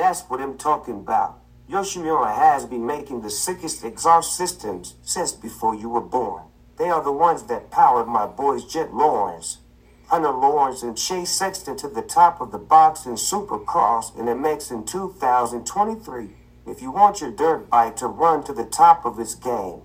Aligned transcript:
That's 0.00 0.22
what 0.22 0.40
I'm 0.40 0.56
talking 0.56 0.94
about. 0.94 1.40
Yoshimura 1.68 2.34
has 2.34 2.64
been 2.64 2.86
making 2.86 3.20
the 3.20 3.28
sickest 3.28 3.84
exhaust 3.84 4.34
systems 4.34 4.94
since 5.02 5.32
before 5.32 5.74
you 5.74 5.90
were 5.90 6.00
born. 6.00 6.44
They 6.78 6.88
are 6.88 7.04
the 7.04 7.12
ones 7.12 7.42
that 7.44 7.70
powered 7.70 8.08
my 8.08 8.26
boys 8.26 8.64
Jett 8.64 8.94
Lawrence, 8.94 9.58
Hunter 10.06 10.30
Lawrence, 10.30 10.82
and 10.82 10.96
Chase 10.96 11.28
Sexton 11.28 11.76
to 11.76 11.88
the 11.88 12.00
top 12.00 12.40
of 12.40 12.50
the 12.50 12.58
box 12.58 13.04
in 13.04 13.12
Supercross 13.12 14.18
in 14.18 14.24
the 14.24 14.32
MX 14.32 14.70
in 14.70 14.86
2023. 14.86 16.30
If 16.66 16.80
you 16.80 16.90
want 16.92 17.20
your 17.20 17.30
dirt 17.30 17.68
bike 17.68 17.96
to 17.96 18.06
run 18.06 18.42
to 18.44 18.54
the 18.54 18.64
top 18.64 19.04
of 19.04 19.20
its 19.20 19.34
game, 19.34 19.82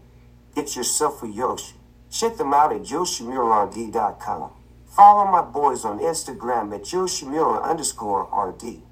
get 0.56 0.78
yourself 0.78 1.24
a 1.24 1.28
Yoshi. 1.28 1.76
Check 2.10 2.38
them 2.38 2.54
out 2.54 2.72
at 2.72 2.84
YoshiMuraRD.com. 2.84 4.52
Follow 4.86 5.30
my 5.30 5.42
boys 5.42 5.84
on 5.84 6.00
Instagram 6.00 6.74
at 6.74 6.84
Yoshimura 6.84 7.62
underscore 7.62 8.30
RD. 8.34 8.85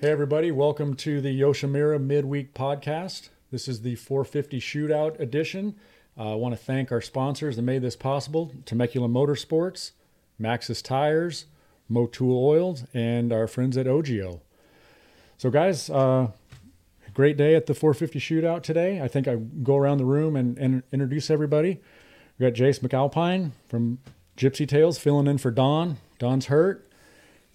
Hey, 0.00 0.12
everybody, 0.12 0.52
welcome 0.52 0.94
to 0.94 1.20
the 1.20 1.40
Yoshimura 1.40 2.00
Midweek 2.00 2.54
Podcast. 2.54 3.30
This 3.50 3.66
is 3.66 3.82
the 3.82 3.96
450 3.96 4.60
Shootout 4.60 5.18
edition. 5.18 5.74
Uh, 6.16 6.34
I 6.34 6.34
want 6.36 6.54
to 6.54 6.56
thank 6.56 6.92
our 6.92 7.00
sponsors 7.00 7.56
that 7.56 7.62
made 7.62 7.82
this 7.82 7.96
possible 7.96 8.52
Temecula 8.64 9.08
Motorsports, 9.08 9.90
Maxxis 10.40 10.84
Tires, 10.84 11.46
Motul 11.90 12.30
Oils, 12.30 12.84
and 12.94 13.32
our 13.32 13.48
friends 13.48 13.76
at 13.76 13.86
OGIO. 13.86 14.38
So, 15.36 15.50
guys, 15.50 15.90
uh, 15.90 16.28
great 17.12 17.36
day 17.36 17.56
at 17.56 17.66
the 17.66 17.74
450 17.74 18.20
Shootout 18.20 18.62
today. 18.62 19.02
I 19.02 19.08
think 19.08 19.26
I 19.26 19.34
go 19.34 19.76
around 19.76 19.98
the 19.98 20.04
room 20.04 20.36
and, 20.36 20.56
and 20.58 20.84
introduce 20.92 21.28
everybody. 21.28 21.80
We 22.38 22.48
got 22.48 22.56
Jace 22.56 22.78
McAlpine 22.78 23.50
from 23.68 23.98
Gypsy 24.36 24.68
Tales 24.68 24.96
filling 24.96 25.26
in 25.26 25.38
for 25.38 25.50
Don. 25.50 25.96
Don's 26.20 26.46
hurt. 26.46 26.87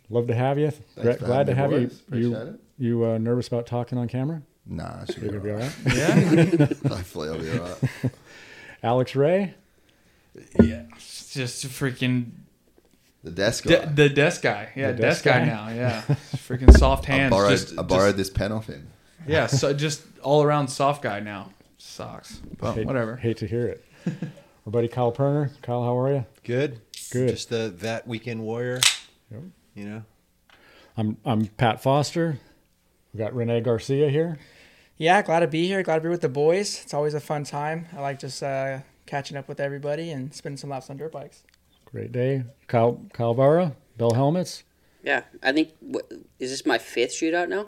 Love 0.09 0.27
to 0.27 0.35
have 0.35 0.59
you. 0.59 0.69
Thanks 0.71 1.19
for 1.19 1.25
Glad 1.25 1.47
to 1.47 1.55
have 1.55 1.71
having 1.71 1.89
you. 1.89 1.95
Appreciate 2.07 2.29
You, 2.29 2.35
it. 2.35 2.59
you 2.77 3.05
uh, 3.05 3.17
nervous 3.17 3.47
about 3.47 3.65
talking 3.65 3.97
on 3.97 4.07
camera? 4.07 4.41
Nah, 4.65 5.01
I 5.01 5.05
should 5.05 5.23
You're 5.23 5.39
be 5.39 5.49
gonna 5.49 5.49
be 5.49 5.51
all 5.51 5.57
all 5.57 5.63
right. 5.63 6.59
right. 6.59 6.69
Yeah. 6.83 6.89
Hopefully, 6.95 7.29
I'll 7.29 7.39
be 7.39 7.51
all 7.57 7.65
right. 7.65 8.11
Alex 8.83 9.15
Ray. 9.15 9.55
yeah. 10.61 10.83
It's 10.95 11.33
just 11.33 11.65
freaking 11.67 12.31
The 13.23 13.31
desk 13.31 13.63
de- 13.65 13.77
guy. 13.79 13.85
the 13.85 14.09
desk 14.09 14.41
guy. 14.41 14.69
Yeah, 14.75 14.91
The 14.91 15.01
desk, 15.01 15.23
desk 15.23 15.25
guy 15.25 15.39
guy. 15.39 15.45
now. 15.45 15.69
Yeah. 15.69 16.01
freaking 16.35 16.77
soft 16.77 17.09
I 17.09 17.13
hands. 17.13 17.31
borrowed, 17.31 17.51
just, 17.51 17.77
I 17.79 17.81
borrowed 17.81 18.15
just- 18.15 18.17
this 18.17 18.29
pen 18.29 18.51
off 18.51 18.67
him. 18.67 18.87
yeah, 19.27 19.47
so 19.47 19.73
just 19.73 20.03
all 20.21 20.43
around 20.43 20.67
soft 20.69 21.01
guy 21.01 21.19
now. 21.19 21.49
Sucks. 21.77 22.37
But 22.59 22.73
Hate- 22.75 22.85
whatever. 22.87 23.15
Hate 23.17 23.37
to 23.37 23.47
hear 23.47 23.67
it. 23.67 23.83
Our 24.65 24.71
buddy 24.71 24.87
Kyle 24.87 25.11
Perner. 25.11 25.49
Kyle, 25.61 25.83
how 25.83 25.97
are 25.97 26.11
you? 26.13 26.25
Good. 26.43 26.79
Good. 27.11 27.29
Just 27.29 27.49
the 27.49 27.73
that 27.79 28.07
weekend 28.07 28.41
warrior. 28.43 28.79
Yep. 29.31 29.41
You 29.75 29.85
know. 29.85 30.03
I'm 30.95 31.17
I'm 31.25 31.47
Pat 31.47 31.81
Foster. 31.81 32.39
We 33.13 33.17
got 33.17 33.33
Renee 33.33 33.61
Garcia 33.61 34.09
here. 34.09 34.37
Yeah, 34.97 35.21
glad 35.23 35.39
to 35.39 35.47
be 35.47 35.67
here. 35.67 35.81
Glad 35.81 35.95
to 35.95 36.01
be 36.01 36.09
with 36.09 36.21
the 36.21 36.29
boys. 36.29 36.81
It's 36.83 36.93
always 36.93 37.15
a 37.15 37.19
fun 37.19 37.43
time. 37.43 37.87
I 37.95 38.01
like 38.01 38.19
just 38.19 38.43
uh, 38.43 38.79
catching 39.05 39.35
up 39.35 39.47
with 39.47 39.59
everybody 39.59 40.11
and 40.11 40.33
spending 40.33 40.57
some 40.57 40.69
laps 40.69 40.89
on 40.89 40.97
dirt 40.97 41.11
bikes. 41.11 41.43
Great 41.85 42.11
day. 42.11 42.43
Kyle 42.67 43.01
Kyle 43.13 43.33
Vara, 43.33 43.75
Bell 43.97 44.13
Helmets. 44.13 44.63
Yeah, 45.03 45.23
I 45.41 45.51
think 45.51 45.71
what, 45.79 46.11
is 46.39 46.51
this 46.51 46.65
my 46.65 46.77
fifth 46.77 47.11
shootout 47.13 47.49
now? 47.49 47.67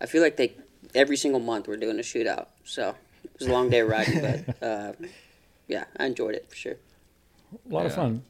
I 0.00 0.06
feel 0.06 0.22
like 0.22 0.36
they 0.36 0.54
every 0.94 1.16
single 1.16 1.40
month 1.40 1.68
we're 1.68 1.76
doing 1.76 1.98
a 1.98 2.02
shootout. 2.02 2.46
So 2.64 2.94
it 3.24 3.38
was 3.38 3.48
a 3.48 3.52
long 3.52 3.68
day 3.68 3.82
riding, 3.82 4.44
but 4.56 4.62
uh, 4.62 4.92
yeah, 5.66 5.84
I 5.98 6.06
enjoyed 6.06 6.34
it 6.34 6.48
for 6.48 6.56
sure. 6.56 6.76
A 7.70 7.72
lot 7.72 7.86
of 7.86 7.94
fun. 7.94 8.22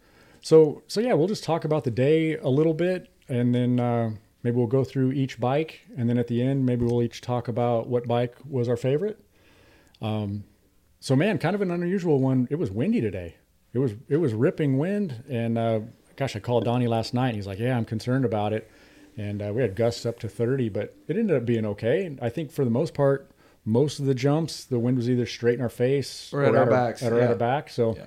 So 0.48 0.82
so 0.86 1.02
yeah, 1.02 1.12
we'll 1.12 1.28
just 1.28 1.44
talk 1.44 1.66
about 1.66 1.84
the 1.84 1.90
day 1.90 2.38
a 2.38 2.48
little 2.48 2.72
bit, 2.72 3.10
and 3.28 3.54
then 3.54 3.78
uh, 3.78 4.12
maybe 4.42 4.56
we'll 4.56 4.66
go 4.66 4.82
through 4.82 5.12
each 5.12 5.38
bike, 5.38 5.82
and 5.94 6.08
then 6.08 6.16
at 6.16 6.26
the 6.26 6.40
end 6.40 6.64
maybe 6.64 6.86
we'll 6.86 7.02
each 7.02 7.20
talk 7.20 7.48
about 7.48 7.86
what 7.86 8.08
bike 8.08 8.34
was 8.48 8.66
our 8.66 8.76
favorite. 8.78 9.22
Um, 10.00 10.44
so 11.00 11.14
man, 11.14 11.36
kind 11.36 11.54
of 11.54 11.60
an 11.60 11.70
unusual 11.70 12.18
one. 12.18 12.48
It 12.50 12.54
was 12.54 12.70
windy 12.70 13.02
today. 13.02 13.36
It 13.74 13.78
was 13.78 13.92
it 14.08 14.16
was 14.16 14.32
ripping 14.32 14.78
wind, 14.78 15.22
and 15.28 15.58
uh, 15.58 15.80
gosh, 16.16 16.34
I 16.34 16.38
called 16.38 16.64
Donnie 16.64 16.88
last 16.88 17.12
night. 17.12 17.28
And 17.28 17.36
he's 17.36 17.46
like, 17.46 17.58
"Yeah, 17.58 17.76
I'm 17.76 17.84
concerned 17.84 18.24
about 18.24 18.54
it." 18.54 18.70
And 19.18 19.42
uh, 19.42 19.52
we 19.54 19.60
had 19.60 19.76
gusts 19.76 20.06
up 20.06 20.18
to 20.20 20.30
30, 20.30 20.70
but 20.70 20.96
it 21.08 21.18
ended 21.18 21.36
up 21.36 21.44
being 21.44 21.66
okay. 21.66 22.06
And 22.06 22.18
I 22.22 22.30
think 22.30 22.50
for 22.52 22.64
the 22.64 22.70
most 22.70 22.94
part, 22.94 23.30
most 23.66 23.98
of 24.00 24.06
the 24.06 24.14
jumps, 24.14 24.64
the 24.64 24.78
wind 24.78 24.96
was 24.96 25.10
either 25.10 25.26
straight 25.26 25.56
in 25.56 25.60
our 25.60 25.68
face 25.68 26.32
Or 26.32 26.42
at 26.44 26.54
our 26.54 26.64
backs, 26.64 27.02
At, 27.02 27.12
our- 27.12 27.20
at 27.20 27.28
our 27.28 27.36
back. 27.36 27.68
So, 27.68 27.96
Yeah. 27.96 28.06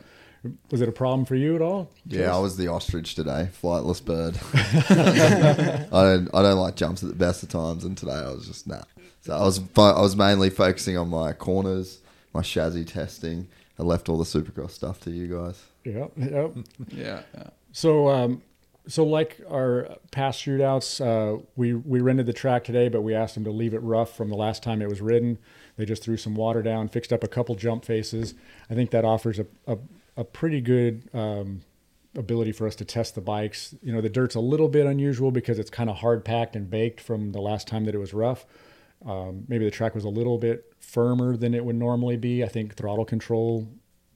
Was 0.72 0.81
it 0.81 0.90
a 0.90 0.91
problem 0.91 1.25
for 1.25 1.35
you 1.35 1.56
at 1.56 1.62
all? 1.62 1.91
Yeah, 2.06 2.35
I 2.35 2.40
was 2.40 2.57
the 2.57 2.68
ostrich 2.68 3.16
today, 3.16 3.50
flightless 3.62 4.03
bird. 4.03 4.40
I 5.94 6.03
don't, 6.03 6.29
I 6.34 6.41
don't 6.41 6.57
like 6.57 6.75
jumps 6.75 7.03
at 7.03 7.09
the 7.09 7.16
best 7.16 7.44
of 7.44 7.50
times, 7.50 7.85
and 7.85 7.97
today 7.97 8.13
I 8.13 8.29
was 8.29 8.47
just 8.47 8.68
nah. 8.68 8.81
So 9.22 9.35
I 9.35 9.44
was, 9.44 9.59
fo- 9.59 9.96
I 9.96 10.02
was 10.02 10.16
mainly 10.16 10.50
focusing 10.50 10.97
on 10.97 11.09
my 11.09 11.34
corners, 11.34 12.00
my 12.34 12.41
chassis 12.41 12.85
testing. 12.85 13.47
I 13.78 13.84
left 13.84 14.09
all 14.09 14.18
the 14.18 14.24
Supercross 14.24 14.72
stuff 14.72 15.00
to 15.02 15.12
you 15.12 15.28
guys. 15.28 15.63
Yep. 15.84 16.12
Yep. 16.18 16.52
Yeah. 16.90 17.22
yeah. 17.35 17.50
So, 17.72 18.09
um, 18.09 18.41
so 18.88 19.03
like 19.03 19.40
our 19.50 19.90
past 20.12 20.44
shootouts, 20.44 21.00
uh, 21.06 21.41
we 21.56 21.73
we 21.73 22.02
rented 22.02 22.25
the 22.25 22.34
track 22.34 22.63
today, 22.63 22.90
but 22.90 23.02
we 23.02 23.13
asked 23.13 23.35
them 23.35 23.44
to 23.44 23.52
leave 23.52 23.73
it 23.73 23.79
rough 23.79 24.16
from 24.16 24.29
the 24.29 24.35
last 24.35 24.63
time 24.63 24.81
it 24.81 24.90
was 24.90 25.02
ridden. 25.02 25.38
They 25.78 25.85
just 25.85 26.03
threw 26.03 26.18
some 26.18 26.35
water 26.35 26.62
down, 26.62 26.90
fixed 26.90 27.13
up 27.13 27.23
a 27.23 27.28
couple 27.28 27.56
jump 27.56 27.85
faces. 27.85 28.34
I 28.69 28.73
think 28.73 28.90
that 28.91 29.06
offers 29.06 29.40
a 29.40 29.46
a, 29.68 29.78
a 30.17 30.23
pretty 30.23 30.61
good 30.61 31.09
um, 31.13 31.61
ability 32.16 32.51
for 32.51 32.67
us 32.67 32.75
to 32.75 32.85
test 32.85 33.16
the 33.16 33.22
bikes. 33.22 33.75
You 33.81 33.94
know, 33.94 34.01
the 34.01 34.09
dirt's 34.09 34.35
a 34.35 34.39
little 34.39 34.67
bit 34.67 34.85
unusual 34.85 35.31
because 35.31 35.59
it's 35.59 35.69
kind 35.69 35.89
of 35.89 35.97
hard 35.97 36.25
packed 36.25 36.55
and 36.55 36.69
baked 36.69 37.01
from 37.01 37.31
the 37.31 37.41
last 37.41 37.67
time 37.67 37.85
that 37.85 37.95
it 37.95 37.99
was 37.99 38.13
rough. 38.13 38.45
Um, 39.05 39.45
maybe 39.47 39.66
the 39.66 39.72
track 39.72 39.95
was 39.95 40.03
a 40.03 40.09
little 40.09 40.38
bit 40.38 40.73
firmer 40.79 41.35
than 41.35 41.53
it 41.53 41.66
would 41.66 41.75
normally 41.75 42.17
be. 42.17 42.44
I 42.44 42.47
think 42.47 42.75
throttle 42.75 43.05
control 43.05 43.67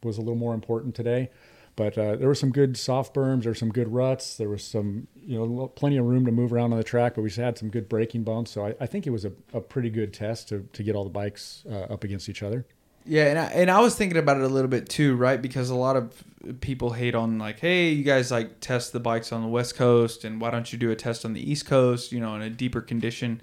was 0.04 0.18
a 0.18 0.22
little 0.22 0.36
more 0.36 0.54
important 0.54 0.96
today. 0.96 1.32
But 1.76 1.98
uh, 1.98 2.16
there 2.16 2.30
were 2.30 2.36
some 2.36 2.52
good 2.52 2.78
soft 2.78 3.14
berms. 3.14 3.44
There 3.44 3.52
were 3.52 3.56
some 3.56 3.72
good 3.72 3.90
ruts. 3.90 4.38
There 4.38 4.48
was 4.48 4.64
some, 4.64 5.08
you 5.22 5.38
know, 5.38 5.68
plenty 5.68 5.98
of 5.98 6.06
room 6.06 6.26
to 6.26 6.32
move 6.32 6.54
around 6.54 6.72
on 6.72 6.78
the 6.78 6.86
track. 6.86 7.16
But 7.16 7.24
we 7.24 7.32
had 7.32 7.58
some 7.58 7.70
good 7.70 7.90
braking 7.90 8.24
bumps. 8.24 8.52
So 8.52 8.66
I, 8.66 8.76
I 8.80 8.86
think 8.86 9.06
it 9.06 9.10
was 9.10 9.26
a, 9.26 9.34
a 9.52 9.60
pretty 9.60 9.90
good 9.90 10.14
test 10.14 10.50
to, 10.50 10.68
to 10.72 10.84
get 10.84 10.96
all 10.96 11.04
the 11.04 11.10
bikes 11.10 11.66
uh, 11.70 11.94
up 11.94 12.06
against 12.06 12.30
each 12.30 12.44
other. 12.44 12.66
Yeah, 13.06 13.26
and 13.26 13.40
I, 13.40 13.46
and 13.46 13.72
I 13.72 13.80
was 13.82 13.96
thinking 13.96 14.18
about 14.18 14.38
it 14.38 14.44
a 14.44 14.48
little 14.48 14.70
bit 14.70 14.90
too, 14.90 15.16
right? 15.16 15.40
Because 15.40 15.70
a 15.70 15.76
lot 15.76 15.96
of 15.96 16.24
people 16.60 16.92
hate 16.92 17.16
on 17.16 17.38
like, 17.38 17.60
hey, 17.60 17.90
you 17.90 18.04
guys 18.04 18.32
like 18.32 18.60
test 18.60 18.94
the 18.94 19.00
bikes 19.00 19.32
on 19.32 19.42
the 19.42 19.48
West 19.48 19.76
Coast, 19.76 20.24
and 20.24 20.42
why 20.42 20.52
don't 20.52 20.72
you 20.74 20.80
do 20.80 20.92
a 20.92 20.96
test 20.96 21.24
on 21.24 21.34
the 21.34 21.52
East 21.52 21.66
Coast? 21.66 22.12
You 22.12 22.20
know, 22.20 22.36
in 22.36 22.42
a 22.42 22.50
deeper 22.50 22.82
condition. 22.82 23.42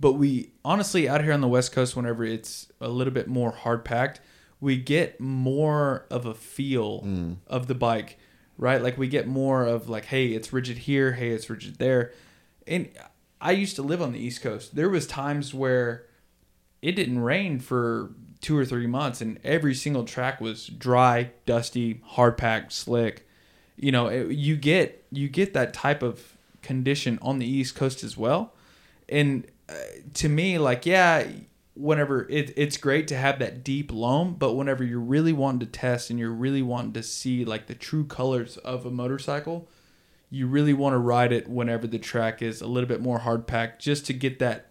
But 0.00 0.12
we 0.12 0.50
honestly 0.64 1.08
out 1.08 1.22
here 1.22 1.32
on 1.32 1.40
the 1.40 1.48
West 1.48 1.72
Coast, 1.72 1.94
whenever 1.94 2.24
it's 2.24 2.72
a 2.80 2.88
little 2.88 3.12
bit 3.12 3.28
more 3.28 3.52
hard 3.52 3.84
packed, 3.84 4.20
we 4.60 4.76
get 4.76 5.20
more 5.20 6.06
of 6.10 6.26
a 6.26 6.34
feel 6.34 7.02
mm. 7.02 7.36
of 7.46 7.68
the 7.68 7.74
bike, 7.74 8.18
right? 8.58 8.82
Like 8.82 8.98
we 8.98 9.06
get 9.06 9.28
more 9.28 9.64
of 9.64 9.88
like, 9.88 10.06
hey, 10.06 10.28
it's 10.28 10.52
rigid 10.52 10.78
here, 10.78 11.12
hey, 11.12 11.30
it's 11.30 11.48
rigid 11.48 11.78
there. 11.78 12.12
And 12.66 12.88
I 13.40 13.52
used 13.52 13.76
to 13.76 13.82
live 13.82 14.02
on 14.02 14.12
the 14.12 14.18
East 14.18 14.42
Coast. 14.42 14.74
There 14.74 14.88
was 14.88 15.06
times 15.06 15.54
where 15.54 16.06
it 16.82 16.92
didn't 16.92 17.20
rain 17.20 17.60
for 17.60 18.10
two 18.44 18.58
or 18.58 18.64
three 18.66 18.86
months 18.86 19.22
and 19.22 19.40
every 19.42 19.74
single 19.74 20.04
track 20.04 20.38
was 20.38 20.66
dry 20.66 21.30
dusty 21.46 22.02
hard 22.04 22.36
packed 22.36 22.72
slick. 22.72 23.26
You 23.74 23.90
know 23.90 24.08
it, 24.08 24.32
you 24.32 24.54
get 24.56 25.02
you 25.10 25.30
get 25.30 25.54
that 25.54 25.72
type 25.72 26.02
of 26.02 26.36
condition 26.60 27.18
on 27.22 27.38
the 27.38 27.46
east 27.46 27.74
coast 27.74 28.04
as 28.04 28.18
well. 28.18 28.52
And 29.08 29.46
uh, 29.66 29.72
to 30.14 30.28
me 30.28 30.58
like 30.58 30.84
yeah 30.84 31.26
whenever 31.72 32.28
it, 32.28 32.52
it's 32.54 32.76
great 32.76 33.08
to 33.08 33.16
have 33.16 33.38
that 33.38 33.64
deep 33.64 33.90
loam 33.90 34.34
but 34.34 34.52
whenever 34.52 34.84
you're 34.84 35.00
really 35.00 35.32
wanting 35.32 35.60
to 35.60 35.66
test 35.66 36.10
and 36.10 36.18
you're 36.18 36.30
really 36.30 36.60
wanting 36.60 36.92
to 36.92 37.02
see 37.02 37.46
like 37.46 37.66
the 37.66 37.74
true 37.74 38.04
colors 38.04 38.58
of 38.58 38.84
a 38.84 38.90
motorcycle 38.90 39.66
you 40.28 40.46
really 40.46 40.74
want 40.74 40.92
to 40.92 40.98
ride 40.98 41.32
it 41.32 41.48
whenever 41.48 41.86
the 41.86 41.98
track 41.98 42.42
is 42.42 42.60
a 42.60 42.66
little 42.66 42.88
bit 42.88 43.00
more 43.00 43.20
hard 43.20 43.46
packed 43.46 43.80
just 43.82 44.04
to 44.04 44.12
get 44.12 44.38
that 44.38 44.70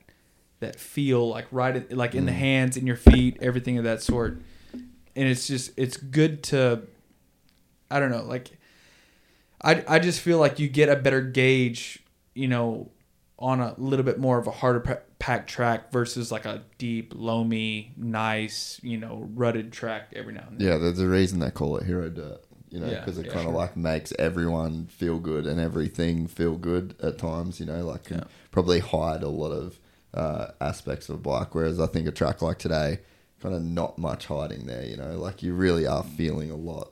that 0.59 0.79
feel 0.79 1.27
like 1.27 1.45
right 1.51 1.75
in, 1.75 1.97
like 1.97 2.15
in 2.15 2.25
the 2.25 2.31
mm. 2.31 2.35
hands 2.35 2.77
in 2.77 2.87
your 2.87 2.95
feet 2.95 3.37
everything 3.41 3.77
of 3.77 3.83
that 3.83 4.01
sort 4.01 4.41
and 4.73 5.27
it's 5.27 5.47
just 5.47 5.71
it's 5.77 5.97
good 5.97 6.41
to 6.43 6.81
i 7.91 7.99
don't 7.99 8.11
know 8.11 8.23
like 8.23 8.51
i 9.61 9.83
i 9.87 9.99
just 9.99 10.19
feel 10.21 10.37
like 10.37 10.59
you 10.59 10.67
get 10.67 10.89
a 10.89 10.95
better 10.95 11.21
gauge 11.21 12.03
you 12.33 12.47
know 12.47 12.89
on 13.39 13.59
a 13.59 13.75
little 13.77 14.05
bit 14.05 14.19
more 14.19 14.37
of 14.37 14.47
a 14.47 14.51
harder 14.51 14.79
pa- 14.79 14.99
packed 15.19 15.49
track 15.49 15.91
versus 15.91 16.31
like 16.31 16.45
a 16.45 16.63
deep 16.77 17.13
loamy 17.15 17.91
nice 17.97 18.79
you 18.83 18.97
know 18.97 19.29
rutted 19.33 19.71
track 19.71 20.09
every 20.15 20.33
now 20.33 20.45
and 20.49 20.59
then 20.59 20.67
Yeah, 20.67 20.77
there's 20.77 20.99
a 20.99 21.07
reason 21.07 21.39
they 21.39 21.51
call 21.51 21.77
it 21.77 21.85
hero 21.85 22.09
dirt. 22.09 22.41
You 22.69 22.79
know, 22.79 22.87
Yeah, 22.87 22.99
because 22.99 23.17
it 23.19 23.27
yeah, 23.27 23.33
kind 23.33 23.45
of 23.45 23.51
sure. 23.51 23.59
like 23.59 23.77
makes 23.77 24.11
everyone 24.17 24.87
feel 24.87 25.19
good 25.19 25.45
and 25.45 25.59
everything 25.59 26.27
feel 26.27 26.55
good 26.57 26.95
at 27.03 27.19
times. 27.19 27.59
You 27.59 27.67
know, 27.67 27.85
like 27.85 28.09
Yeah. 28.09 28.23
probably 28.51 28.79
hide 28.79 29.21
a 29.23 29.29
lot 29.29 29.51
of 29.51 29.79
uh, 30.13 30.47
aspects 30.61 31.09
of 31.09 31.15
a 31.15 31.19
bike. 31.19 31.55
Whereas 31.55 31.79
I 31.79 31.87
think 31.87 32.07
a 32.07 32.11
track 32.11 32.41
like 32.41 32.59
today, 32.59 32.99
kind 33.41 33.55
of 33.55 33.61
not 33.61 33.97
much 33.97 34.27
hiding 34.27 34.65
there. 34.65 34.85
You 34.85 34.97
know, 34.97 35.17
like 35.17 35.43
you 35.43 35.53
really 35.53 35.85
are 35.85 36.03
feeling 36.03 36.51
a 36.51 36.55
lot. 36.55 36.91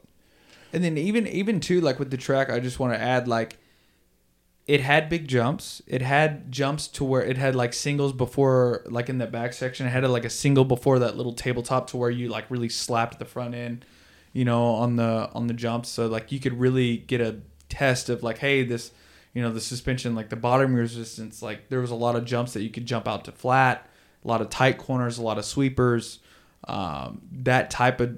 And 0.73 0.83
then 0.83 0.97
even 0.97 1.27
even 1.27 1.59
too 1.59 1.81
like 1.81 1.99
with 1.99 2.11
the 2.11 2.17
track, 2.17 2.49
I 2.49 2.59
just 2.59 2.79
want 2.79 2.93
to 2.93 2.99
add 2.99 3.27
like 3.27 3.57
it 4.67 4.81
had 4.81 5.09
big 5.09 5.27
jumps. 5.27 5.81
It 5.87 6.01
had 6.01 6.51
jumps 6.51 6.87
to 6.89 7.03
where 7.03 7.23
it 7.23 7.37
had 7.37 7.55
like 7.55 7.73
singles 7.73 8.13
before, 8.13 8.83
like 8.85 9.09
in 9.09 9.17
the 9.17 9.27
back 9.27 9.53
section. 9.53 9.85
It 9.85 9.89
had 9.89 10.07
like 10.09 10.23
a 10.23 10.29
single 10.29 10.65
before 10.65 10.99
that 10.99 11.17
little 11.17 11.33
tabletop 11.33 11.87
to 11.87 11.97
where 11.97 12.09
you 12.09 12.29
like 12.29 12.45
really 12.49 12.69
slapped 12.69 13.19
the 13.19 13.25
front 13.25 13.55
end, 13.55 13.85
you 14.33 14.45
know, 14.45 14.63
on 14.75 14.95
the 14.95 15.29
on 15.33 15.47
the 15.47 15.53
jumps. 15.53 15.89
So 15.89 16.07
like 16.07 16.31
you 16.31 16.39
could 16.39 16.59
really 16.59 16.97
get 16.97 17.21
a 17.21 17.39
test 17.69 18.09
of 18.09 18.23
like, 18.23 18.37
hey, 18.37 18.63
this, 18.63 18.91
you 19.33 19.41
know, 19.41 19.51
the 19.51 19.61
suspension, 19.61 20.15
like 20.15 20.29
the 20.29 20.35
bottom 20.35 20.73
resistance. 20.73 21.41
Like 21.41 21.69
there 21.69 21.79
was 21.79 21.91
a 21.91 21.95
lot 21.95 22.15
of 22.15 22.25
jumps 22.25 22.53
that 22.53 22.61
you 22.61 22.69
could 22.69 22.85
jump 22.85 23.07
out 23.07 23.25
to 23.25 23.31
flat, 23.31 23.89
a 24.23 24.27
lot 24.27 24.41
of 24.41 24.49
tight 24.49 24.77
corners, 24.77 25.17
a 25.17 25.21
lot 25.21 25.37
of 25.37 25.45
sweepers, 25.45 26.19
um, 26.67 27.21
that 27.31 27.69
type 27.71 27.99
of, 28.01 28.17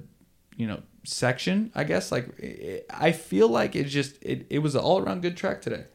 you 0.58 0.68
know, 0.68 0.82
section. 1.04 1.72
I 1.76 1.84
guess 1.84 2.12
like 2.12 2.38
it, 2.40 2.86
I 2.90 3.12
feel 3.12 3.48
like 3.48 3.76
it 3.76 3.86
just 3.86 4.18
it, 4.22 4.46
it 4.50 4.60
was 4.60 4.76
an 4.76 4.82
all 4.82 5.00
around 5.00 5.22
good 5.22 5.38
track 5.38 5.62
today. 5.62 5.86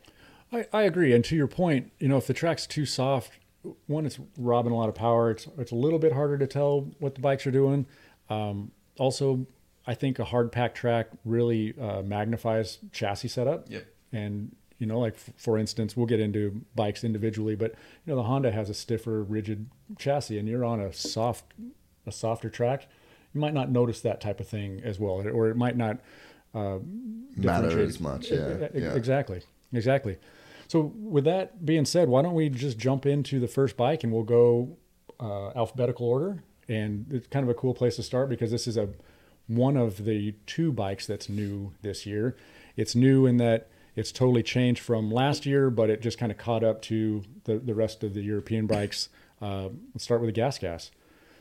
I, 0.53 0.67
I 0.73 0.83
agree. 0.83 1.13
And 1.13 1.25
to 1.27 1.37
your 1.37 1.47
point, 1.47 1.93
you 1.99 2.09
know, 2.09 2.17
if 2.17 2.27
the 2.27 2.35
track's 2.35 2.67
too 2.67 2.87
soft, 2.87 3.33
one, 3.87 4.07
it's 4.07 4.19
robbing 4.39 4.73
a 4.73 4.77
lot 4.77 4.89
of 4.89 4.95
power. 4.95 5.31
It's 5.31 5.47
it's 5.59 5.73
a 5.73 5.77
little 5.77 5.99
bit 5.99 6.13
harder 6.13 6.39
to 6.39 6.47
tell 6.47 6.91
what 7.01 7.15
the 7.15 7.21
bikes 7.21 7.47
are 7.47 7.51
doing. 7.51 7.87
Um, 8.31 8.71
also, 8.99 9.47
I 9.87 9.95
think 9.95 10.19
a 10.19 10.25
hard 10.25 10.53
pack 10.53 10.75
track 10.75 11.09
really 11.25 11.75
uh, 11.81 12.03
magnifies 12.03 12.79
chassis 12.93 13.29
setup. 13.29 13.71
Yep. 13.71 13.87
And 14.13 14.55
you 14.79 14.87
know, 14.87 15.01
like 15.01 15.15
f- 15.15 15.31
for 15.37 15.59
instance, 15.59 15.97
we'll 15.97 16.07
get 16.07 16.21
into 16.21 16.63
bikes 16.75 17.05
individually, 17.05 17.57
but 17.57 17.73
you 18.07 18.13
know, 18.13 18.17
the 18.17 18.23
Honda 18.25 18.53
has 18.53 18.71
a 18.71 18.75
stiffer, 18.75 19.23
rigid 19.23 19.67
chassis, 19.99 20.39
and 20.39 20.49
you're 20.49 20.65
on 20.65 20.81
a 20.81 20.93
soft, 20.93 21.45
a 22.07 22.13
softer 22.13 22.49
track. 22.49 22.87
You 23.35 23.41
might 23.41 23.55
not 23.55 23.71
notice 23.71 24.01
that 24.03 24.21
type 24.21 24.41
of 24.41 24.49
thing 24.49 24.81
as 24.85 24.99
well, 24.99 25.27
or 25.29 25.49
it 25.49 25.57
might 25.57 25.77
not 25.77 25.99
uh, 26.55 26.79
Matter 27.37 27.81
as 27.81 28.01
much, 28.01 28.31
yeah, 28.31 28.69
yeah. 28.75 28.95
Exactly. 28.95 29.43
Exactly. 29.73 30.17
So 30.67 30.93
with 30.97 31.25
that 31.25 31.65
being 31.65 31.85
said, 31.85 32.09
why 32.09 32.23
don't 32.23 32.35
we 32.35 32.49
just 32.49 32.79
jump 32.79 33.07
into 33.07 33.41
the 33.41 33.49
first 33.49 33.77
bike 33.77 34.05
and 34.05 34.13
we'll 34.13 34.23
go 34.23 34.77
uh, 35.21 35.49
alphabetical 35.57 36.07
order? 36.07 36.43
And 36.69 37.07
it's 37.11 37.27
kind 37.29 37.43
of 37.43 37.49
a 37.49 37.55
cool 37.55 37.75
place 37.75 37.97
to 37.97 38.03
start 38.03 38.29
because 38.29 38.51
this 38.51 38.67
is 38.67 38.77
a 38.77 38.89
one 39.47 39.79
of 39.79 40.05
the 40.05 40.35
two 40.47 40.73
bikes 40.73 41.07
that's 41.07 41.29
new 41.29 41.73
this 41.81 42.05
year. 42.05 42.37
It's 42.77 42.95
new 42.95 43.25
in 43.25 43.39
that 43.39 43.69
it's 43.99 44.13
totally 44.13 44.43
changed 44.43 44.81
from 44.81 45.11
last 45.11 45.45
year, 45.47 45.71
but 45.71 45.91
it 45.91 46.01
just 46.01 46.19
kind 46.19 46.31
of 46.33 46.39
caught 46.39 46.63
up 46.65 46.81
to 46.83 47.23
the, 47.45 47.59
the 47.59 47.75
rest 47.75 48.05
of 48.05 48.15
the 48.15 48.21
European 48.23 48.67
bikes. 48.67 49.09
Uh, 49.43 49.69
let's 49.95 50.05
start 50.05 50.21
with 50.21 50.29
the 50.29 50.33
gas 50.33 50.59
gas. 50.59 50.91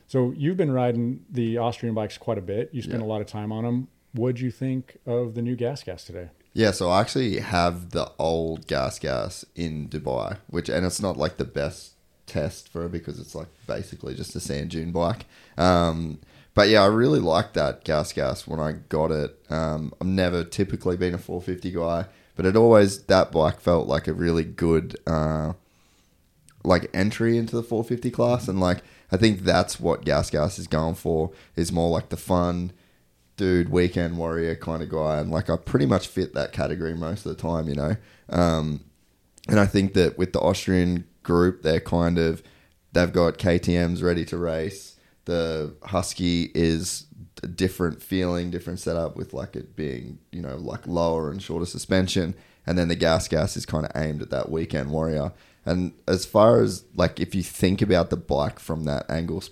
So 0.07 0.33
you've 0.35 0.57
been 0.57 0.71
riding 0.71 1.25
the 1.29 1.57
Austrian 1.57 1.93
bikes 1.93 2.17
quite 2.17 2.37
a 2.37 2.41
bit. 2.41 2.69
You 2.73 2.81
spent 2.81 2.99
Yeah. 3.01 3.05
a 3.05 3.09
lot 3.13 3.21
of 3.21 3.27
time 3.27 3.51
on 3.51 3.63
them. 3.63 3.87
What'd 4.13 4.39
you 4.39 4.51
think 4.51 4.97
of 5.05 5.35
the 5.35 5.41
new 5.41 5.55
gas 5.55 5.83
gas 5.83 6.03
today? 6.05 6.29
Yeah, 6.53 6.71
so 6.71 6.89
I 6.89 7.01
actually 7.01 7.39
have 7.39 7.91
the 7.91 8.09
old 8.17 8.65
gas 8.67 8.97
gas 8.97 9.45
in 9.55 9.87
Dubai, 9.89 10.37
which 10.49 10.69
and 10.69 10.85
it's 10.85 11.01
not 11.01 11.17
like 11.17 11.37
the 11.37 11.45
best 11.45 11.91
test 12.25 12.67
for 12.69 12.85
it 12.85 12.91
because 12.91 13.19
it's 13.19 13.35
like 13.35 13.47
basically 13.67 14.15
just 14.15 14.35
a 14.35 14.39
sand 14.39 14.71
dune 14.71 14.91
bike. 14.91 15.25
Um, 15.57 16.19
but 16.55 16.69
yeah, 16.69 16.81
I 16.81 16.87
really 16.87 17.19
liked 17.19 17.53
that 17.53 17.83
gas 17.83 18.11
gas 18.13 18.47
when 18.47 18.59
I 18.59 18.71
got 18.89 19.11
it. 19.11 19.37
Um, 19.49 19.93
I've 20.01 20.07
never 20.07 20.43
typically 20.43 20.97
been 20.97 21.13
a 21.13 21.17
450 21.19 21.71
guy, 21.71 22.05
but 22.37 22.45
it 22.45 22.55
always 22.55 23.03
that 23.03 23.31
bike 23.31 23.59
felt 23.59 23.87
like 23.87 24.07
a 24.07 24.13
really 24.13 24.45
good 24.45 24.95
uh, 25.05 25.53
like 26.63 26.89
entry 26.93 27.37
into 27.37 27.55
the 27.55 27.63
450 27.63 28.11
class, 28.11 28.47
and 28.47 28.61
like 28.61 28.83
I 29.11 29.17
think 29.17 29.39
that's 29.41 29.79
what 29.79 30.05
gas 30.05 30.29
gas 30.29 30.57
is 30.57 30.67
going 30.67 30.95
for 30.95 31.31
is 31.57 31.71
more 31.71 31.89
like 31.89 32.09
the 32.09 32.17
fun 32.17 32.71
dude, 33.35 33.69
weekend 33.69 34.17
warrior 34.17 34.55
kind 34.55 34.83
of 34.83 34.89
guy, 34.89 35.17
and 35.19 35.31
like 35.31 35.49
I 35.49 35.57
pretty 35.57 35.87
much 35.87 36.07
fit 36.07 36.33
that 36.35 36.53
category 36.53 36.93
most 36.93 37.25
of 37.25 37.35
the 37.35 37.41
time, 37.41 37.67
you 37.67 37.75
know. 37.75 37.97
Um, 38.29 38.85
and 39.49 39.59
I 39.59 39.65
think 39.65 39.93
that 39.95 40.17
with 40.17 40.33
the 40.33 40.39
Austrian 40.39 41.05
group, 41.23 41.63
they're 41.63 41.79
kind 41.79 42.19
of 42.19 42.43
they've 42.93 43.11
got 43.11 43.39
KTM's 43.39 44.03
ready 44.03 44.25
to 44.25 44.37
race. 44.37 44.95
The 45.25 45.75
Husky 45.83 46.51
is 46.53 47.06
a 47.43 47.47
different 47.47 48.01
feeling, 48.01 48.51
different 48.51 48.79
setup 48.79 49.15
with 49.15 49.33
like 49.33 49.55
it 49.55 49.75
being 49.75 50.19
you 50.31 50.41
know 50.41 50.55
like 50.55 50.87
lower 50.87 51.31
and 51.31 51.41
shorter 51.41 51.65
suspension, 51.65 52.35
and 52.65 52.77
then 52.77 52.87
the 52.87 52.95
gas 52.95 53.27
gas 53.27 53.57
is 53.57 53.65
kind 53.65 53.85
of 53.85 53.91
aimed 53.95 54.21
at 54.21 54.29
that 54.29 54.49
weekend 54.49 54.91
warrior. 54.91 55.31
And 55.65 55.93
as 56.07 56.25
far 56.25 56.61
as 56.61 56.85
like 56.95 57.19
if 57.19 57.35
you 57.35 57.43
think 57.43 57.81
about 57.81 58.09
the 58.09 58.17
bike 58.17 58.59
from 58.59 58.85
that 58.85 59.09
angle 59.09 59.43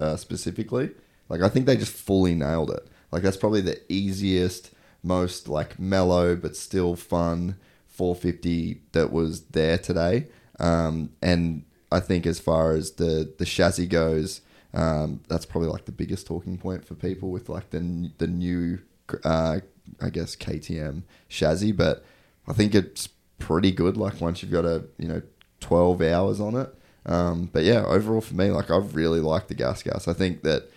uh, 0.00 0.16
specifically, 0.16 0.90
like 1.28 1.42
I 1.42 1.48
think 1.48 1.66
they 1.66 1.76
just 1.76 1.92
fully 1.92 2.34
nailed 2.34 2.70
it. 2.70 2.86
Like 3.12 3.22
that's 3.22 3.36
probably 3.36 3.60
the 3.60 3.80
easiest, 3.92 4.70
most 5.02 5.48
like 5.48 5.78
mellow 5.78 6.36
but 6.36 6.56
still 6.56 6.96
fun 6.96 7.56
450 7.86 8.80
that 8.92 9.12
was 9.12 9.42
there 9.46 9.76
today. 9.76 10.28
Um, 10.58 11.10
and 11.20 11.64
I 11.90 12.00
think 12.00 12.26
as 12.26 12.38
far 12.38 12.72
as 12.72 12.92
the 12.92 13.32
the 13.38 13.44
chassis 13.44 13.86
goes, 13.86 14.40
um, 14.74 15.20
that's 15.28 15.46
probably 15.46 15.68
like 15.68 15.86
the 15.86 15.92
biggest 15.92 16.26
talking 16.26 16.58
point 16.58 16.84
for 16.86 16.94
people 16.94 17.30
with 17.30 17.48
like 17.48 17.70
the 17.70 18.10
the 18.18 18.26
new, 18.26 18.80
uh, 19.24 19.60
I 20.00 20.10
guess 20.10 20.36
KTM 20.36 21.02
chassis. 21.28 21.72
But 21.72 22.04
I 22.46 22.52
think 22.52 22.74
it's 22.74 23.08
pretty 23.38 23.72
good. 23.72 23.96
Like 23.96 24.20
once 24.20 24.42
you've 24.42 24.52
got 24.52 24.64
a 24.64 24.84
you 24.98 25.08
know 25.08 25.22
12 25.60 26.02
hours 26.02 26.40
on 26.40 26.56
it. 26.56 26.74
Um, 27.06 27.48
but 27.52 27.64
yeah, 27.64 27.84
overall 27.86 28.20
for 28.20 28.34
me, 28.34 28.50
like 28.50 28.70
I 28.70 28.76
really 28.76 29.20
like 29.20 29.48
the 29.48 29.54
gas 29.54 29.82
gas. 29.82 30.06
I 30.08 30.12
think 30.12 30.42
that 30.42 30.70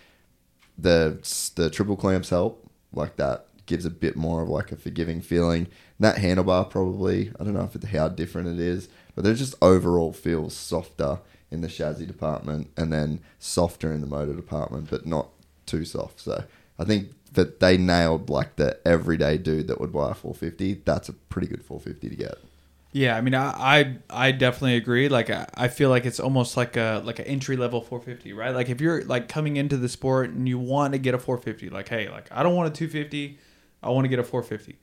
the 0.77 1.19
the 1.55 1.69
triple 1.69 1.97
clamps 1.97 2.29
help. 2.29 2.69
Like 2.93 3.17
that 3.17 3.47
gives 3.65 3.85
a 3.85 3.89
bit 3.89 4.15
more 4.15 4.41
of 4.41 4.49
like 4.49 4.71
a 4.71 4.75
forgiving 4.75 5.21
feeling. 5.21 5.61
And 5.61 5.69
that 5.99 6.17
handlebar 6.17 6.69
probably, 6.69 7.31
I 7.39 7.43
don't 7.43 7.53
know 7.53 7.63
if 7.63 7.75
it's 7.75 7.85
how 7.87 8.09
different 8.09 8.49
it 8.49 8.59
is, 8.59 8.89
but 9.15 9.25
it 9.25 9.35
just 9.35 9.55
overall 9.61 10.11
feels 10.11 10.53
softer 10.55 11.19
in 11.51 11.61
the 11.61 11.67
chassis 11.67 12.05
department 12.05 12.71
and 12.77 12.91
then 12.91 13.19
softer 13.37 13.93
in 13.93 14.01
the 14.01 14.07
motor 14.07 14.33
department, 14.33 14.89
but 14.89 15.05
not 15.05 15.27
too 15.65 15.85
soft. 15.85 16.21
So 16.21 16.45
I 16.79 16.85
think 16.85 17.09
that 17.33 17.59
they 17.59 17.77
nailed 17.77 18.29
like 18.29 18.55
the 18.55 18.79
everyday 18.85 19.37
dude 19.37 19.67
that 19.67 19.79
would 19.79 19.91
buy 19.91 20.11
a 20.11 20.13
450. 20.13 20.81
That's 20.85 21.09
a 21.09 21.13
pretty 21.13 21.47
good 21.47 21.63
450 21.63 22.09
to 22.09 22.15
get. 22.15 22.37
Yeah, 22.93 23.15
I 23.15 23.21
mean, 23.21 23.35
I 23.35 23.51
I, 23.57 23.97
I 24.09 24.31
definitely 24.31 24.75
agree. 24.75 25.07
Like, 25.07 25.29
I, 25.29 25.47
I 25.53 25.67
feel 25.69 25.89
like 25.89 26.05
it's 26.05 26.19
almost 26.19 26.57
like 26.57 26.75
a 26.75 27.01
like 27.05 27.19
an 27.19 27.25
entry 27.25 27.55
level 27.55 27.81
450, 27.81 28.33
right? 28.33 28.53
Like, 28.53 28.69
if 28.69 28.81
you're 28.81 29.03
like 29.05 29.29
coming 29.29 29.55
into 29.55 29.77
the 29.77 29.87
sport 29.87 30.31
and 30.31 30.47
you 30.47 30.59
want 30.59 30.93
to 30.93 30.99
get 30.99 31.13
a 31.13 31.17
450, 31.17 31.69
like, 31.69 31.87
hey, 31.87 32.09
like 32.09 32.27
I 32.31 32.43
don't 32.43 32.55
want 32.55 32.67
a 32.67 32.77
250, 32.77 33.37
I 33.81 33.89
want 33.89 34.03
to 34.05 34.09
get 34.09 34.19
a 34.19 34.23
450. 34.23 34.77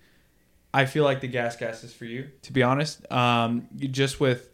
I 0.72 0.87
feel 0.87 1.05
like 1.05 1.20
the 1.20 1.29
gas 1.29 1.56
gas 1.56 1.84
is 1.84 1.93
for 1.93 2.06
you, 2.06 2.31
to 2.43 2.53
be 2.53 2.63
honest. 2.63 3.10
Um, 3.13 3.69
you 3.77 3.89
just 3.89 4.20
with 4.20 4.47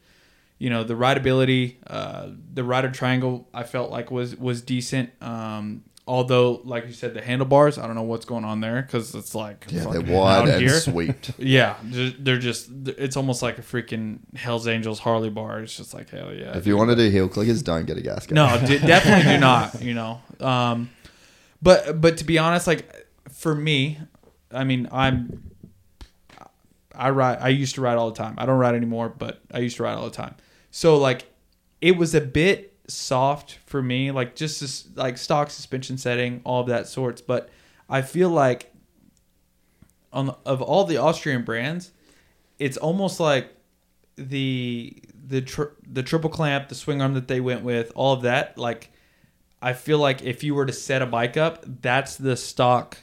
you 0.64 0.70
know 0.70 0.82
the 0.82 0.94
rideability, 0.94 1.76
uh, 1.86 2.28
the 2.54 2.64
rider 2.64 2.90
triangle, 2.90 3.46
I 3.52 3.64
felt 3.64 3.90
like 3.90 4.10
was 4.10 4.34
was 4.36 4.62
decent. 4.62 5.10
Um, 5.20 5.84
although, 6.06 6.62
like 6.64 6.86
you 6.86 6.92
said, 6.94 7.12
the 7.12 7.20
handlebars, 7.20 7.76
I 7.76 7.86
don't 7.86 7.96
know 7.96 8.02
what's 8.12 8.24
going 8.24 8.44
on 8.46 8.60
there 8.60 8.80
because 8.80 9.14
it's 9.14 9.34
like 9.34 9.66
Yeah, 9.68 9.84
they're 9.84 10.00
wide 10.00 10.48
and 10.48 10.60
here. 10.62 10.80
sweet. 10.80 11.30
Yeah, 11.38 11.76
they're 11.82 12.38
just, 12.38 12.68
it's 12.86 13.16
almost 13.16 13.42
like 13.42 13.58
a 13.58 13.62
freaking 13.62 14.18
Hell's 14.34 14.66
Angels 14.66 14.98
Harley 15.00 15.30
bar. 15.30 15.60
It's 15.60 15.76
just 15.76 15.92
like, 15.94 16.08
hell 16.10 16.32
yeah. 16.32 16.56
If 16.56 16.66
you 16.66 16.76
want 16.78 16.90
to 16.90 16.96
do 16.96 17.08
heel 17.10 17.28
clickers, 17.28 17.62
don't 17.64 17.84
get 17.86 17.96
a 17.98 18.02
gas 18.02 18.26
gas. 18.26 18.32
No, 18.32 18.66
d- 18.66 18.78
definitely 18.86 19.32
do 19.34 19.38
not, 19.50 19.82
you 19.82 19.94
know. 19.94 20.20
Um, 20.40 20.90
but, 21.62 22.00
but 22.00 22.16
to 22.18 22.24
be 22.24 22.38
honest, 22.38 22.66
like 22.66 23.06
for 23.30 23.54
me, 23.54 23.98
I 24.50 24.64
mean, 24.64 24.88
I'm, 24.92 25.42
I 26.94 27.10
ride, 27.10 27.38
I 27.40 27.48
used 27.48 27.74
to 27.76 27.80
ride 27.80 27.96
all 27.96 28.10
the 28.10 28.16
time. 28.16 28.34
I 28.38 28.46
don't 28.46 28.58
ride 28.58 28.74
anymore, 28.74 29.08
but 29.08 29.40
I 29.52 29.58
used 29.60 29.76
to 29.78 29.82
ride 29.82 29.94
all 29.94 30.04
the 30.04 30.10
time. 30.16 30.34
So 30.76 30.96
like, 30.96 31.26
it 31.80 31.96
was 31.96 32.16
a 32.16 32.20
bit 32.20 32.76
soft 32.88 33.60
for 33.64 33.80
me, 33.80 34.10
like 34.10 34.34
just 34.34 34.60
this, 34.60 34.88
like 34.96 35.18
stock 35.18 35.50
suspension 35.50 35.96
setting, 35.98 36.40
all 36.42 36.62
of 36.62 36.66
that 36.66 36.88
sorts. 36.88 37.20
But 37.20 37.48
I 37.88 38.02
feel 38.02 38.28
like 38.28 38.72
on 40.12 40.34
of 40.44 40.60
all 40.60 40.82
the 40.82 40.96
Austrian 40.96 41.44
brands, 41.44 41.92
it's 42.58 42.76
almost 42.76 43.20
like 43.20 43.54
the 44.16 45.00
the 45.28 45.42
tr- 45.42 45.76
the 45.86 46.02
triple 46.02 46.28
clamp, 46.28 46.70
the 46.70 46.74
swing 46.74 47.00
arm 47.00 47.14
that 47.14 47.28
they 47.28 47.38
went 47.38 47.62
with, 47.62 47.92
all 47.94 48.12
of 48.12 48.22
that. 48.22 48.58
Like, 48.58 48.90
I 49.62 49.74
feel 49.74 49.98
like 49.98 50.24
if 50.24 50.42
you 50.42 50.56
were 50.56 50.66
to 50.66 50.72
set 50.72 51.02
a 51.02 51.06
bike 51.06 51.36
up, 51.36 51.64
that's 51.82 52.16
the 52.16 52.36
stock 52.36 52.98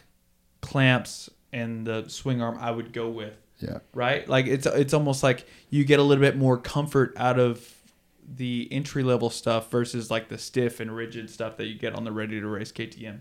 clamps 0.60 1.30
and 1.54 1.88
the 1.88 2.10
swing 2.10 2.42
arm 2.42 2.58
I 2.60 2.72
would 2.72 2.92
go 2.92 3.08
with 3.08 3.38
Yeah. 3.62 3.80
right? 3.94 4.27
Like 4.27 4.48
it's 4.48 4.65
it's 4.65 4.94
almost 4.94 5.24
like 5.24 5.48
you 5.70 5.84
get 5.86 6.00
a 6.00 6.03
little 6.03 6.22
bit 6.22 6.36
more 6.38 6.58
comfort 6.58 7.13
out 7.18 7.39
of 7.39 7.68
the 8.36 8.68
entry 8.72 9.03
level 9.03 9.30
stuff 9.30 9.70
versus 9.72 10.10
like 10.10 10.30
the 10.30 10.38
stiff 10.38 10.80
and 10.80 10.96
rigid 10.96 11.30
stuff 11.30 11.58
that 11.58 11.65
you 11.68 11.75
get 11.75 11.94
on 11.96 12.03
the 12.03 12.12
ready 12.12 12.39
to 12.39 12.48
race 12.48 12.72
KTM. 12.72 13.20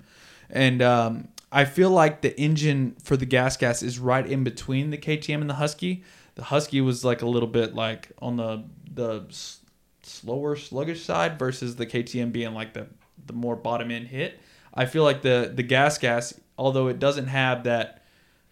And 0.48 0.82
um, 0.82 1.28
I 1.52 1.64
feel 1.64 1.90
like 1.90 2.22
the 2.22 2.38
engine 2.40 2.96
for 3.02 3.16
the 3.16 3.26
gas 3.26 3.56
gas 3.56 3.82
is 3.82 3.98
right 3.98 4.26
in 4.26 4.44
between 4.44 4.90
the 4.90 4.98
KTM 4.98 5.40
and 5.40 5.50
the 5.50 5.54
Husky. 5.54 6.04
The 6.36 6.44
Husky 6.44 6.80
was 6.80 7.04
like 7.04 7.22
a 7.22 7.26
little 7.26 7.48
bit 7.48 7.74
like 7.74 8.10
on 8.20 8.36
the 8.36 8.64
the 8.92 9.26
s- 9.28 9.60
slower 10.02 10.56
sluggish 10.56 11.04
side 11.04 11.38
versus 11.38 11.76
the 11.76 11.86
KTM 11.86 12.32
being 12.32 12.54
like 12.54 12.72
the 12.74 12.86
the 13.26 13.32
more 13.32 13.56
bottom 13.56 13.90
end 13.90 14.08
hit. 14.08 14.38
I 14.72 14.86
feel 14.86 15.02
like 15.02 15.22
the 15.22 15.52
the 15.54 15.62
gas 15.62 15.98
gas 15.98 16.38
although 16.56 16.88
it 16.88 16.98
doesn't 16.98 17.26
have 17.26 17.64
that 17.64 17.99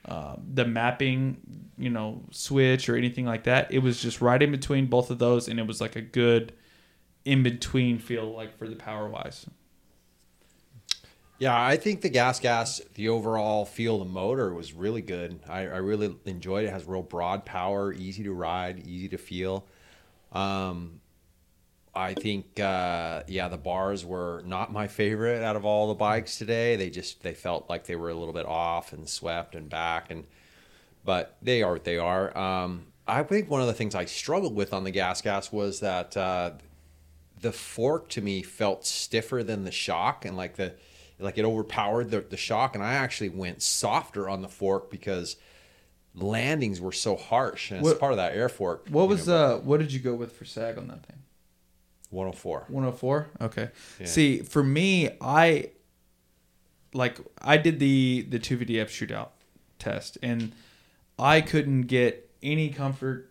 uh, 0.05 0.37
the 0.55 0.65
mapping, 0.65 1.39
you 1.77 1.91
know, 1.91 2.23
switch 2.31 2.89
or 2.89 2.97
anything 2.97 3.27
like 3.27 3.45
that. 3.45 3.73
It 3.73 3.81
was 3.81 4.01
just 4.01 4.21
right 4.21 4.43
in 4.43 4.51
between 4.51 4.87
both 4.87 5.11
of 5.11 5.19
those, 5.19 5.49
and 5.49 5.59
it 5.59 5.67
was 5.67 5.81
like 5.81 5.97
a 5.97 6.01
good 6.01 6.53
in 7.25 7.43
between 7.43 7.99
feel, 7.99 8.35
like 8.35 8.57
for 8.57 8.69
the 8.69 8.77
power 8.77 9.09
wise. 9.09 9.47
Yeah, 11.39 11.61
I 11.61 11.77
think 11.77 12.01
the 12.01 12.09
gas 12.09 12.41
gas, 12.41 12.81
the 12.95 13.09
overall 13.11 13.65
feel 13.65 14.01
of 14.03 14.09
the 14.09 14.13
motor 14.13 14.53
was 14.53 14.73
really 14.73 15.03
good. 15.03 15.39
I, 15.49 15.61
I 15.61 15.77
really 15.77 16.17
enjoyed 16.25 16.65
it. 16.65 16.69
it. 16.69 16.73
Has 16.73 16.85
real 16.85 17.03
broad 17.03 17.45
power, 17.45 17.93
easy 17.93 18.25
to 18.25 18.33
ride, 18.33 18.85
easy 18.87 19.09
to 19.11 19.19
feel. 19.19 19.67
Um, 20.33 21.01
I 21.99 22.15
think, 22.15 22.61
uh, 22.61 23.25
yeah, 23.27 23.49
the 23.49 23.57
bars 23.59 24.05
were 24.05 24.43
not 24.47 24.73
my 24.73 24.87
favorite 24.87 25.43
out 25.43 25.57
of 25.57 25.65
all 25.65 25.89
the 25.89 25.95
bikes 25.95 26.39
today. 26.39 26.77
They 26.77 26.91
just 26.91 27.23
they 27.23 27.35
felt 27.35 27.69
like 27.69 27.85
they 27.87 27.97
were 27.97 28.11
a 28.11 28.15
little 28.15 28.33
bit 28.35 28.47
off 28.47 28.93
and 28.93 29.09
swept 29.09 29.55
and 29.57 29.69
back, 29.69 30.11
and 30.11 30.25
but 31.05 31.37
they 31.43 31.63
are 31.63 31.73
what 31.73 31.85
they 31.85 31.99
are. 31.99 32.37
Um, 32.39 32.87
I 33.07 33.23
think 33.25 33.51
one 33.51 33.61
of 33.61 33.67
the 33.67 33.75
things 33.75 33.95
I 33.95 34.05
struggled 34.05 34.55
with 34.55 34.73
on 34.73 34.85
the 34.85 34.91
gas 34.91 35.21
gas 35.23 35.51
was 35.51 35.81
that 35.81 36.17
uh, 36.17 36.53
the 37.41 37.53
fork 37.53 38.09
to 38.11 38.21
me 38.21 38.43
felt 38.43 38.87
stiffer 38.87 39.43
than 39.43 39.65
the 39.65 39.73
shock, 39.73 40.25
and 40.25 40.37
like 40.37 40.55
the 40.57 40.75
like 41.21 41.37
it 41.37 41.45
overpowered 41.45 42.11
the, 42.13 42.21
the 42.21 42.37
shock 42.37 42.77
and 42.77 42.85
i 42.85 42.93
actually 42.93 43.29
went 43.29 43.61
softer 43.61 44.29
on 44.29 44.41
the 44.41 44.49
fork 44.49 44.89
because 44.89 45.35
landings 46.15 46.81
were 46.81 46.93
so 46.93 47.17
harsh 47.17 47.71
and 47.73 47.81
it's 47.81 47.89
What- 47.89 47.99
part 47.99 48.13
of 48.13 48.19
that 48.19 48.35
air 48.37 48.49
fork 48.49 48.87
What 48.89 49.09
was 49.09 49.27
know, 49.27 49.35
uh 49.57 49.59
what 49.59 49.81
did 49.81 49.93
you 49.93 49.99
go 50.01 50.15
with 50.15 50.33
for 50.33 50.45
sag 50.45 50.79
on 50.79 50.87
that 50.87 51.05
thing? 51.05 51.18
104 52.11 52.67
104 52.69 53.29
okay. 53.41 53.71
Yeah. 54.01 54.07
see 54.07 54.39
for 54.41 54.63
me 54.63 55.11
i 55.21 55.71
like 56.95 57.19
i 57.43 57.57
did 57.57 57.79
the 57.79 58.27
the 58.29 58.39
2vdf 58.39 58.87
shootout 58.87 59.29
test 59.79 60.17
and 60.23 60.53
i 61.19 61.41
couldn't 61.41 61.83
get 61.83 62.31
any 62.43 62.71
comfort 62.71 63.31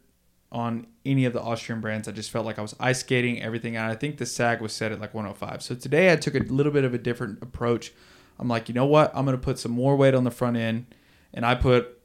on 0.52 0.88
any 1.06 1.26
of 1.26 1.34
the 1.34 1.42
austrian 1.42 1.82
brands. 1.82 2.08
I 2.08 2.12
just 2.12 2.30
felt 2.32 2.46
like 2.46 2.60
i 2.60 2.62
was 2.62 2.76
ice 2.80 3.00
skating 3.00 3.42
everything 3.42 3.76
and 3.76 3.92
i 3.92 3.96
think 3.96 4.18
the 4.18 4.26
sag 4.26 4.62
was 4.62 4.74
set 4.74 4.92
at 4.92 5.02
like 5.02 5.14
105 5.14 5.62
so 5.62 5.76
today 5.76 6.12
i 6.12 6.16
took 6.16 6.36
a 6.36 6.40
little 6.40 6.72
bit 6.72 6.84
of 6.84 6.94
a 6.94 6.98
different 6.98 7.42
approach. 7.42 7.92
I'm 8.40 8.48
like 8.48 8.70
you 8.70 8.76
know 8.76 8.86
what? 8.86 9.12
I'm 9.16 9.26
going 9.26 9.36
to 9.36 9.44
put 9.44 9.58
some 9.58 9.72
more 9.72 9.96
weight 9.96 10.14
on 10.14 10.24
the 10.24 10.32
front 10.32 10.58
end 10.58 10.94
and 11.34 11.46
i 11.46 11.56
put 11.56 12.00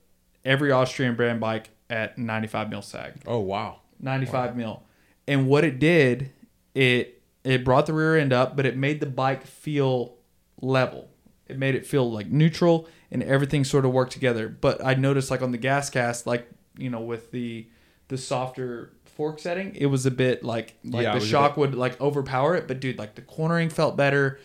every 0.45 0.73
austrian 0.73 1.15
brand 1.15 1.39
bike 1.41 1.71
at 1.91 2.17
95 2.17 2.71
mil 2.71 2.83
sag. 2.83 3.23
Oh 3.27 3.41
wow. 3.41 3.81
95 4.01 4.57
mil. 4.57 4.83
And 5.29 5.47
what 5.47 5.63
it 5.63 5.79
did, 5.79 6.33
it 6.75 7.23
it 7.45 7.65
brought 7.65 7.87
the 7.87 7.93
rear 7.93 8.17
end 8.17 8.33
up, 8.33 8.57
but 8.57 8.67
it 8.67 8.77
made 8.77 9.01
the 9.01 9.07
bike 9.07 9.47
feel 9.47 10.17
level. 10.61 11.09
It 11.47 11.59
made 11.59 11.75
it 11.75 11.87
feel 11.87 12.11
like 12.11 12.29
neutral 12.29 12.89
and 13.11 13.23
everything 13.23 13.65
sort 13.65 13.85
of 13.85 13.93
worked 13.93 14.13
together. 14.13 14.49
But 14.49 14.85
I 14.85 14.95
noticed 14.95 15.31
like 15.31 15.43
on 15.43 15.51
the 15.51 15.59
gas 15.59 15.91
cast, 15.91 16.27
like, 16.27 16.49
you 16.79 16.89
know, 16.89 17.01
with 17.01 17.31
the 17.31 17.67
the 18.09 18.17
softer 18.17 18.93
fork 19.05 19.39
setting, 19.39 19.75
it 19.75 19.87
was 19.87 20.07
a 20.07 20.11
bit 20.11 20.45
like 20.45 20.75
like 20.85 21.05
Yeah, 21.05 21.19
the 21.19 21.21
shock 21.25 21.57
would 21.57 21.75
like 21.75 22.01
overpower 22.01 22.55
it. 22.55 22.69
But 22.69 22.81
dude, 22.81 22.99
like 22.99 23.15
the 23.17 23.23
cornering 23.23 23.69
felt 23.69 23.97
better 23.97 24.39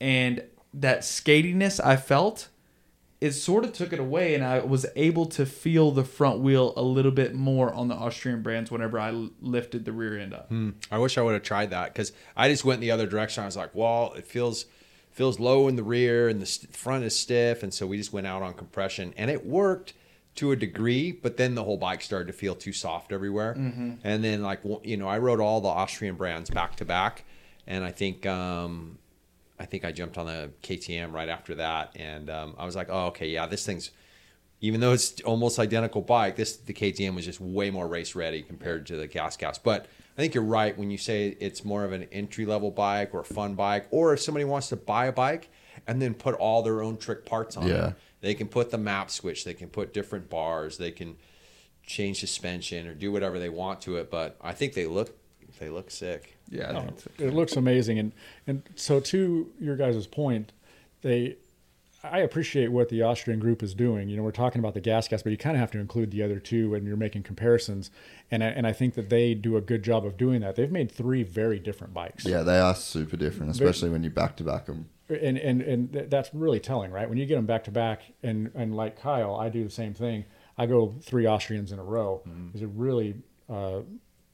and 0.00 0.42
that 0.74 1.00
skatiness 1.00 1.80
I 1.82 1.96
felt 1.96 2.48
it 3.24 3.32
sort 3.32 3.64
of 3.64 3.72
took 3.72 3.92
it 3.92 3.98
away, 3.98 4.34
and 4.34 4.44
I 4.44 4.58
was 4.58 4.84
able 4.96 5.24
to 5.26 5.46
feel 5.46 5.90
the 5.90 6.04
front 6.04 6.40
wheel 6.40 6.74
a 6.76 6.82
little 6.82 7.10
bit 7.10 7.34
more 7.34 7.72
on 7.72 7.88
the 7.88 7.94
Austrian 7.94 8.42
brands 8.42 8.70
whenever 8.70 8.98
I 9.00 9.10
lifted 9.40 9.84
the 9.86 9.92
rear 9.92 10.18
end 10.18 10.34
up. 10.34 10.48
Hmm. 10.48 10.70
I 10.90 10.98
wish 10.98 11.16
I 11.16 11.22
would 11.22 11.32
have 11.32 11.42
tried 11.42 11.70
that 11.70 11.92
because 11.94 12.12
I 12.36 12.48
just 12.48 12.64
went 12.66 12.80
the 12.82 12.90
other 12.90 13.06
direction. 13.06 13.42
I 13.42 13.46
was 13.46 13.56
like, 13.56 13.74
well, 13.74 14.12
it 14.14 14.26
feels 14.26 14.66
feels 15.10 15.38
low 15.38 15.68
in 15.68 15.76
the 15.76 15.82
rear 15.84 16.28
and 16.28 16.42
the 16.42 16.46
st- 16.46 16.74
front 16.76 17.04
is 17.04 17.18
stiff, 17.18 17.62
and 17.62 17.72
so 17.72 17.86
we 17.86 17.96
just 17.96 18.12
went 18.12 18.26
out 18.26 18.42
on 18.42 18.52
compression, 18.52 19.14
and 19.16 19.30
it 19.30 19.46
worked 19.46 19.94
to 20.34 20.52
a 20.52 20.56
degree. 20.56 21.10
But 21.12 21.36
then 21.38 21.54
the 21.54 21.64
whole 21.64 21.78
bike 21.78 22.02
started 22.02 22.26
to 22.26 22.32
feel 22.34 22.54
too 22.54 22.72
soft 22.74 23.10
everywhere, 23.10 23.52
and 24.04 24.22
then 24.24 24.42
like 24.42 24.60
you 24.82 24.96
know, 24.98 25.08
I 25.08 25.18
rode 25.18 25.40
all 25.40 25.60
the 25.62 25.68
Austrian 25.68 26.16
brands 26.16 26.50
back 26.50 26.76
to 26.76 26.84
back, 26.84 27.24
and 27.66 27.82
I 27.84 27.90
think. 27.90 28.26
um 28.26 28.98
I 29.58 29.66
think 29.66 29.84
I 29.84 29.92
jumped 29.92 30.18
on 30.18 30.26
the 30.26 30.50
KTM 30.62 31.12
right 31.12 31.28
after 31.28 31.54
that, 31.56 31.92
and 31.96 32.28
um, 32.28 32.54
I 32.58 32.64
was 32.64 32.74
like, 32.74 32.88
"Oh, 32.90 33.06
okay, 33.06 33.28
yeah, 33.28 33.46
this 33.46 33.64
thing's 33.64 33.90
even 34.60 34.80
though 34.80 34.92
it's 34.92 35.20
almost 35.22 35.58
identical 35.58 36.00
bike, 36.00 36.36
this 36.36 36.56
the 36.56 36.72
KTM 36.72 37.14
was 37.14 37.24
just 37.26 37.40
way 37.40 37.70
more 37.70 37.86
race 37.86 38.14
ready 38.14 38.40
compared 38.42 38.86
to 38.86 38.96
the 38.96 39.06
Gas 39.06 39.36
Gas. 39.36 39.58
But 39.58 39.86
I 40.16 40.20
think 40.20 40.32
you're 40.34 40.42
right 40.44 40.76
when 40.78 40.90
you 40.90 40.96
say 40.96 41.36
it's 41.40 41.64
more 41.64 41.84
of 41.84 41.92
an 41.92 42.04
entry 42.12 42.46
level 42.46 42.70
bike 42.70 43.10
or 43.12 43.20
a 43.20 43.24
fun 43.24 43.54
bike, 43.56 43.86
or 43.90 44.14
if 44.14 44.20
somebody 44.20 44.44
wants 44.44 44.68
to 44.70 44.76
buy 44.76 45.06
a 45.06 45.12
bike 45.12 45.50
and 45.86 46.00
then 46.00 46.14
put 46.14 46.34
all 46.36 46.62
their 46.62 46.82
own 46.82 46.96
trick 46.96 47.26
parts 47.26 47.56
on 47.56 47.66
Yeah. 47.68 47.88
it, 47.88 47.94
they 48.22 48.34
can 48.34 48.48
put 48.48 48.70
the 48.70 48.78
map 48.78 49.10
switch, 49.10 49.44
they 49.44 49.52
can 49.54 49.68
put 49.68 49.92
different 49.92 50.30
bars, 50.30 50.78
they 50.78 50.92
can 50.92 51.16
change 51.84 52.20
suspension 52.20 52.86
or 52.86 52.94
do 52.94 53.12
whatever 53.12 53.38
they 53.38 53.50
want 53.50 53.82
to 53.82 53.96
it. 53.96 54.10
But 54.10 54.36
I 54.40 54.52
think 54.52 54.72
they 54.72 54.86
look 54.86 55.14
they 55.64 55.70
look 55.70 55.90
sick. 55.90 56.36
Yeah, 56.50 56.72
Oh, 56.76 56.80
think 56.82 57.00
so. 57.00 57.10
it 57.18 57.32
looks 57.34 57.56
amazing, 57.56 57.98
and 57.98 58.12
and 58.46 58.62
so 58.74 59.00
to 59.00 59.50
your 59.58 59.76
guys' 59.76 60.06
point, 60.06 60.52
they. 61.02 61.36
I 62.02 62.18
appreciate 62.18 62.68
what 62.70 62.90
the 62.90 63.00
Austrian 63.00 63.40
group 63.40 63.62
is 63.62 63.72
doing. 63.72 64.10
You 64.10 64.18
know, 64.18 64.22
we're 64.22 64.30
talking 64.30 64.58
about 64.58 64.74
the 64.74 64.80
gas 64.82 65.08
gas, 65.08 65.22
but 65.22 65.32
you 65.32 65.38
kind 65.38 65.56
of 65.56 65.60
have 65.60 65.70
to 65.70 65.78
include 65.78 66.10
the 66.10 66.22
other 66.22 66.38
two 66.38 66.68
when 66.68 66.84
you're 66.84 66.98
making 66.98 67.22
comparisons. 67.22 67.90
And 68.30 68.44
I, 68.44 68.48
and 68.48 68.66
I 68.66 68.74
think 68.74 68.92
that 68.96 69.08
they 69.08 69.32
do 69.32 69.56
a 69.56 69.62
good 69.62 69.82
job 69.82 70.04
of 70.04 70.18
doing 70.18 70.42
that. 70.42 70.54
They've 70.54 70.70
made 70.70 70.92
three 70.92 71.22
very 71.22 71.58
different 71.58 71.94
bikes. 71.94 72.26
Yeah, 72.26 72.42
they 72.42 72.58
are 72.58 72.74
super 72.74 73.16
different, 73.16 73.52
especially 73.52 73.88
when 73.88 74.04
you 74.04 74.10
back 74.10 74.36
to 74.36 74.44
back 74.44 74.66
them. 74.66 74.90
and 75.08 75.38
and 75.38 75.62
and 75.62 75.92
th- 75.94 76.10
that's 76.10 76.28
really 76.34 76.60
telling, 76.60 76.90
right? 76.90 77.08
When 77.08 77.16
you 77.16 77.24
get 77.24 77.36
them 77.36 77.46
back 77.46 77.64
to 77.64 77.70
back, 77.70 78.02
and 78.22 78.50
and 78.54 78.76
like 78.76 79.00
Kyle, 79.00 79.34
I 79.36 79.48
do 79.48 79.64
the 79.64 79.70
same 79.70 79.94
thing. 79.94 80.26
I 80.58 80.66
go 80.66 80.92
three 81.00 81.26
Austrians 81.26 81.72
in 81.72 81.78
a 81.78 81.82
row 81.84 82.20
because 82.48 82.60
it 82.60 82.68
really 82.74 83.14
uh, 83.48 83.80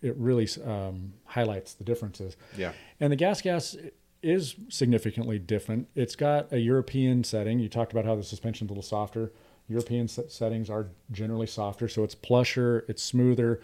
it 0.03 0.17
really 0.17 0.49
um, 0.65 1.13
highlights 1.25 1.75
the 1.75 1.85
differences. 1.85 2.37
Yeah. 2.57 2.73
And 2.99 3.13
the 3.13 3.17
gas 3.17 3.41
gas 3.43 3.77
is 4.23 4.55
significantly 4.69 5.39
different. 5.39 5.89
It's 5.95 6.17
got 6.17 6.53
a 6.53 6.59
European 6.59 7.25
setting. 7.25 7.59
You 7.59 7.69
talked 7.69 7.93
about 7.93 8.05
how 8.05 8.17
the 8.17 8.23
suspension's 8.23 8.71
a 8.71 8.73
little 8.73 8.83
softer. 8.83 9.33
European 9.69 10.09
set- 10.09 10.31
settings 10.33 10.69
are 10.69 10.89
generally 11.13 11.47
softer, 11.47 11.89
so 11.89 12.03
it's 12.03 12.15
plusher, 12.15 12.85
it's 12.89 13.03
smoother. 13.03 13.61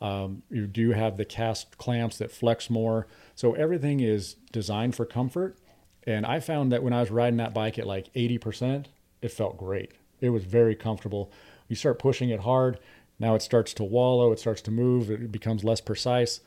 Um, 0.00 0.42
you 0.48 0.66
do 0.66 0.92
have 0.92 1.18
the 1.18 1.26
cast 1.26 1.76
clamps 1.76 2.16
that 2.18 2.32
flex 2.32 2.70
more. 2.70 3.06
So 3.34 3.52
everything 3.52 4.00
is 4.00 4.36
designed 4.50 4.94
for 4.94 5.04
comfort. 5.04 5.58
And 6.06 6.24
I 6.24 6.40
found 6.40 6.72
that 6.72 6.82
when 6.82 6.94
I 6.94 7.00
was 7.00 7.10
riding 7.10 7.36
that 7.36 7.52
bike 7.52 7.78
at 7.78 7.86
like 7.86 8.12
80%, 8.14 8.86
it 9.20 9.30
felt 9.30 9.58
great. 9.58 9.92
It 10.20 10.30
was 10.30 10.44
very 10.44 10.74
comfortable. 10.74 11.30
You 11.68 11.76
start 11.76 11.98
pushing 11.98 12.30
it 12.30 12.40
hard, 12.40 12.78
now 13.20 13.36
it 13.36 13.42
starts 13.42 13.72
to 13.74 13.84
wallow, 13.84 14.32
it 14.32 14.40
starts 14.40 14.60
to 14.62 14.70
move, 14.72 15.10
it 15.10 15.30
becomes 15.30 15.62
less 15.62 15.80
precise. 15.80 16.40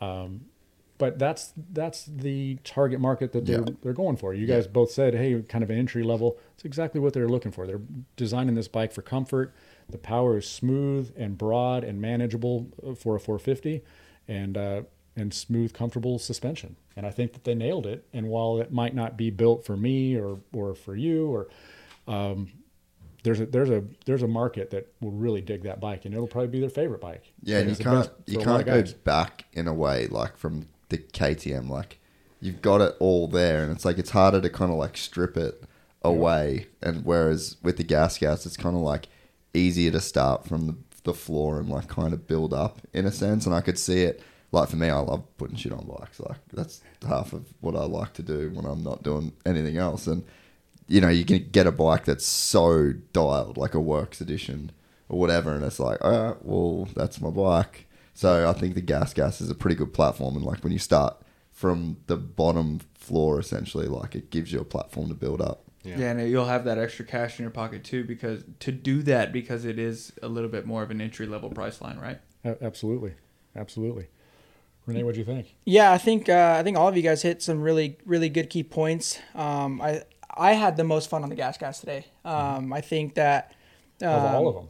Um, 0.00 0.42
but 0.98 1.18
that's 1.18 1.52
that's 1.72 2.04
the 2.06 2.56
target 2.64 3.00
market 3.00 3.32
that 3.32 3.44
they're 3.44 3.60
Yeah. 3.60 3.74
they're 3.82 3.92
going 3.92 4.16
for. 4.16 4.32
You 4.32 4.46
guys 4.46 4.66
both 4.66 4.90
said, 4.90 5.14
"Hey, 5.14 5.40
kind 5.42 5.62
of 5.62 5.68
an 5.70 5.78
entry 5.78 6.02
level." 6.02 6.38
It's 6.54 6.64
exactly 6.64 7.00
what 7.00 7.12
they're 7.12 7.28
looking 7.28 7.52
for. 7.52 7.66
They're 7.66 7.82
designing 8.16 8.54
this 8.54 8.66
bike 8.68 8.92
for 8.92 9.02
comfort. 9.02 9.54
The 9.90 9.98
power 9.98 10.38
is 10.38 10.48
smooth 10.48 11.12
and 11.16 11.36
broad 11.36 11.84
and 11.84 12.00
manageable 12.00 12.68
uh, 12.86 12.94
for 12.94 13.14
a 13.16 13.20
450, 13.20 13.82
and 14.26 14.56
uh, 14.56 14.82
and 15.14 15.34
smooth, 15.34 15.74
comfortable 15.74 16.18
suspension. 16.18 16.76
And 16.96 17.04
I 17.06 17.10
think 17.10 17.34
that 17.34 17.44
they 17.44 17.54
nailed 17.54 17.86
it. 17.86 18.06
And 18.14 18.28
while 18.28 18.58
it 18.58 18.72
might 18.72 18.94
not 18.94 19.18
be 19.18 19.28
built 19.30 19.66
for 19.66 19.76
me 19.76 20.16
or 20.16 20.40
or 20.54 20.74
for 20.74 20.96
you 20.96 21.28
or 21.28 21.48
um, 22.08 22.48
there's 23.26 23.40
a 23.40 23.46
there's 23.46 23.70
a 23.70 23.82
there's 24.04 24.22
a 24.22 24.28
market 24.28 24.70
that 24.70 24.92
will 25.00 25.10
really 25.10 25.40
dig 25.40 25.64
that 25.64 25.80
bike, 25.80 26.04
and 26.04 26.14
it'll 26.14 26.28
probably 26.28 26.46
be 26.48 26.60
their 26.60 26.70
favorite 26.70 27.00
bike. 27.00 27.32
Yeah, 27.42 27.58
and 27.58 27.70
you 27.70 27.76
can't 27.76 28.08
you 28.24 28.40
for 28.40 28.48
a 28.48 28.52
lot 28.52 28.56
can't 28.58 28.66
go 28.66 28.82
guys. 28.82 28.94
back 28.94 29.46
in 29.52 29.66
a 29.66 29.74
way 29.74 30.06
like 30.06 30.36
from 30.36 30.68
the 30.90 30.98
KTM. 30.98 31.68
Like 31.68 31.98
you've 32.40 32.62
got 32.62 32.80
it 32.80 32.94
all 33.00 33.26
there, 33.26 33.64
and 33.64 33.72
it's 33.72 33.84
like 33.84 33.98
it's 33.98 34.10
harder 34.10 34.40
to 34.40 34.48
kind 34.48 34.70
of 34.70 34.78
like 34.78 34.96
strip 34.96 35.36
it 35.36 35.64
away. 36.02 36.68
And 36.80 37.04
whereas 37.04 37.56
with 37.64 37.78
the 37.78 37.82
gas 37.82 38.16
gas, 38.16 38.46
it's 38.46 38.56
kind 38.56 38.76
of 38.76 38.82
like 38.82 39.08
easier 39.52 39.90
to 39.90 40.00
start 40.00 40.46
from 40.46 40.68
the, 40.68 40.76
the 41.02 41.14
floor 41.14 41.58
and 41.58 41.68
like 41.68 41.88
kind 41.88 42.12
of 42.12 42.28
build 42.28 42.54
up 42.54 42.80
in 42.92 43.06
a 43.06 43.12
sense. 43.12 43.44
And 43.44 43.54
I 43.56 43.60
could 43.60 43.78
see 43.78 44.04
it. 44.04 44.22
Like 44.52 44.68
for 44.68 44.76
me, 44.76 44.88
I 44.88 44.98
love 44.98 45.24
putting 45.36 45.56
shit 45.56 45.72
on 45.72 45.84
bikes. 45.84 46.20
Like 46.20 46.38
that's 46.52 46.80
half 47.06 47.32
of 47.32 47.44
what 47.60 47.74
I 47.74 47.82
like 47.82 48.12
to 48.14 48.22
do 48.22 48.50
when 48.54 48.64
I'm 48.64 48.84
not 48.84 49.02
doing 49.02 49.32
anything 49.44 49.78
else. 49.78 50.06
And 50.06 50.24
you 50.88 51.00
know, 51.00 51.08
you 51.08 51.24
can 51.24 51.48
get 51.50 51.66
a 51.66 51.72
bike 51.72 52.04
that's 52.04 52.26
so 52.26 52.92
dialed, 53.12 53.56
like 53.56 53.74
a 53.74 53.80
works 53.80 54.20
edition 54.20 54.72
or 55.08 55.18
whatever, 55.18 55.54
and 55.54 55.64
it's 55.64 55.80
like, 55.80 56.04
all 56.04 56.10
right, 56.10 56.36
well, 56.42 56.88
that's 56.94 57.20
my 57.20 57.30
bike. 57.30 57.86
So 58.14 58.48
I 58.48 58.52
think 58.52 58.74
the 58.74 58.80
Gas 58.80 59.12
Gas 59.12 59.40
is 59.40 59.50
a 59.50 59.54
pretty 59.54 59.76
good 59.76 59.92
platform, 59.92 60.36
and 60.36 60.44
like 60.44 60.62
when 60.64 60.72
you 60.72 60.78
start 60.78 61.16
from 61.52 61.98
the 62.06 62.16
bottom 62.16 62.80
floor, 62.94 63.38
essentially, 63.40 63.86
like 63.86 64.14
it 64.14 64.30
gives 64.30 64.52
you 64.52 64.60
a 64.60 64.64
platform 64.64 65.08
to 65.08 65.14
build 65.14 65.40
up. 65.40 65.62
Yeah. 65.84 66.10
and 66.10 66.28
you'll 66.28 66.46
have 66.46 66.64
that 66.64 66.78
extra 66.78 67.04
cash 67.04 67.38
in 67.38 67.44
your 67.44 67.52
pocket 67.52 67.84
too, 67.84 68.02
because 68.02 68.42
to 68.60 68.72
do 68.72 69.02
that, 69.04 69.32
because 69.32 69.64
it 69.64 69.78
is 69.78 70.12
a 70.20 70.28
little 70.28 70.50
bit 70.50 70.66
more 70.66 70.82
of 70.82 70.90
an 70.90 71.00
entry 71.00 71.26
level 71.26 71.48
price 71.50 71.80
line, 71.80 71.98
right? 71.98 72.18
Absolutely, 72.60 73.14
absolutely. 73.54 74.08
Renee, 74.86 75.02
what 75.02 75.14
do 75.14 75.20
you 75.20 75.24
think? 75.24 75.54
Yeah, 75.64 75.92
I 75.92 75.98
think 75.98 76.28
uh, 76.28 76.56
I 76.58 76.62
think 76.62 76.76
all 76.76 76.88
of 76.88 76.96
you 76.96 77.02
guys 77.02 77.22
hit 77.22 77.42
some 77.42 77.60
really 77.60 77.98
really 78.04 78.28
good 78.28 78.50
key 78.50 78.62
points. 78.62 79.18
Um, 79.34 79.80
I 79.80 80.02
I 80.36 80.52
had 80.52 80.76
the 80.76 80.84
most 80.84 81.08
fun 81.08 81.22
on 81.22 81.28
the 81.28 81.36
gas 81.36 81.58
gas 81.58 81.80
today. 81.80 82.06
Um, 82.24 82.72
I 82.72 82.80
think 82.80 83.14
that 83.14 83.52
of 84.02 84.34
all 84.34 84.48
of 84.48 84.54
them. 84.54 84.68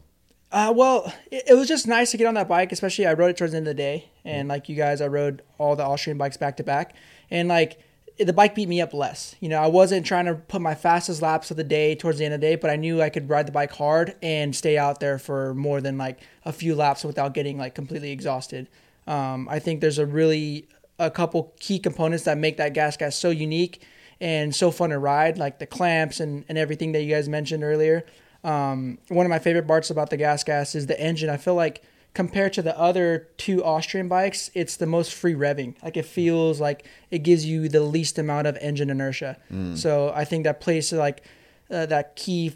Uh, 0.49 0.73
well, 0.75 1.13
it, 1.29 1.43
it 1.49 1.53
was 1.55 1.67
just 1.67 1.87
nice 1.87 2.11
to 2.11 2.17
get 2.17 2.25
on 2.25 2.35
that 2.35 2.47
bike, 2.47 2.71
especially 2.71 3.05
I 3.05 3.13
rode 3.13 3.31
it 3.31 3.37
towards 3.37 3.51
the 3.51 3.57
end 3.57 3.67
of 3.67 3.75
the 3.75 3.81
day, 3.81 4.09
and 4.23 4.47
like 4.47 4.69
you 4.69 4.75
guys, 4.75 5.01
I 5.01 5.07
rode 5.07 5.41
all 5.57 5.75
the 5.75 5.83
Austrian 5.83 6.17
bikes 6.17 6.37
back 6.37 6.57
to 6.57 6.63
back, 6.63 6.95
and 7.29 7.49
like 7.49 7.79
the 8.17 8.33
bike 8.33 8.55
beat 8.55 8.67
me 8.67 8.81
up 8.81 8.93
less. 8.93 9.35
You 9.39 9.49
know, 9.49 9.61
I 9.61 9.67
wasn't 9.67 10.05
trying 10.05 10.25
to 10.25 10.35
put 10.35 10.61
my 10.61 10.73
fastest 10.73 11.21
laps 11.21 11.51
of 11.51 11.57
the 11.57 11.63
day 11.63 11.95
towards 11.95 12.17
the 12.17 12.25
end 12.25 12.33
of 12.33 12.41
the 12.41 12.47
day, 12.47 12.55
but 12.55 12.69
I 12.69 12.75
knew 12.75 13.01
I 13.01 13.09
could 13.09 13.29
ride 13.29 13.47
the 13.47 13.51
bike 13.51 13.73
hard 13.73 14.15
and 14.21 14.55
stay 14.55 14.77
out 14.77 14.99
there 14.99 15.19
for 15.19 15.53
more 15.53 15.81
than 15.81 15.97
like 15.97 16.19
a 16.45 16.51
few 16.51 16.75
laps 16.75 17.03
without 17.03 17.33
getting 17.33 17.57
like 17.57 17.75
completely 17.75 18.11
exhausted. 18.11 18.69
Um, 19.05 19.47
I 19.49 19.59
think 19.59 19.81
there's 19.81 19.99
a 19.99 20.05
really 20.05 20.67
a 20.99 21.11
couple 21.11 21.53
key 21.59 21.77
components 21.79 22.23
that 22.23 22.37
make 22.37 22.57
that 22.57 22.73
gas 22.73 22.97
gas 22.97 23.15
so 23.15 23.29
unique 23.29 23.81
and 24.19 24.55
so 24.55 24.71
fun 24.71 24.89
to 24.89 24.99
ride, 24.99 25.37
like 25.37 25.59
the 25.59 25.65
clamps 25.67 26.19
and, 26.19 26.45
and 26.49 26.57
everything 26.57 26.91
that 26.93 27.03
you 27.03 27.13
guys 27.13 27.29
mentioned 27.29 27.63
earlier. 27.63 28.05
Um, 28.43 28.97
one 29.09 29.25
of 29.25 29.29
my 29.29 29.39
favorite 29.39 29.67
parts 29.67 29.89
about 29.89 30.09
the 30.09 30.17
gas 30.17 30.43
gas 30.43 30.75
is 30.75 30.87
the 30.87 30.99
engine. 30.99 31.29
I 31.29 31.37
feel 31.37 31.55
like 31.55 31.83
compared 32.13 32.53
to 32.53 32.61
the 32.61 32.77
other 32.79 33.27
two 33.37 33.63
Austrian 33.63 34.07
bikes, 34.07 34.49
it's 34.53 34.77
the 34.77 34.85
most 34.87 35.13
free 35.13 35.33
revving. 35.35 35.75
Like 35.83 35.97
it 35.97 36.05
feels 36.05 36.59
like 36.59 36.85
it 37.11 37.19
gives 37.19 37.45
you 37.45 37.69
the 37.69 37.81
least 37.81 38.17
amount 38.17 38.47
of 38.47 38.57
engine 38.61 38.89
inertia. 38.89 39.37
So 39.75 40.11
I 40.15 40.23
think 40.25 40.43
that 40.45 40.59
plays 40.61 40.89
to 40.89 40.97
like 40.97 41.23
uh, 41.69 41.85
that 41.87 42.15
key 42.15 42.53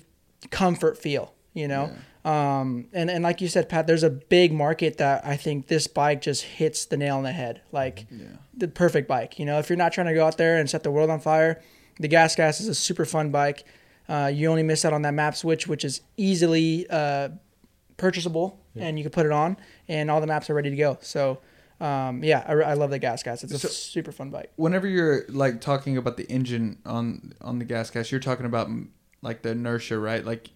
comfort 0.49 0.97
feel, 0.97 1.33
you 1.53 1.67
know. 1.67 1.91
Um, 2.23 2.87
and 2.93 3.09
and 3.09 3.23
like 3.23 3.41
you 3.41 3.47
said, 3.47 3.67
Pat, 3.69 3.87
there's 3.87 4.03
a 4.03 4.09
big 4.09 4.53
market 4.53 4.97
that 4.97 5.25
I 5.25 5.37
think 5.37 5.67
this 5.67 5.87
bike 5.87 6.21
just 6.21 6.43
hits 6.43 6.85
the 6.85 6.97
nail 6.97 7.17
on 7.17 7.23
the 7.23 7.31
head. 7.31 7.61
Like 7.71 8.05
the 8.55 8.67
perfect 8.67 9.07
bike. 9.07 9.39
You 9.39 9.45
know, 9.45 9.57
if 9.59 9.69
you're 9.69 9.77
not 9.77 9.91
trying 9.93 10.07
to 10.07 10.13
go 10.13 10.25
out 10.25 10.37
there 10.37 10.57
and 10.57 10.69
set 10.69 10.83
the 10.83 10.91
world 10.91 11.09
on 11.09 11.19
fire, 11.19 11.61
the 11.99 12.07
Gas 12.07 12.35
Gas 12.35 12.59
is 12.61 12.67
a 12.67 12.75
super 12.75 13.05
fun 13.05 13.31
bike. 13.31 13.63
Uh, 14.07 14.29
you 14.33 14.49
only 14.49 14.63
miss 14.63 14.83
out 14.85 14.93
on 14.93 15.01
that 15.03 15.13
map 15.13 15.35
switch, 15.35 15.67
which 15.67 15.83
is 15.85 16.01
easily 16.17 16.85
uh, 16.89 17.29
purchasable, 17.97 18.59
and 18.75 18.97
you 18.97 19.03
can 19.03 19.11
put 19.11 19.25
it 19.25 19.31
on, 19.31 19.57
and 19.87 20.09
all 20.11 20.21
the 20.21 20.27
maps 20.27 20.49
are 20.49 20.53
ready 20.53 20.69
to 20.69 20.75
go. 20.75 20.97
So, 21.01 21.39
um, 21.79 22.23
yeah, 22.23 22.43
I, 22.47 22.53
I 22.53 22.73
love 22.73 22.89
the 22.91 22.99
Gas 22.99 23.23
Gas. 23.23 23.43
It's 23.43 23.53
a 23.53 23.59
So- 23.59 23.67
super 23.69 24.11
fun 24.11 24.29
bike. 24.29 24.51
Whenever 24.57 24.87
you're 24.87 25.25
like 25.29 25.61
talking 25.61 25.97
about 25.97 26.17
the 26.17 26.29
engine 26.29 26.77
on 26.85 27.33
on 27.41 27.59
the 27.59 27.65
gas 27.65 27.89
gas, 27.89 28.11
you're 28.11 28.19
talking 28.21 28.45
about 28.45 28.69
like 29.21 29.41
the 29.43 29.49
inertia, 29.51 29.97
right? 29.97 30.23
Like 30.25 30.49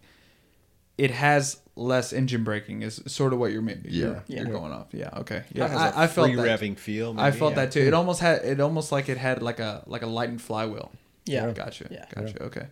it 0.98 1.12
has 1.12 1.62
less 1.75 2.14
engine 2.14 2.44
braking 2.44 2.82
is 2.82 3.02
sort 3.06 3.34
of 3.34 3.40
what 3.40 3.52
you're 3.52 3.62
ma- 3.62 3.74
you're, 3.84 4.24
Yeah. 4.28 4.44
you're 4.44 4.46
going 4.52 4.72
off. 4.72 4.88
Yeah, 4.94 5.10
okay. 5.18 5.38
It 5.38 5.58
Yeah, 5.58 5.68
has 5.68 5.94
a 5.94 5.98
I, 5.98 6.04
I 6.04 6.08
felt 6.08 6.28
free 6.28 6.36
that. 6.38 6.60
revving 6.60 6.78
feel. 6.78 7.16
I 7.18 7.32
felt 7.32 7.52
yeah. 7.52 7.66
that 7.66 7.72
too. 7.74 7.82
It 7.82 7.94
almost 7.94 8.22
had 8.22 8.44
it 8.46 8.60
almost 8.62 8.92
like 8.92 9.10
it 9.10 9.18
had 9.18 9.42
like 9.42 9.60
a 9.60 9.84
like 9.88 10.02
a 10.04 10.08
lightened 10.08 10.42
flywheel. 10.42 10.92
Yeah. 11.25 11.52
Gotcha. 11.52 11.88
Yeah. 11.92 12.06
Gotcha. 12.14 12.42
Okay. 12.44 12.68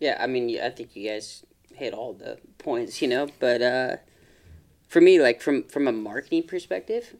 Yeah, 0.00 0.16
I 0.20 0.26
mean, 0.26 0.58
I 0.60 0.70
think 0.70 0.94
you 0.96 1.08
guys 1.08 1.44
hit 1.74 1.92
all 1.94 2.12
the 2.14 2.38
points, 2.58 3.00
you 3.02 3.08
know. 3.08 3.28
But 3.40 3.62
uh, 3.62 3.96
for 4.88 5.00
me, 5.00 5.20
like 5.20 5.40
from 5.42 5.64
from 5.64 5.86
a 5.88 5.92
marketing 5.92 6.44
perspective, 6.44 7.16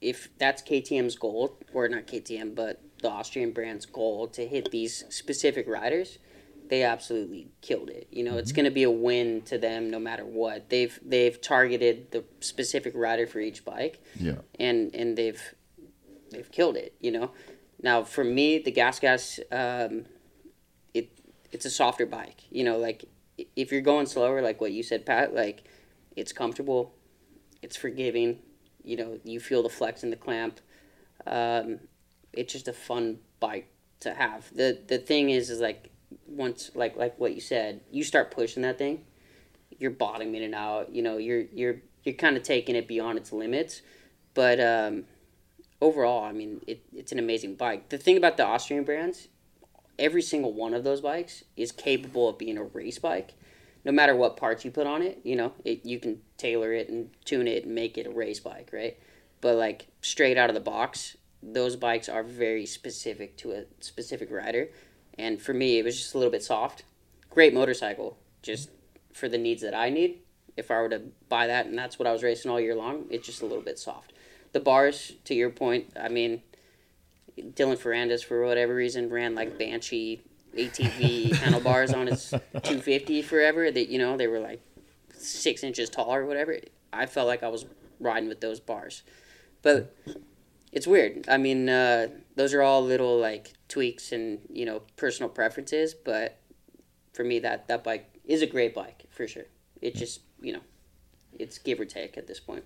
if 0.00 0.28
that's 0.38 0.62
KTM's 0.62 1.16
goal, 1.16 1.58
or 1.72 1.88
not 1.88 2.06
KTM, 2.06 2.54
but 2.54 2.80
the 3.02 3.10
Austrian 3.10 3.52
brand's 3.52 3.86
goal 3.86 4.26
to 4.28 4.46
hit 4.46 4.70
these 4.70 5.04
specific 5.08 5.66
riders, 5.68 6.18
they 6.68 6.82
absolutely 6.82 7.48
killed 7.60 7.90
it. 7.90 8.08
You 8.10 8.24
know, 8.24 8.36
it's 8.38 8.52
going 8.52 8.64
to 8.64 8.70
be 8.70 8.82
a 8.82 8.90
win 8.90 9.42
to 9.42 9.58
them 9.58 9.90
no 9.90 9.98
matter 9.98 10.24
what. 10.24 10.68
They've 10.70 10.98
they've 11.04 11.40
targeted 11.40 12.10
the 12.10 12.24
specific 12.40 12.92
rider 12.96 13.26
for 13.26 13.40
each 13.40 13.64
bike 13.64 14.02
Yeah. 14.18 14.38
and 14.58 14.94
and 14.94 15.16
they've 15.16 15.42
they've 16.30 16.50
killed 16.50 16.76
it. 16.76 16.94
You 17.00 17.12
know, 17.12 17.30
now 17.82 18.04
for 18.04 18.24
me, 18.24 18.58
the 18.58 18.70
Gas 18.72 18.98
Gas, 19.00 19.38
um, 19.52 20.06
it 20.94 21.10
it's 21.52 21.64
a 21.66 21.70
softer 21.70 22.06
bike. 22.06 22.42
You 22.50 22.64
know, 22.64 22.78
like 22.78 23.04
if 23.54 23.70
you're 23.72 23.80
going 23.82 24.06
slower, 24.06 24.40
like 24.42 24.60
what 24.60 24.72
you 24.72 24.82
said, 24.82 25.04
Pat, 25.06 25.34
like 25.34 25.64
it's 26.16 26.32
comfortable, 26.32 26.94
it's 27.62 27.76
forgiving. 27.76 28.38
You 28.82 28.96
know, 28.96 29.18
you 29.24 29.40
feel 29.40 29.62
the 29.62 29.68
flex 29.68 30.02
in 30.04 30.10
the 30.10 30.16
clamp. 30.16 30.60
Um, 31.26 31.80
it's 32.32 32.52
just 32.52 32.68
a 32.68 32.72
fun 32.72 33.18
bike 33.40 33.68
to 34.00 34.14
have. 34.14 34.48
the 34.54 34.78
The 34.86 34.98
thing 34.98 35.30
is, 35.30 35.50
is 35.50 35.60
like 35.60 35.90
once, 36.28 36.70
like 36.74 36.96
like 36.96 37.18
what 37.18 37.34
you 37.34 37.40
said, 37.40 37.80
you 37.90 38.04
start 38.04 38.30
pushing 38.30 38.62
that 38.62 38.78
thing, 38.78 39.04
you're 39.78 39.90
bottoming 39.90 40.42
it 40.42 40.54
out. 40.54 40.94
You 40.94 41.02
know, 41.02 41.18
you're 41.18 41.44
you're 41.52 41.76
you're 42.04 42.14
kind 42.14 42.36
of 42.36 42.42
taking 42.42 42.76
it 42.76 42.88
beyond 42.88 43.18
its 43.18 43.32
limits. 43.32 43.82
But 44.34 44.60
um, 44.60 45.04
overall, 45.80 46.24
I 46.24 46.32
mean, 46.32 46.60
it, 46.66 46.82
it's 46.94 47.12
an 47.12 47.18
amazing 47.18 47.56
bike. 47.56 47.88
The 47.88 47.98
thing 47.98 48.16
about 48.16 48.36
the 48.36 48.44
Austrian 48.44 48.84
brands, 48.84 49.28
every 49.98 50.22
single 50.22 50.52
one 50.52 50.74
of 50.74 50.84
those 50.84 51.00
bikes 51.00 51.44
is 51.56 51.72
capable 51.72 52.28
of 52.28 52.38
being 52.38 52.58
a 52.58 52.64
race 52.64 52.98
bike. 52.98 53.34
No 53.84 53.92
matter 53.92 54.16
what 54.16 54.36
parts 54.36 54.64
you 54.64 54.70
put 54.70 54.86
on 54.86 55.00
it, 55.00 55.20
you 55.22 55.36
know, 55.36 55.52
it, 55.64 55.86
you 55.86 56.00
can 56.00 56.20
tailor 56.38 56.72
it 56.72 56.88
and 56.88 57.10
tune 57.24 57.46
it 57.46 57.64
and 57.64 57.74
make 57.74 57.96
it 57.96 58.06
a 58.06 58.10
race 58.10 58.40
bike, 58.40 58.70
right? 58.72 58.98
But 59.40 59.56
like 59.56 59.86
straight 60.00 60.36
out 60.36 60.50
of 60.50 60.54
the 60.54 60.60
box, 60.60 61.16
those 61.42 61.76
bikes 61.76 62.08
are 62.08 62.22
very 62.22 62.66
specific 62.66 63.36
to 63.38 63.52
a 63.52 63.64
specific 63.80 64.30
rider. 64.30 64.68
And 65.18 65.40
for 65.40 65.54
me, 65.54 65.78
it 65.78 65.84
was 65.84 65.96
just 65.96 66.14
a 66.14 66.18
little 66.18 66.30
bit 66.30 66.42
soft. 66.42 66.84
Great 67.30 67.54
motorcycle, 67.54 68.18
just 68.42 68.70
for 69.12 69.28
the 69.28 69.38
needs 69.38 69.62
that 69.62 69.74
I 69.74 69.90
need. 69.90 70.20
If 70.56 70.70
I 70.70 70.80
were 70.80 70.88
to 70.88 71.02
buy 71.28 71.46
that 71.46 71.66
and 71.66 71.78
that's 71.78 71.98
what 71.98 72.06
I 72.06 72.12
was 72.12 72.22
racing 72.22 72.50
all 72.50 72.60
year 72.60 72.74
long, 72.74 73.04
it's 73.10 73.26
just 73.26 73.42
a 73.42 73.46
little 73.46 73.62
bit 73.62 73.78
soft. 73.78 74.12
The 74.52 74.60
bars, 74.60 75.12
to 75.24 75.34
your 75.34 75.50
point, 75.50 75.92
I 76.00 76.08
mean, 76.08 76.42
Dylan 77.38 77.76
Ferrandis, 77.76 78.24
for 78.24 78.44
whatever 78.44 78.74
reason, 78.74 79.10
ran 79.10 79.34
like 79.34 79.58
Banshee 79.58 80.22
ATV 80.56 81.34
handlebars 81.36 81.92
on 81.92 82.06
his 82.06 82.30
250 82.30 83.22
forever. 83.22 83.70
That 83.70 83.88
you 83.88 83.98
know 83.98 84.16
they 84.16 84.26
were 84.26 84.40
like 84.40 84.60
six 85.12 85.62
inches 85.62 85.90
tall 85.90 86.14
or 86.14 86.24
whatever. 86.24 86.58
I 86.92 87.06
felt 87.06 87.26
like 87.26 87.42
I 87.42 87.48
was 87.48 87.66
riding 88.00 88.28
with 88.28 88.40
those 88.40 88.60
bars, 88.60 89.02
but 89.62 89.94
it's 90.72 90.86
weird. 90.86 91.28
I 91.28 91.36
mean, 91.36 91.68
uh, 91.68 92.08
those 92.34 92.54
are 92.54 92.62
all 92.62 92.84
little 92.84 93.18
like 93.18 93.52
tweaks 93.68 94.12
and 94.12 94.40
you 94.50 94.64
know 94.64 94.82
personal 94.96 95.28
preferences. 95.28 95.94
But 95.94 96.38
for 97.12 97.24
me, 97.24 97.38
that 97.40 97.68
that 97.68 97.84
bike 97.84 98.20
is 98.24 98.42
a 98.42 98.46
great 98.46 98.74
bike 98.74 99.04
for 99.10 99.26
sure. 99.26 99.46
It 99.80 99.94
just 99.94 100.20
you 100.40 100.52
know, 100.52 100.62
it's 101.38 101.58
give 101.58 101.80
or 101.80 101.84
take 101.84 102.16
at 102.16 102.26
this 102.26 102.40
point. 102.40 102.64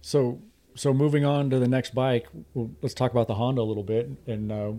So, 0.00 0.40
so 0.74 0.94
moving 0.94 1.24
on 1.24 1.50
to 1.50 1.58
the 1.58 1.68
next 1.68 1.94
bike, 1.94 2.26
well, 2.54 2.70
let's 2.82 2.94
talk 2.94 3.10
about 3.10 3.26
the 3.26 3.34
Honda 3.34 3.60
a 3.60 3.64
little 3.64 3.82
bit. 3.82 4.10
And 4.26 4.52
uh, 4.52 4.72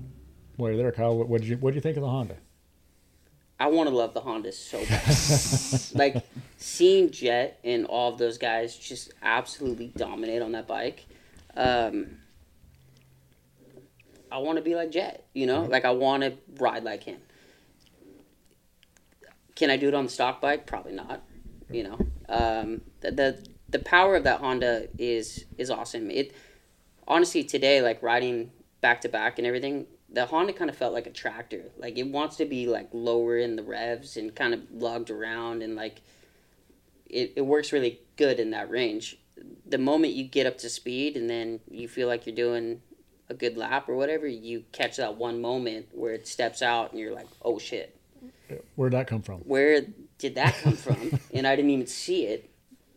while 0.55 0.71
you're 0.71 0.77
there, 0.77 0.91
Kyle, 0.91 1.17
what 1.17 1.41
did 1.41 1.49
you 1.49 1.57
what 1.57 1.71
did 1.71 1.75
you 1.75 1.81
think 1.81 1.97
of 1.97 2.03
the 2.03 2.09
Honda? 2.09 2.37
I 3.61 3.67
want 3.67 3.89
to 3.89 3.95
love 3.95 4.13
the 4.13 4.21
Hondas 4.21 4.53
so 4.53 4.79
bad. 4.85 5.99
like 5.99 6.25
seeing 6.57 7.11
Jett 7.11 7.59
and 7.65 7.85
all 7.85 8.13
of 8.13 8.17
those 8.17 8.37
guys 8.37 8.77
just 8.77 9.11
absolutely 9.21 9.91
dominate 9.97 10.41
on 10.41 10.53
that 10.53 10.65
bike. 10.65 11.05
Um, 11.59 12.19
I 14.31 14.37
want 14.37 14.57
to 14.57 14.63
be 14.63 14.75
like 14.75 14.91
Jett, 14.91 15.25
you 15.33 15.45
know? 15.45 15.63
Like 15.63 15.83
I 15.83 15.91
want 15.91 16.23
to 16.23 16.33
ride 16.57 16.83
like 16.83 17.03
him. 17.03 17.19
Can 19.55 19.69
I 19.69 19.75
do 19.75 19.89
it 19.89 19.93
on 19.93 20.05
the 20.05 20.09
stock 20.09 20.39
bike? 20.39 20.65
Probably 20.65 20.93
not. 20.93 21.21
You 21.69 21.83
know, 21.83 21.99
um, 22.29 22.81
the, 23.01 23.11
the 23.11 23.47
the 23.67 23.79
power 23.79 24.15
of 24.15 24.23
that 24.23 24.39
Honda 24.39 24.87
is 24.97 25.45
is 25.57 25.69
awesome. 25.69 26.09
It 26.09 26.33
honestly 27.07 27.43
today, 27.43 27.81
like 27.81 28.01
riding 28.01 28.51
back 28.81 29.01
to 29.01 29.09
back 29.09 29.37
and 29.37 29.45
everything, 29.45 29.85
the 30.09 30.25
Honda 30.25 30.53
kind 30.53 30.69
of 30.69 30.77
felt 30.77 30.93
like 30.93 31.05
a 31.05 31.11
tractor. 31.11 31.65
Like 31.77 31.97
it 31.97 32.07
wants 32.07 32.37
to 32.37 32.45
be 32.45 32.67
like 32.67 32.87
lower 32.93 33.37
in 33.37 33.55
the 33.55 33.61
revs 33.61 34.17
and 34.17 34.33
kind 34.33 34.53
of 34.53 34.61
lugged 34.71 35.11
around 35.11 35.61
and 35.61 35.75
like 35.75 36.01
it, 37.05 37.33
it 37.35 37.41
works 37.41 37.73
really 37.73 37.99
good 38.15 38.39
in 38.39 38.51
that 38.51 38.71
range. 38.71 39.17
The 39.65 39.77
moment 39.77 40.13
you 40.13 40.23
get 40.23 40.45
up 40.47 40.57
to 40.59 40.69
speed 40.69 41.15
and 41.15 41.29
then 41.29 41.59
you 41.69 41.87
feel 41.87 42.07
like 42.07 42.25
you're 42.25 42.35
doing 42.35 42.81
a 43.29 43.33
good 43.33 43.57
lap 43.57 43.87
or 43.87 43.95
whatever, 43.95 44.27
you 44.27 44.63
catch 44.71 44.97
that 44.97 45.15
one 45.15 45.41
moment 45.41 45.87
where 45.91 46.13
it 46.13 46.27
steps 46.27 46.61
out 46.61 46.91
and 46.91 46.99
you're 46.99 47.13
like, 47.13 47.27
oh 47.41 47.59
shit, 47.59 47.95
Where'd 48.75 48.93
that 48.93 49.07
come 49.07 49.21
from? 49.21 49.39
where 49.41 49.81
did 50.17 50.35
that 50.35 50.55
come 50.55 50.75
from? 50.75 51.19
and 51.33 51.45
I 51.45 51.55
didn't 51.55 51.71
even 51.71 51.87
see 51.87 52.25
it. 52.25 52.49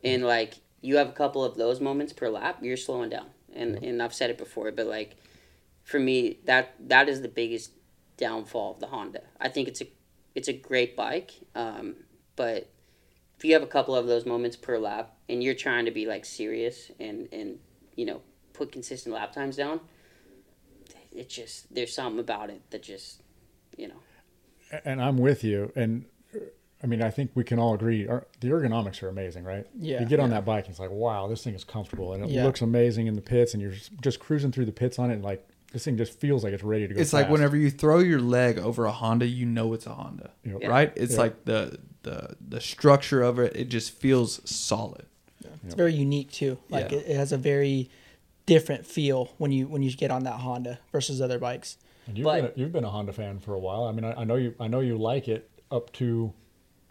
And 0.03 0.25
like 0.25 0.55
you 0.81 0.97
have 0.97 1.09
a 1.09 1.13
couple 1.13 1.45
of 1.45 1.57
those 1.57 1.81
moments 1.81 2.13
per 2.13 2.29
lap, 2.29 2.59
you're 2.63 2.77
slowing 2.77 3.11
down. 3.11 3.27
And 3.55 3.77
and 3.77 4.03
I've 4.03 4.15
said 4.15 4.31
it 4.31 4.39
before, 4.39 4.73
but 4.73 4.87
like 4.87 5.17
for 5.85 6.01
me, 6.01 6.39
that 6.47 6.75
that 6.89 7.09
is 7.09 7.21
the 7.21 7.29
biggest 7.29 7.73
downfall 8.17 8.73
of 8.73 8.81
the 8.81 8.87
Honda. 8.87 9.23
I 9.41 9.49
think 9.49 9.69
it's 9.69 9.83
a 9.83 9.87
it's 10.35 10.49
a 10.49 10.53
great 10.53 10.97
bike, 10.97 11.33
um, 11.55 11.97
but 12.37 12.71
if 13.37 13.45
you 13.45 13.53
have 13.53 13.63
a 13.63 13.67
couple 13.67 13.95
of 13.95 14.07
those 14.07 14.25
moments 14.25 14.57
per 14.57 14.79
lap 14.79 15.15
and 15.33 15.43
you're 15.43 15.55
trying 15.55 15.87
to 15.87 15.91
be 15.91 16.07
like 16.07 16.25
serious 16.25 16.91
and 17.01 17.29
and 17.33 17.59
you 17.97 18.05
know 18.07 18.21
put 18.53 18.71
consistent 18.71 19.15
lap 19.15 19.33
times 19.33 19.57
down, 19.57 19.81
it 21.11 21.29
just 21.29 21.75
there's 21.75 21.95
something 21.95 22.21
about 22.21 22.51
it 22.51 22.61
that 22.71 22.83
just 22.83 23.23
you 23.77 23.89
know 23.89 24.01
And 24.85 25.01
I'm 25.03 25.19
with 25.19 25.43
you. 25.43 25.73
And 25.75 26.05
uh, 26.35 26.39
I 26.83 26.87
mean, 26.87 27.03
I 27.03 27.11
think 27.11 27.31
we 27.35 27.45
can 27.45 27.59
all 27.59 27.75
agree 27.75 28.07
our, 28.09 28.27
the 28.41 28.49
ergonomics 28.49 29.03
are 29.03 29.09
amazing, 29.09 29.45
right? 29.45 29.67
Yeah. 29.79 30.01
You 30.01 30.07
get 30.07 30.21
on 30.21 30.31
Yeah. 30.31 30.37
that 30.37 30.45
bike, 30.45 30.65
and 30.67 30.73
it's 30.73 30.81
like, 30.81 30.91
wow, 30.91 31.29
this 31.29 31.43
thing 31.45 31.55
is 31.55 31.65
comfortable, 31.65 32.13
and 32.13 32.25
it 32.25 32.31
Yeah. 32.31 32.45
looks 32.45 32.61
amazing 32.61 33.07
in 33.07 33.15
the 33.15 33.23
pits, 33.23 33.55
and 33.55 33.63
you're 33.63 33.75
just 34.03 34.19
cruising 34.21 34.53
through 34.53 34.67
the 34.67 34.73
pits 34.73 34.99
on 34.99 35.11
it, 35.11 35.15
and 35.15 35.25
like 35.25 35.47
this 35.73 35.85
thing 35.85 35.97
just 35.97 36.19
feels 36.21 36.45
like 36.45 36.53
it's 36.53 36.63
ready 36.63 36.87
to 36.89 36.93
go. 36.95 37.01
It's 37.01 37.13
like 37.15 37.31
whenever 37.31 37.57
you 37.57 37.71
throw 37.71 38.01
your 38.01 38.21
leg 38.21 38.59
over 38.59 38.85
a 38.85 38.93
Honda, 38.93 39.27
you 39.27 39.47
know 39.47 39.73
it's 39.73 39.87
a 39.87 39.95
Honda, 39.95 40.33
You 40.45 40.59
Yeah. 40.61 40.69
right? 40.69 40.93
It's 40.97 41.15
Yeah. 41.15 41.21
like 41.21 41.45
the 41.45 41.79
the 42.03 42.37
the 42.47 42.61
structure 42.61 43.23
of 43.23 43.39
it. 43.39 43.55
It 43.57 43.69
just 43.69 43.93
feels 43.93 44.41
solid. 44.49 45.07
It's 45.65 45.75
very 45.75 45.95
unique 45.95 46.31
too. 46.33 46.59
Like 46.69 46.91
Yeah. 46.91 46.99
it, 46.99 47.07
it 47.11 47.17
has 47.17 47.33
a 47.33 47.37
very 47.39 47.89
different 48.47 48.85
feel 48.87 49.31
when 49.39 49.53
you 49.53 49.67
when 49.69 49.83
you 49.83 49.93
get 49.93 50.11
on 50.11 50.25
that 50.25 50.41
Honda 50.41 50.79
versus 50.91 51.21
other 51.21 51.39
bikes. 51.39 51.77
And 52.07 52.19
you've, 52.19 52.25
But- 52.25 52.35
been 52.43 52.45
a, 52.47 52.53
you've 52.57 52.73
been 52.73 52.85
a 52.85 52.91
Honda 52.91 53.13
fan 53.13 53.39
for 53.39 53.55
a 53.55 53.59
while. 53.61 53.85
I 53.85 53.93
mean, 53.93 54.05
I, 54.05 54.23
I 54.23 54.25
know 54.25 54.35
you. 54.37 54.55
I 54.59 54.67
know 54.69 54.81
you 54.81 54.99
like 54.99 55.29
it 55.29 55.49
up 55.71 55.93
to 55.95 56.33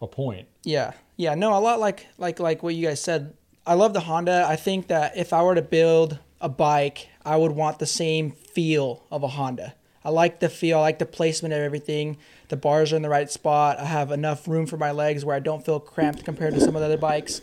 a 0.00 0.06
point. 0.06 0.48
Yeah, 0.64 0.92
yeah, 1.16 1.34
no, 1.34 1.56
a 1.56 1.60
lot 1.60 1.78
like 1.80 2.06
like 2.18 2.40
like 2.40 2.62
what 2.62 2.74
you 2.74 2.86
guys 2.86 3.00
said. 3.00 3.34
I 3.66 3.74
love 3.74 3.92
the 3.92 4.00
Honda. 4.00 4.44
I 4.48 4.56
think 4.56 4.88
that 4.88 5.16
if 5.16 5.32
I 5.32 5.42
were 5.42 5.54
to 5.54 5.62
build 5.62 6.18
a 6.40 6.48
bike, 6.48 7.08
I 7.24 7.36
would 7.36 7.52
want 7.52 7.78
the 7.78 7.86
same 7.86 8.32
feel 8.32 9.04
of 9.10 9.22
a 9.22 9.28
Honda. 9.28 9.74
I 10.04 10.10
like 10.10 10.40
the 10.40 10.48
feel, 10.48 10.78
I 10.78 10.80
like 10.80 10.98
the 10.98 11.06
placement 11.06 11.54
of 11.54 11.60
everything. 11.60 12.16
The 12.48 12.56
bars 12.56 12.92
are 12.92 12.96
in 12.96 13.02
the 13.02 13.08
right 13.08 13.30
spot. 13.30 13.78
I 13.78 13.84
have 13.84 14.10
enough 14.10 14.48
room 14.48 14.66
for 14.66 14.76
my 14.76 14.90
legs 14.90 15.24
where 15.24 15.36
I 15.36 15.38
don't 15.38 15.64
feel 15.64 15.78
cramped 15.78 16.24
compared 16.24 16.54
to 16.54 16.60
some 16.60 16.74
of 16.74 16.80
the 16.80 16.86
other 16.86 16.96
bikes. 16.98 17.40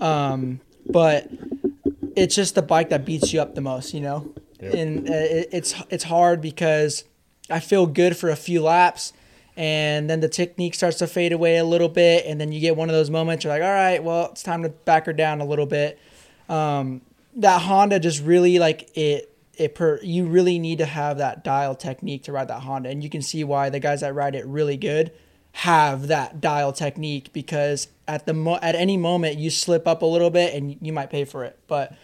Um, 0.00 0.60
but 0.86 1.30
it's 2.16 2.34
just 2.34 2.54
the 2.54 2.62
bike 2.62 2.90
that 2.90 3.04
beats 3.04 3.32
you 3.32 3.40
up 3.40 3.54
the 3.54 3.60
most, 3.60 3.94
you 3.94 4.00
know. 4.00 4.32
Yep. 4.60 4.74
And 4.74 5.08
uh, 5.08 5.12
it, 5.12 5.48
it's 5.52 5.74
it's 5.90 6.04
hard 6.04 6.40
because 6.40 7.04
I 7.50 7.60
feel 7.60 7.86
good 7.86 8.16
for 8.16 8.30
a 8.30 8.36
few 8.36 8.62
laps, 8.62 9.12
and 9.56 10.08
then 10.08 10.20
the 10.20 10.28
technique 10.28 10.74
starts 10.74 10.98
to 10.98 11.06
fade 11.06 11.32
away 11.32 11.56
a 11.56 11.64
little 11.64 11.88
bit, 11.88 12.26
and 12.26 12.40
then 12.40 12.52
you 12.52 12.60
get 12.60 12.76
one 12.76 12.88
of 12.88 12.94
those 12.94 13.10
moments 13.10 13.44
you're 13.44 13.52
like, 13.52 13.62
all 13.62 13.68
right, 13.68 14.02
well, 14.02 14.30
it's 14.30 14.42
time 14.42 14.62
to 14.62 14.68
back 14.68 15.06
her 15.06 15.12
down 15.12 15.40
a 15.40 15.44
little 15.44 15.66
bit. 15.66 15.98
Um, 16.48 17.02
that 17.36 17.62
Honda 17.62 17.98
just 17.98 18.22
really 18.22 18.58
like 18.58 18.96
it. 18.96 19.28
It 19.54 19.74
per 19.74 20.00
you 20.02 20.26
really 20.26 20.58
need 20.58 20.78
to 20.78 20.86
have 20.86 21.18
that 21.18 21.44
dial 21.44 21.74
technique 21.74 22.24
to 22.24 22.32
ride 22.32 22.48
that 22.48 22.60
Honda, 22.60 22.88
and 22.88 23.02
you 23.02 23.10
can 23.10 23.22
see 23.22 23.44
why 23.44 23.68
the 23.68 23.80
guys 23.80 24.00
that 24.00 24.14
ride 24.14 24.34
it 24.34 24.46
really 24.46 24.76
good 24.76 25.12
have 25.52 26.08
that 26.08 26.40
dial 26.40 26.72
technique 26.72 27.32
because 27.32 27.88
at 28.08 28.26
the 28.26 28.34
mo- 28.34 28.58
at 28.62 28.74
any 28.74 28.96
moment 28.96 29.38
you 29.38 29.50
slip 29.50 29.86
up 29.86 30.02
a 30.02 30.06
little 30.06 30.30
bit 30.30 30.54
and 30.54 30.76
you 30.80 30.92
might 30.92 31.10
pay 31.10 31.24
for 31.24 31.44
it. 31.44 31.58
But 31.66 31.94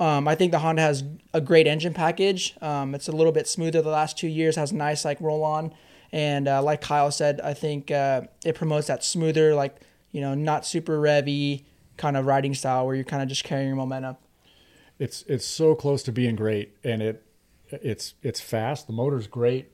um, 0.00 0.26
I 0.28 0.34
think 0.34 0.52
the 0.52 0.58
Honda 0.58 0.82
has 0.82 1.04
a 1.32 1.40
great 1.40 1.66
engine 1.66 1.94
package. 1.94 2.54
Um, 2.60 2.94
it's 2.94 3.08
a 3.08 3.12
little 3.12 3.32
bit 3.32 3.46
smoother 3.46 3.82
the 3.82 3.90
last 3.90 4.18
two 4.18 4.28
years. 4.28 4.56
Has 4.56 4.72
nice 4.72 5.04
like 5.04 5.20
roll 5.20 5.44
on, 5.44 5.72
and 6.12 6.48
uh, 6.48 6.62
like 6.62 6.80
Kyle 6.80 7.10
said, 7.10 7.40
I 7.40 7.54
think 7.54 7.90
uh, 7.90 8.22
it 8.44 8.54
promotes 8.54 8.86
that 8.88 9.04
smoother, 9.04 9.54
like 9.54 9.76
you 10.12 10.20
know, 10.20 10.34
not 10.34 10.66
super 10.66 10.98
revy 10.98 11.64
kind 11.96 12.16
of 12.16 12.26
riding 12.26 12.54
style 12.54 12.86
where 12.86 12.94
you're 12.94 13.04
kind 13.04 13.22
of 13.22 13.28
just 13.28 13.44
carrying 13.44 13.68
your 13.68 13.76
momentum. 13.76 14.16
It's 14.98 15.22
it's 15.22 15.46
so 15.46 15.74
close 15.74 16.02
to 16.04 16.12
being 16.12 16.36
great, 16.36 16.76
and 16.84 17.02
it 17.02 17.22
it's 17.70 18.14
it's 18.22 18.40
fast. 18.40 18.86
The 18.86 18.92
motor's 18.92 19.26
great 19.26 19.70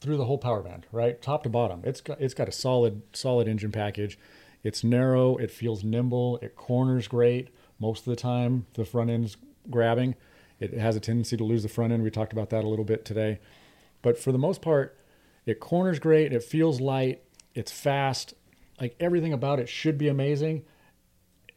through 0.00 0.16
the 0.16 0.24
whole 0.24 0.38
power 0.38 0.62
band, 0.62 0.86
right, 0.92 1.20
top 1.20 1.42
to 1.42 1.48
bottom. 1.48 1.82
It's 1.84 2.00
got 2.00 2.20
it's 2.20 2.34
got 2.34 2.48
a 2.48 2.52
solid 2.52 3.02
solid 3.12 3.48
engine 3.48 3.72
package. 3.72 4.18
It's 4.62 4.84
narrow. 4.84 5.36
It 5.36 5.50
feels 5.50 5.82
nimble. 5.82 6.38
It 6.42 6.56
corners 6.56 7.08
great 7.08 7.48
most 7.78 8.00
of 8.00 8.10
the 8.10 8.16
time. 8.16 8.66
The 8.74 8.84
front 8.84 9.10
end's 9.10 9.36
grabbing. 9.70 10.14
It 10.58 10.74
has 10.74 10.96
a 10.96 11.00
tendency 11.00 11.36
to 11.36 11.44
lose 11.44 11.62
the 11.62 11.68
front 11.68 11.92
end. 11.92 12.02
We 12.02 12.10
talked 12.10 12.32
about 12.32 12.50
that 12.50 12.64
a 12.64 12.68
little 12.68 12.84
bit 12.84 13.04
today, 13.04 13.40
but 14.02 14.18
for 14.18 14.32
the 14.32 14.38
most 14.38 14.60
part, 14.60 14.98
it 15.46 15.60
corners 15.60 15.98
great. 15.98 16.32
It 16.32 16.42
feels 16.42 16.80
light. 16.80 17.22
It's 17.54 17.72
fast. 17.72 18.34
Like 18.80 18.96
everything 19.00 19.32
about 19.32 19.60
it 19.60 19.68
should 19.68 19.98
be 19.98 20.08
amazing 20.08 20.64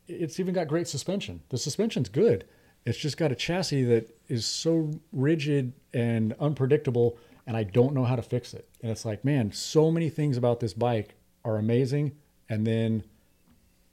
it's 0.07 0.39
even 0.39 0.53
got 0.53 0.67
great 0.67 0.87
suspension. 0.87 1.41
The 1.49 1.57
suspension's 1.57 2.09
good. 2.09 2.45
It's 2.85 2.97
just 2.97 3.17
got 3.17 3.31
a 3.31 3.35
chassis 3.35 3.83
that 3.85 4.15
is 4.27 4.45
so 4.45 4.91
rigid 5.11 5.73
and 5.93 6.33
unpredictable, 6.39 7.17
and 7.47 7.55
I 7.57 7.63
don't 7.63 7.93
know 7.93 8.03
how 8.05 8.15
to 8.15 8.21
fix 8.21 8.53
it. 8.53 8.67
And 8.81 8.91
it's 8.91 9.05
like, 9.05 9.23
man, 9.25 9.51
so 9.51 9.91
many 9.91 10.09
things 10.09 10.37
about 10.37 10.59
this 10.59 10.73
bike 10.73 11.15
are 11.45 11.57
amazing, 11.57 12.13
and 12.49 12.65
then, 12.65 13.03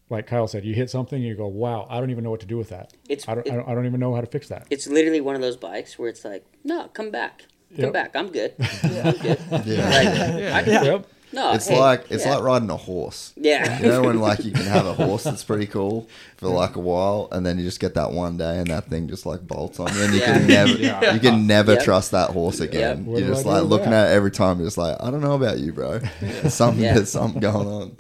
like 0.09 0.27
Kyle 0.27 0.47
said, 0.49 0.65
you 0.65 0.75
hit 0.75 0.91
something, 0.91 1.17
and 1.17 1.25
you 1.27 1.35
go, 1.35 1.47
wow, 1.49 1.87
I 1.91 1.99
don't 2.01 2.11
even 2.11 2.25
know 2.25 2.31
what 2.31 2.41
to 2.41 2.47
do 2.47 2.57
with 2.57 2.69
that. 2.71 2.93
It's- 3.09 3.29
I 3.29 3.35
don't, 3.35 3.47
it- 3.47 3.53
I 3.53 3.57
don't, 3.57 3.69
I 3.69 3.75
don't 3.75 3.87
even 3.87 4.01
know 4.01 4.15
how 4.15 4.21
to 4.21 4.27
fix 4.27 4.49
that. 4.49 4.67
It's 4.71 4.87
literally 4.87 5.21
one 5.21 5.35
of 5.35 5.41
those 5.41 5.57
bikes 5.57 5.99
where 5.99 6.09
it's 6.09 6.25
like, 6.25 6.45
no, 6.65 6.89
come 6.89 7.11
back, 7.11 7.43
come 7.77 7.85
Yep. 7.87 7.93
back. 7.93 8.17
I'm 8.17 8.29
good. 8.31 8.55
I'm 8.61 9.17
good. 9.17 9.39
Yeah. 9.67 9.89
Like, 9.89 10.69
I, 10.69 10.83
Yep. 10.83 11.07
No, 11.33 11.53
It's 11.53 11.69
hey, 11.69 11.79
like 11.79 12.07
it's 12.11 12.25
yeah. 12.25 12.35
like 12.35 12.43
riding 12.43 12.71
a 12.71 12.77
horse. 12.77 13.33
Yeah. 13.37 13.79
You 13.81 13.87
know 13.89 14.03
when 14.03 14.19
like 14.19 14.45
you 14.45 14.51
can 14.51 14.65
have 14.65 14.85
a 14.85 14.95
horse 14.95 15.23
that's 15.31 15.45
pretty 15.45 15.67
cool 15.67 16.09
for 16.39 16.49
like 16.49 16.75
a 16.77 16.81
while, 16.81 17.29
and 17.31 17.47
then 17.47 17.57
you 17.59 17.65
just 17.65 17.79
get 17.79 17.95
that 17.95 18.11
one 18.13 18.37
day, 18.37 18.59
and 18.59 18.67
that 18.69 18.87
thing 18.89 19.07
just 19.09 19.27
like 19.27 19.47
bolts 19.47 19.79
on 19.79 19.95
you, 19.95 20.03
and 20.03 20.15
you 20.15 20.21
can 20.21 20.47
never 20.49 20.73
Yeah. 20.73 21.15
you 21.15 21.21
can 21.21 21.47
never 21.47 21.75
Yep. 21.75 21.85
trust 21.85 22.11
that 22.11 22.31
horse 22.31 22.59
again. 22.61 23.07
What 23.07 23.21
You're 23.21 23.29
just 23.29 23.47
like 23.47 23.63
looking 23.63 23.91
that? 23.91 24.07
at 24.09 24.13
it 24.13 24.17
every 24.17 24.33
time. 24.33 24.59
You're 24.59 24.67
just 24.67 24.79
like, 24.79 24.97
I 25.01 25.11
don't 25.13 25.21
know 25.21 25.35
about 25.35 25.59
you, 25.61 25.73
bro. 25.73 25.99
There's 26.21 26.55
something 26.55 26.83
Yeah. 26.83 26.95
there's 26.95 27.13
something 27.13 27.41
going 27.41 27.67
on. 27.69 27.97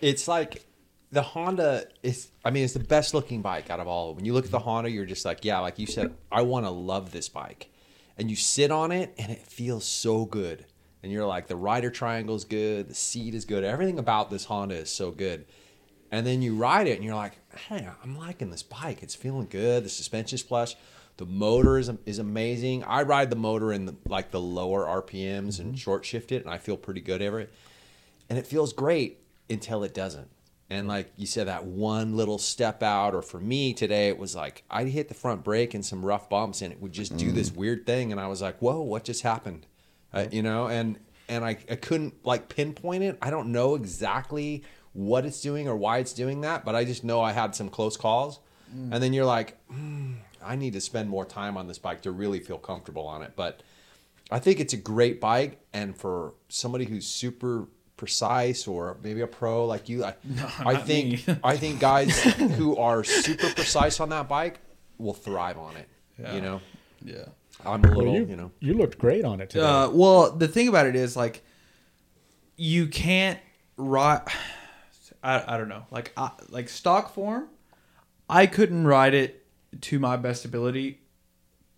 It's 0.00 0.26
like 0.26 0.64
the 1.12 1.22
Honda 1.22 1.84
is. 2.02 2.28
I 2.44 2.50
mean, 2.50 2.64
it's 2.64 2.72
the 2.72 2.80
best 2.80 3.12
looking 3.12 3.42
bike 3.42 3.68
out 3.68 3.80
of 3.80 3.86
all. 3.86 4.14
When 4.14 4.24
you 4.24 4.32
look 4.32 4.46
at 4.46 4.50
the 4.50 4.60
Honda, 4.60 4.90
you're 4.90 5.04
just 5.04 5.24
like, 5.26 5.44
yeah, 5.44 5.58
like 5.58 5.78
you 5.78 5.86
said, 5.86 6.14
I 6.32 6.40
want 6.42 6.64
to 6.64 6.70
love 6.70 7.12
this 7.12 7.28
bike, 7.28 7.70
and 8.16 8.30
you 8.30 8.36
sit 8.36 8.70
on 8.70 8.92
it, 8.92 9.12
and 9.18 9.30
it 9.30 9.46
feels 9.46 9.84
so 9.84 10.24
good. 10.24 10.64
And 11.02 11.10
you're 11.10 11.26
like, 11.26 11.46
the 11.46 11.56
rider 11.56 11.90
triangle 11.90 12.34
is 12.34 12.44
good, 12.44 12.88
the 12.88 12.94
seat 12.94 13.34
is 13.34 13.44
good, 13.44 13.64
everything 13.64 13.98
about 13.98 14.30
this 14.30 14.44
Honda 14.44 14.76
is 14.76 14.90
so 14.90 15.10
good. 15.10 15.46
And 16.10 16.26
then 16.26 16.42
you 16.42 16.56
ride 16.56 16.88
it, 16.88 16.96
and 16.96 17.04
you're 17.04 17.14
like, 17.14 17.38
hey, 17.68 17.88
I'm 18.02 18.18
liking 18.18 18.50
this 18.50 18.64
bike. 18.64 19.02
It's 19.02 19.14
feeling 19.14 19.46
good. 19.48 19.84
The 19.84 19.88
suspension's 19.88 20.42
plush. 20.42 20.74
The 21.18 21.26
motor 21.26 21.78
is 21.78 21.90
is 22.04 22.18
amazing. 22.18 22.82
I 22.82 23.02
ride 23.02 23.30
the 23.30 23.36
motor 23.36 23.72
in 23.72 23.86
the, 23.86 23.94
like 24.08 24.30
the 24.30 24.40
lower 24.40 24.86
RPMs 24.86 25.60
and 25.60 25.68
mm-hmm. 25.68 25.74
short 25.74 26.04
shift 26.04 26.32
it, 26.32 26.44
and 26.44 26.52
I 26.52 26.58
feel 26.58 26.76
pretty 26.76 27.00
good 27.00 27.22
over 27.22 27.40
it 27.40 27.52
and 28.30 28.38
it 28.38 28.46
feels 28.46 28.72
great 28.72 29.18
until 29.50 29.82
it 29.82 29.92
doesn't. 29.92 30.30
And 30.70 30.86
like 30.86 31.12
you 31.16 31.26
said, 31.26 31.48
that 31.48 31.64
one 31.64 32.16
little 32.16 32.38
step 32.38 32.80
out, 32.80 33.12
or 33.12 33.22
for 33.22 33.40
me 33.40 33.74
today, 33.74 34.06
it 34.06 34.16
was 34.16 34.36
like 34.36 34.62
I'd 34.70 34.86
hit 34.86 35.08
the 35.08 35.14
front 35.14 35.42
brake 35.42 35.74
and 35.74 35.84
some 35.84 36.04
rough 36.04 36.30
bumps, 36.30 36.62
and 36.62 36.72
it 36.72 36.80
would 36.80 36.92
just 36.92 37.16
do 37.16 37.32
this 37.32 37.50
mm-hmm. 37.50 37.58
weird 37.58 37.86
thing, 37.86 38.12
and 38.12 38.20
I 38.20 38.28
was 38.28 38.40
like, 38.40 38.60
"Whoa, 38.60 38.80
what 38.80 39.02
just 39.02 39.22
happened?" 39.22 39.66
Uh, 40.12 40.26
you 40.30 40.42
know, 40.42 40.66
and 40.68 40.98
and 41.28 41.44
I, 41.44 41.50
I 41.70 41.76
couldn't 41.76 42.24
like 42.24 42.48
pinpoint 42.48 43.04
it. 43.04 43.18
I 43.22 43.30
don't 43.30 43.52
know 43.52 43.74
exactly 43.76 44.64
what 44.92 45.24
it's 45.24 45.40
doing 45.40 45.68
or 45.68 45.76
why 45.76 45.98
it's 45.98 46.12
doing 46.12 46.40
that, 46.40 46.64
but 46.64 46.74
I 46.74 46.84
just 46.84 47.04
know 47.04 47.20
I 47.20 47.32
had 47.32 47.54
some 47.54 47.68
close 47.68 47.96
calls. 47.96 48.40
And 48.72 49.02
then 49.02 49.12
you're 49.12 49.24
like, 49.24 49.56
"Hmm, 49.68 50.12
I 50.40 50.54
need 50.54 50.74
to 50.74 50.80
spend 50.80 51.08
more 51.08 51.24
time 51.24 51.56
on 51.56 51.66
this 51.66 51.78
bike 51.78 52.02
to 52.02 52.12
really 52.12 52.38
feel 52.38 52.58
comfortable 52.58 53.04
on 53.06 53.22
it. 53.22 53.32
But 53.34 53.62
I 54.30 54.38
think 54.38 54.60
it's 54.60 54.72
a 54.72 54.76
great 54.76 55.20
bike, 55.20 55.60
and 55.72 55.96
for 55.96 56.34
somebody 56.48 56.84
who's 56.84 57.04
super 57.06 57.66
precise 57.96 58.66
or 58.68 58.96
maybe 59.02 59.20
a 59.22 59.26
pro 59.26 59.66
like 59.66 59.88
you, 59.88 60.04
I, 60.04 60.14
I 60.60 60.76
think. 60.76 61.24
I 61.42 61.56
think 61.56 61.80
guys 61.80 62.20
who 62.22 62.76
are 62.76 63.02
super 63.04 63.50
precise 63.52 63.98
on 64.00 64.08
that 64.10 64.28
bike 64.28 64.60
will 64.98 65.14
thrive 65.14 65.58
on 65.58 65.76
it. 65.76 65.88
Yeah. 66.20 66.34
You 66.34 66.40
know, 66.42 66.60
Yeah. 67.02 67.24
I'm 67.66 67.84
a 67.84 67.88
Well, 67.88 67.98
little, 67.98 68.14
you, 68.14 68.24
you 68.26 68.36
know, 68.36 68.50
you 68.60 68.74
looked 68.74 68.98
great 68.98 69.24
on 69.24 69.40
it 69.40 69.50
today. 69.50 69.64
Uh, 69.64 69.90
well, 69.90 70.32
the 70.32 70.48
thing 70.48 70.68
about 70.68 70.86
it 70.86 70.96
is 70.96 71.16
like 71.16 71.42
you 72.56 72.86
can't 72.86 73.38
ride. 73.76 74.22
I, 75.22 75.54
I 75.54 75.56
don't 75.58 75.68
know, 75.68 75.84
like 75.90 76.12
I, 76.16 76.30
like 76.48 76.68
stock 76.70 77.12
form. 77.14 77.48
I 78.28 78.46
couldn't 78.46 78.86
ride 78.86 79.12
it 79.12 79.44
to 79.82 79.98
my 79.98 80.16
best 80.16 80.44
ability 80.46 81.00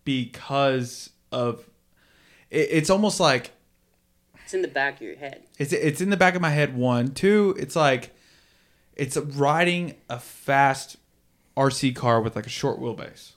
because 0.05 1.11
of 1.33 1.69
it, 2.51 2.69
it's 2.71 2.91
almost 2.91 3.19
like 3.21 3.51
It's 4.45 4.55
in 4.55 4.63
the 4.63 4.69
back 4.69 4.97
of 4.97 5.03
your 5.03 5.17
head. 5.17 5.43
it's 5.59 5.73
it's 5.73 6.01
in 6.01 6.11
the 6.11 6.17
back 6.17 6.35
of 6.37 6.41
my 6.43 6.51
head. 6.51 6.77
One, 6.77 7.09
two. 7.15 7.57
It's 7.59 7.75
like 7.75 8.15
it's 8.95 9.17
riding 9.17 9.95
a 10.09 10.19
fast 10.21 10.97
RC 11.57 11.97
car 11.97 12.21
with 12.21 12.37
like 12.37 12.47
a 12.47 12.51
short 12.51 12.79
wheelbase, 12.81 13.33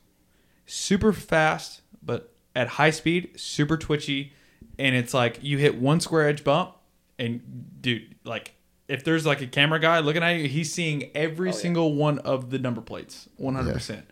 super 0.66 1.14
fast, 1.14 1.82
but 2.04 2.32
at 2.56 2.68
high 2.68 2.90
speed, 2.92 3.32
super 3.40 3.78
twitchy, 3.78 4.34
and 4.80 4.96
it's 4.96 5.14
like 5.14 5.40
you 5.42 5.58
hit 5.58 5.76
one 5.78 6.00
square 6.00 6.28
edge 6.28 6.44
bump, 6.44 6.76
and 7.20 7.42
dude, 7.82 8.16
like 8.24 8.54
if 8.88 9.04
there's 9.04 9.26
like 9.26 9.42
a 9.42 9.48
camera 9.48 9.80
guy 9.80 10.00
looking 10.00 10.24
at 10.24 10.32
you, 10.38 10.48
he's 10.48 10.72
seeing 10.74 11.10
every 11.16 11.50
Oh, 11.50 11.52
yeah. 11.54 11.58
single 11.60 11.94
one 11.96 12.20
of 12.20 12.50
the 12.52 12.60
number 12.60 12.82
plates, 12.82 13.28
one 13.38 13.56
hundred 13.56 13.74
percent. 13.74 14.06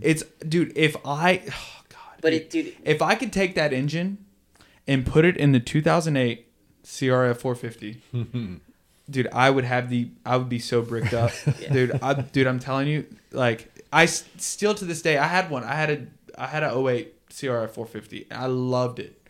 It's 0.00 0.22
dude, 0.48 0.72
if 0.76 0.96
I, 1.04 1.42
oh 1.48 1.82
god, 1.88 1.98
But 2.20 2.30
dude. 2.30 2.40
it, 2.42 2.50
dude, 2.50 2.76
If 2.84 3.02
I 3.02 3.14
could 3.16 3.32
take 3.32 3.54
that 3.56 3.72
engine 3.72 4.24
and 4.86 5.04
put 5.04 5.24
it 5.24 5.36
in 5.36 5.52
the 5.52 5.60
2008 5.60 6.46
CRF 6.84 7.36
450, 7.38 8.60
dude, 9.10 9.28
I 9.32 9.50
would 9.50 9.64
have 9.64 9.90
the 9.90 10.10
I 10.24 10.36
would 10.36 10.48
be 10.48 10.58
so 10.60 10.80
bricked 10.82 11.12
up, 11.12 11.32
Yeah. 11.60 11.72
dude. 11.72 11.98
I, 12.02 12.14
dude, 12.14 12.46
I'm 12.46 12.58
telling 12.60 12.88
you, 12.88 13.04
like 13.32 13.70
I 13.92 14.04
s- 14.04 14.24
still 14.36 14.74
to 14.74 14.84
this 14.84 15.02
day, 15.02 15.18
I 15.18 15.26
had 15.26 15.50
one. 15.50 15.64
I 15.64 15.74
had 15.74 15.90
a 15.90 16.06
I 16.40 16.46
had 16.46 16.62
a 16.62 16.76
08 16.78 17.12
CRF 17.30 17.70
450. 17.70 18.30
I 18.30 18.46
loved 18.46 18.98
it. 18.98 19.26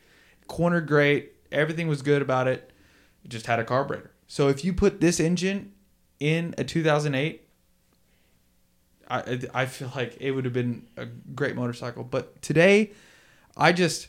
Corner 0.46 0.80
great, 0.80 1.32
everything 1.52 1.88
was 1.88 2.02
good 2.02 2.22
about 2.22 2.48
it. 2.48 2.72
It 3.24 3.28
just 3.30 3.46
had 3.46 3.58
a 3.58 3.64
carburetor. 3.64 4.10
So 4.26 4.48
if 4.48 4.64
you 4.64 4.72
put 4.72 5.00
this 5.00 5.20
engine 5.20 5.72
in 6.20 6.54
a 6.58 6.64
2008. 6.64 7.46
I, 9.08 9.40
I 9.52 9.66
feel 9.66 9.90
like 9.96 10.18
it 10.20 10.30
would 10.30 10.44
have 10.44 10.54
been 10.54 10.86
a 10.96 11.06
great 11.06 11.56
motorcycle, 11.56 12.04
but 12.04 12.40
today, 12.42 12.92
I 13.56 13.72
just 13.72 14.06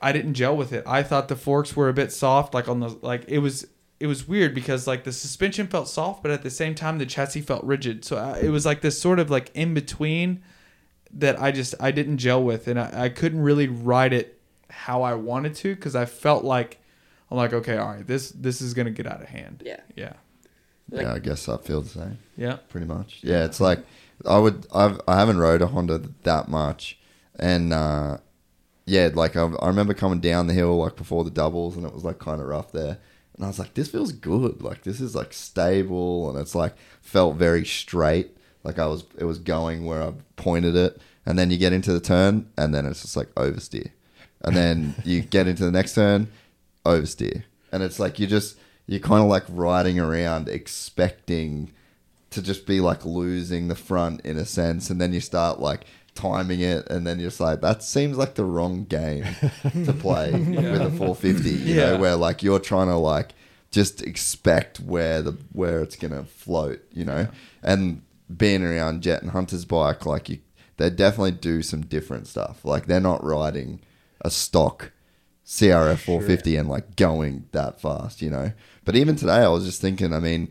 I 0.00 0.12
didn't 0.12 0.34
gel 0.34 0.56
with 0.56 0.72
it. 0.72 0.84
I 0.86 1.02
thought 1.02 1.26
the 1.26 1.34
forks 1.34 1.74
were 1.74 1.88
a 1.88 1.92
bit 1.92 2.12
soft, 2.12 2.54
like 2.54 2.68
on 2.68 2.78
the 2.78 2.90
like 3.02 3.24
it 3.26 3.38
was 3.38 3.66
it 3.98 4.06
was 4.06 4.28
weird 4.28 4.54
because 4.54 4.86
like 4.86 5.02
the 5.02 5.12
suspension 5.12 5.66
felt 5.66 5.88
soft, 5.88 6.22
but 6.22 6.30
at 6.30 6.42
the 6.42 6.50
same 6.50 6.76
time 6.76 6.98
the 6.98 7.06
chassis 7.06 7.40
felt 7.40 7.64
rigid. 7.64 8.04
So 8.04 8.18
I, 8.18 8.38
it 8.38 8.50
was 8.50 8.64
like 8.64 8.82
this 8.82 9.00
sort 9.00 9.18
of 9.18 9.30
like 9.30 9.50
in 9.54 9.74
between 9.74 10.44
that 11.14 11.40
I 11.40 11.50
just 11.52 11.74
I 11.80 11.90
didn't 11.90 12.18
gel 12.18 12.42
with, 12.42 12.68
and 12.68 12.78
I, 12.78 13.04
I 13.04 13.08
couldn't 13.08 13.40
really 13.42 13.68
ride 13.68 14.12
it 14.12 14.38
how 14.70 15.02
I 15.02 15.14
wanted 15.14 15.54
to 15.56 15.74
because 15.74 15.94
I 15.94 16.04
felt 16.06 16.44
like 16.44 16.78
I'm 17.30 17.36
like 17.36 17.52
okay, 17.52 17.76
all 17.76 17.88
right, 17.88 18.06
this 18.06 18.30
this 18.30 18.60
is 18.60 18.74
gonna 18.74 18.90
get 18.90 19.06
out 19.06 19.22
of 19.22 19.28
hand. 19.28 19.62
Yeah. 19.64 19.80
Yeah. 19.96 20.14
Like- 20.90 21.02
yeah, 21.02 21.14
I 21.14 21.18
guess 21.20 21.48
I 21.48 21.56
feel 21.58 21.80
the 21.82 21.88
same. 21.88 22.18
Yeah. 22.36 22.56
pretty 22.68 22.86
much. 22.86 23.20
Yeah, 23.22 23.44
it's 23.44 23.60
like 23.60 23.80
I 24.26 24.38
would. 24.38 24.66
I've 24.74 25.00
I 25.08 25.18
haven't 25.18 25.38
rode 25.38 25.62
a 25.62 25.66
Honda 25.66 26.02
that 26.24 26.48
much, 26.48 26.98
and 27.38 27.72
uh, 27.72 28.18
yeah, 28.86 29.10
like 29.14 29.36
I, 29.36 29.44
I 29.46 29.66
remember 29.68 29.94
coming 29.94 30.20
down 30.20 30.46
the 30.46 30.54
hill 30.54 30.76
like 30.78 30.96
before 30.96 31.24
the 31.24 31.30
doubles, 31.30 31.76
and 31.76 31.86
it 31.86 31.92
was 31.94 32.04
like 32.04 32.18
kind 32.18 32.40
of 32.40 32.46
rough 32.46 32.72
there, 32.72 32.98
and 33.36 33.44
I 33.44 33.48
was 33.48 33.58
like, 33.58 33.74
this 33.74 33.88
feels 33.88 34.12
good. 34.12 34.62
Like 34.62 34.82
this 34.82 35.00
is 35.00 35.14
like 35.14 35.32
stable, 35.32 36.30
and 36.30 36.38
it's 36.38 36.54
like 36.54 36.74
felt 37.00 37.36
very 37.36 37.64
straight. 37.64 38.36
Like 38.64 38.78
I 38.78 38.86
was, 38.86 39.04
it 39.18 39.24
was 39.24 39.38
going 39.38 39.84
where 39.86 40.02
I 40.02 40.12
pointed 40.36 40.76
it, 40.76 41.00
and 41.26 41.38
then 41.38 41.50
you 41.50 41.56
get 41.58 41.72
into 41.72 41.92
the 41.92 42.00
turn, 42.00 42.48
and 42.56 42.74
then 42.74 42.86
it's 42.86 43.02
just 43.02 43.16
like 43.16 43.28
oversteer, 43.34 43.90
and 44.42 44.56
then 44.56 44.94
you 45.04 45.20
get 45.22 45.46
into 45.48 45.64
the 45.64 45.70
next 45.72 45.94
turn, 45.94 46.28
oversteer, 46.84 47.44
and 47.72 47.82
it's 47.82 47.98
like 47.98 48.18
you 48.18 48.26
just 48.26 48.56
you're 48.86 49.00
kind 49.00 49.22
of 49.22 49.28
like 49.28 49.44
riding 49.48 49.98
around 49.98 50.48
expecting 50.48 51.72
to 52.30 52.42
just 52.42 52.66
be 52.66 52.80
like 52.80 53.04
losing 53.04 53.68
the 53.68 53.74
front 53.74 54.20
in 54.22 54.36
a 54.36 54.44
sense, 54.44 54.90
and 54.90 55.00
then 55.00 55.12
you 55.12 55.20
start 55.20 55.60
like 55.60 55.84
timing 56.14 56.60
it, 56.60 56.86
and 56.90 57.06
then 57.06 57.18
you're 57.18 57.30
just 57.30 57.40
like, 57.40 57.60
that 57.62 57.82
seems 57.82 58.16
like 58.18 58.34
the 58.34 58.44
wrong 58.44 58.84
game 58.84 59.24
to 59.84 59.92
play 59.98 60.30
with 60.32 60.82
a 60.82 60.90
450. 60.90 61.50
You 61.50 61.74
Yeah. 61.74 61.90
know, 61.92 61.98
where 61.98 62.16
like 62.16 62.42
you're 62.42 62.58
trying 62.58 62.88
to 62.88 62.96
like 62.96 63.32
just 63.70 64.02
expect 64.02 64.78
where 64.80 65.22
the 65.22 65.32
where 65.52 65.80
it's 65.82 65.96
gonna 65.96 66.24
float. 66.24 66.80
You 66.92 67.04
know, 67.06 67.28
and 67.62 68.02
being 68.34 68.62
around 68.62 69.02
Jett 69.02 69.22
and 69.22 69.30
Hunter's 69.32 69.64
bike, 69.64 70.06
like 70.06 70.28
you, 70.28 70.38
they 70.76 70.90
definitely 70.90 71.32
do 71.32 71.62
some 71.62 71.82
different 71.82 72.26
stuff. 72.26 72.64
Like 72.64 72.86
they're 72.86 73.00
not 73.00 73.24
riding 73.24 73.80
a 74.20 74.30
stock 74.30 74.92
CRF 75.44 75.98
450 75.98 76.56
and 76.56 76.68
like 76.68 76.96
going 76.96 77.46
that 77.52 77.80
fast, 77.80 78.22
you 78.22 78.30
know. 78.30 78.52
But 78.84 78.96
even 78.96 79.16
today, 79.16 79.38
I 79.38 79.48
was 79.48 79.64
just 79.64 79.80
thinking. 79.80 80.12
I 80.12 80.18
mean, 80.18 80.50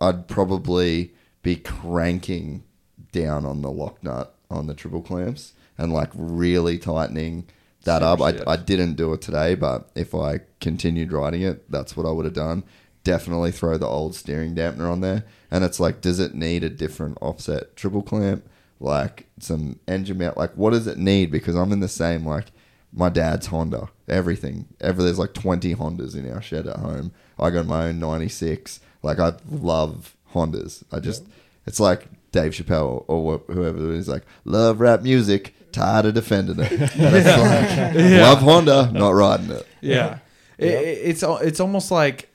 I'd 0.00 0.28
probably 0.28 1.14
be 1.42 1.56
cranking 1.56 2.64
down 3.12 3.46
on 3.46 3.62
the 3.62 3.70
lock 3.70 4.02
nut 4.02 4.34
on 4.50 4.66
the 4.66 4.74
triple 4.74 5.02
clamps 5.02 5.52
and 5.78 5.92
like 5.92 6.10
really 6.14 6.78
tightening 6.78 7.46
that 7.84 8.02
up. 8.02 8.20
I. 8.20 8.34
I 8.46 8.56
didn't 8.56 8.94
do 8.94 9.12
it 9.12 9.22
today, 9.22 9.54
but 9.54 9.90
if 9.94 10.14
I 10.14 10.40
continued 10.60 11.12
riding 11.12 11.42
it, 11.42 11.70
that's 11.70 11.96
what 11.96 12.06
I 12.06 12.10
would 12.10 12.24
have 12.24 12.34
done. 12.34 12.64
Definitely 13.06 13.52
throw 13.52 13.78
the 13.78 13.86
old 13.86 14.16
steering 14.16 14.56
dampener 14.56 14.90
on 14.90 15.00
there. 15.00 15.22
And 15.48 15.62
it's 15.62 15.78
like, 15.78 16.00
does 16.00 16.18
it 16.18 16.34
need 16.34 16.64
a 16.64 16.68
different 16.68 17.18
offset 17.20 17.76
triple 17.76 18.02
clamp? 18.02 18.44
Like 18.80 19.28
some 19.38 19.78
engine 19.86 20.18
mount? 20.18 20.36
Like, 20.36 20.52
what 20.56 20.70
does 20.70 20.88
it 20.88 20.98
need? 20.98 21.30
Because 21.30 21.54
I'm 21.54 21.70
in 21.70 21.78
the 21.78 21.86
same, 21.88 22.26
like, 22.26 22.46
my 22.92 23.08
dad's 23.08 23.46
Honda, 23.46 23.90
everything. 24.08 24.66
Ever 24.80 25.04
there's 25.04 25.20
like 25.20 25.34
20 25.34 25.76
Hondas 25.76 26.16
in 26.16 26.28
our 26.32 26.42
shed 26.42 26.66
at 26.66 26.78
home. 26.78 27.12
I 27.38 27.50
got 27.50 27.66
my 27.66 27.86
own 27.86 28.00
96. 28.00 28.80
Like 29.04 29.20
I 29.20 29.34
love 29.48 30.16
Hondas. 30.34 30.82
I 30.90 30.98
just 30.98 31.24
it's 31.64 31.78
like 31.78 32.08
Dave 32.32 32.52
Chappelle 32.52 33.04
or 33.06 33.38
whoever 33.46 33.92
is 33.92 34.08
like 34.08 34.24
love 34.44 34.80
rap 34.80 35.02
music, 35.02 35.54
tired 35.72 36.06
of 36.06 36.14
defending 36.14 36.58
it. 36.58 36.72
And 36.96 37.16
it's 37.16 37.26
like, 37.26 38.20
Love 38.20 38.38
Honda, 38.40 38.90
not 38.92 39.10
riding 39.10 39.50
it. 39.50 39.66
Yeah. 39.80 40.18
It, 40.58 40.66
it- 40.72 40.98
it's 41.04 41.22
it's 41.22 41.60
almost 41.60 41.90
like 41.92 42.30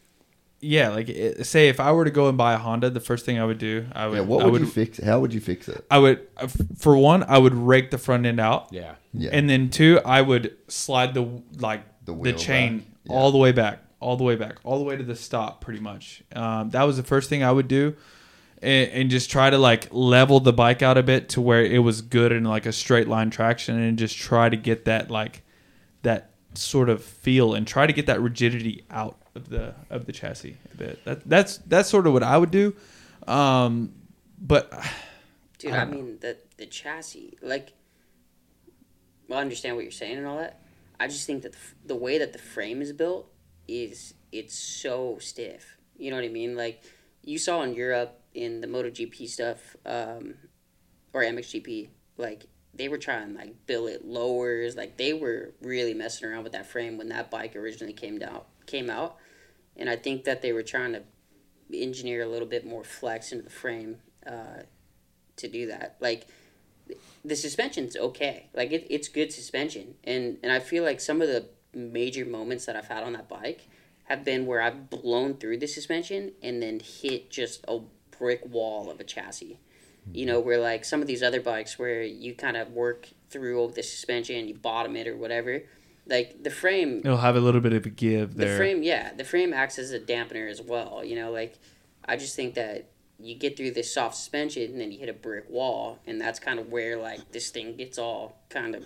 yeah, 0.62 0.90
like 0.90 1.10
it, 1.10 1.46
say 1.46 1.70
if 1.70 1.80
I 1.80 1.92
were 1.92 2.06
to 2.06 2.12
go 2.12 2.30
and 2.30 2.38
buy 2.38 2.54
a 2.54 2.58
Honda, 2.58 2.90
the 2.90 3.00
first 3.00 3.26
thing 3.26 3.40
I 3.40 3.46
would 3.46 3.58
do, 3.58 3.86
I 3.94 4.08
would 4.08 4.16
Yeah, 4.16 4.22
what 4.22 4.42
I 4.42 4.46
would, 4.46 4.54
would 4.54 4.62
you 4.62 4.68
fix? 4.68 5.00
How 5.00 5.20
would 5.20 5.34
you 5.34 5.40
fix 5.42 5.68
it? 5.68 5.84
I 5.90 5.98
would 5.98 6.28
uh, 6.38 6.48
for 6.78 6.96
one, 6.96 7.24
I 7.24 7.38
would 7.38 7.54
rake 7.54 7.92
the 7.92 7.98
front 7.98 8.26
end 8.26 8.40
out. 8.40 8.68
Yeah. 8.72 8.96
Yeah, 9.14 9.32
And 9.34 9.50
then 9.50 9.70
two, 9.70 10.00
I 10.06 10.22
would 10.22 10.56
slide 10.70 11.14
the 11.14 11.42
like 11.60 11.82
The 12.06 12.14
the, 12.16 12.32
chain. 12.34 12.86
Yeah. 13.04 13.14
all 13.14 13.32
the 13.32 13.38
way 13.38 13.52
back, 13.52 13.84
all 14.00 14.16
the 14.16 14.24
way 14.24 14.36
back, 14.38 14.56
all 14.64 14.78
the 14.78 14.86
way 14.86 14.96
to 14.96 15.04
the 15.04 15.16
stop, 15.18 15.60
pretty 15.60 15.82
much. 15.82 16.24
Um, 16.34 16.70
that 16.70 16.84
was 16.84 16.96
the 16.96 17.04
first 17.04 17.28
thing 17.30 17.44
I 17.44 17.52
would 17.52 17.68
do, 17.68 17.96
and, 18.62 18.90
and 18.92 19.10
just 19.10 19.30
try 19.30 19.50
to 19.50 19.58
like 19.58 19.90
level 19.92 20.40
the 20.40 20.54
bike 20.54 20.82
out 20.82 20.98
a 20.98 21.04
bit 21.04 21.28
to 21.30 21.42
where 21.42 21.62
it 21.66 21.80
was 21.80 22.02
good 22.02 22.32
in 22.32 22.46
like 22.46 22.66
a 22.66 22.72
straight 22.72 23.10
line 23.10 23.32
traction, 23.32 23.78
and 23.82 23.98
just 24.00 24.16
try 24.18 24.48
to 24.48 24.56
get 24.56 24.86
that 24.86 25.12
like 25.12 25.42
that 26.04 26.30
sort 26.54 26.88
of 26.88 27.04
feel, 27.04 27.54
and 27.54 27.68
try 27.68 27.86
to 27.86 27.92
get 27.94 28.06
that 28.06 28.22
rigidity 28.22 28.86
out 28.90 29.18
of 29.36 29.50
the 29.50 29.74
of 29.90 30.06
the 30.06 30.12
chassis 30.12 30.58
a 30.74 30.78
bit. 30.78 31.06
That, 31.06 31.28
that's 31.28 31.58
that's 31.58 31.90
sort 31.90 32.08
of 32.08 32.14
what 32.14 32.24
I 32.24 32.38
would 32.38 32.52
do. 32.52 32.76
Um, 33.28 33.94
but 34.40 34.72
Dude, 35.58 35.74
I, 35.74 35.86
mean 35.86 36.18
the 36.22 36.38
the 36.58 36.66
chassis, 36.66 37.38
like, 37.42 37.74
well, 39.28 39.40
I 39.40 39.42
understand 39.42 39.76
what 39.76 39.84
you're 39.84 39.92
saying 39.92 40.18
and 40.18 40.28
all 40.28 40.38
that. 40.38 40.62
I 41.00 41.08
just 41.08 41.26
think 41.26 41.44
that 41.44 41.54
the, 41.54 41.58
the 41.88 41.96
way 41.96 42.18
that 42.18 42.34
the 42.34 42.40
frame 42.40 42.82
is 42.82 42.94
built 42.94 43.32
is 43.68 44.14
it's 44.32 44.58
so 44.58 45.18
stiff. 45.20 45.78
You 45.98 46.10
know 46.10 46.18
what 46.18 46.26
I 46.26 46.30
mean? 46.30 46.56
Like 46.56 46.84
you 47.24 47.38
saw 47.38 47.62
in 47.62 47.74
Europe 47.74 48.20
in 48.34 48.62
the 48.62 48.68
MotoGP 48.68 49.28
stuff, 49.28 49.76
um, 49.86 50.36
or 51.14 51.22
MXGP, 51.22 51.90
like 52.18 52.46
they 52.74 52.88
were 52.88 52.98
trying 52.98 53.36
like 53.36 53.68
billet 53.68 54.06
lowers, 54.06 54.76
like 54.76 54.98
they 54.98 55.14
were 55.14 55.54
really 55.62 55.94
messing 55.94 56.28
around 56.28 56.44
with 56.44 56.54
that 56.54 56.66
frame 56.66 56.98
when 56.98 57.10
that 57.10 57.30
bike 57.30 57.56
originally 57.56 57.94
came 57.94 58.18
down 58.18 58.42
came 58.66 58.90
out, 58.90 59.18
and 59.78 59.90
I 59.90 59.96
think 59.96 60.24
that 60.26 60.42
they 60.42 60.54
were 60.54 60.64
trying 60.64 60.94
to 60.94 61.04
engineer 61.74 62.24
a 62.24 62.28
little 62.28 62.48
bit 62.48 62.66
more 62.66 62.84
flex 62.84 63.32
into 63.32 63.44
the 63.44 63.50
frame. 63.50 63.98
Uh, 64.26 64.64
to 65.42 65.48
do 65.48 65.68
that. 65.68 65.98
Like 66.00 66.28
the 67.24 67.36
suspension's 67.36 67.96
okay. 67.96 68.48
Like 68.54 68.72
it, 68.72 68.88
it's 68.90 69.08
good 69.08 69.32
suspension, 69.32 69.96
and 70.04 70.38
and 70.42 70.52
I 70.52 70.60
feel 70.60 70.84
like 70.84 71.02
some 71.02 71.22
of 71.22 71.28
the 71.28 71.46
major 71.74 72.26
moments 72.26 72.66
that 72.66 72.76
I've 72.76 72.88
had 72.88 73.04
on 73.04 73.14
that 73.14 73.30
bike 73.30 73.68
have 74.06 74.24
been 74.26 74.46
where 74.46 74.62
I've 74.62 74.90
blown 74.90 75.36
through 75.36 75.58
the 75.58 75.68
suspension 75.68 76.34
and 76.42 76.62
then 76.62 76.82
hit 76.82 77.30
just 77.30 77.64
a 77.68 77.80
brick 78.18 78.42
wall 78.46 78.90
of 78.90 79.00
a 79.00 79.04
chassis. 79.04 79.60
You 80.12 80.26
know, 80.26 80.40
where 80.40 80.60
like 80.60 80.84
some 80.84 81.02
of 81.02 81.08
these 81.08 81.22
other 81.22 81.42
bikes 81.42 81.78
where 81.78 82.02
you 82.02 82.34
kind 82.34 82.58
of 82.58 82.72
work 82.72 83.10
through 83.30 83.72
the 83.76 83.84
suspension, 83.84 84.48
you 84.48 84.56
bottom 84.56 84.96
it 84.96 85.08
or 85.08 85.16
whatever. 85.16 85.62
Like 86.08 86.44
the 86.44 86.50
frame, 86.50 87.00
it'll 87.00 87.18
have 87.18 87.36
a 87.36 87.40
little 87.40 87.62
bit 87.62 87.74
of 87.74 87.86
a 87.86 87.90
give 87.90 88.36
the 88.36 88.58
frame, 88.58 88.84
yeah, 88.84 89.14
the 89.14 89.24
frame 89.24 89.54
acts 89.54 89.78
as 89.80 89.92
a 89.92 90.00
dampener 90.00 90.50
as 90.50 90.62
well. 90.62 91.04
You 91.04 91.16
know, 91.16 91.32
like 91.32 91.60
I 92.06 92.18
just 92.18 92.36
think 92.36 92.56
that 92.56 92.90
you 93.20 93.36
get 93.36 93.56
through 93.56 93.72
this 93.72 93.94
soft 93.94 94.16
suspension 94.16 94.64
and 94.72 94.82
then 94.82 94.92
you 94.92 94.98
hit 95.00 95.10
a 95.10 95.14
brick 95.14 95.50
wall, 95.50 96.00
and 96.08 96.20
that's 96.20 96.40
kind 96.40 96.60
of 96.60 96.72
where 96.72 96.98
like 96.98 97.32
this 97.32 97.50
thing 97.50 97.76
gets 97.78 97.98
all 97.98 98.42
kind 98.50 98.76
of 98.76 98.84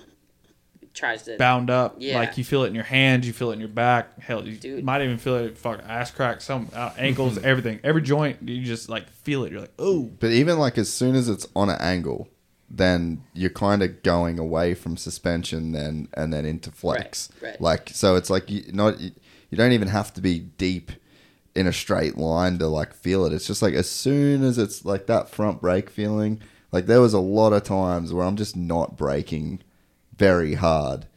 tries 0.96 1.24
to. 1.24 1.38
bound 1.38 1.70
up. 1.70 1.96
Yeah. 2.00 2.18
Like 2.18 2.38
you 2.38 2.44
feel 2.44 2.64
it 2.64 2.68
in 2.68 2.76
your 2.76 2.84
hands, 2.84 3.28
you 3.28 3.34
feel 3.34 3.52
it 3.52 3.54
in 3.54 3.60
your 3.60 3.70
back. 3.70 4.20
Hell, 4.20 4.48
you 4.48 4.58
Dude. 4.58 4.84
might 4.84 5.02
even 5.02 5.18
feel 5.18 5.36
it 5.36 5.58
fuck 5.58 5.82
ass 5.88 6.12
crack, 6.12 6.42
some 6.42 6.70
uh, 6.74 6.92
ankles, 6.98 7.38
everything, 7.44 7.80
every 7.84 8.02
joint. 8.02 8.48
You 8.48 8.64
just 8.64 8.90
like 8.90 9.08
feel 9.10 9.44
it. 9.44 9.52
You're 9.52 9.62
like, 9.62 9.74
oh, 9.78 10.10
But 10.20 10.32
even 10.32 10.58
like 10.58 10.78
as 10.78 10.92
soon 10.92 11.16
as 11.16 11.30
it's 11.30 11.48
on 11.56 11.70
an 11.70 11.80
angle, 11.80 12.30
then 12.70 13.24
you're 13.34 13.50
kind 13.50 13.84
of 13.84 14.02
going 14.04 14.40
away 14.40 14.74
from 14.74 14.98
suspension 14.98 15.72
then 15.72 16.08
and 16.14 16.34
then 16.34 16.46
into 16.46 16.72
flex. 16.72 17.30
Right, 17.42 17.50
right. 17.50 17.62
Like 17.62 17.90
so 17.90 18.16
it's 18.16 18.30
like 18.30 18.50
you 18.50 18.64
not 18.72 19.00
you, 19.00 19.12
you 19.50 19.58
don't 19.58 19.72
even 19.72 19.88
have 19.88 20.14
to 20.16 20.22
be 20.22 20.40
deep 20.40 20.92
in 21.54 21.68
a 21.68 21.74
straight 21.74 22.18
line 22.18 22.58
to 22.60 22.68
like 22.68 22.94
feel 22.94 23.26
it. 23.26 23.34
It's 23.34 23.48
just 23.48 23.62
like 23.62 23.74
as 23.74 23.90
soon 23.90 24.44
as 24.44 24.58
it's 24.58 24.84
like 24.84 25.06
that 25.08 25.30
front 25.30 25.62
brake 25.62 25.90
feeling, 25.90 26.42
like 26.72 26.88
there 26.88 27.02
was 27.02 27.14
a 27.14 27.20
lot 27.20 27.54
of 27.54 27.64
times 27.64 28.12
where 28.12 28.26
I'm 28.26 28.36
just 28.36 28.56
not 28.56 28.98
braking 28.98 29.62
very 30.18 30.56
hard 30.56 31.08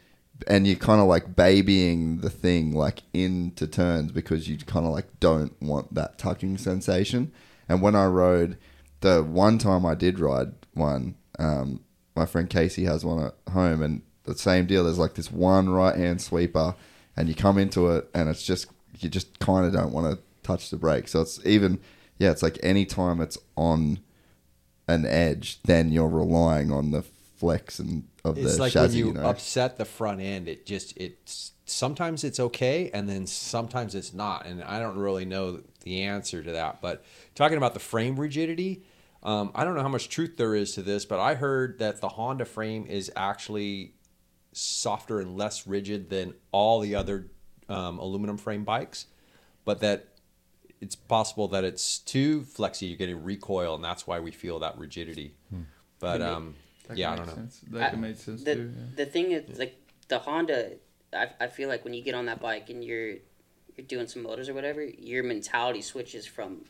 and 0.46 0.66
you're 0.66 0.76
kind 0.76 1.00
of 1.00 1.08
like 1.08 1.34
babying 1.34 2.18
the 2.18 2.30
thing 2.30 2.72
like 2.72 3.02
into 3.12 3.66
turns 3.66 4.12
because 4.12 4.48
you 4.48 4.56
kind 4.58 4.86
of 4.86 4.92
like 4.92 5.06
don't 5.20 5.60
want 5.60 5.94
that 5.94 6.18
tucking 6.18 6.58
sensation. 6.58 7.32
And 7.68 7.82
when 7.82 7.96
I 7.96 8.06
rode 8.06 8.56
the 9.00 9.22
one 9.22 9.58
time 9.58 9.84
I 9.84 9.94
did 9.94 10.20
ride 10.20 10.52
one, 10.74 11.16
um, 11.38 11.80
my 12.16 12.26
friend 12.26 12.48
Casey 12.48 12.84
has 12.84 13.04
one 13.04 13.24
at 13.24 13.52
home, 13.52 13.82
and 13.82 14.02
the 14.24 14.36
same 14.36 14.66
deal. 14.66 14.84
There's 14.84 14.98
like 14.98 15.14
this 15.14 15.30
one 15.30 15.68
right 15.68 15.96
hand 15.96 16.20
sweeper, 16.20 16.74
and 17.16 17.28
you 17.28 17.34
come 17.34 17.58
into 17.58 17.88
it, 17.88 18.08
and 18.14 18.28
it's 18.28 18.44
just 18.44 18.66
you 19.00 19.08
just 19.08 19.38
kind 19.38 19.66
of 19.66 19.72
don't 19.72 19.92
want 19.92 20.14
to 20.14 20.22
touch 20.42 20.70
the 20.70 20.76
brake. 20.76 21.08
So 21.08 21.20
it's 21.20 21.44
even 21.44 21.80
yeah, 22.18 22.30
it's 22.30 22.42
like 22.42 22.58
any 22.62 22.84
time 22.84 23.20
it's 23.20 23.38
on 23.56 24.00
an 24.88 25.06
edge, 25.06 25.60
then 25.64 25.92
you're 25.92 26.08
relying 26.08 26.72
on 26.72 26.90
the 26.90 27.02
flex 27.02 27.78
and 27.78 28.04
of 28.24 28.34
the 28.34 28.42
It's 28.42 28.56
the 28.56 28.62
like 28.62 28.72
chassis. 28.72 28.88
when 28.88 28.96
you, 28.96 29.06
you 29.06 29.12
know? 29.12 29.28
upset 29.28 29.76
the 29.76 29.84
front 29.84 30.20
end, 30.20 30.48
it 30.48 30.66
just 30.66 30.96
it's 30.96 31.52
sometimes 31.66 32.24
it's 32.24 32.40
okay 32.40 32.90
and 32.92 33.08
then 33.08 33.26
sometimes 33.26 33.94
it's 33.94 34.12
not, 34.12 34.46
and 34.46 34.62
I 34.64 34.80
don't 34.80 34.96
really 34.96 35.24
know 35.24 35.60
the 35.82 36.02
answer 36.02 36.42
to 36.42 36.52
that. 36.52 36.80
But 36.80 37.04
talking 37.34 37.56
about 37.58 37.74
the 37.74 37.80
frame 37.80 38.18
rigidity, 38.18 38.82
um, 39.22 39.50
I 39.54 39.64
don't 39.64 39.74
know 39.74 39.82
how 39.82 39.88
much 39.88 40.08
truth 40.08 40.36
there 40.36 40.54
is 40.54 40.72
to 40.74 40.82
this, 40.82 41.04
but 41.04 41.18
I 41.20 41.34
heard 41.34 41.78
that 41.80 42.00
the 42.00 42.08
Honda 42.08 42.44
frame 42.44 42.86
is 42.86 43.10
actually 43.16 43.94
softer 44.52 45.20
and 45.20 45.36
less 45.36 45.66
rigid 45.66 46.08
than 46.10 46.34
all 46.52 46.80
the 46.80 46.94
other 46.94 47.26
um, 47.68 47.98
aluminum 47.98 48.36
frame 48.38 48.64
bikes, 48.64 49.06
but 49.64 49.80
that 49.80 50.08
it's 50.80 50.94
possible 50.94 51.48
that 51.48 51.64
it's 51.64 51.98
too 51.98 52.44
flexy. 52.44 52.86
You're 52.86 52.96
getting 52.98 53.24
recoil, 53.24 53.74
and 53.74 53.82
that's 53.84 54.06
why 54.06 54.20
we 54.20 54.30
feel 54.30 54.60
that 54.60 54.78
rigidity. 54.78 55.34
But 55.98 56.22
um, 56.22 56.54
That 56.86 56.96
yeah, 56.96 57.12
I 57.12 57.16
could 57.16 57.18
don't 57.18 57.26
make 57.26 57.36
know. 57.36 57.42
sense. 57.42 57.60
That 57.70 57.82
I- 57.82 57.90
could 57.90 57.98
make 58.00 58.16
sense 58.18 58.44
the, 58.44 58.54
too. 58.54 58.72
yeah. 58.76 58.84
the 58.96 59.06
thing 59.06 59.32
is 59.32 59.58
like 59.58 59.76
the 60.06 60.20
Honda 60.20 60.72
I, 61.12 61.28
I 61.40 61.46
feel 61.48 61.68
like 61.68 61.84
when 61.84 61.94
you 61.94 62.02
get 62.02 62.14
on 62.14 62.26
that 62.26 62.40
bike 62.40 62.70
and 62.70 62.84
you're 62.84 63.14
you're 63.76 63.86
doing 63.86 64.06
some 64.06 64.22
motors 64.22 64.48
or 64.48 64.54
whatever, 64.54 64.84
your 64.84 65.22
mentality 65.24 65.80
switches 65.82 66.26
from 66.26 66.64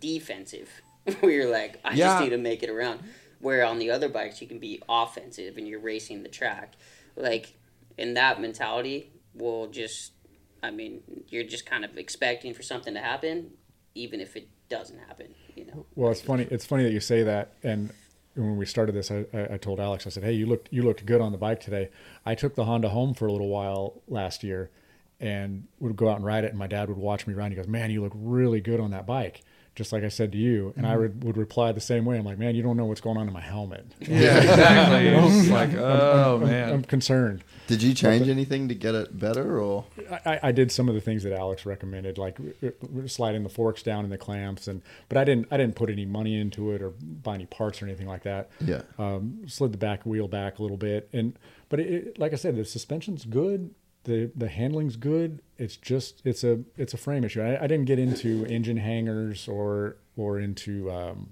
defensive 0.00 0.68
where 1.20 1.32
you're 1.32 1.50
like, 1.50 1.80
I 1.84 1.94
Yeah. 1.94 2.08
just 2.08 2.20
need 2.20 2.30
to 2.30 2.38
make 2.38 2.62
it 2.62 2.70
around. 2.70 3.00
Where 3.40 3.64
on 3.64 3.78
the 3.78 3.90
other 3.90 4.08
bikes 4.08 4.40
you 4.40 4.46
can 4.46 4.58
be 4.58 4.80
offensive 4.88 5.56
and 5.56 5.66
you're 5.66 5.80
racing 5.80 6.22
the 6.22 6.28
track. 6.28 6.74
Like 7.16 7.54
in 7.98 8.14
that 8.14 8.40
mentality 8.40 9.10
will 9.34 9.66
just 9.68 10.12
I 10.62 10.70
mean, 10.70 11.02
you're 11.28 11.42
just 11.42 11.66
kind 11.66 11.84
of 11.84 11.98
expecting 11.98 12.54
for 12.54 12.62
something 12.62 12.94
to 12.94 13.00
happen, 13.00 13.50
even 13.96 14.20
if 14.20 14.36
it 14.36 14.48
doesn't 14.68 14.98
happen, 15.00 15.34
you 15.56 15.64
know. 15.66 15.86
Well, 15.96 16.12
it's 16.12 16.20
funny. 16.20 16.46
It's 16.52 16.64
funny 16.64 16.84
that 16.84 16.92
you 16.92 17.00
say 17.00 17.24
that. 17.24 17.54
And 17.64 17.92
when 18.36 18.56
we 18.56 18.64
started 18.64 18.94
this, 18.94 19.10
I, 19.10 19.24
I 19.34 19.54
I 19.54 19.56
told 19.56 19.80
Alex, 19.80 20.06
I 20.06 20.10
said, 20.10 20.22
"Hey, 20.22 20.32
you 20.34 20.46
looked 20.46 20.68
you 20.70 20.82
looked 20.84 21.04
good 21.04 21.20
on 21.20 21.32
the 21.32 21.38
bike 21.38 21.58
today." 21.60 21.88
I 22.24 22.36
took 22.36 22.54
the 22.54 22.64
Honda 22.64 22.90
home 22.90 23.12
for 23.12 23.26
a 23.26 23.32
little 23.32 23.48
while 23.48 24.02
last 24.06 24.44
year, 24.44 24.70
and 25.18 25.66
would 25.80 25.96
go 25.96 26.08
out 26.08 26.16
and 26.16 26.24
ride 26.24 26.44
it. 26.44 26.50
And 26.50 26.58
my 26.60 26.68
dad 26.68 26.88
would 26.88 26.96
watch 26.96 27.26
me 27.26 27.34
ride. 27.34 27.46
And 27.46 27.54
he 27.54 27.56
goes, 27.56 27.66
"Man, 27.66 27.90
you 27.90 28.02
look 28.02 28.12
really 28.14 28.60
good 28.60 28.78
on 28.78 28.92
that 28.92 29.04
bike." 29.04 29.42
Just 29.74 29.90
like 29.90 30.04
I 30.04 30.08
said 30.08 30.32
to 30.32 30.38
you, 30.38 30.74
and 30.76 30.86
I 30.86 30.98
would, 30.98 31.24
would 31.24 31.38
reply 31.38 31.72
the 31.72 31.80
same 31.80 32.04
way. 32.04 32.18
I'm 32.18 32.24
like, 32.26 32.38
"Man, 32.38 32.54
you 32.54 32.62
don't 32.62 32.76
know 32.76 32.84
what's 32.84 33.00
going 33.00 33.16
on 33.16 33.26
in 33.26 33.32
my 33.32 33.40
helmet. 33.40 33.86
Yeah, 34.00 34.36
exactly. 34.36 35.08
It's 35.40 35.48
like, 35.48 35.74
oh 35.74 36.40
I'm, 36.42 36.46
man. 36.48 36.72
I'm 36.72 36.82
concerned." 36.82 37.42
Did 37.68 37.82
you 37.82 37.94
change 37.94 38.28
anything 38.28 38.68
to 38.68 38.74
get 38.74 38.94
it 38.94 39.18
better, 39.18 39.58
or 39.58 39.86
I, 40.26 40.40
I 40.42 40.52
did 40.52 40.70
some 40.70 40.88
of 40.90 40.94
the 40.94 41.00
things 41.00 41.22
that 41.22 41.32
Alex 41.32 41.64
recommended, 41.64 42.18
like 42.18 42.36
sliding 43.06 43.44
the 43.44 43.48
forks 43.48 43.82
down 43.82 44.04
in 44.04 44.10
the 44.10 44.18
clamps, 44.18 44.68
and 44.68 44.82
but 45.08 45.16
I 45.16 45.24
didn't 45.24 45.46
I 45.50 45.56
didn't 45.56 45.76
put 45.76 45.88
any 45.88 46.04
money 46.04 46.38
into 46.38 46.72
it 46.72 46.82
or 46.82 46.90
buy 46.90 47.34
any 47.34 47.46
parts 47.46 47.80
or 47.80 47.86
anything 47.86 48.06
like 48.08 48.24
that. 48.24 48.50
Yeah. 48.60 48.82
um, 48.98 49.42
slid 49.46 49.72
the 49.72 49.78
back 49.78 50.04
wheel 50.04 50.28
back 50.28 50.58
a 50.58 50.62
little 50.62 50.76
bit, 50.76 51.08
and 51.14 51.38
but 51.70 51.80
it, 51.80 51.88
it, 51.92 52.18
like 52.18 52.32
I 52.32 52.36
said, 52.36 52.56
the 52.56 52.64
suspension's 52.66 53.24
good, 53.24 53.74
the 54.04 54.30
the 54.36 54.48
handling's 54.48 54.96
good. 54.96 55.40
It's 55.62 55.76
just 55.76 56.22
it's 56.24 56.42
a 56.42 56.58
it's 56.76 56.92
a 56.92 56.96
frame 56.96 57.22
issue. 57.22 57.40
I, 57.40 57.62
I 57.62 57.66
didn't 57.68 57.84
get 57.84 58.00
into 58.00 58.44
engine 58.46 58.76
hangers 58.76 59.46
or 59.46 59.96
or 60.16 60.40
into 60.40 60.90
um, 60.90 61.30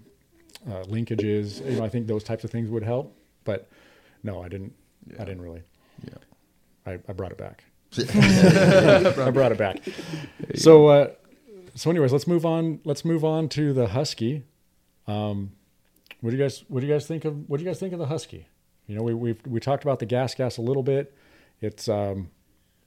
uh, 0.69 0.85
linkages. 0.85 1.69
You 1.69 1.79
know, 1.79 1.85
I 1.85 1.89
think 1.89 2.07
those 2.07 2.23
types 2.23 2.45
of 2.45 2.51
things 2.51 2.71
would 2.71 2.85
help, 2.85 3.17
but 3.43 3.69
no, 4.23 4.41
I 4.41 4.49
didn't. 4.49 4.73
I 5.19 5.25
didn't 5.25 5.43
really. 5.43 5.63
Yeah. 6.05 6.15
I, 6.87 6.93
I 7.09 7.13
brought 7.13 7.33
it 7.33 7.39
back. 7.39 7.65
I 7.99 9.31
brought 9.33 9.51
it 9.51 9.59
back. 9.59 9.81
So, 10.55 10.87
uh, 10.87 11.11
so 11.75 11.91
anyways, 11.91 12.13
let's 12.13 12.29
move 12.29 12.47
on. 12.47 12.79
Let's 12.85 13.05
move 13.05 13.25
on 13.25 13.49
to 13.51 13.73
the 13.73 13.89
Husky. 13.89 14.45
Um, 15.09 15.53
what 16.21 16.31
do 16.31 16.37
you 16.37 16.43
guys? 16.43 16.63
What 16.69 16.83
do 16.83 16.87
you 16.87 16.93
guys 16.93 17.05
think 17.05 17.25
of? 17.25 17.49
What 17.49 17.57
do 17.57 17.65
you 17.65 17.69
guys 17.69 17.81
think 17.81 17.93
of 17.93 17.99
the 17.99 18.07
Husky? 18.07 18.47
You 18.87 18.95
know, 18.95 19.03
we 19.03 19.13
we 19.13 19.37
we 19.45 19.59
talked 19.59 19.83
about 19.83 19.99
the 19.99 20.07
gas 20.07 20.37
gas 20.37 20.57
a 20.57 20.63
little 20.63 20.85
bit. 20.85 21.17
It's 21.61 21.89
um, 21.89 22.31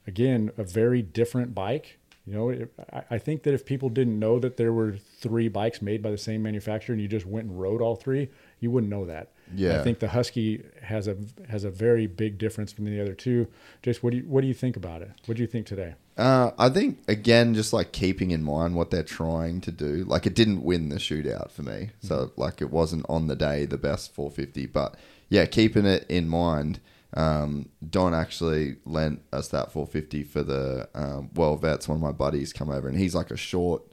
again 0.08 0.52
a 0.58 0.63
very 0.63 1.02
different 1.02 1.54
bike. 1.54 2.00
You 2.26 2.34
know, 2.34 2.50
it, 2.50 2.74
I, 2.94 3.04
I 3.12 3.18
think 3.18 3.44
that 3.44 3.54
if 3.54 3.66
people 3.66 3.89
didn't 3.89 4.18
know 4.18 4.39
that 4.39 4.56
there 4.56 4.72
were 4.72 4.96
three 5.20 5.50
bikes 5.50 5.82
made 5.82 6.02
by 6.02 6.10
the 6.10 6.18
same 6.18 6.42
manufacturer 6.42 6.94
and 6.94 7.02
you 7.02 7.08
just 7.08 7.26
went 7.26 7.48
and 7.48 7.60
rode 7.60 7.82
all 7.82 7.98
three, 7.98 8.30
you 8.62 8.72
wouldn't 8.72 8.89
know 8.89 9.06
that. 9.06 9.34
Yeah. 9.54 9.80
I 9.80 9.84
think 9.84 10.00
the 10.00 10.08
Husky 10.08 10.63
has 10.82 11.08
a 11.08 11.18
has 11.50 11.63
a 11.63 11.70
very 11.70 12.08
big 12.08 12.38
difference 12.38 12.72
from 12.72 12.86
the 12.86 13.02
other 13.02 13.13
two. 13.13 13.48
Jace, 13.84 13.98
what 13.98 14.12
do 14.12 14.18
you 14.18 14.24
what 14.24 14.42
do 14.42 14.48
you 14.48 14.54
think 14.54 14.78
about 14.78 15.02
it? 15.02 15.12
What 15.26 15.36
do 15.36 15.44
you 15.44 15.48
think 15.48 15.66
today? 15.66 15.96
Uh, 16.18 16.52
I 16.58 16.70
think 16.70 17.00
again, 17.08 17.54
just 17.54 17.74
like 17.74 17.92
keeping 17.92 18.32
in 18.32 18.44
mind 18.44 18.76
what 18.76 18.92
they're 18.92 19.04
trying 19.04 19.62
to 19.62 19.72
do. 19.72 20.06
Like 20.06 20.26
it 20.26 20.36
didn't 20.36 20.63
win 20.63 20.89
the 20.89 20.96
shootout 20.96 21.52
for 21.52 21.63
me, 21.63 21.89
so 22.02 22.32
like 22.38 22.62
it 22.62 22.72
wasn't 22.72 23.06
on 23.10 23.28
the 23.28 23.36
day 23.36 23.66
the 23.66 23.78
best 23.78 24.13
450. 24.13 24.68
But 24.68 24.96
yeah, 25.30 25.46
keeping 25.46 25.86
it 25.86 26.06
in 26.08 26.30
mind. 26.30 26.80
Um, 27.15 27.69
Don 27.88 28.13
actually 28.13 28.78
lent 28.86 29.21
us 29.32 29.49
that 29.49 29.71
450 29.71 30.23
for 30.23 30.43
the 30.43 30.89
um, 30.95 31.30
well 31.36 31.56
vets. 31.56 31.88
One 31.88 31.97
of 31.97 32.02
my 32.02 32.12
buddies 32.12 32.54
come 32.54 32.69
over 32.69 32.88
and 32.88 32.97
he's 32.97 33.13
like 33.13 33.32
a 33.32 33.38
short, 33.38 33.84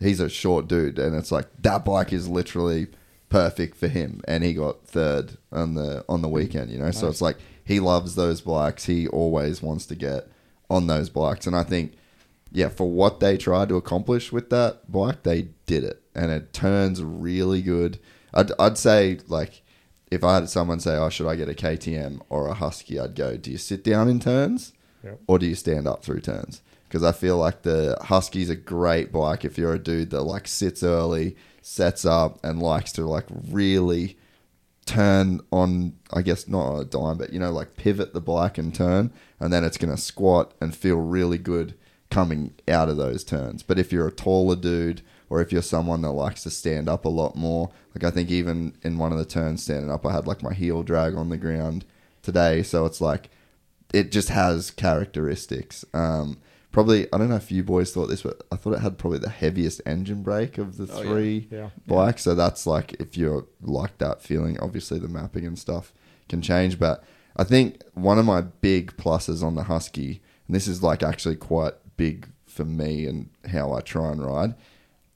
he's 0.00 0.20
a 0.20 0.28
short 0.28 0.66
dude, 0.66 0.98
and 0.98 1.14
it's 1.14 1.30
like 1.30 1.46
that 1.60 1.84
bike 1.84 2.12
is 2.12 2.28
literally 2.28 2.88
perfect 3.28 3.76
for 3.76 3.88
him, 3.88 4.20
and 4.26 4.44
he 4.44 4.54
got 4.54 4.86
third 4.86 5.36
on 5.52 5.74
the 5.74 6.04
on 6.08 6.22
the 6.22 6.28
weekend. 6.28 6.70
You 6.70 6.78
know, 6.78 6.90
so 6.90 7.08
it's 7.08 7.20
like 7.20 7.36
he 7.64 7.80
loves 7.80 8.14
those 8.14 8.40
bikes. 8.40 8.86
He 8.86 9.08
always 9.08 9.62
wants 9.62 9.86
to 9.86 9.94
get 9.94 10.28
on 10.68 10.86
those 10.86 11.10
bikes, 11.10 11.46
and 11.46 11.54
I 11.54 11.62
think 11.62 11.94
yeah, 12.54 12.68
for 12.68 12.88
what 12.88 13.18
they 13.18 13.36
tried 13.36 13.68
to 13.70 13.76
accomplish 13.76 14.30
with 14.30 14.50
that 14.50 14.90
bike, 14.90 15.24
they 15.24 15.48
did 15.66 15.82
it, 15.82 16.02
and 16.14 16.30
it 16.30 16.52
turns 16.52 17.02
really 17.02 17.62
good. 17.62 17.98
I'd, 18.32 18.52
I'd 18.58 18.78
say 18.78 19.18
like 19.26 19.62
if 20.14 20.24
I 20.24 20.34
had 20.34 20.48
someone 20.48 20.80
say, 20.80 20.96
"Oh, 20.96 21.08
should 21.10 21.26
I 21.28 21.36
get 21.36 21.48
a 21.48 21.54
KTM 21.54 22.20
or 22.28 22.46
a 22.48 22.54
Husky?" 22.54 22.98
I'd 22.98 23.14
go, 23.14 23.36
"Do 23.36 23.50
you 23.50 23.58
sit 23.58 23.84
down 23.84 24.08
in 24.08 24.20
turns, 24.20 24.72
Yep. 25.04 25.20
or 25.26 25.38
do 25.38 25.46
you 25.46 25.54
stand 25.54 25.86
up 25.86 26.04
through 26.04 26.20
turns?" 26.20 26.62
Because 26.88 27.02
I 27.02 27.12
feel 27.12 27.36
like 27.38 27.62
the 27.62 27.96
Husky's 28.02 28.50
a 28.50 28.56
great 28.56 29.10
bike 29.12 29.44
if 29.44 29.58
you're 29.58 29.74
a 29.74 29.78
dude 29.78 30.10
that 30.10 30.22
like 30.22 30.46
sits 30.46 30.82
early, 30.82 31.36
sets 31.60 32.04
up, 32.04 32.38
and 32.44 32.62
likes 32.62 32.92
to 32.92 33.04
like 33.06 33.26
really 33.50 34.16
turn 34.86 35.40
on 35.50 35.94
I 36.12 36.20
guess 36.22 36.46
not 36.46 36.66
on 36.66 36.80
a 36.80 36.84
dime, 36.84 37.16
but 37.18 37.32
you 37.32 37.38
know, 37.40 37.50
like 37.50 37.76
pivot 37.76 38.12
the 38.12 38.20
bike 38.20 38.58
and 38.58 38.74
turn, 38.74 39.10
and 39.40 39.52
then 39.52 39.64
it's 39.64 39.78
gonna 39.78 39.96
squat 39.96 40.52
and 40.60 40.74
feel 40.74 40.96
really 40.96 41.38
good 41.38 41.74
coming 42.10 42.52
out 42.68 42.88
of 42.88 42.96
those 42.96 43.24
turns. 43.24 43.62
But 43.62 43.78
if 43.78 43.90
you're 43.92 44.06
a 44.06 44.12
taller 44.12 44.56
dude 44.56 45.02
or 45.34 45.40
if 45.42 45.50
you're 45.52 45.62
someone 45.62 46.02
that 46.02 46.12
likes 46.12 46.44
to 46.44 46.50
stand 46.50 46.88
up 46.88 47.04
a 47.04 47.08
lot 47.08 47.34
more, 47.34 47.70
like 47.94 48.04
I 48.04 48.10
think 48.14 48.30
even 48.30 48.76
in 48.82 48.98
one 48.98 49.10
of 49.12 49.18
the 49.18 49.24
turns 49.24 49.62
standing 49.64 49.90
up 49.90 50.06
I 50.06 50.12
had 50.12 50.26
like 50.28 50.42
my 50.42 50.54
heel 50.54 50.82
drag 50.84 51.14
on 51.16 51.28
the 51.28 51.36
ground 51.36 51.84
today. 52.22 52.62
So 52.62 52.86
it's 52.86 53.00
like 53.00 53.30
it 53.92 54.12
just 54.12 54.28
has 54.28 54.70
characteristics. 54.70 55.84
Um 55.92 56.38
Probably, 56.72 57.06
I 57.12 57.18
don't 57.18 57.28
know 57.28 57.36
if 57.36 57.52
you 57.52 57.62
boys 57.62 57.92
thought 57.92 58.08
this, 58.08 58.22
but 58.22 58.42
I 58.50 58.56
thought 58.56 58.72
it 58.74 58.80
had 58.80 58.98
probably 58.98 59.20
the 59.20 59.28
heaviest 59.30 59.80
engine 59.86 60.24
brake 60.24 60.58
of 60.58 60.76
the 60.76 60.92
Oh, 60.92 61.02
yeah. 61.02 61.08
three 61.08 61.48
Yeah. 61.48 61.70
bike. 61.86 62.18
So 62.18 62.34
that's 62.34 62.66
like 62.66 62.94
if 62.94 63.16
you're 63.16 63.46
like 63.62 63.98
that 63.98 64.22
feeling, 64.22 64.58
obviously 64.58 64.98
the 64.98 65.06
mapping 65.06 65.46
and 65.46 65.56
stuff 65.56 65.92
can 66.28 66.42
change. 66.42 66.80
But 66.80 67.04
I 67.36 67.44
think 67.44 67.80
one 67.94 68.18
of 68.18 68.24
my 68.24 68.40
big 68.40 68.96
pluses 68.96 69.40
on 69.40 69.54
the 69.54 69.62
Husky, 69.64 70.20
and 70.48 70.56
this 70.56 70.66
is 70.66 70.82
like 70.82 71.04
actually 71.04 71.36
quite 71.36 71.74
big 71.96 72.28
for 72.44 72.64
me 72.64 73.06
and 73.06 73.30
how 73.52 73.72
I 73.72 73.80
try 73.80 74.10
and 74.10 74.20
ride. 74.26 74.54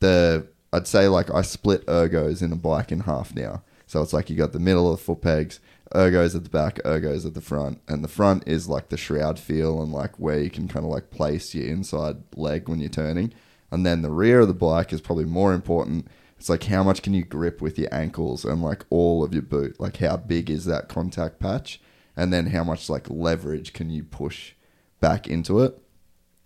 The 0.00 0.46
I'd 0.72 0.87
say 0.87 1.08
like 1.08 1.32
I 1.32 1.42
split 1.42 1.87
ergos 1.87 2.42
in 2.42 2.52
a 2.52 2.56
bike 2.56 2.92
in 2.92 3.00
half 3.00 3.34
now. 3.34 3.62
So 3.87 4.02
it's 4.02 4.12
like 4.12 4.28
you 4.28 4.37
got 4.37 4.52
the 4.52 4.58
middle 4.58 4.92
of 4.92 4.98
the 4.98 5.04
foot 5.04 5.22
pegs, 5.22 5.61
ergos 5.94 6.37
at 6.37 6.44
the 6.44 6.50
back, 6.50 6.76
ergos 6.84 7.24
at 7.24 7.34
the 7.34 7.40
front, 7.40 7.80
and 7.88 8.04
the 8.04 8.08
front 8.08 8.46
is 8.46 8.68
like 8.68 8.90
the 8.90 8.98
shroud 8.98 9.38
feel 9.38 9.82
and 9.82 9.92
like 9.92 10.16
where 10.16 10.38
you 10.38 10.50
can 10.50 10.68
kind 10.68 10.84
of 10.84 10.92
like 10.92 11.11
place 11.11 11.54
your 11.54 11.66
inside 11.66 12.18
leg 12.37 12.68
when 12.68 12.80
you're 12.80 12.90
turning. 12.90 13.32
And 13.70 13.87
then 13.87 14.02
the 14.02 14.11
rear 14.11 14.40
of 14.40 14.48
the 14.48 14.54
bike 14.54 14.92
is 14.92 15.00
probably 15.00 15.24
more 15.24 15.54
important. 15.54 16.08
It's 16.38 16.48
like 16.48 16.64
how 16.64 16.82
much 16.82 17.02
can 17.02 17.14
you 17.14 17.24
grip 17.24 17.61
with 17.62 17.78
your 17.78 17.92
ankles 17.92 18.44
and 18.44 18.62
like 18.62 18.84
all 18.90 19.24
of 19.24 19.32
your 19.32 19.42
boot? 19.42 19.80
Like 19.80 19.96
how 19.96 20.18
big 20.18 20.50
is 20.50 20.66
that 20.66 20.88
contact 20.88 21.38
patch? 21.38 21.80
And 22.16 22.32
then 22.32 22.48
how 22.48 22.64
much 22.64 22.90
like 22.90 23.08
leverage 23.08 23.72
can 23.72 23.90
you 23.90 24.04
push 24.04 24.52
back 25.00 25.26
into 25.26 25.61
it? 25.61 25.80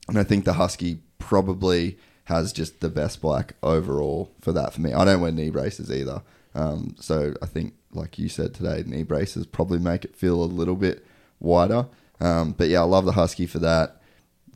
And 0.09 0.19
I 0.19 0.23
think 0.23 0.45
the 0.45 0.55
Husky 0.55 1.01
probably 1.19 1.99
has 2.25 2.53
just 2.53 2.81
the 2.81 2.89
best 2.89 3.21
bike 3.21 3.55
overall 3.63 4.33
for 4.41 4.53
that 4.53 4.73
for 4.73 4.81
me. 4.81 4.93
I 4.93 5.05
don't 5.05 5.21
wear 5.21 5.33
knee 5.33 5.51
braces 5.51 5.91
either. 5.91 6.23
Um, 6.55 6.95
so 6.99 7.35
I 7.43 7.47
think, 7.47 7.75
like 7.93 8.19
you 8.19 8.29
said 8.29 8.55
today, 8.55 8.85
knee 8.87 9.03
braces 9.03 9.47
probably 9.47 9.79
make 9.79 10.05
it 10.05 10.17
feel 10.17 10.43
a 10.43 10.45
little 10.45 10.77
bit 10.77 11.05
wider. 11.41 11.87
Um, 12.21 12.53
but 12.53 12.69
yeah, 12.69 12.81
I 12.81 12.85
love 12.85 13.05
the 13.05 13.13
Husky 13.13 13.46
for 13.46 13.59
that. 13.59 14.01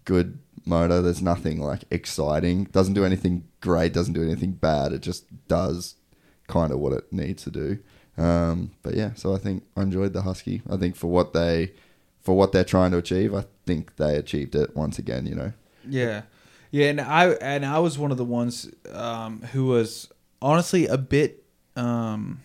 Good 0.04 0.38
motor. 0.64 1.02
There's 1.02 1.22
nothing 1.22 1.60
like 1.60 1.84
exciting. 1.90 2.64
Doesn't 2.64 2.94
do 2.94 3.04
anything 3.04 3.44
great. 3.60 3.92
Doesn't 3.92 4.14
do 4.14 4.22
anything 4.22 4.52
bad. 4.52 4.92
It 4.92 5.02
just 5.02 5.24
does 5.48 5.96
kind 6.46 6.72
of 6.72 6.78
what 6.78 6.92
it 6.92 7.12
needs 7.12 7.42
to 7.44 7.50
do. 7.50 7.78
Um, 8.18 8.72
but 8.82 8.94
yeah, 8.94 9.14
so 9.14 9.34
I 9.34 9.38
think 9.38 9.64
I 9.76 9.82
enjoyed 9.82 10.12
the 10.12 10.22
Husky. 10.22 10.62
I 10.70 10.76
think 10.76 10.96
for 10.96 11.08
what 11.08 11.32
they 11.32 11.72
for 12.22 12.36
what 12.36 12.52
they're 12.52 12.64
trying 12.64 12.90
to 12.92 12.98
achieve, 12.98 13.34
I 13.34 13.44
think 13.66 13.96
they 13.96 14.16
achieved 14.16 14.54
it 14.54 14.74
once 14.76 14.98
again. 14.98 15.26
You 15.26 15.34
know. 15.34 15.52
Yeah, 15.88 16.22
yeah, 16.76 16.90
and 16.90 17.00
I 17.00 17.30
and 17.30 17.64
I 17.64 17.78
was 17.78 17.98
one 17.98 18.10
of 18.10 18.18
the 18.18 18.24
ones 18.24 18.70
um, 18.92 19.40
who 19.40 19.64
was 19.64 20.12
honestly 20.42 20.86
a 20.86 20.98
bit. 20.98 21.42
Um, 21.74 22.42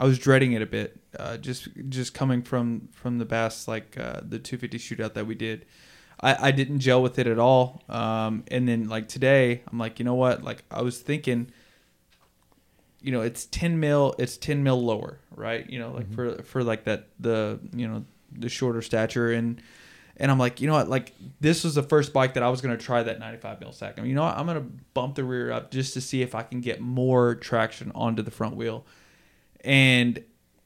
I 0.00 0.06
was 0.06 0.18
dreading 0.18 0.54
it 0.54 0.62
a 0.62 0.66
bit, 0.66 0.98
uh, 1.18 1.36
just 1.36 1.68
just 1.90 2.14
coming 2.14 2.40
from 2.40 2.88
from 2.92 3.18
the 3.18 3.26
Bass 3.26 3.68
like 3.68 3.98
uh, 3.98 4.20
the 4.22 4.38
250 4.38 4.78
shootout 4.78 5.12
that 5.12 5.26
we 5.26 5.34
did. 5.34 5.66
I, 6.18 6.48
I 6.48 6.50
didn't 6.52 6.78
gel 6.78 7.02
with 7.02 7.18
it 7.18 7.26
at 7.26 7.38
all, 7.38 7.82
um, 7.90 8.44
and 8.50 8.66
then 8.66 8.88
like 8.88 9.08
today, 9.08 9.60
I'm 9.70 9.78
like, 9.78 9.98
you 9.98 10.06
know 10.06 10.14
what? 10.14 10.42
Like 10.42 10.64
I 10.70 10.80
was 10.80 10.98
thinking, 10.98 11.50
you 13.02 13.12
know, 13.12 13.20
it's 13.20 13.44
10 13.44 13.78
mil, 13.78 14.14
it's 14.18 14.38
10 14.38 14.62
mil 14.62 14.82
lower, 14.82 15.18
right? 15.34 15.68
You 15.68 15.80
know, 15.80 15.90
like 15.90 16.10
for 16.14 16.42
for 16.44 16.64
like 16.64 16.84
that 16.84 17.08
the 17.20 17.60
you 17.74 17.86
know 17.86 18.06
the 18.32 18.48
shorter 18.48 18.80
stature 18.80 19.32
and 19.32 19.60
And 20.18 20.30
I'm 20.30 20.38
like, 20.38 20.60
you 20.60 20.66
know 20.66 20.74
what? 20.74 20.88
Like 20.88 21.12
this 21.40 21.64
was 21.64 21.74
the 21.74 21.82
first 21.82 22.12
bike 22.12 22.34
that 22.34 22.42
I 22.42 22.48
was 22.48 22.60
gonna 22.60 22.76
try 22.76 23.02
that 23.02 23.18
95 23.18 23.60
mil 23.60 23.72
sag. 23.72 23.94
I 23.96 24.00
mean, 24.00 24.10
you 24.10 24.16
know 24.16 24.22
what? 24.22 24.36
I'm 24.36 24.46
gonna 24.46 24.66
bump 24.94 25.14
the 25.14 25.24
rear 25.24 25.52
up 25.52 25.70
just 25.70 25.94
to 25.94 26.00
see 26.00 26.22
if 26.22 26.34
I 26.34 26.42
can 26.42 26.60
get 26.60 26.80
more 26.80 27.34
traction 27.34 27.92
onto 27.94 28.22
the 28.22 28.30
front 28.30 28.56
wheel. 28.56 28.86
And 29.62 30.22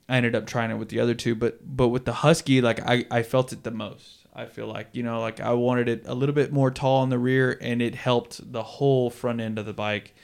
I 0.09 0.17
ended 0.17 0.35
up 0.35 0.47
trying 0.47 0.71
it 0.71 0.75
with 0.75 0.89
the 0.89 1.01
other 1.01 1.15
two, 1.15 1.35
but 1.35 1.61
but 1.65 1.89
with 1.89 2.05
the 2.05 2.13
Husky, 2.13 2.61
like 2.61 2.81
I 2.81 3.07
I 3.11 3.23
felt 3.23 3.53
it 3.53 3.63
the 3.63 3.71
most. 3.71 4.27
I 4.35 4.47
feel 4.47 4.67
like 4.67 4.89
you 4.93 5.03
know, 5.03 5.21
like 5.21 5.41
I 5.41 5.53
wanted 5.53 5.89
it 5.89 6.03
a 6.07 6.15
little 6.15 6.35
bit 6.35 6.53
more 6.53 6.71
tall 6.71 7.03
in 7.03 7.11
the 7.11 7.19
rear, 7.19 7.57
and 7.61 7.81
it 7.81 7.95
helped 7.95 8.53
the 8.53 8.63
whole 8.63 9.11
front 9.11 9.41
end 9.41 9.59
of 9.59 9.67
the 9.67 9.73
bike. 9.73 10.15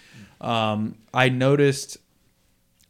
Um, 0.41 0.97
I 1.15 1.29
noticed, 1.29 1.99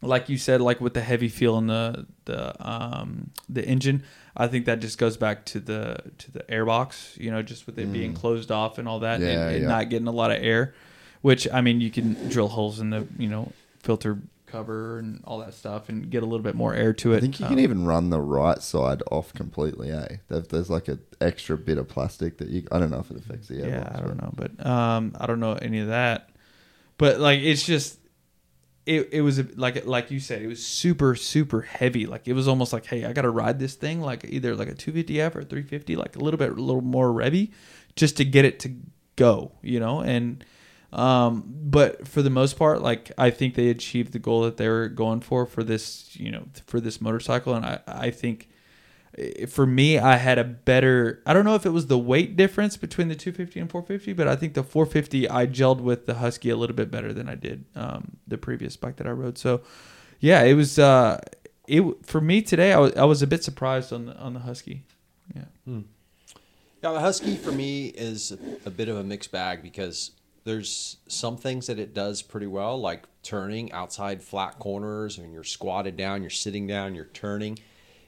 like 0.03 0.29
you 0.29 0.39
said, 0.39 0.61
like 0.61 0.81
with 0.81 0.95
the 0.95 1.01
heavy 1.01 1.29
feel 1.29 1.57
in 1.59 1.67
the 1.67 2.07
the 2.27 2.55
um, 2.67 3.31
the 3.49 3.65
engine. 3.65 4.03
I 4.37 4.49
think 4.49 4.67
that 4.67 4.81
just 4.81 4.99
goes 4.99 5.17
back 5.17 5.47
to 5.47 5.61
the 5.61 5.97
to 6.19 6.31
the 6.31 6.41
airbox, 6.41 7.17
you 7.17 7.31
know, 7.31 7.43
just 7.43 7.67
with 7.67 7.79
it 7.79 7.91
being 7.93 8.13
closed 8.13 8.51
off 8.53 8.77
and 8.79 8.87
all 8.87 9.01
that, 9.01 9.21
Yeah, 9.21 9.29
and, 9.29 9.55
and 9.55 9.63
yeah. 9.63 9.69
not 9.69 9.89
getting 9.89 10.09
a 10.09 10.13
lot 10.13 10.31
of 10.31 10.43
air. 10.43 10.75
Which 11.23 11.49
I 11.53 11.61
mean, 11.63 11.81
you 11.81 11.91
can 11.91 12.29
drill 12.29 12.49
holes 12.49 12.79
in 12.79 12.91
the 12.91 13.07
you 13.19 13.29
know 13.29 13.53
filter 13.83 14.19
cover 14.45 14.99
and 14.99 15.21
all 15.25 15.39
that 15.39 15.55
stuff, 15.55 15.89
and 15.89 16.09
get 16.11 16.23
a 16.23 16.27
little 16.27 16.45
bit 16.45 16.55
more 16.55 16.75
air 16.75 16.93
to 16.93 17.15
it. 17.15 17.17
I 17.17 17.21
think 17.21 17.41
you 17.41 17.47
Um, 17.47 17.53
can 17.53 17.59
even 17.61 17.85
run 17.87 18.11
the 18.11 18.21
right 18.21 18.61
side 18.63 19.03
off 19.11 19.33
completely. 19.33 19.91
Eh? 19.91 20.19
There- 20.29 20.41
There's 20.41 20.71
like 20.71 20.87
an 20.89 21.01
extra 21.21 21.57
bit 21.57 21.79
of 21.79 21.89
plastic 21.89 22.37
that 22.39 22.49
you. 22.49 22.63
I 22.71 22.79
don't 22.79 22.91
know 22.91 23.01
if 23.01 23.11
it 23.11 23.17
affects 23.17 23.49
the 23.49 23.55
airbox. 23.55 23.69
yeah, 23.71 23.93
I 23.95 24.01
don't 24.03 24.21
know, 24.23 24.33
but 24.37 24.65
um, 24.67 25.17
I 25.19 25.27
don't 25.27 25.41
know 25.41 25.55
any 25.55 25.81
of 25.81 25.89
that. 25.89 26.29
But 26.99 27.19
like, 27.21 27.41
it's 27.41 27.65
just 27.65 27.99
it. 28.87 29.09
It 29.13 29.21
was 29.21 29.57
like 29.57 29.85
like 29.85 30.11
you 30.11 30.21
said, 30.21 30.43
it 30.43 30.47
was 30.47 30.65
super 30.65 31.15
super 31.15 31.63
heavy. 31.63 32.07
Like 32.07 32.27
it 32.27 32.33
was 32.33 32.49
almost 32.49 32.73
like, 32.73 32.87
hey, 32.87 33.05
I 33.05 33.13
got 33.13 33.23
to 33.23 33.31
ride 33.31 33.59
this 33.59 33.75
thing 33.75 34.01
like 34.01 34.25
either 34.29 34.55
like 34.55 34.69
a 34.69 34.75
250F 34.75 35.35
or 35.35 35.43
350, 35.45 35.97
like 35.97 36.17
a 36.17 36.21
little 36.21 36.39
bit 36.39 36.51
a 36.51 36.55
little 36.55 36.81
more 36.81 37.09
revy, 37.09 37.53
just 37.97 38.17
to 38.19 38.25
get 38.25 38.45
it 38.45 38.61
to 38.61 38.73
go, 39.17 39.53
you 39.63 39.81
know. 39.81 40.01
And 40.01 40.45
um, 40.93 41.45
but 41.47 42.07
for 42.07 42.23
the 42.23 42.31
most 42.31 42.57
part, 42.57 42.81
like 42.81 43.11
I 43.19 43.31
think 43.31 43.55
they 43.55 43.69
achieved 43.69 44.13
the 44.13 44.19
goal 44.19 44.43
that 44.43 44.57
they 44.57 44.69
were 44.69 44.89
going 44.89 45.21
for 45.21 45.45
for 45.45 45.65
this, 45.65 46.17
you 46.17 46.31
know, 46.31 46.47
for 46.67 46.81
this 46.81 47.01
motorcycle, 47.01 47.55
and 47.55 47.67
I 47.67 47.81
I 47.87 48.11
think 48.11 48.49
for 49.49 49.67
me, 49.67 49.99
I 49.99 50.17
had 50.17 50.39
a 50.39 50.45
better. 50.45 51.23
I 51.27 51.33
don't 51.33 51.45
know 51.45 51.55
if 51.55 51.65
it 51.65 51.71
was 51.71 51.87
the 51.87 51.99
weight 51.99 52.37
difference 52.37 52.77
between 52.77 53.09
the 53.09 53.15
250 53.15 53.61
and 53.61 53.71
450, 53.71 54.13
but 54.13 54.29
I 54.29 54.37
think 54.37 54.55
the 54.55 54.63
450 54.63 55.29
I 55.29 55.47
gelled 55.47 55.81
with 55.81 56.07
the 56.07 56.15
Husky 56.15 56.51
a 56.51 56.57
little 56.57 56.77
bit 56.77 56.91
better 56.91 57.13
than 57.13 57.29
I 57.29 57.35
did 57.35 57.65
um, 57.75 58.19
the 58.27 58.39
previous 58.39 58.77
bike 58.77 58.97
that 58.97 59.07
I 59.07 59.11
rode. 59.11 59.39
So, 59.39 59.63
yeah, 60.21 60.43
it 60.43 60.55
was. 60.55 60.79
Uh, 60.79 61.21
it 61.67 61.83
for 62.05 62.21
me 62.21 62.43
today. 62.43 62.73
I 62.73 62.79
was 62.79 62.95
I 62.95 63.05
was 63.05 63.23
a 63.23 63.27
bit 63.27 63.43
surprised 63.43 63.93
on 63.93 64.07
the 64.07 64.17
on 64.17 64.35
the 64.35 64.41
Husky. 64.41 64.85
Yeah. 65.35 65.45
Yeah, 66.83 66.93
the 66.93 67.01
Husky 67.01 67.37
for 67.37 67.53
me 67.53 67.87
is 67.89 68.37
a 68.65 68.71
bit 68.71 68.89
of 68.89 68.97
a 68.97 69.03
mixed 69.03 69.33
bag 69.33 69.63
because 69.63 70.13
there's 70.45 70.99
some 71.09 71.37
things 71.37 71.67
that 71.67 71.79
it 71.79 71.95
does 71.95 72.23
pretty 72.23 72.47
well, 72.47 72.81
like 72.81 73.05
turning 73.23 73.73
outside 73.73 74.23
flat 74.23 74.59
corners, 74.61 75.19
and 75.19 75.33
you're 75.33 75.43
squatted 75.43 75.97
down, 75.97 76.21
you're 76.21 76.31
sitting 76.31 76.67
down, 76.67 76.95
you're 76.95 77.07
turning. 77.07 77.59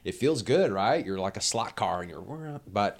It 0.08 0.14
feels 0.14 0.40
good, 0.40 0.72
right? 0.72 1.04
You're 1.04 1.18
like 1.18 1.36
a 1.36 1.42
slot 1.42 1.76
car, 1.76 2.00
and 2.00 2.08
you're 2.10 2.60
but 2.66 2.98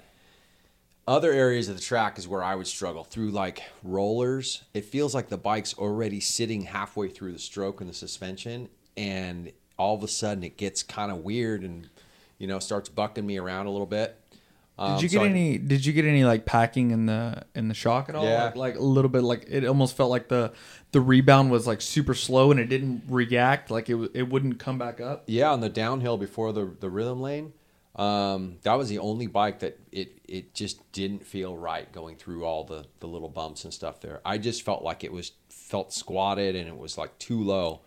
other 1.07 1.31
areas 1.31 1.67
of 1.67 1.75
the 1.75 1.81
track 1.81 2.19
is 2.19 2.27
where 2.27 2.43
I 2.43 2.53
would 2.53 2.67
struggle 2.67 3.03
through 3.03 3.31
like 3.31 3.63
rollers. 3.81 4.61
It 4.75 4.85
feels 4.85 5.15
like 5.15 5.27
the 5.27 5.35
bike's 5.35 5.73
already 5.73 6.19
sitting 6.19 6.61
halfway 6.61 7.09
through 7.09 7.31
the 7.31 7.39
stroke 7.39 7.81
and 7.81 7.89
the 7.89 7.95
suspension, 7.95 8.69
and 8.95 9.51
all 9.75 9.95
of 9.95 10.03
a 10.03 10.07
sudden 10.07 10.43
it 10.43 10.55
gets 10.55 10.83
kind 10.83 11.11
of 11.11 11.23
weird 11.23 11.63
and 11.63 11.89
you 12.37 12.45
know 12.45 12.59
starts 12.59 12.89
bucking 12.89 13.25
me 13.25 13.39
around 13.39 13.65
a 13.65 13.71
little 13.71 13.87
bit. 13.87 14.15
Um, 14.79 14.93
Did 14.95 15.03
you 15.03 15.09
so 15.09 15.19
get 15.19 15.25
I- 15.25 15.29
any? 15.29 15.57
Did 15.57 15.85
you 15.85 15.91
get 15.91 16.05
any 16.05 16.23
like 16.23 16.45
packing 16.45 16.91
in 16.91 17.05
the 17.05 17.43
in 17.53 17.67
the 17.67 17.73
shock 17.73 18.07
at 18.07 18.15
all? 18.15 18.23
Yeah. 18.23 18.45
Like, 18.45 18.55
like 18.55 18.75
a 18.77 18.81
little 18.81 19.09
bit. 19.09 19.23
Like 19.23 19.45
it 19.49 19.65
almost 19.65 19.97
felt 19.97 20.09
like 20.09 20.29
the 20.29 20.53
the 20.93 21.01
rebound 21.01 21.51
was 21.51 21.67
like 21.67 21.81
super 21.81 22.13
slow 22.13 22.49
and 22.51 22.59
it 22.59 22.69
didn't 22.69 23.03
react. 23.09 23.69
Like 23.69 23.89
it 23.89 24.11
it 24.13 24.29
wouldn't 24.29 24.57
come 24.59 24.77
back 24.77 25.01
up. 25.01 25.23
Yeah, 25.27 25.51
on 25.51 25.59
the 25.59 25.67
downhill 25.69 26.17
before 26.17 26.53
the 26.53 26.71
the 26.79 26.89
rhythm 26.89 27.19
lane, 27.21 27.51
um, 27.97 28.57
that 28.63 28.75
was 28.75 28.87
the 28.87 28.99
only 28.99 29.27
bike 29.27 29.59
that 29.59 29.77
it 29.91 30.19
it 30.27 30.53
just 30.53 30.89
didn't 30.93 31.25
feel 31.25 31.57
right 31.57 31.91
going 31.91 32.15
through 32.15 32.45
all 32.45 32.63
the 32.63 32.85
the 33.01 33.07
little 33.07 33.29
bumps 33.29 33.65
and 33.65 33.73
stuff 33.73 33.99
there. 33.99 34.21
I 34.23 34.37
just 34.37 34.61
felt 34.63 34.81
like 34.81 35.03
it 35.03 35.11
was 35.11 35.33
felt 35.49 35.91
squatted 35.91 36.55
and 36.55 36.69
it 36.69 36.77
was 36.77 36.97
like 36.97 37.17
too 37.19 37.43
low. 37.43 37.81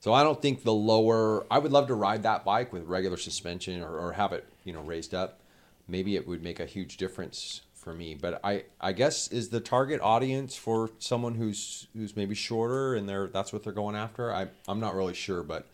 So 0.00 0.12
I 0.12 0.22
don't 0.22 0.42
think 0.42 0.62
the 0.62 0.74
lower. 0.74 1.46
I 1.50 1.58
would 1.58 1.72
love 1.72 1.86
to 1.86 1.94
ride 1.94 2.24
that 2.24 2.44
bike 2.44 2.70
with 2.70 2.84
regular 2.84 3.16
suspension 3.16 3.80
or, 3.80 3.98
or 3.98 4.12
have 4.12 4.34
it 4.34 4.44
you 4.64 4.74
know 4.74 4.82
raised 4.82 5.14
up. 5.14 5.40
Maybe 5.86 6.16
it 6.16 6.26
would 6.26 6.42
make 6.42 6.60
a 6.60 6.66
huge 6.66 6.96
difference 6.96 7.62
for 7.74 7.94
me. 7.94 8.14
But 8.14 8.40
I 8.44 8.64
I 8.80 8.92
guess 8.92 9.28
is 9.28 9.50
the 9.50 9.60
target 9.60 10.00
audience 10.00 10.56
for 10.56 10.90
someone 10.98 11.34
who's 11.34 11.86
who's 11.94 12.16
maybe 12.16 12.34
shorter 12.34 12.94
and 12.94 13.08
they're 13.08 13.26
that's 13.28 13.52
what 13.52 13.62
they're 13.62 13.72
going 13.72 13.96
after. 13.96 14.32
I 14.32 14.48
I'm 14.68 14.80
not 14.80 14.94
really 14.94 15.14
sure, 15.14 15.42
but. 15.42 15.66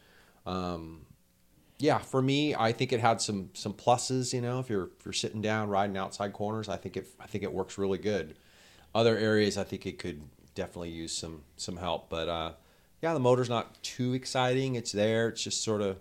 Um, 0.46 1.06
yeah, 1.80 1.98
for 1.98 2.20
me, 2.20 2.54
I 2.54 2.72
think 2.72 2.92
it 2.92 3.00
had 3.00 3.20
some 3.20 3.50
some 3.54 3.72
pluses. 3.72 4.34
You 4.34 4.42
know, 4.42 4.60
if 4.60 4.68
you're 4.68 4.90
if 4.98 5.04
you're 5.04 5.12
sitting 5.12 5.40
down 5.40 5.70
riding 5.70 5.96
outside 5.96 6.32
corners, 6.32 6.68
I 6.68 6.76
think 6.76 6.96
it 6.96 7.08
I 7.18 7.26
think 7.26 7.42
it 7.42 7.52
works 7.52 7.78
really 7.78 7.98
good. 7.98 8.36
Other 8.94 9.16
areas, 9.16 9.56
I 9.56 9.64
think 9.64 9.86
it 9.86 9.98
could 9.98 10.20
definitely 10.54 10.90
use 10.90 11.12
some 11.12 11.42
some 11.56 11.78
help. 11.78 12.10
But 12.10 12.28
uh, 12.28 12.52
yeah, 13.00 13.14
the 13.14 13.20
motor's 13.20 13.48
not 13.48 13.82
too 13.82 14.12
exciting. 14.12 14.74
It's 14.74 14.92
there. 14.92 15.28
It's 15.28 15.42
just 15.42 15.64
sort 15.64 15.80
of 15.80 15.96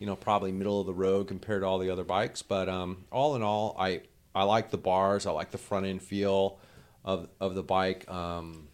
you 0.00 0.06
know 0.06 0.16
probably 0.16 0.50
middle 0.50 0.80
of 0.80 0.86
the 0.86 0.92
road 0.94 1.28
compared 1.28 1.62
to 1.62 1.66
all 1.68 1.78
the 1.78 1.90
other 1.90 2.02
bikes. 2.04 2.42
But 2.42 2.68
um, 2.68 3.04
all 3.12 3.36
in 3.36 3.42
all, 3.42 3.76
I 3.78 4.00
I 4.34 4.42
like 4.42 4.70
the 4.72 4.78
bars. 4.78 5.26
I 5.26 5.30
like 5.30 5.52
the 5.52 5.58
front 5.58 5.86
end 5.86 6.02
feel 6.02 6.58
of 7.04 7.28
of 7.40 7.54
the 7.54 7.62
bike. 7.62 8.10
Um, 8.10 8.66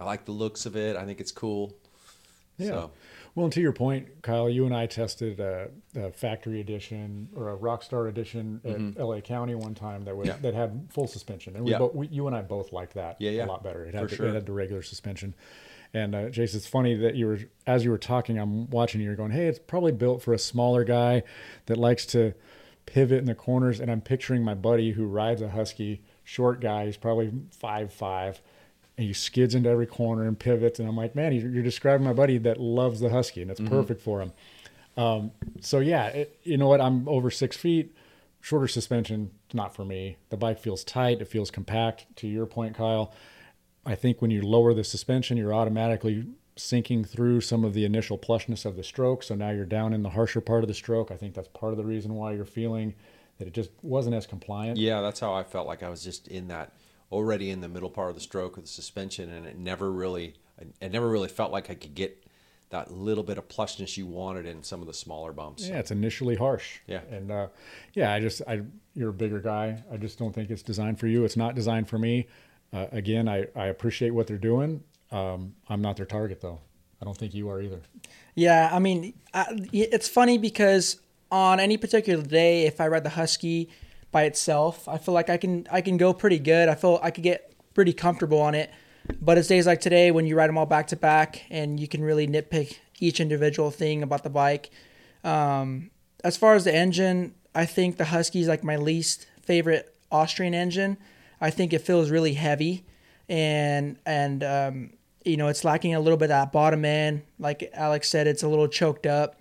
I 0.00 0.04
like 0.04 0.24
the 0.24 0.32
looks 0.32 0.64
of 0.64 0.74
it. 0.76 0.96
I 0.96 1.04
think 1.04 1.20
it's 1.20 1.32
cool. 1.32 1.72
Yeah. 2.56 2.66
So, 2.68 2.90
Well, 3.34 3.44
and 3.46 3.52
to 3.52 3.60
your 3.60 3.72
point, 3.72 4.22
Kyle, 4.22 4.48
you 4.48 4.64
and 4.64 4.74
I 4.74 4.86
tested 4.86 5.40
a, 5.40 5.68
a 5.96 6.10
factory 6.12 6.60
edition 6.60 7.28
or 7.34 7.50
a 7.52 7.56
Rockstar 7.56 8.08
edition 8.08 8.60
at 8.96 9.00
LA 9.04 9.20
County 9.20 9.54
one 9.56 9.74
time 9.74 10.04
that 10.04 10.16
was 10.16 10.28
Mm-hmm. 10.28 10.44
Yeah. 10.44 10.50
that 10.52 10.56
had 10.56 10.86
full 10.90 11.06
suspension, 11.08 11.56
and 11.56 11.64
we, 11.64 11.72
Yeah. 11.72 11.78
both, 11.78 11.94
we 11.94 12.06
you 12.08 12.26
and 12.28 12.34
I 12.36 12.42
both 12.42 12.72
liked 12.72 12.94
that 12.94 13.16
Yeah, 13.20 13.30
yeah. 13.32 13.44
a 13.44 13.46
lot 13.46 13.62
better. 13.64 13.84
It 13.84 13.94
had, 13.94 14.08
the, 14.08 14.14
sure. 14.16 14.26
it 14.26 14.34
had 14.34 14.46
the 14.46 14.52
regular 14.52 14.82
suspension. 14.82 15.34
And 15.94 16.14
uh, 16.14 16.28
Jason, 16.28 16.58
it's 16.58 16.66
funny 16.66 16.94
that 16.96 17.14
you 17.14 17.26
were 17.28 17.38
as 17.66 17.84
you 17.84 17.90
were 17.90 17.98
talking, 17.98 18.36
I'm 18.38 18.68
watching 18.68 19.00
you. 19.00 19.06
You're 19.06 19.16
going, 19.16 19.30
"Hey, 19.30 19.46
it's 19.46 19.60
probably 19.60 19.92
built 19.92 20.22
for 20.22 20.34
a 20.34 20.38
smaller 20.38 20.82
guy 20.84 21.22
that 21.66 21.76
likes 21.78 22.04
to 22.06 22.34
pivot 22.84 23.18
in 23.18 23.26
the 23.26 23.34
corners." 23.34 23.78
And 23.80 23.90
I'm 23.90 24.00
picturing 24.00 24.42
my 24.42 24.54
buddy 24.54 24.90
who 24.90 25.06
rides 25.06 25.40
a 25.40 25.50
Husky, 25.50 26.02
short 26.24 26.60
guy. 26.60 26.86
He's 26.86 26.96
probably 26.96 27.32
five 27.52 27.92
five, 27.92 28.42
and 28.98 29.06
he 29.06 29.12
skids 29.12 29.54
into 29.54 29.70
every 29.70 29.86
corner 29.86 30.26
and 30.26 30.36
pivots. 30.36 30.80
And 30.80 30.88
I'm 30.88 30.96
like, 30.96 31.14
man, 31.14 31.32
you're 31.32 31.48
you're 31.48 31.62
describing 31.62 32.04
my 32.04 32.12
buddy 32.12 32.38
that 32.38 32.58
loves 32.60 32.98
the 32.98 33.10
Husky, 33.10 33.42
and 33.42 33.50
it's 33.50 33.60
Mm-hmm. 33.60 33.70
perfect 33.70 34.00
for 34.00 34.20
him. 34.20 34.32
Um, 34.96 35.30
so 35.60 35.78
yeah, 35.78 36.06
it, 36.08 36.38
you 36.42 36.56
know 36.56 36.66
what? 36.66 36.80
I'm 36.80 37.08
over 37.08 37.30
six 37.30 37.56
feet, 37.56 37.94
shorter 38.40 38.66
suspension, 38.68 39.30
not 39.52 39.74
for 39.76 39.84
me. 39.84 40.16
The 40.30 40.36
bike 40.36 40.58
feels 40.58 40.82
tight. 40.82 41.20
It 41.20 41.28
feels 41.28 41.52
compact. 41.52 42.06
To 42.16 42.26
your 42.26 42.46
point, 42.46 42.74
Kyle, 42.76 43.12
I 43.86 43.94
think 43.94 44.22
when 44.22 44.30
you 44.30 44.42
lower 44.42 44.74
the 44.74 44.84
suspension, 44.84 45.36
you're 45.36 45.54
automatically 45.54 46.26
sinking 46.56 47.04
through 47.04 47.40
some 47.40 47.64
of 47.64 47.74
the 47.74 47.84
initial 47.84 48.16
plushness 48.16 48.64
of 48.64 48.76
the 48.76 48.84
stroke. 48.84 49.22
So 49.22 49.34
now 49.34 49.50
you're 49.50 49.64
down 49.64 49.92
in 49.92 50.02
the 50.02 50.10
harsher 50.10 50.40
part 50.40 50.62
of 50.62 50.68
the 50.68 50.74
stroke. 50.74 51.10
I 51.10 51.16
think 51.16 51.34
that's 51.34 51.48
part 51.48 51.72
of 51.72 51.76
the 51.76 51.84
reason 51.84 52.14
why 52.14 52.32
you're 52.32 52.44
feeling 52.44 52.94
that 53.38 53.48
it 53.48 53.54
just 53.54 53.70
wasn't 53.82 54.14
as 54.14 54.26
compliant. 54.26 54.78
Yeah, 54.78 55.00
that's 55.00 55.20
how 55.20 55.34
I 55.34 55.42
felt 55.42 55.66
like 55.66 55.82
I 55.82 55.88
was 55.88 56.04
just 56.04 56.28
in 56.28 56.48
that 56.48 56.72
already 57.10 57.50
in 57.50 57.60
the 57.60 57.68
middle 57.68 57.90
part 57.90 58.10
of 58.10 58.14
the 58.14 58.20
stroke 58.20 58.56
of 58.56 58.64
the 58.64 58.68
suspension, 58.68 59.32
and 59.32 59.46
it 59.46 59.58
never 59.58 59.90
really, 59.90 60.34
it 60.80 60.92
never 60.92 61.08
really 61.08 61.28
felt 61.28 61.52
like 61.52 61.70
I 61.70 61.74
could 61.74 61.94
get 61.94 62.24
that 62.70 62.90
little 62.90 63.22
bit 63.22 63.38
of 63.38 63.48
plushness 63.48 63.96
you 63.96 64.06
wanted 64.06 64.46
in 64.46 64.62
some 64.62 64.80
of 64.80 64.86
the 64.86 64.94
smaller 64.94 65.32
bumps. 65.32 65.68
Yeah, 65.68 65.78
it's 65.78 65.90
initially 65.90 66.34
harsh. 66.34 66.78
Yeah. 66.86 67.00
and 67.10 67.30
uh, 67.30 67.48
yeah, 67.94 68.12
I 68.12 68.20
just, 68.20 68.42
I, 68.48 68.62
you're 68.94 69.10
a 69.10 69.12
bigger 69.12 69.40
guy. 69.40 69.82
I 69.92 69.96
just 69.96 70.18
don't 70.18 70.32
think 70.32 70.50
it's 70.50 70.62
designed 70.62 70.98
for 70.98 71.06
you. 71.06 71.24
It's 71.24 71.36
not 71.36 71.54
designed 71.54 71.88
for 71.88 71.98
me. 71.98 72.26
Uh, 72.74 72.86
again, 72.90 73.28
I, 73.28 73.46
I 73.54 73.66
appreciate 73.66 74.10
what 74.10 74.26
they're 74.26 74.36
doing. 74.36 74.82
Um, 75.12 75.54
I'm 75.68 75.80
not 75.80 75.96
their 75.96 76.06
target 76.06 76.40
though. 76.40 76.60
I 77.00 77.04
don't 77.04 77.16
think 77.16 77.34
you 77.34 77.48
are 77.48 77.62
either. 77.62 77.80
Yeah, 78.34 78.68
I 78.72 78.78
mean, 78.80 79.14
I, 79.32 79.46
it's 79.72 80.08
funny 80.08 80.38
because 80.38 81.00
on 81.30 81.60
any 81.60 81.76
particular 81.76 82.22
day, 82.22 82.66
if 82.66 82.80
I 82.80 82.88
ride 82.88 83.04
the 83.04 83.10
Husky 83.10 83.70
by 84.10 84.24
itself, 84.24 84.88
I 84.88 84.98
feel 84.98 85.14
like 85.14 85.30
I 85.30 85.36
can 85.36 85.66
I 85.70 85.80
can 85.80 85.96
go 85.96 86.12
pretty 86.12 86.38
good. 86.38 86.68
I 86.68 86.74
feel 86.74 86.98
I 87.02 87.10
could 87.10 87.24
get 87.24 87.52
pretty 87.74 87.92
comfortable 87.92 88.40
on 88.40 88.54
it. 88.54 88.70
But 89.20 89.38
it's 89.38 89.48
days 89.48 89.66
like 89.66 89.80
today 89.80 90.10
when 90.10 90.26
you 90.26 90.34
ride 90.34 90.48
them 90.48 90.56
all 90.56 90.66
back 90.66 90.86
to 90.88 90.96
back 90.96 91.44
and 91.50 91.78
you 91.78 91.86
can 91.86 92.02
really 92.02 92.26
nitpick 92.26 92.78
each 93.00 93.20
individual 93.20 93.70
thing 93.70 94.02
about 94.02 94.22
the 94.22 94.30
bike. 94.30 94.70
Um, 95.22 95.90
as 96.22 96.36
far 96.36 96.54
as 96.54 96.64
the 96.64 96.74
engine, 96.74 97.34
I 97.54 97.66
think 97.66 97.98
the 97.98 98.06
Husky 98.06 98.40
is 98.40 98.48
like 98.48 98.64
my 98.64 98.76
least 98.76 99.26
favorite 99.42 99.94
Austrian 100.10 100.54
engine. 100.54 100.96
I 101.44 101.50
think 101.50 101.74
it 101.74 101.82
feels 101.82 102.10
really 102.10 102.32
heavy, 102.32 102.86
and 103.28 103.98
and 104.06 104.42
um, 104.42 104.90
you 105.26 105.36
know 105.36 105.48
it's 105.48 105.62
lacking 105.62 105.94
a 105.94 106.00
little 106.00 106.16
bit 106.16 106.26
of 106.26 106.28
that 106.30 106.52
bottom 106.52 106.86
end. 106.86 107.22
Like 107.38 107.70
Alex 107.74 108.08
said, 108.08 108.26
it's 108.26 108.42
a 108.42 108.48
little 108.48 108.66
choked 108.66 109.06
up. 109.06 109.38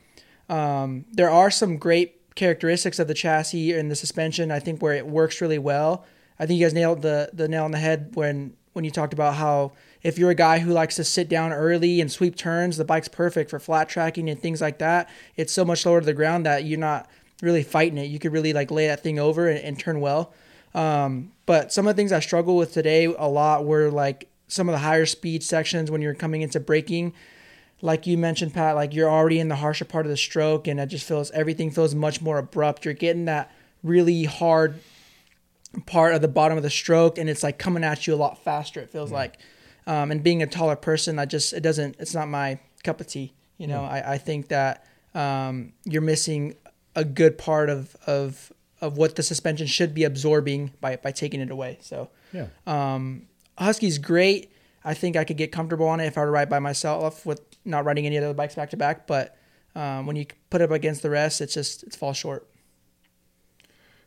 Um, 0.49 1.05
there 1.13 1.29
are 1.29 1.49
some 1.49 1.77
great 1.77 2.35
characteristics 2.35 2.99
of 2.99 3.07
the 3.07 3.13
chassis 3.13 3.71
and 3.71 3.89
the 3.89 3.95
suspension. 3.95 4.51
I 4.51 4.59
think 4.59 4.81
where 4.81 4.91
it 4.93 5.07
works 5.07 5.39
really 5.39 5.57
well. 5.57 6.05
I 6.37 6.45
think 6.45 6.59
you 6.59 6.65
guys 6.65 6.73
nailed 6.73 7.03
the 7.03 7.29
the 7.31 7.47
nail 7.47 7.63
on 7.63 7.71
the 7.71 7.77
head 7.77 8.11
when 8.15 8.57
when 8.73 8.83
you 8.83 8.91
talked 8.91 9.13
about 9.13 9.35
how 9.35 9.71
if 10.01 10.17
you're 10.17 10.31
a 10.31 10.35
guy 10.35 10.59
who 10.59 10.73
likes 10.73 10.97
to 10.97 11.05
sit 11.05 11.29
down 11.29 11.53
early 11.53 12.01
and 12.01 12.11
sweep 12.11 12.35
turns, 12.35 12.75
the 12.75 12.83
bike's 12.83 13.07
perfect 13.07 13.49
for 13.49 13.59
flat 13.59 13.87
tracking 13.87 14.29
and 14.29 14.41
things 14.41 14.59
like 14.59 14.79
that. 14.79 15.09
It's 15.37 15.53
so 15.53 15.63
much 15.63 15.85
lower 15.85 16.01
to 16.01 16.05
the 16.05 16.13
ground 16.13 16.45
that 16.45 16.65
you're 16.65 16.79
not 16.79 17.09
really 17.41 17.63
fighting 17.63 17.97
it. 17.97 18.09
You 18.09 18.19
could 18.19 18.33
really 18.33 18.51
like 18.51 18.71
lay 18.71 18.87
that 18.87 19.01
thing 19.01 19.19
over 19.19 19.47
and, 19.47 19.59
and 19.59 19.79
turn 19.79 20.01
well. 20.01 20.33
Um, 20.73 21.31
but 21.45 21.71
some 21.71 21.87
of 21.87 21.95
the 21.95 21.99
things 21.99 22.11
I 22.11 22.19
struggle 22.19 22.55
with 22.55 22.73
today 22.73 23.05
a 23.05 23.27
lot 23.27 23.65
were 23.65 23.91
like 23.91 24.29
some 24.47 24.69
of 24.69 24.73
the 24.73 24.79
higher 24.79 25.05
speed 25.05 25.43
sections 25.43 25.91
when 25.91 26.01
you're 26.01 26.13
coming 26.13 26.41
into 26.41 26.59
braking. 26.59 27.13
Like 27.81 28.07
you 28.07 28.17
mentioned, 28.17 28.53
Pat, 28.53 28.75
like 28.75 28.93
you're 28.93 29.09
already 29.09 29.39
in 29.39 29.49
the 29.49 29.57
harsher 29.57 29.85
part 29.85 30.05
of 30.05 30.09
the 30.09 30.17
stroke, 30.17 30.67
and 30.67 30.79
it 30.79 30.87
just 30.87 31.05
feels 31.05 31.31
everything 31.31 31.69
feels 31.69 31.93
much 31.93 32.21
more 32.21 32.37
abrupt. 32.37 32.85
You're 32.85 32.93
getting 32.93 33.25
that 33.25 33.51
really 33.83 34.23
hard 34.23 34.79
part 35.85 36.13
of 36.13 36.21
the 36.21 36.27
bottom 36.29 36.55
of 36.55 36.63
the 36.63 36.69
stroke, 36.69 37.17
and 37.17 37.29
it's 37.29 37.43
like 37.43 37.57
coming 37.57 37.83
at 37.83 38.07
you 38.07 38.13
a 38.13 38.15
lot 38.15 38.41
faster. 38.41 38.79
It 38.79 38.89
feels 38.89 39.11
like, 39.11 39.37
um, 39.85 40.11
and 40.11 40.23
being 40.23 40.41
a 40.41 40.47
taller 40.47 40.77
person, 40.77 41.19
I 41.19 41.25
just 41.25 41.51
it 41.51 41.59
doesn't. 41.61 41.97
It's 41.99 42.13
not 42.13 42.29
my 42.29 42.59
cup 42.83 43.01
of 43.01 43.07
tea. 43.07 43.33
You 43.57 43.67
know, 43.67 43.83
I, 43.83 44.13
I 44.13 44.17
think 44.17 44.47
that 44.47 44.85
um, 45.13 45.73
you're 45.83 46.01
missing 46.01 46.55
a 46.95 47.03
good 47.03 47.37
part 47.37 47.69
of 47.69 47.97
of 48.07 48.52
of 48.83 48.97
what 48.97 49.15
the 49.15 49.23
suspension 49.23 49.65
should 49.65 49.93
be 49.93 50.03
absorbing 50.03 50.73
by 50.81 50.97
by 50.97 51.11
taking 51.11 51.39
it 51.39 51.49
away. 51.49 51.77
So 51.81 52.09
Yeah. 52.33 52.47
um, 52.67 53.27
Husky's 53.57 53.97
great. 53.97 54.51
I 54.83 54.93
think 54.93 55.15
I 55.15 55.23
could 55.23 55.37
get 55.37 55.51
comfortable 55.53 55.87
on 55.87 56.01
it 56.01 56.07
if 56.07 56.17
I 56.17 56.21
were 56.21 56.27
to 56.27 56.31
ride 56.31 56.49
by 56.49 56.59
myself 56.59 57.25
with 57.25 57.41
not 57.63 57.85
riding 57.85 58.05
any 58.05 58.17
other 58.17 58.33
bikes 58.33 58.55
back 58.55 58.69
to 58.71 58.77
back. 58.77 59.07
But 59.07 59.37
um, 59.75 60.05
when 60.05 60.17
you 60.17 60.25
put 60.49 60.59
it 60.61 60.65
up 60.65 60.71
against 60.71 61.01
the 61.01 61.09
rest, 61.09 61.39
it's 61.39 61.53
just 61.53 61.83
it 61.83 61.95
falls 61.95 62.17
short. 62.17 62.45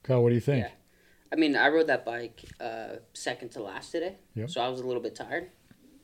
Kyle, 0.03 0.23
what 0.23 0.29
do 0.29 0.35
you 0.35 0.41
think? 0.41 0.65
Yeah. 0.67 0.71
I 1.33 1.37
mean, 1.37 1.57
I 1.57 1.69
rode 1.69 1.87
that 1.89 2.05
bike 2.05 2.45
uh, 2.61 2.97
second 3.15 3.49
to 3.53 3.63
last 3.63 3.91
today, 3.91 4.17
Yep. 4.35 4.51
so 4.51 4.61
I 4.61 4.69
was 4.69 4.81
a 4.81 4.87
little 4.87 5.03
bit 5.03 5.17
tired. 5.17 5.49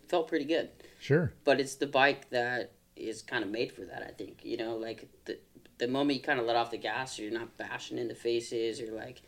Felt 0.08 0.28
pretty 0.28 0.44
good, 0.46 0.70
Sure. 1.00 1.32
but 1.44 1.60
it's 1.60 1.76
the 1.76 1.86
bike 1.86 2.28
that 2.30 2.72
is 2.96 3.22
kind 3.22 3.44
of 3.44 3.50
made 3.50 3.70
for 3.72 3.82
that. 3.82 4.02
I 4.02 4.10
think 4.10 4.44
you 4.44 4.56
know, 4.56 4.76
like 4.76 5.08
the 5.26 5.38
the 5.82 5.88
moment 5.88 6.16
you 6.16 6.22
kind 6.22 6.38
of 6.38 6.46
let 6.46 6.54
off 6.54 6.70
the 6.70 6.78
gas, 6.78 7.18
you're 7.18 7.32
not 7.32 7.56
bashing 7.56 7.98
into 7.98 8.14
faces 8.14 8.80
or 8.80 8.92
like 8.92 9.20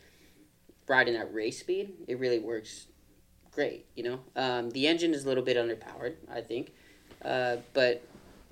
riding 0.87 1.13
at 1.17 1.33
race 1.33 1.59
speed. 1.59 1.91
It 2.07 2.17
really 2.17 2.39
works 2.39 2.87
great. 3.51 3.87
You 3.93 4.03
know, 4.03 4.19
um, 4.37 4.69
the 4.69 4.87
engine 4.87 5.13
is 5.13 5.25
a 5.25 5.27
little 5.27 5.43
bit 5.43 5.57
underpowered, 5.57 6.15
I 6.33 6.39
think, 6.39 6.71
uh, 7.25 7.57
but 7.73 8.07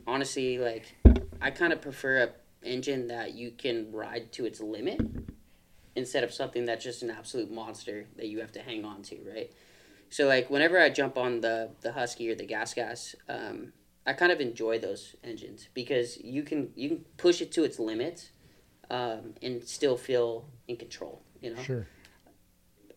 honestly, 0.05 0.57
like 0.57 0.97
I 1.41 1.49
kind 1.49 1.71
of 1.71 1.79
prefer 1.79 2.23
a 2.23 2.29
engine 2.67 3.07
that 3.07 3.35
you 3.35 3.51
can 3.51 3.89
ride 3.93 4.33
to 4.33 4.45
its 4.45 4.59
limit 4.59 4.99
instead 5.95 6.25
of 6.25 6.33
something 6.33 6.65
that's 6.65 6.83
just 6.83 7.03
an 7.03 7.09
absolute 7.09 7.51
monster 7.51 8.05
that 8.17 8.27
you 8.27 8.41
have 8.41 8.51
to 8.53 8.59
hang 8.59 8.83
on 8.83 9.01
to, 9.03 9.17
right? 9.33 9.49
So 10.09 10.27
like 10.27 10.49
whenever 10.49 10.77
I 10.77 10.89
jump 10.89 11.17
on 11.17 11.39
the 11.39 11.69
the 11.79 11.93
Husky 11.93 12.29
or 12.29 12.35
the 12.35 12.45
Gas 12.45 12.73
Gas, 12.73 13.15
um, 13.29 13.71
I 14.05 14.13
kind 14.13 14.31
of 14.31 14.41
enjoy 14.41 14.79
those 14.79 15.15
engines 15.23 15.69
because 15.73 16.17
you 16.17 16.43
can 16.43 16.71
you 16.75 16.89
can 16.89 17.05
push 17.17 17.41
it 17.41 17.51
to 17.53 17.63
its 17.63 17.79
limits 17.79 18.31
um, 18.89 19.33
and 19.41 19.63
still 19.63 19.97
feel 19.97 20.45
in 20.67 20.75
control. 20.77 21.21
You 21.41 21.55
know, 21.55 21.61
Sure. 21.61 21.87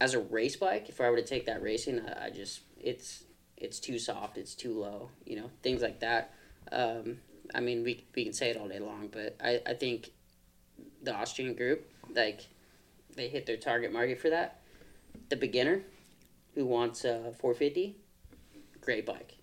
as 0.01 0.15
a 0.15 0.21
race 0.21 0.57
bike, 0.57 0.89
if 0.89 1.01
I 1.01 1.11
were 1.11 1.17
to 1.17 1.25
take 1.25 1.47
that 1.47 1.63
racing, 1.63 2.01
I, 2.01 2.27
I 2.27 2.31
just 2.31 2.61
it's 2.81 3.25
it's 3.57 3.79
too 3.79 3.99
soft, 3.99 4.37
it's 4.37 4.55
too 4.55 4.79
low, 4.79 5.11
you 5.25 5.37
know, 5.37 5.51
things 5.63 5.81
like 5.81 6.01
that. 6.01 6.35
Um, 6.73 7.19
I 7.55 7.61
mean, 7.61 7.85
we 7.85 8.05
we 8.15 8.25
can 8.25 8.33
say 8.33 8.51
it 8.51 8.57
all 8.57 8.69
day 8.69 8.81
long, 8.81 9.09
but 9.13 9.37
I, 9.43 9.63
I 9.67 9.75
think 9.75 10.11
the 11.03 11.15
Austrian 11.15 11.55
group 11.55 11.89
like 12.15 12.49
they 13.15 13.29
hit 13.29 13.47
their 13.47 13.57
target 13.57 13.93
market 13.93 14.21
for 14.21 14.31
that. 14.31 14.61
The 15.29 15.37
beginner 15.37 15.83
who 16.55 16.67
wants 16.67 17.05
a 17.05 17.33
450, 17.39 17.97
great 18.81 19.07
bike. 19.07 19.36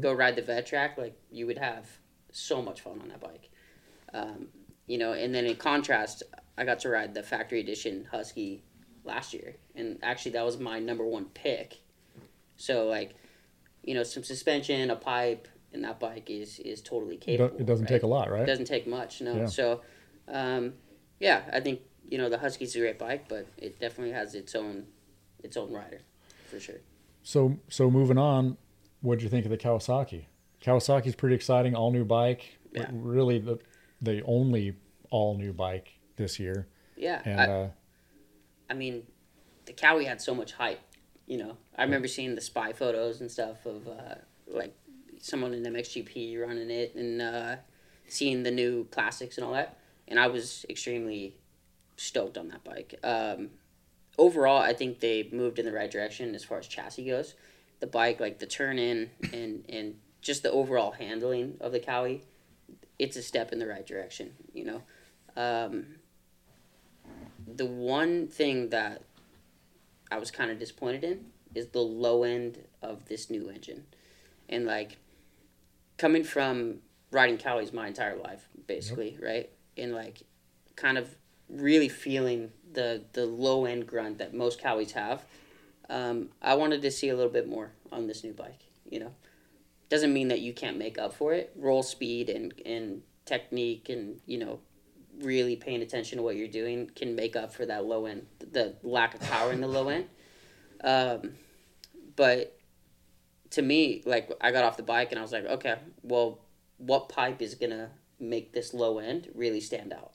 Go 0.00 0.12
ride 0.12 0.36
the 0.36 0.42
vet 0.42 0.66
track, 0.66 0.96
like 0.96 1.18
you 1.30 1.46
would 1.46 1.58
have 1.58 1.86
so 2.30 2.62
much 2.62 2.80
fun 2.80 3.00
on 3.00 3.08
that 3.08 3.20
bike. 3.20 3.50
Um, 4.14 4.48
you 4.86 4.98
know, 4.98 5.12
and 5.12 5.34
then 5.34 5.44
in 5.44 5.56
contrast, 5.56 6.22
I 6.56 6.64
got 6.64 6.80
to 6.80 6.88
ride 6.88 7.14
the 7.14 7.22
factory 7.22 7.60
edition 7.60 8.06
Husky 8.10 8.62
last 9.04 9.34
year, 9.34 9.56
and 9.74 9.98
actually 10.02 10.32
that 10.32 10.44
was 10.44 10.58
my 10.58 10.78
number 10.78 11.04
one 11.04 11.26
pick. 11.26 11.78
So 12.56 12.86
like, 12.86 13.14
you 13.82 13.94
know, 13.94 14.02
some 14.02 14.22
suspension, 14.22 14.90
a 14.90 14.96
pipe, 14.96 15.48
and 15.72 15.84
that 15.84 15.98
bike 15.98 16.30
is 16.30 16.58
is 16.60 16.80
totally 16.80 17.16
capable. 17.16 17.58
it 17.58 17.66
doesn't 17.66 17.86
right? 17.86 17.92
take 17.92 18.02
a 18.02 18.06
lot, 18.06 18.30
right? 18.30 18.42
It 18.42 18.46
doesn't 18.46 18.66
take 18.66 18.86
much, 18.86 19.20
no. 19.20 19.36
Yeah. 19.36 19.46
So, 19.46 19.82
um, 20.28 20.74
yeah, 21.20 21.42
I 21.52 21.60
think 21.60 21.80
you 22.08 22.18
know 22.18 22.28
the 22.28 22.38
Husky's 22.38 22.76
a 22.76 22.80
great 22.80 22.98
bike, 22.98 23.28
but 23.28 23.46
it 23.58 23.80
definitely 23.80 24.12
has 24.12 24.34
its 24.34 24.54
own 24.54 24.86
its 25.42 25.56
own 25.56 25.72
rider, 25.72 26.00
for 26.50 26.60
sure. 26.60 26.80
So 27.22 27.58
so 27.68 27.90
moving 27.90 28.18
on, 28.18 28.56
what 29.02 29.18
did 29.18 29.24
you 29.24 29.28
think 29.28 29.44
of 29.44 29.50
the 29.50 29.58
Kawasaki? 29.58 30.24
Kawasaki's 30.62 31.14
pretty 31.14 31.34
exciting, 31.34 31.74
all 31.74 31.90
new 31.90 32.04
bike. 32.04 32.58
Yeah. 32.72 32.86
Really 32.92 33.38
the 33.38 33.58
the 34.00 34.22
only 34.24 34.76
all 35.10 35.36
new 35.36 35.52
bike 35.52 35.92
this 36.16 36.38
year. 36.38 36.66
Yeah, 36.96 37.20
And 37.24 37.40
I, 37.40 37.44
uh, 37.46 37.68
I 38.70 38.74
mean, 38.74 39.02
the 39.66 39.72
Cowie 39.72 40.04
had 40.04 40.20
so 40.20 40.34
much 40.34 40.52
hype. 40.52 40.80
You 41.26 41.38
know, 41.38 41.56
I 41.76 41.82
remember 41.82 42.08
seeing 42.08 42.34
the 42.34 42.40
spy 42.40 42.72
photos 42.72 43.20
and 43.20 43.30
stuff 43.30 43.66
of 43.66 43.86
uh, 43.86 44.14
like 44.46 44.74
someone 45.18 45.52
in 45.52 45.62
MXGP 45.62 46.40
running 46.40 46.70
it 46.70 46.94
and 46.94 47.22
uh, 47.22 47.56
seeing 48.08 48.42
the 48.42 48.50
new 48.50 48.84
classics 48.90 49.36
and 49.36 49.46
all 49.46 49.52
that, 49.52 49.78
and 50.08 50.18
I 50.18 50.28
was 50.28 50.64
extremely 50.68 51.36
stoked 51.96 52.38
on 52.38 52.48
that 52.48 52.64
bike. 52.64 52.98
Um, 53.02 53.50
overall, 54.18 54.60
I 54.60 54.72
think 54.72 55.00
they 55.00 55.28
moved 55.32 55.58
in 55.58 55.64
the 55.64 55.72
right 55.72 55.90
direction 55.90 56.34
as 56.34 56.44
far 56.44 56.58
as 56.58 56.66
chassis 56.66 57.06
goes. 57.06 57.34
The 57.82 57.86
bike, 57.88 58.20
like 58.20 58.38
the 58.38 58.46
turn 58.46 58.78
in 58.78 59.10
and 59.32 59.64
and 59.68 59.96
just 60.22 60.42
the 60.44 60.50
overall 60.50 60.92
handling 60.92 61.56
of 61.60 61.72
the 61.72 61.80
Cowie, 61.80 62.22
it's 62.98 63.16
a 63.16 63.22
step 63.22 63.52
in 63.52 63.58
the 63.58 63.66
right 63.66 63.86
direction. 63.86 64.32
You 64.54 64.64
know. 64.64 64.82
Um, 65.36 65.96
the 67.46 67.66
one 67.66 68.28
thing 68.28 68.70
that 68.70 69.02
I 70.10 70.18
was 70.18 70.30
kind 70.30 70.50
of 70.50 70.58
disappointed 70.58 71.04
in 71.04 71.26
is 71.54 71.68
the 71.68 71.80
low 71.80 72.22
end 72.22 72.58
of 72.82 73.06
this 73.06 73.30
new 73.30 73.48
engine. 73.48 73.84
And 74.48 74.66
like 74.66 74.98
coming 75.98 76.24
from 76.24 76.78
riding 77.10 77.38
Cowies 77.38 77.72
my 77.72 77.86
entire 77.86 78.16
life, 78.16 78.48
basically, 78.66 79.18
right? 79.22 79.50
And 79.76 79.94
like 79.94 80.22
kind 80.76 80.98
of 80.98 81.14
really 81.48 81.88
feeling 81.88 82.52
the 82.72 83.02
the 83.12 83.26
low 83.26 83.64
end 83.64 83.86
grunt 83.86 84.18
that 84.18 84.34
most 84.34 84.60
Cowies 84.60 84.92
have. 84.92 85.24
Um, 85.92 86.30
I 86.40 86.54
wanted 86.54 86.80
to 86.82 86.90
see 86.90 87.10
a 87.10 87.14
little 87.14 87.30
bit 87.30 87.46
more 87.46 87.70
on 87.92 88.06
this 88.06 88.24
new 88.24 88.32
bike, 88.32 88.62
you 88.88 88.98
know. 88.98 89.12
Doesn't 89.90 90.14
mean 90.14 90.28
that 90.28 90.40
you 90.40 90.54
can't 90.54 90.78
make 90.78 90.96
up 90.96 91.12
for 91.12 91.34
it. 91.34 91.52
Roll 91.54 91.82
speed 91.82 92.30
and, 92.30 92.54
and 92.64 93.02
technique 93.26 93.90
and, 93.90 94.18
you 94.24 94.38
know, 94.38 94.60
really 95.20 95.54
paying 95.54 95.82
attention 95.82 96.16
to 96.16 96.24
what 96.24 96.36
you're 96.36 96.48
doing 96.48 96.90
can 96.96 97.14
make 97.14 97.36
up 97.36 97.52
for 97.52 97.66
that 97.66 97.84
low 97.84 98.06
end, 98.06 98.26
the 98.38 98.74
lack 98.82 99.14
of 99.14 99.20
power 99.20 99.52
in 99.52 99.60
the 99.60 99.68
low 99.68 99.90
end. 99.90 100.06
Um, 100.82 101.34
but 102.16 102.58
to 103.50 103.60
me, 103.60 104.02
like 104.06 104.32
I 104.40 104.50
got 104.50 104.64
off 104.64 104.78
the 104.78 104.82
bike 104.82 105.12
and 105.12 105.18
I 105.18 105.22
was 105.22 105.32
like, 105.32 105.44
okay, 105.44 105.76
well, 106.02 106.38
what 106.78 107.10
pipe 107.10 107.42
is 107.42 107.54
gonna 107.54 107.90
make 108.18 108.54
this 108.54 108.72
low 108.72 108.98
end 108.98 109.28
really 109.34 109.60
stand 109.60 109.92
out? 109.92 110.12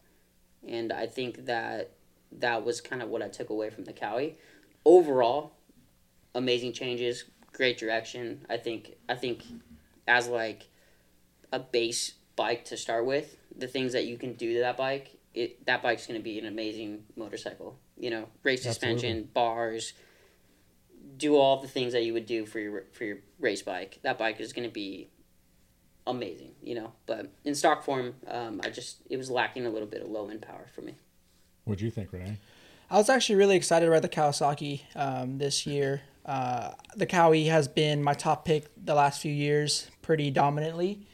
And 0.67 0.91
I 0.91 1.05
think 1.05 1.45
that 1.45 1.91
that 2.32 2.65
was 2.65 2.82
kind 2.82 3.03
of 3.03 3.09
what 3.09 3.21
I 3.21 3.28
took 3.28 3.51
away 3.51 3.69
from 3.69 3.86
the 3.86 3.93
Cowie. 3.93 4.38
Overall, 4.84 5.53
amazing 6.38 6.71
changes, 6.71 7.25
great 7.51 7.77
direction. 7.77 8.45
I 8.49 8.57
think 8.57 8.95
I 9.09 9.15
think 9.15 9.43
as 10.07 10.27
like 10.27 10.69
a 11.51 11.59
base 11.59 12.13
bike 12.35 12.63
to 12.65 12.77
start 12.77 13.05
with, 13.05 13.35
the 13.57 13.67
things 13.67 13.93
that 13.93 14.05
you 14.05 14.17
can 14.17 14.33
do 14.33 14.53
to 14.53 14.59
that 14.59 14.77
bike, 14.77 15.17
it 15.33 15.65
that 15.65 15.81
bike's 15.81 16.07
going 16.07 16.19
to 16.19 16.23
be 16.23 16.39
an 16.39 16.45
amazing 16.45 17.03
motorcycle. 17.17 17.77
You 17.97 18.11
know, 18.11 18.27
race 18.43 18.63
suspension, 18.63 19.09
Absolutely. 19.09 19.31
bars, 19.33 19.93
do 21.17 21.35
all 21.35 21.59
the 21.59 21.67
things 21.67 21.93
that 21.93 22.03
you 22.03 22.13
would 22.13 22.27
do 22.27 22.45
for 22.45 22.59
your 22.59 22.83
for 22.93 23.03
your 23.03 23.17
race 23.39 23.63
bike. 23.63 23.99
That 24.03 24.17
bike 24.17 24.39
is 24.39 24.53
going 24.53 24.67
to 24.67 24.73
be 24.73 25.09
amazing. 26.05 26.51
You 26.61 26.75
know, 26.75 26.91
but 27.07 27.31
in 27.43 27.55
stock 27.55 27.83
form, 27.83 28.13
um, 28.27 28.61
I 28.63 28.69
just 28.69 28.97
it 29.09 29.17
was 29.17 29.31
lacking 29.31 29.65
a 29.65 29.69
little 29.71 29.88
bit 29.88 30.03
of 30.03 30.09
low 30.09 30.29
end 30.29 30.43
power 30.43 30.67
for 30.73 30.81
me. 30.81 30.93
What 31.65 31.79
do 31.79 31.85
you 31.85 31.91
think, 31.91 32.13
Renee? 32.13 32.38
I 32.89 32.97
was 32.97 33.09
actually 33.09 33.35
really 33.35 33.57
excited 33.57 33.89
about 33.89 34.01
the 34.01 34.09
Kawasaki 34.09 34.81
um, 34.95 35.39
this 35.39 35.65
year. 35.65 36.01
Uh, 36.28 36.71
the 36.95 37.05
Cowie 37.05 37.45
has 37.45 37.67
been 37.69 38.03
my 38.03 38.13
top 38.13 38.43
pick 38.43 38.65
the 38.75 38.93
last 38.93 39.21
few 39.21 39.32
years, 39.32 39.89
pretty 40.01 40.30
dominantly. 40.30 41.07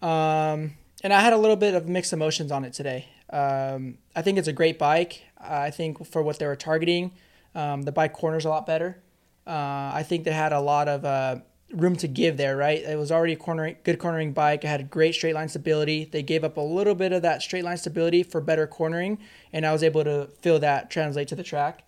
Um, 0.00 0.76
and 1.02 1.12
I 1.12 1.20
had 1.20 1.32
a 1.32 1.38
little 1.38 1.56
bit 1.56 1.74
of 1.74 1.88
mixed 1.88 2.12
emotions 2.12 2.52
on 2.52 2.64
it 2.64 2.72
today. 2.72 3.06
Um, 3.30 3.98
I 4.14 4.22
think 4.22 4.38
it's 4.38 4.48
a 4.48 4.52
great 4.52 4.78
bike. 4.78 5.22
I 5.38 5.70
think 5.70 6.06
for 6.06 6.22
what 6.22 6.38
they 6.38 6.46
were 6.46 6.56
targeting, 6.56 7.12
um, 7.54 7.82
the 7.82 7.92
bike 7.92 8.12
corners 8.12 8.44
a 8.44 8.48
lot 8.48 8.66
better. 8.66 9.02
Uh, 9.46 9.90
I 9.94 10.04
think 10.06 10.24
they 10.24 10.32
had 10.32 10.52
a 10.52 10.60
lot 10.60 10.86
of 10.88 11.04
uh, 11.04 11.36
room 11.72 11.96
to 11.96 12.08
give 12.08 12.36
there, 12.36 12.56
right? 12.56 12.82
It 12.82 12.98
was 12.98 13.10
already 13.10 13.32
a 13.32 13.36
cornering, 13.36 13.76
good 13.82 13.98
cornering 13.98 14.32
bike. 14.32 14.64
It 14.64 14.68
had 14.68 14.90
great 14.90 15.14
straight 15.14 15.34
line 15.34 15.48
stability. 15.48 16.04
They 16.04 16.22
gave 16.22 16.44
up 16.44 16.56
a 16.56 16.60
little 16.60 16.94
bit 16.94 17.12
of 17.12 17.22
that 17.22 17.42
straight 17.42 17.64
line 17.64 17.76
stability 17.78 18.22
for 18.22 18.40
better 18.40 18.66
cornering, 18.66 19.18
and 19.52 19.64
I 19.66 19.72
was 19.72 19.82
able 19.82 20.04
to 20.04 20.28
feel 20.42 20.58
that 20.60 20.90
translate 20.90 21.28
to 21.28 21.36
the 21.36 21.42
track. 21.42 21.84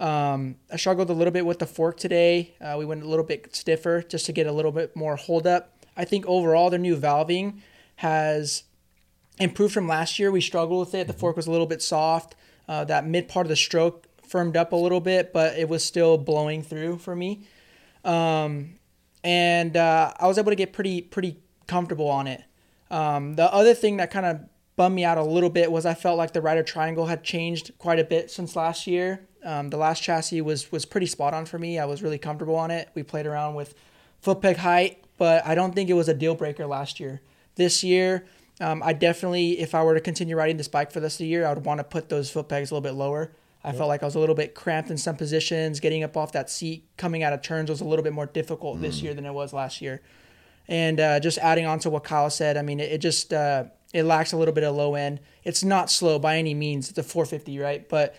Um, 0.00 0.56
I 0.70 0.76
struggled 0.76 1.10
a 1.10 1.12
little 1.12 1.32
bit 1.32 1.46
with 1.46 1.60
the 1.60 1.66
fork 1.66 1.96
today. 1.96 2.54
Uh, 2.60 2.76
we 2.78 2.84
went 2.84 3.02
a 3.02 3.08
little 3.08 3.24
bit 3.24 3.54
stiffer 3.54 4.02
just 4.02 4.26
to 4.26 4.32
get 4.32 4.46
a 4.46 4.52
little 4.52 4.72
bit 4.72 4.96
more 4.96 5.16
hold 5.16 5.46
up. 5.46 5.84
I 5.96 6.04
think 6.04 6.26
overall 6.26 6.70
their 6.70 6.78
new 6.78 6.96
valving 6.96 7.60
has 7.96 8.64
improved 9.38 9.72
from 9.72 9.86
last 9.86 10.18
year. 10.18 10.30
We 10.30 10.40
struggled 10.40 10.80
with 10.80 10.94
it. 10.94 11.06
The 11.06 11.12
fork 11.12 11.36
was 11.36 11.46
a 11.46 11.50
little 11.50 11.66
bit 11.66 11.82
soft. 11.82 12.34
Uh, 12.68 12.84
that 12.84 13.06
mid 13.06 13.28
part 13.28 13.46
of 13.46 13.50
the 13.50 13.56
stroke 13.56 14.06
firmed 14.26 14.56
up 14.56 14.72
a 14.72 14.76
little 14.76 15.00
bit, 15.00 15.32
but 15.32 15.56
it 15.58 15.68
was 15.68 15.84
still 15.84 16.18
blowing 16.18 16.62
through 16.62 16.98
for 16.98 17.14
me. 17.14 17.46
Um, 18.04 18.74
and 19.22 19.76
uh, 19.76 20.12
I 20.18 20.26
was 20.26 20.38
able 20.38 20.50
to 20.50 20.56
get 20.56 20.72
pretty 20.72 21.00
pretty 21.02 21.38
comfortable 21.66 22.08
on 22.08 22.26
it. 22.26 22.42
Um, 22.90 23.34
the 23.34 23.52
other 23.52 23.74
thing 23.74 23.96
that 23.98 24.10
kind 24.10 24.26
of 24.26 24.40
bummed 24.76 24.94
me 24.94 25.04
out 25.04 25.18
a 25.18 25.22
little 25.22 25.50
bit 25.50 25.70
was 25.70 25.86
I 25.86 25.94
felt 25.94 26.18
like 26.18 26.32
the 26.32 26.40
rider 26.40 26.62
triangle 26.62 27.06
had 27.06 27.22
changed 27.22 27.72
quite 27.78 27.98
a 27.98 28.04
bit 28.04 28.30
since 28.30 28.56
last 28.56 28.86
year. 28.86 29.26
Um, 29.44 29.70
the 29.70 29.76
last 29.76 30.02
chassis 30.02 30.40
was 30.40 30.72
was 30.72 30.84
pretty 30.84 31.06
spot 31.06 31.34
on 31.34 31.46
for 31.46 31.58
me. 31.58 31.78
I 31.78 31.84
was 31.84 32.02
really 32.02 32.18
comfortable 32.18 32.56
on 32.56 32.70
it. 32.70 32.88
We 32.94 33.02
played 33.02 33.26
around 33.26 33.54
with 33.54 33.74
foot 34.20 34.40
peg 34.40 34.56
height, 34.56 35.04
but 35.18 35.46
I 35.46 35.54
don't 35.54 35.74
think 35.74 35.90
it 35.90 35.94
was 35.94 36.08
a 36.08 36.14
deal 36.14 36.34
breaker 36.34 36.66
last 36.66 36.98
year. 36.98 37.20
This 37.56 37.84
year, 37.84 38.26
um, 38.60 38.82
I 38.82 38.92
definitely, 38.92 39.60
if 39.60 39.74
I 39.74 39.82
were 39.82 39.94
to 39.94 40.00
continue 40.00 40.36
riding 40.36 40.56
this 40.56 40.68
bike 40.68 40.90
for 40.90 41.00
the 41.00 41.04
rest 41.04 41.16
of 41.16 41.18
the 41.18 41.26
year, 41.26 41.46
I 41.46 41.52
would 41.52 41.64
want 41.64 41.78
to 41.78 41.84
put 41.84 42.08
those 42.08 42.30
foot 42.30 42.48
pegs 42.48 42.70
a 42.70 42.74
little 42.74 42.82
bit 42.82 42.96
lower. 42.96 43.32
I 43.66 43.72
felt 43.72 43.88
like 43.88 44.02
I 44.02 44.06
was 44.06 44.14
a 44.14 44.18
little 44.18 44.34
bit 44.34 44.54
cramped 44.54 44.90
in 44.90 44.98
some 44.98 45.16
positions. 45.16 45.80
Getting 45.80 46.04
up 46.04 46.18
off 46.18 46.32
that 46.32 46.50
seat, 46.50 46.84
coming 46.98 47.22
out 47.22 47.32
of 47.32 47.40
turns 47.40 47.70
was 47.70 47.80
a 47.80 47.84
little 47.84 48.02
bit 48.02 48.12
more 48.12 48.26
difficult 48.26 48.82
this 48.82 49.00
year 49.00 49.14
than 49.14 49.24
it 49.24 49.32
was 49.32 49.54
last 49.54 49.80
year. 49.80 50.02
And 50.68 51.00
uh, 51.00 51.18
just 51.18 51.38
adding 51.38 51.64
on 51.64 51.78
to 51.80 51.90
what 51.90 52.04
Kyle 52.04 52.28
said, 52.28 52.58
I 52.58 52.62
mean, 52.62 52.78
it, 52.78 52.92
it 52.92 52.98
just 52.98 53.32
uh, 53.32 53.64
it 53.94 54.02
lacks 54.02 54.32
a 54.32 54.36
little 54.36 54.52
bit 54.52 54.64
of 54.64 54.74
low 54.74 54.94
end. 54.96 55.20
It's 55.44 55.64
not 55.64 55.90
slow 55.90 56.18
by 56.18 56.36
any 56.36 56.52
means. 56.52 56.90
It's 56.90 56.98
a 56.98 57.02
450, 57.02 57.58
right? 57.58 57.88
But 57.88 58.14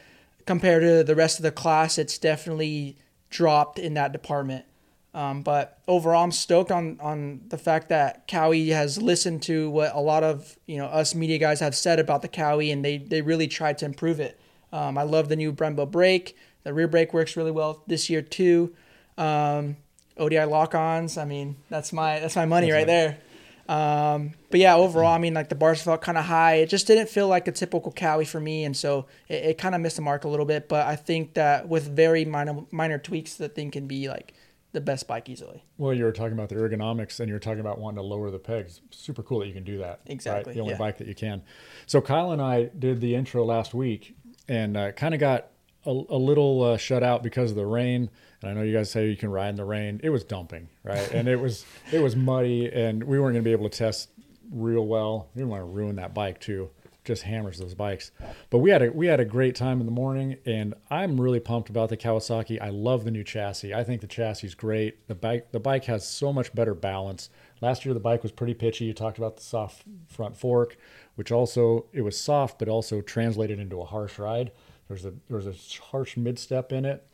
compared 0.46 0.84
to 0.84 1.04
the 1.04 1.16
rest 1.16 1.39
of 1.39 1.43
the 1.43 1.52
class, 1.52 1.98
it's 1.98 2.18
definitely 2.18 2.98
dropped 3.30 3.80
in 3.80 3.93
that 3.96 4.12
department. 4.12 4.66
Um, 5.14 5.43
but 5.43 5.80
overall, 5.88 6.24
I'm 6.24 6.32
stoked 6.32 6.72
on 6.72 7.00
on 7.00 7.41
the 7.48 7.58
fact 7.58 7.88
that 7.88 8.28
Cowie 8.28 8.70
has 8.70 9.02
listened 9.02 9.43
to 9.43 9.70
what 9.70 9.96
a 9.96 10.02
lot 10.02 10.24
of 10.24 10.58
you 10.66 10.78
know 10.78 10.88
us 10.88 11.16
media 11.16 11.38
guys 11.38 11.62
have 11.62 11.74
said 11.74 12.00
about 12.00 12.22
the 12.22 12.28
Cowie, 12.28 12.70
and 12.70 12.84
they 12.84 12.98
they 12.98 13.22
really 13.22 13.48
tried 13.48 13.78
to 13.78 13.86
improve 13.86 14.20
it. 14.20 14.38
Um, 14.74 14.98
I 14.98 15.04
love 15.04 15.30
the 15.30 15.38
new 15.38 15.54
Brembo 15.54 15.89
brake. 15.89 16.36
The 16.64 16.74
rear 16.74 16.89
brake 16.89 17.14
works 17.14 17.38
really 17.38 17.52
well 17.52 17.82
this 17.88 18.10
year 18.10 18.22
too. 18.22 18.76
Um, 19.18 19.78
ODI 20.18 20.43
lock-ons. 20.43 21.18
I 21.18 21.24
mean, 21.24 21.56
that's 21.70 21.93
my 21.93 22.20
that's 22.20 22.36
my 22.36 22.46
money 22.46 22.72
right 22.72 22.88
there. 22.88 23.20
Um, 23.68 24.34
but 24.51 24.59
yeah, 24.59 24.76
overall, 24.76 25.13
I 25.13 25.18
mean, 25.18 25.34
like 25.34 25.49
the 25.49 25.55
bars 25.55 25.82
felt 25.82 26.01
kind 26.01 26.18
of 26.18 26.26
high. 26.26 26.55
It 26.55 26.70
just 26.70 26.86
didn't 26.88 27.09
feel 27.09 27.28
like 27.28 27.47
a 27.47 27.51
typical 27.51 27.91
Cowie 27.91 28.26
for 28.26 28.39
me, 28.39 28.63
and 28.63 28.78
so 28.78 29.07
it, 29.28 29.43
it 29.43 29.57
kind 29.57 29.74
of 29.74 29.82
missed 29.82 29.95
the 29.95 30.01
mark 30.01 30.24
a 30.24 30.28
little 30.28 30.45
bit. 30.45 30.70
But 30.70 30.86
I 30.86 30.95
think 30.95 31.34
that 31.34 31.68
with 31.68 31.88
very 31.88 32.26
minor 32.26 32.63
minor 32.72 32.99
tweaks, 32.99 33.36
the 33.36 33.49
thing 33.49 33.72
can 33.72 33.88
be 33.88 34.07
like 34.07 34.34
the 34.72 34.82
best 34.82 35.07
bike 35.07 35.30
easily. 35.30 35.63
Well, 35.78 35.93
you 35.93 36.03
were 36.03 36.11
talking 36.11 36.34
about 36.34 36.49
the 36.49 36.55
ergonomics, 36.55 37.20
and 37.20 37.28
you 37.28 37.34
were 37.34 37.39
talking 37.39 37.61
about 37.61 37.80
wanting 37.80 37.97
to 37.97 38.03
lower 38.03 38.30
the 38.30 38.39
pegs. 38.39 38.82
Super 38.91 39.24
cool 39.24 39.39
that 39.39 39.47
you 39.47 39.53
can 39.53 39.63
do 39.63 39.80
that. 39.80 40.01
Exactly, 40.05 40.51
Right? 40.51 40.55
The 40.55 40.61
only 40.61 40.74
yeah. 40.74 40.80
bike 40.80 40.97
that 40.99 41.07
you 41.07 41.16
can. 41.16 41.41
So 41.88 42.01
Kyle 42.01 42.32
and 42.32 42.41
I 42.41 42.66
did 42.78 43.01
the 43.01 43.16
intro 43.16 43.45
last 43.45 43.74
week, 43.74 44.16
and 44.47 44.78
uh, 44.78 44.91
kind 44.91 45.16
of 45.16 45.20
got 45.20 45.47
a, 45.86 45.89
a 45.89 46.18
little 46.18 46.61
uh, 46.61 46.78
shut 46.78 47.01
out 47.01 47.24
because 47.24 47.51
of 47.51 47.57
the 47.57 47.66
rain. 47.66 48.09
And 48.42 48.52
I 48.52 48.54
know 48.54 48.62
you 48.62 48.74
guys 48.74 48.92
say 48.92 49.08
you 49.10 49.18
can 49.18 49.30
ride 49.32 49.50
in 49.50 49.56
the 49.56 49.66
rain. 49.66 50.00
It 50.04 50.10
was 50.10 50.24
dumping, 50.24 50.70
right? 50.84 51.12
and 51.12 51.28
it 51.28 51.40
was 51.40 51.66
it 51.92 52.00
was 52.00 52.16
muddy, 52.16 52.72
and 52.72 53.04
we 53.04 53.20
weren't 53.20 53.34
going 53.34 53.44
to 53.44 53.48
be 53.48 53.52
able 53.52 53.70
to 53.70 53.78
test 53.78 54.10
real 54.52 54.86
well. 54.86 55.30
We 55.34 55.40
didn't 55.40 55.50
want 55.50 55.62
to 55.62 55.66
ruin 55.66 55.96
that 55.98 56.14
bike 56.14 56.40
too. 56.40 56.70
Just 57.04 57.22
hammers 57.22 57.60
those 57.60 57.76
bikes. 57.76 58.10
But 58.50 58.60
we 58.60 58.72
had 58.72 58.82
a 58.82 58.92
we 58.92 59.06
had 59.06 59.20
a 59.20 59.26
great 59.26 59.56
time 59.56 59.80
in 59.80 59.86
the 59.86 59.92
morning, 59.92 60.38
and 60.46 60.74
I'm 60.90 61.22
really 61.22 61.40
pumped 61.40 61.70
about 61.70 61.90
the 61.90 61.98
Kawasaki. 61.98 62.60
I 62.60 62.70
love 62.70 63.04
the 63.04 63.12
new 63.12 63.24
chassis. 63.24 63.76
I 63.76 63.84
think 63.84 64.02
the 64.02 64.08
chassis 64.08 64.48
is 64.48 64.56
great. 64.56 65.08
The 65.08 65.14
bike 65.14 65.52
the 65.52 65.60
bike 65.60 65.86
has 65.86 66.08
so 66.08 66.34
much 66.34 66.54
better 66.56 66.74
balance. 66.74 67.30
Last 67.62 67.86
year 67.86 67.94
the 67.94 68.00
bike 68.00 68.24
was 68.24 68.32
pretty 68.32 68.56
pitchy. 68.56 68.86
You 68.86 68.94
talked 68.94 69.20
about 69.20 69.38
the 69.38 69.44
soft 69.44 69.84
front 70.08 70.36
fork, 70.36 70.78
which 71.14 71.32
also 71.32 71.86
it 71.94 72.02
was 72.02 72.20
soft, 72.20 72.58
but 72.58 72.68
also 72.68 73.02
translated 73.02 73.60
into 73.60 73.82
a 73.82 73.86
harsh 73.86 74.18
ride. 74.18 74.52
There's 74.88 75.06
a 75.06 75.14
there's 75.30 75.48
a 75.48 75.54
harsh 75.84 76.18
mid 76.18 76.40
step 76.40 76.72
in 76.72 76.86
it. 76.86 77.08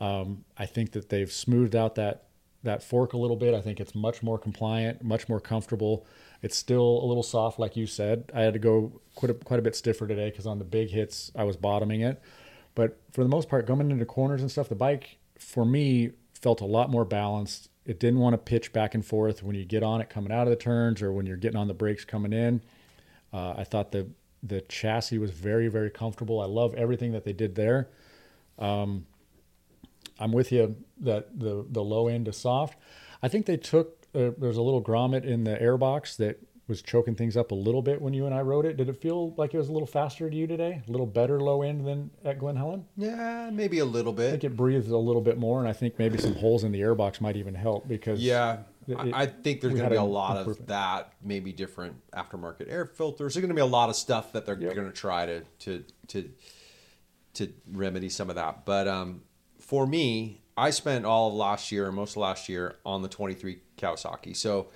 Um, 0.00 0.44
I 0.56 0.66
think 0.66 0.92
that 0.92 1.08
they've 1.08 1.30
smoothed 1.30 1.76
out 1.76 1.94
that 1.96 2.24
that 2.62 2.82
fork 2.82 3.12
a 3.12 3.16
little 3.16 3.36
bit. 3.36 3.54
I 3.54 3.60
think 3.60 3.80
it's 3.80 3.94
much 3.94 4.22
more 4.22 4.38
compliant, 4.38 5.02
much 5.02 5.28
more 5.28 5.40
comfortable. 5.40 6.06
It's 6.42 6.56
still 6.56 7.00
a 7.02 7.06
little 7.06 7.22
soft, 7.22 7.58
like 7.58 7.76
you 7.76 7.86
said. 7.86 8.30
I 8.34 8.42
had 8.42 8.52
to 8.52 8.58
go 8.58 9.00
quite 9.14 9.30
a, 9.30 9.34
quite 9.34 9.58
a 9.58 9.62
bit 9.62 9.74
stiffer 9.74 10.06
today 10.06 10.30
because 10.30 10.46
on 10.46 10.58
the 10.58 10.64
big 10.64 10.90
hits 10.90 11.32
I 11.34 11.44
was 11.44 11.56
bottoming 11.56 12.02
it. 12.02 12.20
But 12.74 13.00
for 13.12 13.22
the 13.22 13.28
most 13.28 13.48
part, 13.48 13.66
going 13.66 13.90
into 13.90 14.04
corners 14.06 14.40
and 14.40 14.50
stuff, 14.50 14.68
the 14.68 14.74
bike 14.74 15.18
for 15.38 15.64
me 15.64 16.12
felt 16.40 16.60
a 16.60 16.66
lot 16.66 16.90
more 16.90 17.04
balanced. 17.04 17.68
It 17.84 17.98
didn't 17.98 18.20
want 18.20 18.34
to 18.34 18.38
pitch 18.38 18.72
back 18.72 18.94
and 18.94 19.04
forth 19.04 19.42
when 19.42 19.56
you 19.56 19.64
get 19.64 19.82
on 19.82 20.00
it 20.00 20.08
coming 20.08 20.32
out 20.32 20.46
of 20.46 20.50
the 20.50 20.56
turns 20.56 21.02
or 21.02 21.12
when 21.12 21.26
you're 21.26 21.36
getting 21.36 21.58
on 21.58 21.68
the 21.68 21.74
brakes 21.74 22.04
coming 22.04 22.32
in. 22.32 22.62
Uh, 23.32 23.54
I 23.56 23.64
thought 23.64 23.92
the 23.92 24.08
the 24.44 24.60
chassis 24.62 25.18
was 25.18 25.30
very 25.30 25.68
very 25.68 25.90
comfortable. 25.90 26.40
I 26.40 26.46
love 26.46 26.74
everything 26.74 27.12
that 27.12 27.24
they 27.24 27.32
did 27.32 27.54
there. 27.54 27.88
Um, 28.58 29.06
I'm 30.22 30.32
with 30.32 30.52
you 30.52 30.76
that 31.00 31.38
the 31.38 31.66
the 31.68 31.82
low 31.82 32.08
end 32.08 32.28
is 32.28 32.36
soft. 32.36 32.78
I 33.22 33.28
think 33.28 33.46
they 33.46 33.56
took 33.56 34.06
uh, 34.14 34.30
there's 34.38 34.56
a 34.56 34.62
little 34.62 34.82
grommet 34.82 35.24
in 35.24 35.44
the 35.44 35.56
airbox 35.56 36.16
that 36.18 36.38
was 36.68 36.80
choking 36.80 37.14
things 37.16 37.36
up 37.36 37.50
a 37.50 37.54
little 37.54 37.82
bit 37.82 38.00
when 38.00 38.14
you 38.14 38.24
and 38.24 38.34
I 38.34 38.40
rode 38.40 38.64
it. 38.64 38.76
Did 38.76 38.88
it 38.88 38.96
feel 39.02 39.34
like 39.36 39.52
it 39.52 39.58
was 39.58 39.68
a 39.68 39.72
little 39.72 39.86
faster 39.86 40.30
to 40.30 40.36
you 40.36 40.46
today? 40.46 40.80
A 40.86 40.90
little 40.90 41.06
better 41.06 41.40
low 41.40 41.62
end 41.62 41.84
than 41.86 42.10
at 42.24 42.38
Glen 42.38 42.54
Helen? 42.56 42.86
Yeah, 42.96 43.50
maybe 43.52 43.80
a 43.80 43.84
little 43.84 44.12
bit. 44.12 44.28
I 44.28 44.30
think 44.32 44.44
it 44.44 44.56
breathes 44.56 44.88
a 44.88 44.96
little 44.96 45.20
bit 45.22 45.38
more, 45.38 45.58
and 45.58 45.68
I 45.68 45.72
think 45.72 45.98
maybe 45.98 46.18
some 46.18 46.34
holes 46.36 46.62
in 46.62 46.70
the 46.70 46.80
airbox 46.80 47.20
might 47.20 47.36
even 47.36 47.54
help 47.54 47.88
because 47.88 48.20
Yeah, 48.22 48.58
it- 48.86 48.96
I 48.96 49.26
think 49.26 49.60
there's 49.60 49.74
going 49.74 49.84
to 49.84 49.90
be 49.90 49.96
a 49.96 50.02
lot 50.04 50.36
of 50.36 50.66
that. 50.68 51.12
Maybe 51.22 51.52
different 51.52 51.96
aftermarket 52.12 52.70
air 52.70 52.86
filters. 52.86 53.34
There's 53.34 53.42
going 53.42 53.48
to 53.48 53.54
be 53.54 53.60
a 53.60 53.66
lot 53.66 53.88
of 53.90 53.96
stuff 53.96 54.32
that 54.32 54.46
they're 54.46 54.58
Yep. 54.58 54.74
going 54.74 54.86
to 54.88 54.94
try 54.96 55.26
to 55.26 55.42
to 55.60 55.84
to 56.08 56.30
to 57.34 57.52
remedy 57.72 58.08
some 58.08 58.28
of 58.30 58.36
that. 58.36 58.64
But 58.64 58.86
um, 58.88 59.22
for 59.72 59.86
me, 59.86 60.42
I 60.54 60.68
spent 60.68 61.06
all 61.06 61.28
of 61.28 61.34
last 61.34 61.72
year, 61.72 61.90
most 61.90 62.10
of 62.10 62.18
last 62.18 62.46
year, 62.46 62.76
on 62.84 63.00
the 63.00 63.08
23 63.08 63.58
Kawasaki. 63.78 64.36
So 64.36 64.66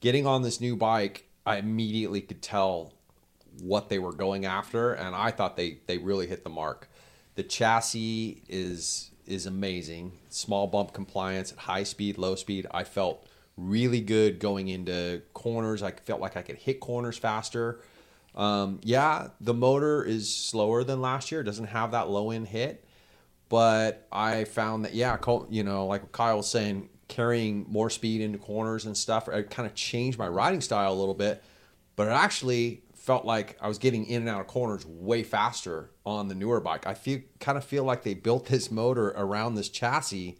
getting 0.00 0.26
on 0.26 0.42
this 0.42 0.60
new 0.60 0.74
bike, 0.74 1.28
I 1.46 1.58
immediately 1.58 2.20
could 2.20 2.42
tell 2.42 2.92
what 3.62 3.88
they 3.88 4.00
were 4.00 4.12
going 4.12 4.46
after, 4.46 4.92
and 4.92 5.14
I 5.14 5.30
thought 5.30 5.56
they 5.56 5.78
they 5.86 5.98
really 5.98 6.26
hit 6.26 6.42
the 6.42 6.50
mark. 6.50 6.88
The 7.36 7.44
chassis 7.44 8.42
is 8.48 9.12
is 9.24 9.46
amazing. 9.46 10.18
Small 10.30 10.66
bump 10.66 10.92
compliance 10.92 11.52
at 11.52 11.58
high 11.58 11.84
speed, 11.84 12.18
low 12.18 12.34
speed. 12.34 12.66
I 12.72 12.82
felt 12.82 13.28
really 13.56 14.00
good 14.00 14.40
going 14.40 14.66
into 14.66 15.22
corners. 15.32 15.80
I 15.80 15.92
felt 15.92 16.20
like 16.20 16.36
I 16.36 16.42
could 16.42 16.56
hit 16.56 16.80
corners 16.80 17.18
faster. 17.18 17.82
Um, 18.34 18.80
yeah, 18.82 19.28
the 19.40 19.54
motor 19.54 20.02
is 20.02 20.34
slower 20.34 20.82
than 20.82 21.00
last 21.00 21.30
year. 21.30 21.42
It 21.42 21.44
doesn't 21.44 21.66
have 21.66 21.92
that 21.92 22.10
low 22.10 22.32
end 22.32 22.48
hit, 22.48 22.84
but 23.50 24.06
I 24.12 24.44
found 24.44 24.86
that 24.86 24.94
yeah, 24.94 25.18
Col- 25.18 25.48
you 25.50 25.62
know, 25.62 25.86
like 25.86 26.12
Kyle 26.12 26.38
was 26.38 26.48
saying, 26.48 26.88
carrying 27.08 27.66
more 27.68 27.90
speed 27.90 28.22
into 28.22 28.38
corners 28.38 28.86
and 28.86 28.96
stuff, 28.96 29.28
it 29.28 29.50
kind 29.50 29.66
of 29.66 29.74
changed 29.74 30.18
my 30.18 30.28
riding 30.28 30.62
style 30.62 30.92
a 30.92 30.94
little 30.94 31.14
bit. 31.14 31.42
But 31.96 32.06
it 32.06 32.12
actually 32.12 32.84
felt 32.94 33.24
like 33.24 33.58
I 33.60 33.66
was 33.66 33.78
getting 33.78 34.06
in 34.06 34.22
and 34.22 34.28
out 34.28 34.40
of 34.40 34.46
corners 34.46 34.86
way 34.86 35.24
faster 35.24 35.90
on 36.06 36.28
the 36.28 36.34
newer 36.34 36.60
bike. 36.60 36.86
I 36.86 36.94
feel 36.94 37.20
kind 37.40 37.58
of 37.58 37.64
feel 37.64 37.82
like 37.82 38.04
they 38.04 38.14
built 38.14 38.46
this 38.46 38.70
motor 38.70 39.08
around 39.08 39.56
this 39.56 39.68
chassis. 39.68 40.38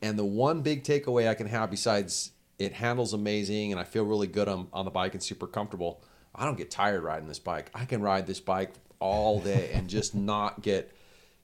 And 0.00 0.16
the 0.16 0.24
one 0.24 0.62
big 0.62 0.84
takeaway 0.84 1.28
I 1.28 1.34
can 1.34 1.48
have 1.48 1.68
besides 1.68 2.30
it 2.60 2.74
handles 2.74 3.12
amazing 3.12 3.72
and 3.72 3.80
I 3.80 3.84
feel 3.84 4.04
really 4.04 4.28
good 4.28 4.46
on, 4.46 4.68
on 4.72 4.84
the 4.84 4.90
bike 4.92 5.14
and 5.14 5.22
super 5.22 5.48
comfortable, 5.48 6.00
I 6.32 6.44
don't 6.44 6.56
get 6.56 6.70
tired 6.70 7.02
riding 7.02 7.26
this 7.26 7.40
bike. 7.40 7.70
I 7.74 7.86
can 7.86 8.00
ride 8.00 8.28
this 8.28 8.40
bike 8.40 8.74
all 9.00 9.40
day 9.40 9.70
and 9.74 9.88
just 9.88 10.14
not 10.14 10.62
get 10.62 10.94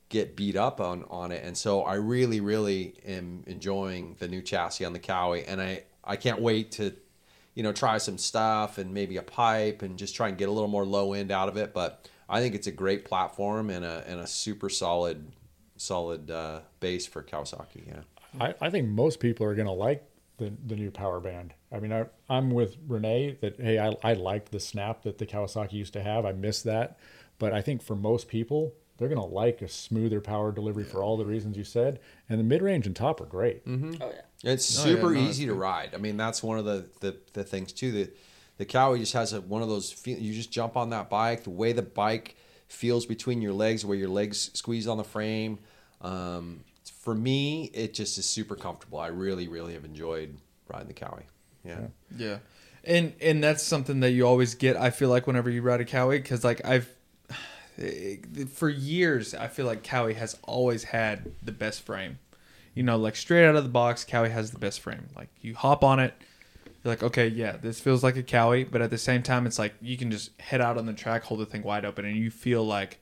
get 0.09 0.36
beat 0.36 0.57
up 0.57 0.80
on 0.80 1.04
on 1.11 1.32
it. 1.32 1.44
And 1.44 1.57
so 1.57 1.82
I 1.82 1.94
really, 1.94 2.40
really 2.40 2.94
am 3.07 3.44
enjoying 3.46 4.16
the 4.18 4.28
new 4.28 4.42
chassis 4.42 4.84
on 4.84 4.92
the 4.92 4.98
Cowie, 4.98 5.44
and 5.44 5.61
I 5.61 5.84
I 6.04 6.16
can't 6.16 6.40
wait 6.40 6.72
to 6.72 6.94
you 7.54 7.62
know 7.62 7.72
try 7.72 7.98
some 7.98 8.18
stuff 8.18 8.78
and 8.78 8.92
maybe 8.92 9.16
a 9.16 9.22
pipe 9.22 9.82
and 9.82 9.98
just 9.98 10.14
try 10.14 10.28
and 10.28 10.38
get 10.38 10.48
a 10.48 10.52
little 10.52 10.68
more 10.68 10.84
low 10.84 11.12
end 11.12 11.30
out 11.30 11.48
of 11.48 11.57
it. 11.57 11.72
But 11.74 12.09
I 12.28 12.40
think 12.40 12.54
it's 12.54 12.66
a 12.66 12.72
great 12.72 13.04
platform 13.04 13.70
and 13.70 13.84
a 13.84 14.04
and 14.07 14.20
a 14.20 14.26
super 14.26 14.68
solid 14.68 15.32
solid 15.76 16.30
uh, 16.30 16.61
base 16.80 17.07
for 17.07 17.22
Kawasaki. 17.22 17.86
Yeah. 17.86 18.00
I, 18.40 18.54
I 18.61 18.70
think 18.70 18.88
most 18.88 19.20
people 19.20 19.46
are 19.46 19.54
going 19.54 19.66
to 19.66 19.72
like 19.72 20.09
the, 20.38 20.52
the 20.66 20.76
new 20.76 20.90
power 20.90 21.20
band. 21.20 21.54
I 21.72 21.80
mean, 21.80 21.92
I, 21.92 22.07
I'm 22.28 22.50
with 22.50 22.76
Renee 22.86 23.38
that, 23.40 23.61
hey, 23.61 23.78
I, 23.78 23.96
I 24.02 24.14
liked 24.14 24.52
the 24.52 24.61
snap 24.61 25.02
that 25.02 25.18
the 25.18 25.26
Kawasaki 25.26 25.72
used 25.72 25.92
to 25.94 26.02
have. 26.02 26.24
I 26.24 26.32
miss 26.32 26.62
that. 26.62 26.98
But 27.38 27.52
I 27.52 27.61
think 27.62 27.82
for 27.82 27.96
most 27.96 28.28
people, 28.28 28.74
they're 28.99 29.09
going 29.09 29.20
to 29.20 29.26
like 29.26 29.62
a 29.62 29.68
smoother 29.68 30.20
power 30.20 30.53
delivery 30.53 30.84
for 30.84 31.03
all 31.03 31.16
the 31.16 31.24
reasons 31.24 31.57
you 31.57 31.64
said. 31.64 32.01
And 32.28 32.38
the 32.40 32.44
mid 32.44 32.62
range 32.62 32.86
and 32.86 32.97
top 32.97 33.20
are 33.20 33.26
great. 33.26 33.62
Oh 33.66 33.72
yeah. 34.01 34.07
It's 34.44 34.78
Oh, 34.78 34.88
yeah, 34.88 34.94
super 34.94 35.12
no, 35.12 35.20
easy 35.20 35.47
to 35.47 35.55
ride. 35.55 35.94
I 35.94 35.99
mean, 35.99 36.16
that's 36.16 36.42
one 36.42 36.59
of 36.59 36.64
the, 36.64 36.86
the, 37.01 37.16
the 37.32 37.44
things 37.44 37.72
too. 37.72 37.92
The 37.92 38.11
the 38.59 38.64
Cowie 38.64 38.99
just 39.01 39.12
has 39.12 39.32
a, 39.34 39.40
one 39.42 39.61
of 39.62 39.68
those. 39.68 39.92
Feel, 39.92 40.18
you 40.18 40.32
just 40.32 40.51
jump 40.51 40.76
on 40.78 40.90
that 40.90 41.11
bike. 41.11 41.44
The 41.44 41.51
way 41.51 41.72
the 41.72 41.82
bike 41.82 42.36
feels 42.68 43.05
between 43.05 43.42
your 43.42 43.53
legs, 43.53 43.84
where 43.84 43.99
your 43.99 44.09
legs 44.09 44.51
squeeze 44.55 44.86
on 44.88 44.97
the 44.97 45.05
frame. 45.05 45.59
Um, 46.01 46.61
for 47.01 47.14
me, 47.14 47.64
it 47.74 47.92
just 47.92 48.16
is 48.16 48.26
super 48.28 48.57
comfortable. 48.57 48.99
I 48.99 49.09
really, 49.09 49.47
really 49.47 49.74
have 49.74 49.84
enjoyed 49.84 50.38
riding 50.68 50.88
the 50.88 50.94
Cowie. 50.94 51.24
Yeah. 51.64 51.88
Yeah, 52.16 52.38
and 52.84 53.12
and 53.20 53.44
that's 53.44 53.62
something 53.62 54.01
that 54.01 54.12
you 54.12 54.26
always 54.26 54.55
get. 54.55 54.76
I 54.76 54.88
feel 54.90 55.11
like 55.11 55.26
whenever 55.26 55.51
you 55.51 55.61
ride 55.61 55.80
a 55.82 55.84
Cowie, 55.84 56.18
because 56.18 56.42
like 56.42 56.64
I've 56.64 56.88
Eh, 57.79 58.16
for 58.53 58.68
years, 58.68 59.35
I 59.35 59.49
feel 59.49 59.66
like 59.66 59.83
Cowie 59.83 60.14
has 60.14 60.37
always 60.43 60.85
had 60.85 61.33
the 61.43 61.53
best 61.53 61.83
frame. 61.83 62.18
You 62.74 62.83
know, 62.83 62.97
like 62.97 63.16
straight 63.16 63.47
out 63.47 63.57
of 63.57 63.64
the 63.64 63.70
box, 63.70 64.05
Cowie 64.05 64.31
has 64.31 64.51
the 64.51 64.59
best 64.59 64.81
frame. 64.81 65.09
Like 65.16 65.29
you 65.41 65.55
hop 65.55 65.83
on 65.83 65.99
it, 65.99 66.14
you're 66.85 66.93
like, 66.93 67.03
okay, 67.03 67.27
yeah, 67.27 67.57
this 67.57 67.81
feels 67.81 68.03
like 68.03 68.16
a 68.16 68.22
Cowie, 68.22 68.64
but 68.64 68.83
at 68.83 68.91
the 68.91 68.99
same 68.99 69.22
time, 69.22 69.47
it's 69.47 69.59
like 69.59 69.74
you 69.81 69.97
can 69.97 70.11
just 70.11 70.39
head 70.41 70.61
out 70.61 70.79
on 70.79 70.87
the 70.87 70.93
track, 70.93 71.24
hold 71.24 71.41
the 71.41 71.47
thing 71.47 71.62
wide 71.62 71.85
open, 71.85 72.05
and 72.05 72.16
you 72.16 72.31
feel 72.31 72.64
like, 72.64 72.99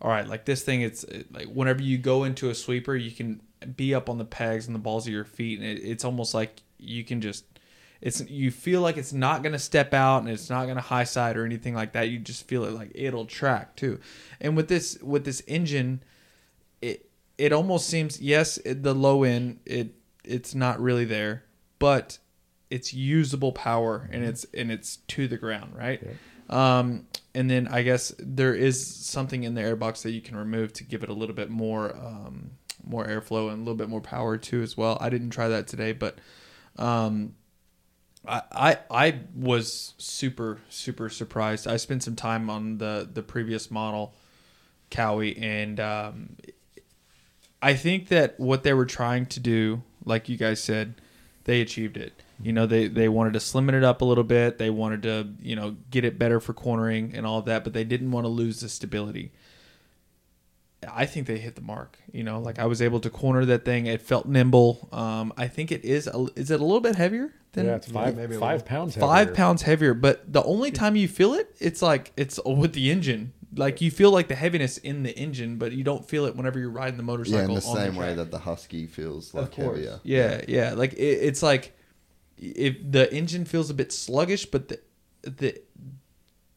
all 0.00 0.10
right, 0.10 0.26
like 0.26 0.46
this 0.46 0.62
thing, 0.62 0.80
it's 0.82 1.04
eh, 1.04 1.22
like 1.30 1.46
whenever 1.46 1.82
you 1.82 1.98
go 1.98 2.24
into 2.24 2.50
a 2.50 2.54
sweeper, 2.54 2.96
you 2.96 3.10
can 3.10 3.40
be 3.76 3.94
up 3.94 4.08
on 4.08 4.18
the 4.18 4.24
pegs 4.24 4.66
and 4.66 4.74
the 4.74 4.80
balls 4.80 5.06
of 5.06 5.12
your 5.12 5.24
feet, 5.24 5.58
and 5.58 5.68
it, 5.68 5.80
it's 5.82 6.04
almost 6.04 6.34
like 6.34 6.62
you 6.78 7.04
can 7.04 7.20
just 7.20 7.44
it's 8.00 8.20
you 8.28 8.50
feel 8.50 8.80
like 8.80 8.96
it's 8.96 9.12
not 9.12 9.42
going 9.42 9.52
to 9.52 9.58
step 9.58 9.92
out 9.92 10.18
and 10.18 10.28
it's 10.28 10.48
not 10.48 10.64
going 10.64 10.76
to 10.76 10.82
high 10.82 11.04
side 11.04 11.36
or 11.36 11.44
anything 11.44 11.74
like 11.74 11.92
that. 11.92 12.08
You 12.08 12.18
just 12.18 12.48
feel 12.48 12.64
it 12.64 12.72
like 12.72 12.92
it'll 12.94 13.26
track 13.26 13.76
too. 13.76 14.00
And 14.40 14.56
with 14.56 14.68
this 14.68 14.98
with 15.02 15.24
this 15.24 15.42
engine 15.46 16.02
it 16.82 17.10
it 17.38 17.52
almost 17.52 17.86
seems 17.88 18.20
yes 18.20 18.58
it, 18.58 18.82
the 18.82 18.94
low 18.94 19.22
end 19.22 19.60
it 19.66 19.94
it's 20.24 20.54
not 20.54 20.80
really 20.80 21.04
there 21.04 21.44
but 21.78 22.18
it's 22.68 22.94
usable 22.94 23.52
power 23.52 24.08
and 24.12 24.24
it's 24.24 24.46
and 24.54 24.70
it's 24.70 24.96
to 25.08 25.26
the 25.28 25.36
ground 25.36 25.74
right? 25.76 26.02
Um 26.48 27.06
and 27.32 27.48
then 27.48 27.68
i 27.68 27.82
guess 27.82 28.12
there 28.18 28.54
is 28.54 28.84
something 28.84 29.44
in 29.44 29.54
the 29.54 29.60
airbox 29.60 30.02
that 30.02 30.10
you 30.10 30.20
can 30.20 30.36
remove 30.36 30.72
to 30.72 30.84
give 30.84 31.04
it 31.04 31.08
a 31.08 31.12
little 31.12 31.34
bit 31.34 31.48
more 31.48 31.94
um 31.96 32.50
more 32.82 33.06
airflow 33.06 33.48
and 33.50 33.58
a 33.58 33.60
little 33.60 33.76
bit 33.76 33.88
more 33.88 34.00
power 34.00 34.36
too 34.38 34.62
as 34.62 34.74
well. 34.76 34.96
I 35.00 35.10
didn't 35.10 35.30
try 35.30 35.48
that 35.48 35.66
today 35.66 35.92
but 35.92 36.18
um 36.76 37.34
I, 38.26 38.42
I 38.52 38.78
I 38.90 39.18
was 39.34 39.94
super 39.98 40.60
super 40.68 41.08
surprised. 41.08 41.66
I 41.66 41.76
spent 41.76 42.02
some 42.02 42.16
time 42.16 42.50
on 42.50 42.78
the 42.78 43.08
the 43.12 43.22
previous 43.22 43.70
model, 43.70 44.14
Cowie, 44.90 45.36
and 45.38 45.80
um, 45.80 46.36
I 47.62 47.74
think 47.74 48.08
that 48.08 48.38
what 48.38 48.62
they 48.62 48.74
were 48.74 48.86
trying 48.86 49.26
to 49.26 49.40
do, 49.40 49.82
like 50.04 50.28
you 50.28 50.36
guys 50.36 50.62
said, 50.62 50.94
they 51.44 51.60
achieved 51.60 51.96
it. 51.96 52.12
You 52.42 52.52
know, 52.52 52.66
they 52.66 52.88
they 52.88 53.08
wanted 53.08 53.32
to 53.34 53.40
slim 53.40 53.70
it 53.70 53.82
up 53.82 54.02
a 54.02 54.04
little 54.04 54.24
bit. 54.24 54.58
They 54.58 54.70
wanted 54.70 55.02
to 55.04 55.28
you 55.40 55.56
know 55.56 55.76
get 55.90 56.04
it 56.04 56.18
better 56.18 56.40
for 56.40 56.52
cornering 56.52 57.12
and 57.14 57.26
all 57.26 57.38
of 57.38 57.46
that, 57.46 57.64
but 57.64 57.72
they 57.72 57.84
didn't 57.84 58.10
want 58.10 58.24
to 58.24 58.28
lose 58.28 58.60
the 58.60 58.68
stability. 58.68 59.32
I 60.90 61.04
think 61.04 61.26
they 61.26 61.36
hit 61.38 61.56
the 61.56 61.62
mark. 61.62 61.98
You 62.12 62.24
know, 62.24 62.38
like 62.38 62.58
I 62.58 62.66
was 62.66 62.80
able 62.80 63.00
to 63.00 63.10
corner 63.10 63.44
that 63.46 63.64
thing. 63.64 63.86
It 63.86 64.02
felt 64.02 64.26
nimble. 64.26 64.88
Um, 64.92 65.32
I 65.36 65.48
think 65.48 65.72
it 65.72 65.84
is. 65.84 66.06
Is 66.36 66.50
it 66.50 66.60
a 66.60 66.64
little 66.64 66.80
bit 66.80 66.96
heavier 66.96 67.32
than 67.52 67.66
yeah, 67.66 67.76
it's 67.76 67.88
five 67.90 68.16
maybe 68.16 68.36
five 68.36 68.60
little- 68.60 68.66
pounds. 68.68 68.96
five 68.96 69.18
heavier. 69.28 69.34
pounds 69.34 69.62
heavier. 69.62 69.94
But 69.94 70.32
the 70.32 70.42
only 70.42 70.70
time 70.70 70.96
you 70.96 71.08
feel 71.08 71.34
it, 71.34 71.54
it's 71.58 71.82
like 71.82 72.12
it's 72.16 72.38
with 72.44 72.72
the 72.74 72.90
engine. 72.90 73.32
Like 73.56 73.80
you 73.80 73.90
feel 73.90 74.12
like 74.12 74.28
the 74.28 74.36
heaviness 74.36 74.78
in 74.78 75.02
the 75.02 75.10
engine, 75.18 75.56
but 75.58 75.72
you 75.72 75.82
don't 75.82 76.08
feel 76.08 76.24
it 76.26 76.36
whenever 76.36 76.58
you're 76.60 76.70
riding 76.70 76.96
the 76.96 77.02
motorcycle. 77.02 77.38
Yeah, 77.40 77.44
in 77.46 77.54
the 77.54 77.66
on 77.66 77.76
same 77.76 77.96
way 77.96 78.14
that 78.14 78.30
the 78.30 78.38
Husky 78.38 78.86
feels 78.86 79.34
like 79.34 79.44
Of 79.46 79.50
course. 79.50 79.76
heavier. 79.78 80.00
Yeah, 80.04 80.42
yeah. 80.46 80.74
Like 80.74 80.92
it, 80.92 80.98
it's 80.98 81.42
like 81.42 81.76
if 82.38 82.76
the 82.88 83.12
engine 83.12 83.44
feels 83.44 83.68
a 83.68 83.74
bit 83.74 83.90
sluggish, 83.92 84.46
but 84.46 84.68
the 84.68 84.80
the 85.22 85.60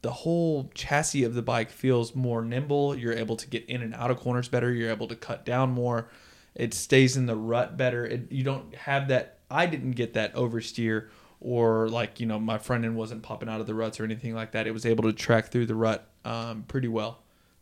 the 0.03 0.11
whole 0.11 0.69
chassis 0.75 1.23
of 1.23 1.33
the 1.33 1.41
bike 1.41 1.71
feels 1.71 2.13
more 2.13 2.43
nimble. 2.43 2.95
You're 2.95 3.13
able 3.13 3.37
to 3.37 3.47
get 3.47 3.65
in 3.65 3.81
and 3.81 3.95
out 3.95 4.11
of 4.11 4.17
corners 4.19 4.47
better. 4.47 4.71
You're 4.71 4.91
able 4.91 5.07
to 5.07 5.15
cut 5.15 5.45
down 5.45 5.71
more. 5.71 6.09
It 6.53 6.73
stays 6.75 7.17
in 7.17 7.25
the 7.25 7.35
rut 7.35 7.75
better. 7.77 8.05
It, 8.05 8.31
you 8.31 8.43
don't 8.43 8.75
have 8.75 9.07
that. 9.07 9.32
I 9.53 9.65
didn't 9.67 9.91
get 9.91 10.13
that 10.15 10.33
oversteer 10.35 11.07
or 11.39 11.89
like 11.89 12.19
you 12.19 12.25
know 12.25 12.39
my 12.39 12.57
front 12.57 12.85
end 12.85 12.95
wasn't 12.95 13.21
popping 13.23 13.49
out 13.49 13.61
of 13.61 13.67
the 13.67 13.75
ruts 13.75 13.99
or 13.99 14.03
anything 14.03 14.33
like 14.33 14.51
that. 14.53 14.65
It 14.67 14.71
was 14.71 14.85
able 14.85 15.03
to 15.03 15.13
track 15.13 15.47
through 15.51 15.65
the 15.67 15.75
rut 15.75 16.07
um, 16.25 16.63
pretty 16.67 16.87
well. 16.87 17.19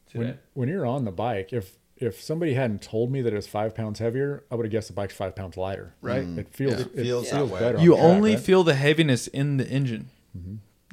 Today. 0.08 0.20
when 0.26 0.40
when 0.54 0.70
you're 0.70 0.86
on 0.86 1.06
the 1.06 1.12
bike, 1.12 1.52
if 1.54 1.78
if 1.98 2.22
somebody 2.22 2.54
hadn't 2.56 2.82
told 2.82 3.12
me 3.12 3.22
that 3.22 3.32
it 3.32 3.36
was 3.36 3.48
five 3.48 3.76
pounds 3.76 4.00
heavier, 4.00 4.44
I 4.50 4.56
would 4.56 4.66
have 4.66 4.72
guessed 4.72 4.88
the 4.88 4.94
bike's 4.94 5.14
five 5.14 5.36
pounds 5.36 5.56
lighter. 5.58 5.94
Right. 6.02 6.24
It 6.24 6.54
feels 6.54 6.74
Yeah. 6.74 6.80
it, 6.80 6.88
It 6.96 7.04
feels 7.04 7.30
feels, 7.30 7.52
better. 7.52 7.78
on 7.78 7.84
you 7.84 7.92
track, 7.94 8.04
only 8.04 8.32
right? 8.36 8.40
feel 8.44 8.64
the 8.64 8.74
heaviness 8.76 9.28
in 9.28 9.58
the 9.58 9.68
engine. 9.68 10.10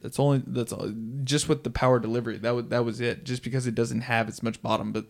That's 0.03 0.19
only 0.21 0.43
that's 0.47 0.73
all, 0.73 0.93
just 1.25 1.49
with 1.49 1.65
the 1.65 1.71
power 1.71 1.99
delivery. 1.99 2.39
That 2.39 2.51
was 2.55 2.67
that 2.67 2.85
was 2.85 3.01
it. 3.01 3.25
Just 3.25 3.43
because 3.43 3.67
it 3.67 3.75
doesn't 3.75 4.03
have 4.03 4.29
as 4.29 4.43
much 4.43 4.63
bottom, 4.63 4.93
but 4.93 5.07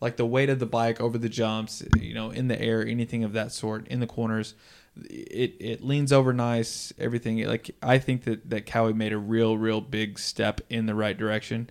like 0.00 0.16
the 0.16 0.26
weight 0.26 0.50
of 0.50 0.58
the 0.58 0.66
bike 0.66 1.00
over 1.00 1.16
the 1.16 1.28
jumps, 1.28 1.82
you 1.96 2.12
know, 2.12 2.30
in 2.30 2.48
the 2.48 2.60
air, 2.60 2.84
anything 2.84 3.22
of 3.22 3.32
that 3.34 3.52
sort, 3.52 3.86
in 3.86 4.00
the 4.00 4.06
corners, 4.06 4.54
it 4.96 5.56
it 5.60 5.82
leans 5.82 6.12
over 6.12 6.32
nice. 6.32 6.92
Everything 6.98 7.44
like 7.46 7.74
I 7.82 7.98
think 7.98 8.24
that 8.24 8.50
that 8.50 8.66
Cowie 8.66 8.92
made 8.92 9.12
a 9.12 9.18
real 9.18 9.56
real 9.56 9.80
big 9.80 10.18
step 10.18 10.60
in 10.68 10.86
the 10.86 10.94
right 10.94 11.16
direction. 11.16 11.70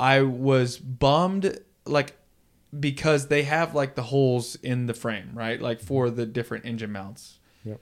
I 0.00 0.22
was 0.22 0.78
bummed 0.78 1.58
like 1.86 2.16
because 2.78 3.28
they 3.28 3.44
have 3.44 3.74
like 3.74 3.94
the 3.94 4.02
holes 4.02 4.56
in 4.56 4.86
the 4.86 4.94
frame, 4.94 5.30
right? 5.34 5.60
Like 5.60 5.80
for 5.80 6.10
the 6.10 6.26
different 6.26 6.66
engine 6.66 6.92
mounts. 6.92 7.38
Yep. 7.64 7.80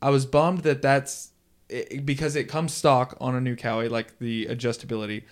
I 0.00 0.10
was 0.10 0.26
bummed 0.26 0.60
that 0.60 0.82
that's 0.82 1.32
it, 1.68 2.06
because 2.06 2.36
it 2.36 2.44
comes 2.44 2.72
stock 2.72 3.16
on 3.20 3.34
a 3.34 3.40
new 3.40 3.56
Cowie, 3.56 3.88
like 3.88 4.18
the 4.18 4.46
adjustability. 4.46 5.24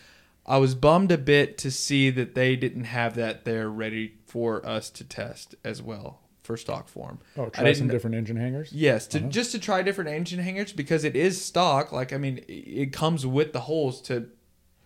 I 0.44 0.58
was 0.58 0.74
bummed 0.74 1.10
a 1.10 1.18
bit 1.18 1.58
to 1.58 1.70
see 1.70 2.08
that 2.10 2.34
they 2.34 2.56
didn't 2.56 2.84
have 2.84 3.16
that 3.16 3.44
there 3.44 3.68
ready 3.68 4.14
for 4.26 4.64
us 4.64 4.90
to 4.90 5.04
test 5.04 5.56
as 5.64 5.82
well 5.82 6.20
for 6.46 6.56
stock 6.56 6.88
form. 6.88 7.18
Oh, 7.36 7.50
try 7.50 7.72
some 7.74 7.88
different 7.88 8.16
engine 8.16 8.36
hangers. 8.36 8.72
Yes, 8.72 9.06
Uh-huh. 9.14 9.24
to 9.26 9.30
just 9.30 9.52
to 9.52 9.58
try 9.58 9.82
different 9.82 10.08
engine 10.10 10.38
hangers 10.38 10.72
because 10.72 11.04
it 11.04 11.14
is 11.14 11.44
stock. 11.44 11.92
Like 11.92 12.12
I 12.12 12.18
mean, 12.18 12.38
it- 12.48 12.52
it 12.86 12.92
comes 12.92 13.26
with 13.26 13.52
the 13.52 13.60
holes 13.60 14.00
to, 14.02 14.28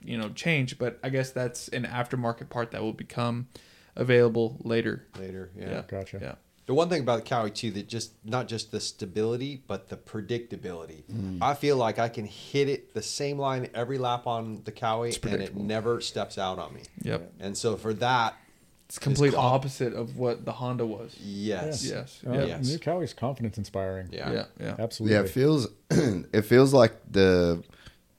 you 0.03 0.19
know, 0.19 0.31
change. 0.31 0.79
But 0.79 0.99
I 1.05 1.11
guess 1.11 1.31
that's 1.31 1.69
an 1.69 1.85
aftermarket 1.85 2.49
part 2.51 2.71
that 2.73 2.83
will 2.83 2.93
become 2.95 3.47
available 3.97 4.57
later. 4.65 5.07
Later, 5.19 5.51
yeah. 5.57 5.71
Yeah. 5.71 5.83
Gotcha. 5.87 6.19
Yeah. 6.21 6.35
The 6.67 6.75
one 6.75 6.89
thing 6.89 7.01
about 7.03 7.25
the 7.25 7.29
Cowie 7.29 7.51
too 7.51 7.73
that 7.73 7.89
just 7.89 8.13
not 8.25 8.47
just 8.47 8.71
the 8.71 8.79
stability, 8.81 9.65
but 9.67 9.89
the 9.89 9.97
predictability. 9.97 11.03
I 11.43 11.55
feel 11.55 11.77
like 11.77 11.99
I 11.99 12.09
can 12.09 12.27
hit 12.27 12.69
it 12.69 12.95
the 12.95 13.03
same 13.03 13.39
line 13.39 13.69
every 13.75 13.99
lap 13.99 14.27
on 14.29 14.63
the 14.65 14.71
Cowie, 14.71 15.13
and 15.25 15.43
it 15.43 15.57
never 15.57 16.01
steps 16.01 16.39
out 16.39 16.59
on 16.61 16.73
me. 16.75 16.83
Yep. 17.03 17.33
And 17.41 17.59
so 17.59 17.77
for 17.77 17.93
that, 17.95 18.37
It's 18.91 18.99
complete 18.99 19.35
calm. 19.35 19.45
opposite 19.45 19.93
of 19.95 20.17
what 20.17 20.45
the 20.45 20.51
Honda 20.51 20.85
was. 20.85 21.17
yes, 21.23 21.85
Yes. 21.85 22.21
Uh, 22.27 22.33
Yes. 22.33 22.67
New 22.67 22.77
Cowie's 22.79 23.15
confidence 23.15 23.57
inspiring. 23.57 24.09
yeah, 24.11 24.33
Yeah. 24.33 24.45
Yeah. 24.59 24.75
Absolutely. 24.81 25.15
Yeah, 25.17 25.23
it 25.23 25.29
feels 25.31 25.69
it 25.91 26.43
feels 26.43 26.75
like 26.75 26.95
the 27.09 27.63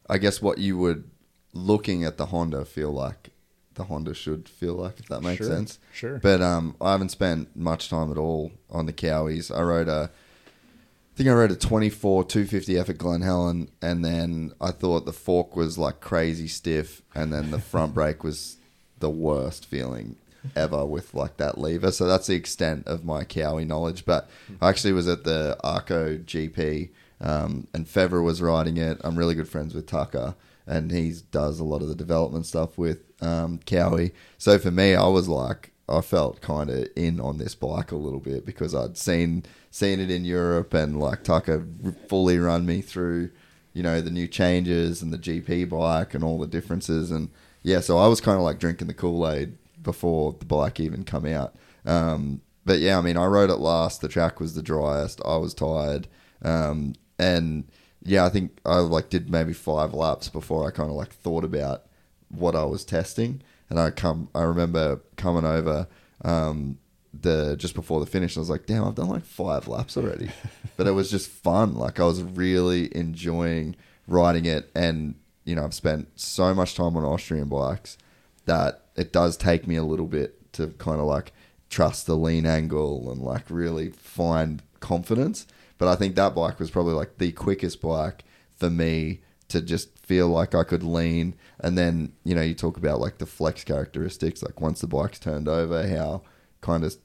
I 0.10 0.18
guess 0.18 0.42
what 0.42 0.60
you 0.60 0.78
would 0.78 1.04
looking 1.52 2.06
at 2.06 2.16
the 2.18 2.28
Honda 2.28 2.64
feel 2.64 2.92
like 2.94 3.32
the 3.74 3.84
Honda 3.84 4.14
should 4.14 4.48
feel 4.48 4.76
like 4.76 4.98
if 4.98 5.08
that 5.10 5.22
makes 5.22 5.40
Sure, 5.40 5.48
sense. 5.48 5.78
sure. 5.92 6.20
But 6.20 6.42
um 6.42 6.78
I 6.80 6.94
haven't 6.94 7.10
spent 7.10 7.54
much 7.54 7.90
time 7.90 8.10
at 8.10 8.18
all 8.18 8.54
on 8.70 8.86
the 8.86 8.94
Cowies. 8.94 9.52
I 9.54 9.62
rode 9.64 9.90
a 9.90 10.10
I 10.10 11.18
think 11.18 11.28
I 11.28 11.34
rode 11.34 11.52
a 11.52 11.58
24 11.58 12.24
250 12.24 12.78
F 12.80 12.90
at 12.90 12.98
Glen 12.98 13.24
Helen 13.24 13.70
and 13.82 14.06
then 14.06 14.54
I 14.62 14.72
thought 14.72 15.06
the 15.06 15.12
fork 15.12 15.58
was 15.58 15.78
like 15.78 16.00
crazy 16.00 16.48
stiff 16.48 17.02
and 17.14 17.34
then 17.34 17.52
the 17.52 17.60
front 17.60 17.94
brake 17.98 18.24
was 18.24 18.56
the 19.00 19.10
worst 19.10 19.66
feeling 19.66 20.16
ever 20.56 20.86
with 20.86 21.14
like 21.14 21.38
that 21.38 21.58
lever. 21.58 21.92
So 21.92 22.08
that's 22.08 22.28
the 22.28 22.36
extent 22.36 22.88
of 22.88 23.06
my 23.06 23.24
Cowie 23.24 23.66
knowledge. 23.66 24.06
But 24.06 24.30
I 24.62 24.70
actually 24.70 24.94
was 24.94 25.08
at 25.08 25.24
the 25.24 25.58
Arco 25.64 26.18
GP 26.18 26.90
um, 27.20 27.68
and 27.74 27.86
Febvre 27.88 28.24
was 28.24 28.42
riding 28.42 28.78
it. 28.78 29.00
I'm 29.04 29.18
really 29.18 29.36
good 29.36 29.50
friends 29.50 29.74
with 29.74 29.88
Tucker 29.88 30.36
and 30.68 30.92
he 30.92 31.14
does 31.32 31.60
a 31.60 31.64
lot 31.64 31.82
of 31.82 31.88
the 31.88 31.96
development 31.96 32.46
stuff 32.46 32.78
with 32.78 33.00
um, 33.22 33.60
Cowie. 33.66 34.14
So 34.38 34.58
for 34.58 34.72
me, 34.72 34.96
I 34.96 35.08
was 35.08 35.28
like, 35.28 35.72
I 35.90 36.02
felt 36.02 36.42
kind 36.42 36.70
of 36.70 36.88
in 36.96 37.20
on 37.20 37.38
this 37.38 37.56
bike 37.56 37.92
a 37.92 37.98
little 37.98 38.20
bit 38.20 38.46
because 38.46 38.74
I'd 38.74 38.98
seen 38.98 39.44
seen 39.70 40.00
it 40.00 40.12
in 40.12 40.26
Europe 40.26 40.74
and 40.74 41.00
like 41.00 41.24
Tucker 41.24 41.66
fully 42.08 42.38
run 42.38 42.66
me 42.66 42.82
through, 42.82 43.32
you 43.74 43.84
know, 43.84 44.02
the 44.02 44.10
new 44.10 44.28
changes 44.28 45.02
and 45.02 45.12
the 45.14 45.18
GP 45.18 45.70
bike 45.70 46.14
and 46.14 46.24
all 46.24 46.40
the 46.40 46.48
differences 46.48 47.12
and 47.12 47.30
yeah, 47.64 47.80
so 47.80 47.98
I 47.98 48.08
was 48.08 48.22
kind 48.22 48.38
of 48.38 48.44
like 48.44 48.60
drinking 48.60 48.88
the 48.88 48.94
Kool 48.94 49.30
Aid 49.30 49.58
before 49.82 50.34
the 50.38 50.46
bike 50.46 50.80
even 50.80 51.04
come 51.04 51.26
out. 51.26 51.56
Um, 51.86 52.42
but 52.66 52.80
yeah, 52.80 52.98
I 52.98 53.02
mean, 53.02 53.18
I 53.18 53.26
rode 53.26 53.50
it 53.50 53.58
last. 53.58 54.02
The 54.02 54.08
track 54.08 54.40
was 54.40 54.54
the 54.54 54.62
driest. 54.62 55.22
I 55.26 55.38
was 55.38 55.54
tired, 55.54 56.08
um, 56.44 56.94
and 57.18 57.66
yeah, 58.04 58.26
I 58.26 58.30
think 58.30 58.60
I 58.66 58.78
like 58.78 59.10
did 59.10 59.30
maybe 59.30 59.54
five 59.54 59.94
laps 59.94 60.30
before 60.30 60.68
I 60.68 60.72
kind 60.72 60.90
of 60.90 60.96
like 60.96 61.12
thought 61.12 61.44
about 61.44 61.86
what 62.30 62.56
I 62.56 62.66
was 62.66 62.86
testing. 62.86 63.42
And 63.70 63.80
I 63.80 63.90
come, 63.90 64.30
I 64.36 64.42
remember 64.42 65.02
coming 65.16 65.46
over 65.46 65.88
um, 66.26 66.78
the 67.14 67.56
just 67.58 67.74
before 67.74 68.00
the 68.00 68.06
finish. 68.06 68.36
And 68.36 68.42
I 68.42 68.44
was 68.44 68.50
like, 68.50 68.66
damn, 68.66 68.84
I've 68.84 68.96
done 68.96 69.08
like 69.08 69.26
five 69.26 69.68
laps 69.68 69.98
already. 69.98 70.30
but 70.78 70.88
it 70.88 70.92
was 70.92 71.10
just 71.10 71.30
fun. 71.30 71.76
Like 71.76 72.00
I 72.00 72.04
was 72.04 72.22
really 72.22 72.96
enjoying 72.96 73.76
riding 74.08 74.46
it, 74.46 74.70
and 74.76 75.16
you 75.46 75.56
know, 75.56 75.64
I've 75.64 75.74
spent 75.74 76.20
so 76.20 76.54
much 76.54 76.76
time 76.76 76.96
on 76.98 77.04
Austrian 77.04 77.50
bikes 77.50 77.98
that 78.46 78.81
it 78.96 79.12
does 79.12 79.38
take 79.38 79.68
me 79.68 79.76
a 79.76 79.84
little 79.84 80.08
bit 80.08 80.54
to 80.54 80.68
kind 80.68 81.00
of 81.00 81.06
like 81.06 81.34
trust 81.70 82.06
the 82.06 82.16
lean 82.16 82.46
angle 82.46 83.12
and 83.12 83.22
like 83.22 83.46
really 83.50 83.90
find 83.92 84.62
confidence. 84.80 85.48
But 85.78 85.88
I 85.88 85.96
think 85.96 86.16
that 86.16 86.36
bike 86.36 86.60
was 86.60 86.70
probably 86.70 86.94
like 86.94 87.18
the 87.18 87.32
quickest 87.32 87.82
bike 87.82 88.24
for 88.56 88.70
me 88.70 89.22
to 89.48 89.62
just 89.62 89.98
feel 90.06 90.28
like 90.28 90.54
I 90.54 90.64
could 90.64 90.84
lean. 90.84 91.36
And 91.60 91.78
then, 91.78 92.14
you 92.24 92.36
know, 92.36 92.42
you 92.42 92.54
talk 92.54 92.78
about 92.78 93.00
like 93.00 93.18
the 93.18 93.26
flex 93.26 93.64
characteristics, 93.64 94.44
like 94.44 94.62
once 94.62 94.82
the 94.82 94.88
bike's 94.88 95.20
turned 95.20 95.48
over, 95.48 95.88
how 95.88 96.22
kind 96.62 96.84
of 96.84 96.96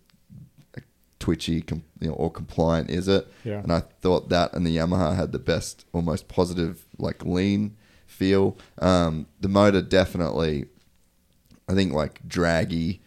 twitchy 1.18 1.62
com- 1.62 1.84
you 2.00 2.08
know, 2.08 2.14
or 2.14 2.30
compliant 2.30 2.90
is 2.90 3.08
it? 3.08 3.26
Yeah. 3.44 3.60
And 3.60 3.72
I 3.72 3.80
thought 3.80 4.28
that 4.28 4.52
and 4.52 4.66
the 4.66 4.76
Yamaha 4.76 5.16
had 5.16 5.32
the 5.32 5.38
best, 5.38 5.86
almost 5.92 6.28
positive, 6.28 6.84
like 6.98 7.24
lean 7.24 7.76
feel. 8.06 8.56
Um, 8.78 9.26
the 9.40 9.48
motor 9.48 9.82
definitely, 9.82 10.66
I 11.68 11.74
think, 11.74 11.92
like 11.92 12.20
draggy, 12.26 13.00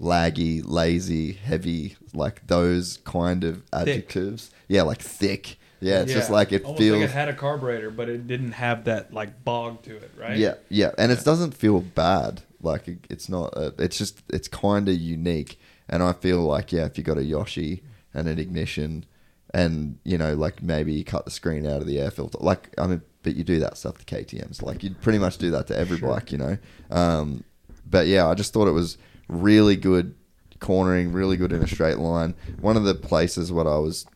laggy, 0.00 0.62
lazy, 0.64 1.32
heavy, 1.32 1.96
like 2.14 2.46
those 2.46 2.98
kind 3.04 3.44
of 3.44 3.62
adjectives. 3.72 4.50
Yeah, 4.68 4.82
like 4.82 5.00
thick. 5.00 5.58
Yeah, 5.80 6.00
it's 6.00 6.12
just 6.12 6.30
like 6.30 6.52
it 6.52 6.64
Almost 6.64 6.78
feels. 6.80 7.00
like 7.00 7.10
it 7.10 7.12
had 7.12 7.28
a 7.28 7.34
carburetor, 7.34 7.90
but 7.90 8.08
it 8.08 8.26
didn't 8.26 8.52
have 8.52 8.84
that 8.84 9.12
like 9.12 9.44
bog 9.44 9.82
to 9.82 9.96
it, 9.96 10.10
right? 10.18 10.36
Yeah, 10.36 10.54
yeah, 10.70 10.92
and 10.98 11.12
it 11.12 11.22
doesn't 11.24 11.52
feel 11.54 11.80
bad. 11.80 12.42
Like 12.62 12.88
it- 12.88 13.06
it's 13.10 13.28
not. 13.28 13.52
A, 13.56 13.74
it's 13.78 13.98
just 13.98 14.22
it's 14.30 14.48
kind 14.48 14.88
of 14.88 14.94
unique, 14.96 15.58
and 15.88 16.02
I 16.02 16.12
feel 16.14 16.40
like 16.40 16.72
yeah, 16.72 16.86
if 16.86 16.96
you 16.96 17.04
got 17.04 17.18
a 17.18 17.24
Yoshi 17.24 17.82
and 18.14 18.26
an 18.26 18.38
ignition, 18.38 19.04
and 19.52 19.98
you 20.04 20.16
know 20.16 20.34
like 20.34 20.62
maybe 20.62 20.94
you 20.94 21.04
cut 21.04 21.24
the 21.26 21.30
screen 21.30 21.66
out 21.66 21.82
of 21.82 21.86
the 21.86 21.98
air 22.00 22.10
filter, 22.10 22.38
like 22.40 22.70
I 22.78 22.86
mean, 22.86 23.02
but 23.22 23.36
you 23.36 23.44
do 23.44 23.58
that 23.60 23.76
stuff 23.76 23.98
to 23.98 24.04
KTM's. 24.06 24.62
Like 24.62 24.82
you 24.82 24.94
pretty 25.02 25.18
much 25.18 25.36
do 25.36 25.50
that 25.50 25.66
to 25.66 25.76
every 25.76 25.98
bike, 25.98 26.32
you 26.32 26.38
know. 26.38 26.56
Um, 26.90 27.44
but 27.88 28.06
yeah, 28.06 28.26
I 28.28 28.34
just 28.34 28.52
thought 28.52 28.68
it 28.68 28.72
was 28.72 28.98
really 29.28 29.76
good 29.76 30.14
cornering, 30.60 31.12
really 31.12 31.36
good 31.36 31.52
in 31.52 31.62
a 31.62 31.66
straight 31.66 31.98
line. 31.98 32.34
One 32.60 32.76
of 32.76 32.84
the 32.84 32.94
places 32.94 33.52
what 33.52 33.66
I 33.66 33.78
was 33.78 34.06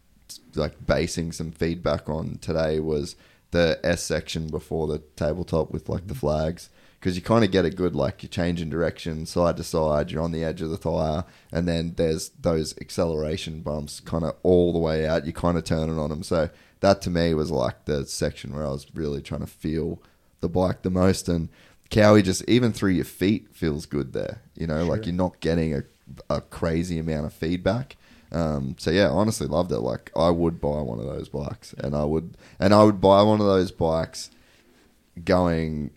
like 0.54 0.86
basing 0.86 1.32
some 1.32 1.52
feedback 1.52 2.08
on 2.08 2.38
today 2.40 2.80
was 2.80 3.16
the 3.50 3.80
S 3.82 4.02
section 4.02 4.48
before 4.48 4.86
the 4.86 4.98
tabletop 5.16 5.70
with 5.70 5.88
like 5.88 6.06
the 6.06 6.14
flags 6.14 6.70
because 6.98 7.16
you 7.16 7.22
kind 7.22 7.44
of 7.44 7.50
get 7.50 7.64
a 7.64 7.70
good 7.70 7.96
like 7.96 8.22
you're 8.22 8.30
changing 8.30 8.70
direction 8.70 9.26
side 9.26 9.56
to 9.56 9.64
side 9.64 10.10
you're 10.10 10.22
on 10.22 10.32
the 10.32 10.44
edge 10.44 10.60
of 10.62 10.70
the 10.70 10.76
tire 10.76 11.24
and 11.50 11.66
then 11.66 11.94
there's 11.96 12.28
those 12.40 12.76
acceleration 12.80 13.60
bumps 13.60 13.98
kind 14.00 14.22
of 14.22 14.36
all 14.42 14.72
the 14.72 14.78
way 14.78 15.06
out 15.06 15.24
you're 15.24 15.32
kind 15.32 15.58
of 15.58 15.64
turning 15.64 15.98
on 15.98 16.10
them 16.10 16.22
so 16.22 16.48
that 16.80 17.00
to 17.02 17.10
me 17.10 17.34
was 17.34 17.50
like 17.50 17.84
the 17.86 18.04
section 18.06 18.54
where 18.54 18.66
I 18.66 18.70
was 18.70 18.86
really 18.94 19.22
trying 19.22 19.40
to 19.40 19.46
feel 19.46 20.00
the 20.40 20.48
bike 20.48 20.82
the 20.82 20.90
most 20.90 21.28
and 21.28 21.48
Cowie 21.90 22.22
just 22.22 22.48
even 22.48 22.72
through 22.72 22.92
your 22.92 23.04
feet 23.04 23.48
feels 23.52 23.86
good 23.86 24.12
there 24.12 24.40
you 24.54 24.66
know 24.66 24.84
like 24.84 25.06
you're 25.06 25.14
not 25.14 25.40
getting 25.40 25.74
a, 25.74 25.82
a 26.28 26.40
crazy 26.40 26.98
amount 26.98 27.26
of 27.26 27.32
feedback 27.32 27.96
um, 28.32 28.76
so 28.78 28.90
yeah, 28.90 29.08
honestly 29.08 29.46
loved 29.46 29.72
it. 29.72 29.80
Like 29.80 30.10
I 30.16 30.30
would 30.30 30.60
buy 30.60 30.80
one 30.80 30.98
of 30.98 31.06
those 31.06 31.28
bikes, 31.28 31.72
and 31.74 31.94
I 31.94 32.04
would, 32.04 32.36
and 32.58 32.72
I 32.72 32.84
would 32.84 33.00
buy 33.00 33.22
one 33.22 33.40
of 33.40 33.46
those 33.46 33.72
bikes, 33.72 34.30
going, 35.24 35.90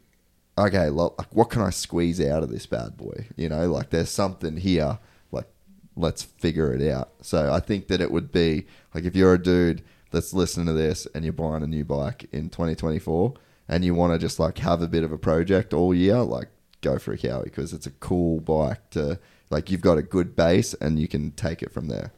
okay, 0.57 0.89
like 0.89 1.11
what 1.33 1.49
can 1.49 1.61
I 1.61 1.69
squeeze 1.69 2.19
out 2.19 2.43
of 2.43 2.49
this 2.49 2.65
bad 2.65 2.97
boy? 2.97 3.27
You 3.35 3.49
know, 3.49 3.71
like 3.71 3.91
there's 3.91 4.09
something 4.09 4.57
here. 4.57 4.99
Like 5.31 5.47
let's 5.95 6.23
figure 6.23 6.73
it 6.73 6.87
out. 6.91 7.11
So 7.21 7.51
I 7.51 7.59
think 7.59 7.87
that 7.87 8.01
it 8.01 8.11
would 8.11 8.31
be 8.31 8.65
like 8.93 9.03
if 9.03 9.15
you're 9.15 9.35
a 9.35 9.41
dude 9.41 9.83
that's 10.11 10.33
listening 10.33 10.67
to 10.67 10.73
this 10.73 11.07
and 11.13 11.23
you're 11.23 11.33
buying 11.33 11.63
a 11.63 11.67
new 11.67 11.85
bike 11.85 12.27
in 12.31 12.49
2024, 12.49 13.33
and 13.67 13.83
you 13.85 13.93
want 13.95 14.13
to 14.13 14.19
just 14.19 14.39
like 14.39 14.57
have 14.59 14.81
a 14.81 14.87
bit 14.87 15.03
of 15.03 15.11
a 15.11 15.17
project 15.17 15.73
all 15.73 15.93
year, 15.93 16.19
like 16.21 16.49
go 16.81 16.99
for 16.99 17.13
a 17.13 17.17
Cowie 17.17 17.43
because 17.45 17.73
it's 17.73 17.87
a 17.87 17.91
cool 17.91 18.39
bike 18.41 18.89
to 18.91 19.19
like 19.49 19.71
you've 19.71 19.81
got 19.81 19.97
a 19.97 20.01
good 20.03 20.35
base 20.35 20.73
and 20.75 20.99
you 20.99 21.07
can 21.07 21.31
take 21.31 21.61
it 21.63 21.71
from 21.71 21.87
there. 21.87 22.11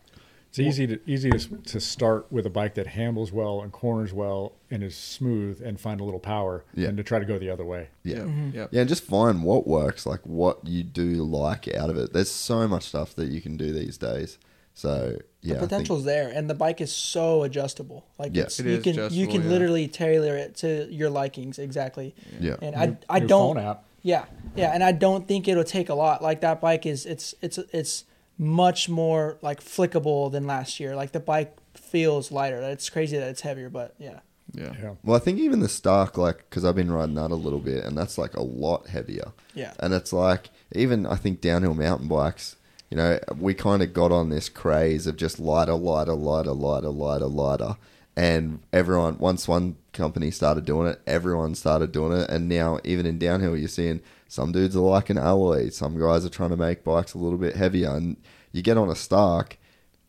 It's 0.50 0.60
easy 0.60 0.88
to 0.88 1.00
easy 1.06 1.30
to, 1.32 1.38
to 1.38 1.80
start 1.82 2.32
with 2.32 2.46
a 2.46 2.50
bike 2.50 2.76
that 2.76 2.88
handles 2.88 3.30
well 3.34 3.62
and 3.62 3.74
corners 3.74 4.14
well 4.14 4.54
and 4.72 4.84
is 4.84 4.96
smooth 4.96 5.62
and 5.62 5.78
find 5.78 6.00
a 6.00 6.04
little 6.06 6.20
power, 6.20 6.64
Yeah. 6.74 6.88
and 6.88 6.96
to 6.98 7.04
try 7.04 7.20
to 7.20 7.26
go 7.26 7.38
the 7.38 7.50
other 7.50 7.66
way. 7.66 7.89
Yeah. 8.04 8.20
Yep. 8.20 8.26
Mm-hmm. 8.28 8.58
Yeah, 8.72 8.80
and 8.82 8.88
just 8.88 9.04
find 9.04 9.43
what 9.43 9.68
works, 9.68 10.06
like 10.06 10.22
what 10.26 10.66
you 10.66 10.84
do 10.84 11.26
like 11.26 11.68
out 11.76 11.89
of 11.89 11.98
it. 11.98 12.14
There's 12.14 12.32
so 12.32 12.70
much 12.70 12.84
stuff 12.86 13.14
that 13.16 13.28
you 13.28 13.41
can 13.41 13.58
do 13.58 13.74
these 13.74 13.98
days. 13.98 14.38
So 14.74 15.18
yeah, 15.34 15.34
the 15.54 15.56
I 15.56 15.60
think- 15.60 15.70
potential's 15.70 16.04
there, 16.06 16.30
and 16.30 16.50
the 16.50 16.54
bike 16.56 16.82
is 16.82 16.91
so 16.91 17.43
adjustable. 17.43 18.06
Like 18.18 18.36
Yeah. 18.36 18.43
it's, 18.43 18.60
It 18.60 18.66
you 18.66 18.72
is 18.78 18.84
can 18.84 19.14
you 19.14 19.28
can 19.28 19.43
yeah. 19.43 19.50
literally 19.50 19.88
tailor 19.88 20.36
it 20.38 20.56
to 20.58 20.88
your 20.91 21.10
likings 21.10 21.60
exactly. 21.60 22.16
Yeah. 22.39 22.56
And 22.62 22.76
New- 22.76 22.98
I 23.10 23.16
I 23.16 23.20
don't 23.20 23.56
phone 23.56 23.64
app. 23.64 23.84
yeah 24.02 24.26
yeah, 24.56 24.72
and 24.74 24.84
I 24.84 24.91
don't 24.91 25.28
think 25.28 25.48
it'll 25.48 25.64
take 25.64 25.89
a 25.89 25.96
lot. 25.96 26.22
Like 26.22 26.41
that 26.41 26.62
bike 26.62 26.86
is 26.86 27.06
it's 27.06 27.36
it's 27.41 27.58
it's 27.72 28.06
much 28.38 28.89
more 28.89 29.38
like 29.41 29.62
flickable 29.62 30.32
than 30.32 30.46
last 30.46 30.80
year. 30.80 30.96
Like 30.96 31.12
the 31.14 31.20
bike 31.20 31.56
feels 31.74 32.32
lighter. 32.32 32.62
It's 32.62 32.89
crazy 32.89 33.18
that 33.18 33.30
it's 33.30 33.41
heavier, 33.41 33.70
but 33.70 33.96
yeah. 33.98 34.20
Yeah. 34.54 34.74
Yeah. 34.82 34.93
Well, 35.04 35.16
I 35.16 35.20
think 35.20 35.39
even 35.39 35.60
the 35.60 35.68
stock, 35.68 36.18
like, 36.18 36.46
because 36.50 36.64
I've 36.64 36.76
been 36.76 36.91
riding 36.91 37.16
that 37.16 37.32
a 37.32 37.36
little 37.36 37.60
bit, 37.60 37.84
and 37.84 37.98
that's 37.98 38.18
like 38.18 38.36
a 38.38 38.43
lot 38.43 38.88
heavier. 38.88 39.32
Yeah. 39.54 39.74
And 39.80 39.93
it's 39.93 40.14
like, 40.14 40.50
even 40.74 41.06
I 41.06 41.16
think 41.16 41.41
downhill 41.41 41.74
mountain 41.74 42.08
bikes, 42.08 42.56
you 42.96 43.02
know, 43.02 43.20
we 43.38 43.54
kind 43.54 43.84
of 43.84 43.91
got 43.91 44.14
on 44.14 44.30
this 44.30 44.48
craze 44.48 45.06
of 45.06 45.18
just 45.18 45.38
lighter, 45.38 45.74
lighter, 45.74 46.14
lighter, 46.14 46.54
lighter, 46.54 46.88
lighter, 46.88 47.26
lighter. 47.26 47.76
And 48.16 48.62
everyone, 48.72 49.18
once 49.18 49.50
one 49.50 49.76
company 49.91 50.32
started 50.32 50.64
doing 50.64 50.88
it, 50.88 51.02
everyone 51.06 51.56
started 51.56 51.91
doing 51.91 52.18
it. 52.18 52.30
And 52.30 52.48
now, 52.48 52.80
even 52.86 53.06
in 53.06 53.20
downhill, 53.20 53.58
you're 53.58 53.68
seeing 53.68 54.00
some 54.30 54.54
dudes 54.54 54.78
are 54.78 54.80
like 54.80 55.10
an 55.10 55.18
alloy, 55.18 55.72
some 55.72 56.00
guys 56.00 56.26
are 56.26 56.30
trying 56.30 56.52
to 56.52 56.56
make 56.56 56.86
bikes 56.86 57.14
a 57.14 57.18
little 57.18 57.38
bit 57.38 57.58
heavier. 57.58 57.89
And 57.89 58.16
you 58.54 58.62
get 58.62 58.78
on 58.78 58.89
a 58.89 58.96
Stark, 58.96 59.58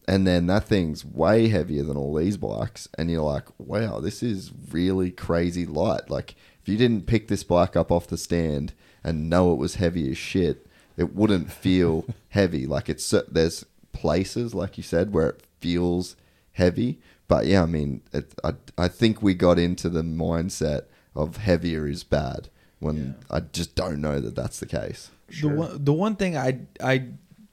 and 0.07 0.25
then 0.25 0.47
that 0.47 0.69
thing's 0.69 1.05
way 1.05 1.49
heavier 1.49 1.83
than 1.83 1.97
all 1.97 2.15
these 2.15 2.37
bikes 2.37 2.89
and 2.97 3.11
you're 3.11 3.21
like 3.21 3.49
wow 3.59 3.99
this 3.99 4.23
is 4.23 4.53
really 4.71 5.11
crazy 5.11 5.67
light 5.67 6.09
like 6.09 6.37
if 6.63 6.69
you 6.69 6.77
didn't 6.77 7.09
pick 7.09 7.27
this 7.27 7.43
bike 7.43 7.75
up 7.75 7.91
off 7.91 8.07
the 8.07 8.17
stand 8.17 8.73
and 9.03 9.29
know 9.29 9.53
it 9.53 9.57
was 9.57 9.75
heavy 9.75 10.09
as 10.09 10.17
shit 10.17 10.66
it 10.97 11.15
wouldn't 11.15 11.53
feel 11.53 12.05
heavy. 12.31 12.67
Like 12.67 12.89
it's 12.89 13.15
there's 13.29 13.65
places 13.93 14.55
like 14.55 14.77
you 14.77 14.83
said 14.83 15.13
where 15.13 15.31
it 15.31 15.43
feels 15.61 16.17
heavy. 16.53 16.99
But 17.29 17.47
yeah 17.47 17.65
i 17.65 17.67
mean 17.67 18.03
it, 18.13 18.33
I, 18.45 18.55
I 18.79 18.87
think 18.87 19.21
we 19.21 19.35
got 19.35 19.59
into 19.59 19.89
the 19.89 20.03
mindset 20.03 20.85
of 21.17 21.39
heavier 21.39 21.89
is 21.89 22.05
bad 22.05 22.49
when 22.79 23.17
i 23.31 23.41
just 23.41 23.75
don't 23.75 24.01
know 24.01 24.21
that 24.21 24.37
that's 24.37 24.61
the 24.61 24.67
case. 24.67 25.11
The 25.41 25.49
one 25.49 25.85
the 25.85 25.93
one 25.93 26.17
thing 26.17 26.37
I 26.37 26.61
I 26.81 27.09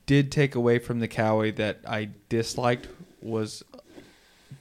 did 0.06 0.32
take 0.32 0.56
away 0.56 0.80
from 0.80 1.00
the 1.00 1.08
Cowie 1.08 1.52
that 1.52 1.80
I 1.88 2.10
disliked 2.30 2.88
was 3.22 3.64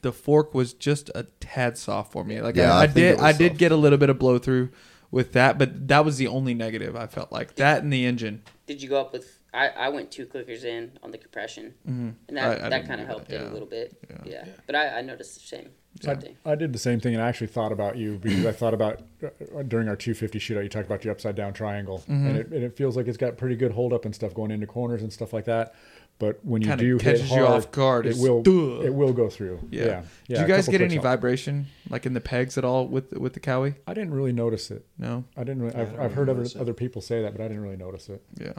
the 0.03 0.13
fork 0.13 0.55
was 0.55 0.73
just 0.73 1.11
a 1.15 1.25
tad 1.41 1.77
soft 1.77 2.13
for 2.13 2.25
me. 2.25 2.41
Like 2.41 2.57
Yeah, 2.57 2.75
I, 2.75 2.81
I 2.81 2.83
I 2.83 2.87
did 2.87 3.05
it 3.05 3.17
was 3.17 3.25
I 3.25 3.33
did 3.33 3.59
get 3.59 3.73
a 3.73 3.77
little 3.77 3.99
bit 3.99 4.09
of 4.11 4.19
blow 4.19 4.39
through 4.39 4.71
with 5.11 5.33
that, 5.33 5.59
but 5.59 5.89
that 5.89 6.05
was 6.05 6.17
the 6.17 6.27
only 6.27 6.55
negative 6.55 6.97
I 6.97 7.07
felt 7.07 7.31
like. 7.31 7.57
That 7.57 7.83
and 7.83 7.93
the 7.93 8.07
engine. 8.07 8.43
Did 8.67 8.81
you 8.83 8.89
go 8.89 9.01
up 9.01 9.13
with? 9.13 9.39
I, 9.55 9.69
I 9.69 9.89
went 9.91 10.11
two 10.11 10.25
clickers 10.25 10.65
in 10.65 10.99
on 11.03 11.11
the 11.11 11.19
compression, 11.19 11.75
and 11.85 12.17
that 12.29 12.63
I 12.65 12.69
that 12.71 12.87
kind 12.87 12.87
do 12.87 12.93
of 12.93 12.99
that, 12.99 13.07
helped 13.07 13.33
it 13.33 13.41
yeah. 13.41 13.51
a 13.51 13.53
little 13.53 13.67
bit. 13.69 13.99
Yeah. 14.09 14.17
Yeah, 14.25 14.45
but 14.67 14.75
I, 14.77 14.99
I 14.99 15.03
noticed 15.03 15.35
the 15.35 15.41
same, 15.41 15.69
same 16.01 16.21
thing. 16.21 16.37
I, 16.47 16.53
I 16.53 16.55
did 16.55 16.73
the 16.73 16.79
same 16.79 17.01
thing, 17.01 17.13
and 17.15 17.23
I 17.23 17.29
actually 17.29 17.49
thought 17.49 17.73
about 17.73 17.97
you 17.99 18.19
because 18.19 18.47
I 18.47 18.53
thought 18.53 18.73
about 18.73 19.03
uh, 19.23 19.63
during 19.65 19.89
our 19.89 19.97
250 19.97 20.39
shootout. 20.39 20.63
You 20.63 20.69
talked 20.71 20.87
about 20.87 21.03
the 21.03 21.11
upside 21.11 21.35
down 21.35 21.53
triangle, 21.53 21.99
Mm-hmm. 22.09 22.27
and, 22.29 22.37
it, 22.39 22.47
and 22.53 22.65
it 22.65 22.77
feels 22.77 22.97
like 22.97 23.09
it's 23.09 23.19
got 23.19 23.37
pretty 23.37 23.57
good 23.57 23.73
hold 23.73 23.93
up 23.93 24.05
and 24.07 24.15
stuff 24.15 24.33
going 24.33 24.51
into 24.53 24.67
corners 24.67 25.03
and 25.03 25.13
stuff 25.13 25.33
like 25.33 25.45
that. 25.47 25.75
But 26.19 26.39
when 26.45 26.63
you 26.63 26.69
Kinda 26.69 26.85
do 26.85 26.93
hit 26.99 27.03
catches 27.17 27.31
you 27.33 27.45
off 27.45 27.73
guard. 27.73 28.07
it 28.07 28.11
It's, 28.11 28.19
will 28.21 28.43
"Duh." 28.43 28.83
it 28.83 28.95
will 28.95 29.13
go 29.13 29.29
through. 29.29 29.59
Yeah. 29.71 29.85
Yeah. 29.85 29.89
yeah. 29.89 30.03
Did 30.29 30.37
a 30.37 30.41
you 30.43 30.47
guys 30.47 30.65
couple 30.67 30.73
get 30.73 30.79
clicks 30.79 30.93
any 30.93 30.95
help. 30.95 31.03
vibration 31.03 31.67
like 31.91 32.07
in 32.07 32.13
the 32.15 32.21
pegs 32.21 32.57
at 32.57 32.65
all 32.65 32.87
with 32.87 33.13
with 33.15 33.33
the 33.33 33.41
Cowie? 33.41 33.75
I 33.89 33.95
didn't 33.95 34.15
really 34.15 34.33
notice 34.33 34.71
it. 34.71 34.87
No. 34.99 35.25
I 35.37 35.43
didn't. 35.43 35.63
Really, 35.63 35.75
I 35.75 35.81
I've, 35.83 35.91
don't 35.93 36.01
I've 36.01 36.15
heard 36.15 36.29
other 36.29 36.39
notice 36.39 36.55
it. 36.55 36.61
other 36.61 36.75
people 36.75 37.03
say 37.03 37.23
that, 37.23 37.33
but 37.33 37.41
I 37.43 37.49
didn't 37.49 37.63
really 37.63 37.77
notice 37.77 38.09
it. 38.09 38.23
Yeah. 38.41 38.53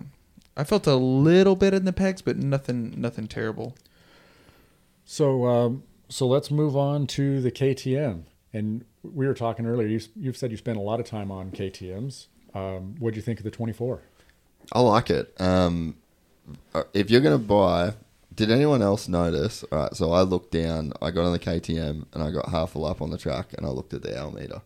I 0.57 0.63
felt 0.65 0.85
a 0.87 0.95
little 0.95 1.55
bit 1.55 1.73
in 1.73 1.85
the 1.85 1.93
pegs, 1.93 2.21
but 2.21 2.35
nothing 2.37 2.93
nothing 2.99 3.27
terrible. 3.27 3.75
So, 5.05 5.45
um, 5.47 5.83
so 6.09 6.27
let's 6.27 6.51
move 6.51 6.75
on 6.77 7.07
to 7.07 7.41
the 7.41 7.51
KTM. 7.51 8.23
And 8.53 8.85
we 9.03 9.25
were 9.25 9.33
talking 9.33 9.65
earlier. 9.65 9.87
You, 9.87 9.99
you've 10.15 10.37
said 10.37 10.51
you 10.51 10.57
spent 10.57 10.77
a 10.77 10.81
lot 10.81 10.99
of 10.99 11.05
time 11.05 11.31
on 11.31 11.51
KTM's. 11.51 12.27
Um, 12.53 12.95
what 12.99 13.13
do 13.13 13.15
you 13.17 13.21
think 13.23 13.39
of 13.39 13.45
the 13.45 13.51
24? 13.51 14.01
I 14.71 14.79
like 14.79 15.09
it. 15.09 15.33
Um, 15.41 15.95
Uh, 16.73 16.83
if 16.93 17.09
you're 17.09 17.21
going 17.21 17.39
to 17.39 17.43
buy, 17.43 17.93
did 18.33 18.51
anyone 18.51 18.81
else 18.81 19.07
notice? 19.07 19.63
All 19.71 19.79
right, 19.79 19.95
so 19.95 20.11
I 20.11 20.21
looked 20.21 20.51
down, 20.51 20.93
I 21.01 21.11
got 21.11 21.25
on 21.25 21.31
the 21.31 21.39
KTM, 21.39 22.05
and 22.13 22.23
I 22.23 22.31
got 22.31 22.49
half 22.49 22.75
a 22.75 22.79
lap 22.79 23.01
on 23.01 23.11
the 23.11 23.17
track, 23.17 23.53
and 23.57 23.65
I 23.65 23.69
looked 23.69 23.93
at 23.93 24.01
the 24.01 24.31
meter 24.31 24.61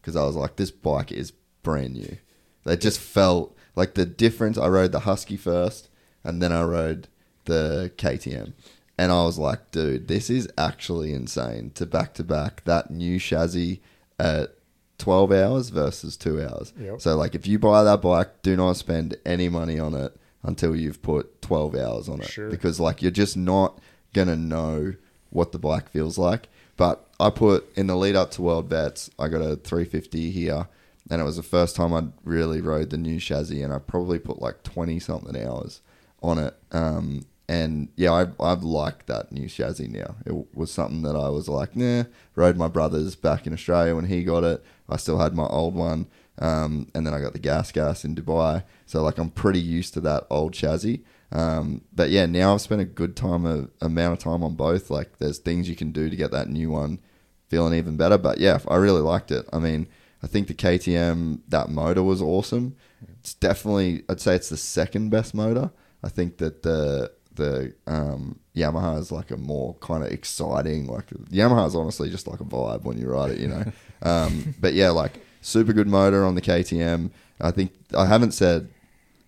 because 0.00 0.16
I 0.16 0.24
was 0.24 0.36
like, 0.36 0.56
this 0.56 0.70
bike 0.70 1.12
is 1.12 1.32
brand 1.62 1.94
new. 1.94 2.16
They 2.64 2.76
just 2.76 2.98
felt 2.98 3.56
like 3.74 3.94
the 3.94 4.06
difference. 4.06 4.58
I 4.58 4.68
rode 4.68 4.92
the 4.92 5.00
Husky 5.00 5.36
first, 5.36 5.88
and 6.24 6.42
then 6.42 6.52
I 6.52 6.62
rode 6.62 7.08
the 7.44 7.92
KTM, 7.96 8.52
and 8.98 9.12
I 9.12 9.24
was 9.24 9.38
like, 9.38 9.70
dude, 9.70 10.08
this 10.08 10.30
is 10.30 10.48
actually 10.56 11.12
insane. 11.12 11.70
To 11.74 11.86
back 11.86 12.14
to 12.14 12.24
back 12.24 12.64
that 12.64 12.90
new 12.90 13.18
chassis 13.18 13.82
at 14.18 14.54
12 14.98 15.32
hours 15.32 15.68
versus 15.68 16.16
two 16.16 16.42
hours. 16.42 16.72
Yep. 16.78 17.00
So, 17.00 17.16
like, 17.16 17.34
if 17.34 17.46
you 17.46 17.58
buy 17.58 17.84
that 17.84 18.02
bike, 18.02 18.42
do 18.42 18.56
not 18.56 18.76
spend 18.76 19.16
any 19.24 19.48
money 19.48 19.78
on 19.78 19.94
it 19.94 20.16
until 20.46 20.74
you've 20.74 21.02
put 21.02 21.42
12 21.42 21.74
hours 21.74 22.08
on 22.08 22.20
it. 22.20 22.28
Sure. 22.28 22.48
Because, 22.48 22.80
like, 22.80 23.02
you're 23.02 23.10
just 23.10 23.36
not 23.36 23.78
going 24.14 24.28
to 24.28 24.36
know 24.36 24.94
what 25.30 25.52
the 25.52 25.58
bike 25.58 25.90
feels 25.90 26.16
like. 26.16 26.48
But 26.76 27.06
I 27.18 27.30
put 27.30 27.70
in 27.76 27.86
the 27.88 27.96
lead 27.96 28.16
up 28.16 28.30
to 28.32 28.42
World 28.42 28.68
Vets, 28.70 29.10
I 29.18 29.28
got 29.28 29.40
a 29.40 29.56
350 29.56 30.30
here, 30.30 30.68
and 31.10 31.20
it 31.20 31.24
was 31.24 31.36
the 31.36 31.42
first 31.42 31.76
time 31.76 31.92
I'd 31.92 32.12
really 32.24 32.60
rode 32.60 32.90
the 32.90 32.96
new 32.96 33.18
chassis, 33.18 33.62
and 33.62 33.72
I 33.72 33.78
probably 33.78 34.18
put 34.18 34.40
like 34.40 34.62
20 34.62 34.98
something 35.00 35.36
hours 35.42 35.80
on 36.22 36.38
it. 36.38 36.54
Um, 36.72 37.26
and 37.48 37.88
yeah, 37.96 38.12
I, 38.12 38.26
I've 38.40 38.64
liked 38.64 39.06
that 39.06 39.32
new 39.32 39.48
chassis 39.48 39.88
now. 39.88 40.16
It 40.26 40.54
was 40.54 40.70
something 40.70 41.02
that 41.02 41.16
I 41.16 41.28
was 41.28 41.48
like, 41.48 41.76
nah, 41.76 42.04
rode 42.34 42.56
my 42.56 42.68
brother's 42.68 43.14
back 43.14 43.46
in 43.46 43.52
Australia 43.52 43.94
when 43.94 44.06
he 44.06 44.24
got 44.24 44.44
it. 44.44 44.64
I 44.88 44.96
still 44.96 45.18
had 45.18 45.34
my 45.34 45.46
old 45.46 45.74
one. 45.74 46.06
Um, 46.38 46.88
and 46.94 47.06
then 47.06 47.14
I 47.14 47.20
got 47.20 47.32
the 47.32 47.38
gas 47.38 47.72
gas 47.72 48.04
in 48.04 48.14
Dubai. 48.14 48.64
So 48.84 49.02
like 49.02 49.18
I'm 49.18 49.30
pretty 49.30 49.60
used 49.60 49.94
to 49.94 50.00
that 50.02 50.26
old 50.30 50.52
chassis. 50.52 51.04
Um, 51.32 51.82
but 51.92 52.10
yeah, 52.10 52.26
now 52.26 52.54
I've 52.54 52.60
spent 52.60 52.80
a 52.80 52.84
good 52.84 53.16
time, 53.16 53.46
a, 53.46 53.68
amount 53.84 54.12
of 54.14 54.18
time 54.18 54.42
on 54.42 54.54
both. 54.54 54.90
Like 54.90 55.18
there's 55.18 55.38
things 55.38 55.68
you 55.68 55.76
can 55.76 55.92
do 55.92 56.08
to 56.08 56.16
get 56.16 56.30
that 56.30 56.48
new 56.48 56.70
one 56.70 57.00
feeling 57.48 57.74
even 57.74 57.96
better. 57.96 58.18
But 58.18 58.38
yeah, 58.38 58.58
I 58.68 58.76
really 58.76 59.00
liked 59.00 59.30
it. 59.30 59.46
I 59.52 59.58
mean, 59.58 59.88
I 60.22 60.26
think 60.26 60.48
the 60.48 60.54
KTM 60.54 61.40
that 61.48 61.68
motor 61.68 62.02
was 62.02 62.22
awesome. 62.22 62.76
It's 63.20 63.34
definitely 63.34 64.04
I'd 64.08 64.20
say 64.20 64.34
it's 64.34 64.48
the 64.48 64.56
second 64.56 65.10
best 65.10 65.34
motor. 65.34 65.70
I 66.02 66.08
think 66.08 66.38
that 66.38 66.62
the 66.62 67.12
the 67.34 67.74
um, 67.86 68.40
Yamaha 68.54 68.98
is 68.98 69.12
like 69.12 69.30
a 69.30 69.36
more 69.36 69.74
kind 69.74 70.02
of 70.02 70.10
exciting. 70.10 70.86
Like 70.86 71.08
Yamaha 71.08 71.66
is 71.66 71.74
honestly 71.74 72.10
just 72.10 72.26
like 72.26 72.40
a 72.40 72.44
vibe 72.44 72.84
when 72.84 72.98
you 72.98 73.08
ride 73.08 73.32
it, 73.32 73.38
you 73.38 73.48
know. 73.48 73.64
um, 74.02 74.54
but 74.60 74.74
yeah, 74.74 74.90
like 74.90 75.20
super 75.46 75.72
good 75.72 75.86
motor 75.86 76.24
on 76.24 76.34
the 76.34 76.42
KTM. 76.42 77.10
I 77.40 77.50
think 77.50 77.72
I 77.96 78.06
haven't 78.06 78.32
said 78.32 78.68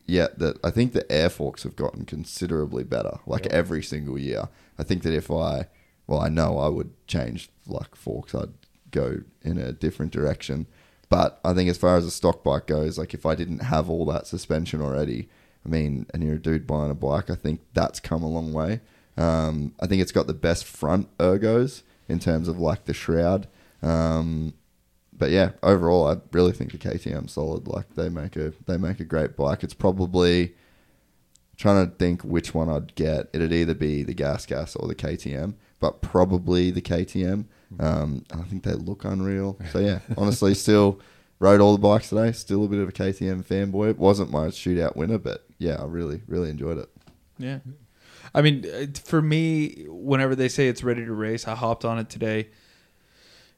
yet 0.06 0.38
that 0.38 0.58
I 0.64 0.70
think 0.70 0.92
the 0.92 1.10
air 1.12 1.28
forks 1.28 1.62
have 1.62 1.76
gotten 1.76 2.04
considerably 2.04 2.82
better. 2.82 3.18
Like 3.26 3.46
every 3.46 3.82
single 3.82 4.18
year. 4.18 4.48
I 4.78 4.82
think 4.82 5.02
that 5.02 5.14
if 5.14 5.30
I 5.30 5.66
well, 6.06 6.20
I 6.20 6.28
know 6.28 6.58
I 6.58 6.68
would 6.68 6.90
change 7.06 7.50
like 7.66 7.94
forks. 7.94 8.34
I'd 8.34 8.48
go 8.90 9.20
in 9.42 9.58
a 9.58 9.72
different 9.72 10.12
direction. 10.12 10.66
But 11.10 11.38
I 11.44 11.54
think 11.54 11.70
as 11.70 11.78
far 11.78 11.96
as 11.96 12.04
a 12.04 12.10
stock 12.10 12.42
bike 12.42 12.66
goes, 12.66 12.98
like 12.98 13.14
if 13.14 13.24
I 13.24 13.34
didn't 13.34 13.60
have 13.60 13.88
all 13.88 14.04
that 14.06 14.26
suspension 14.26 14.82
already, 14.82 15.28
I 15.64 15.68
mean, 15.68 16.06
and 16.12 16.22
you're 16.22 16.34
a 16.34 16.38
dude 16.38 16.66
buying 16.66 16.90
a 16.90 16.94
bike, 16.94 17.30
I 17.30 17.34
think 17.34 17.60
that's 17.74 18.00
come 18.00 18.22
a 18.22 18.28
long 18.28 18.52
way. 18.52 18.80
Um, 19.16 19.74
I 19.80 19.86
think 19.86 20.02
it's 20.02 20.12
got 20.12 20.26
the 20.26 20.34
best 20.34 20.64
front 20.64 21.14
ergos 21.18 21.82
in 22.08 22.18
terms 22.18 22.48
of 22.48 22.58
like 22.58 22.84
the 22.84 22.94
shroud. 22.94 23.48
Um, 23.82 24.54
but 25.18 25.30
yeah, 25.30 25.50
overall, 25.62 26.06
I 26.06 26.16
really 26.32 26.52
think 26.52 26.72
the 26.72 26.78
KTM 26.78 27.28
solid. 27.28 27.66
Like 27.66 27.94
they 27.94 28.08
make 28.08 28.36
a 28.36 28.52
they 28.66 28.76
make 28.76 29.00
a 29.00 29.04
great 29.04 29.36
bike. 29.36 29.64
It's 29.64 29.74
probably 29.74 30.54
trying 31.56 31.86
to 31.88 31.94
think 31.96 32.22
which 32.22 32.54
one 32.54 32.68
I'd 32.68 32.94
get. 32.94 33.28
It'd 33.32 33.52
either 33.52 33.74
be 33.74 34.02
the 34.04 34.14
gas 34.14 34.46
gas 34.46 34.76
or 34.76 34.86
the 34.86 34.94
KTM, 34.94 35.54
but 35.80 36.00
probably 36.00 36.70
the 36.70 36.80
KTM. 36.80 37.46
Um, 37.80 38.24
I 38.32 38.42
think 38.42 38.62
they 38.62 38.72
look 38.72 39.04
unreal. 39.04 39.58
So 39.72 39.80
yeah, 39.80 40.00
honestly, 40.16 40.54
still 40.54 41.00
rode 41.40 41.60
all 41.60 41.72
the 41.72 41.82
bikes 41.82 42.10
today. 42.10 42.32
Still 42.32 42.64
a 42.64 42.68
bit 42.68 42.80
of 42.80 42.88
a 42.88 42.92
KTM 42.92 43.44
fanboy. 43.44 43.90
It 43.90 43.98
wasn't 43.98 44.30
my 44.30 44.46
shootout 44.46 44.96
winner, 44.96 45.18
but 45.18 45.46
yeah, 45.58 45.76
I 45.80 45.84
really 45.84 46.22
really 46.26 46.50
enjoyed 46.50 46.78
it. 46.78 46.88
Yeah. 47.38 47.58
I 48.34 48.42
mean, 48.42 48.66
uh, 48.66 48.86
for 49.04 49.22
me, 49.22 49.86
whenever 49.88 50.36
they 50.36 50.48
say 50.48 50.68
it's 50.68 50.84
ready 50.84 51.04
to 51.04 51.12
race, 51.12 51.48
I 51.48 51.54
hopped 51.54 51.84
on 51.84 51.98
it 51.98 52.10
today. 52.10 52.48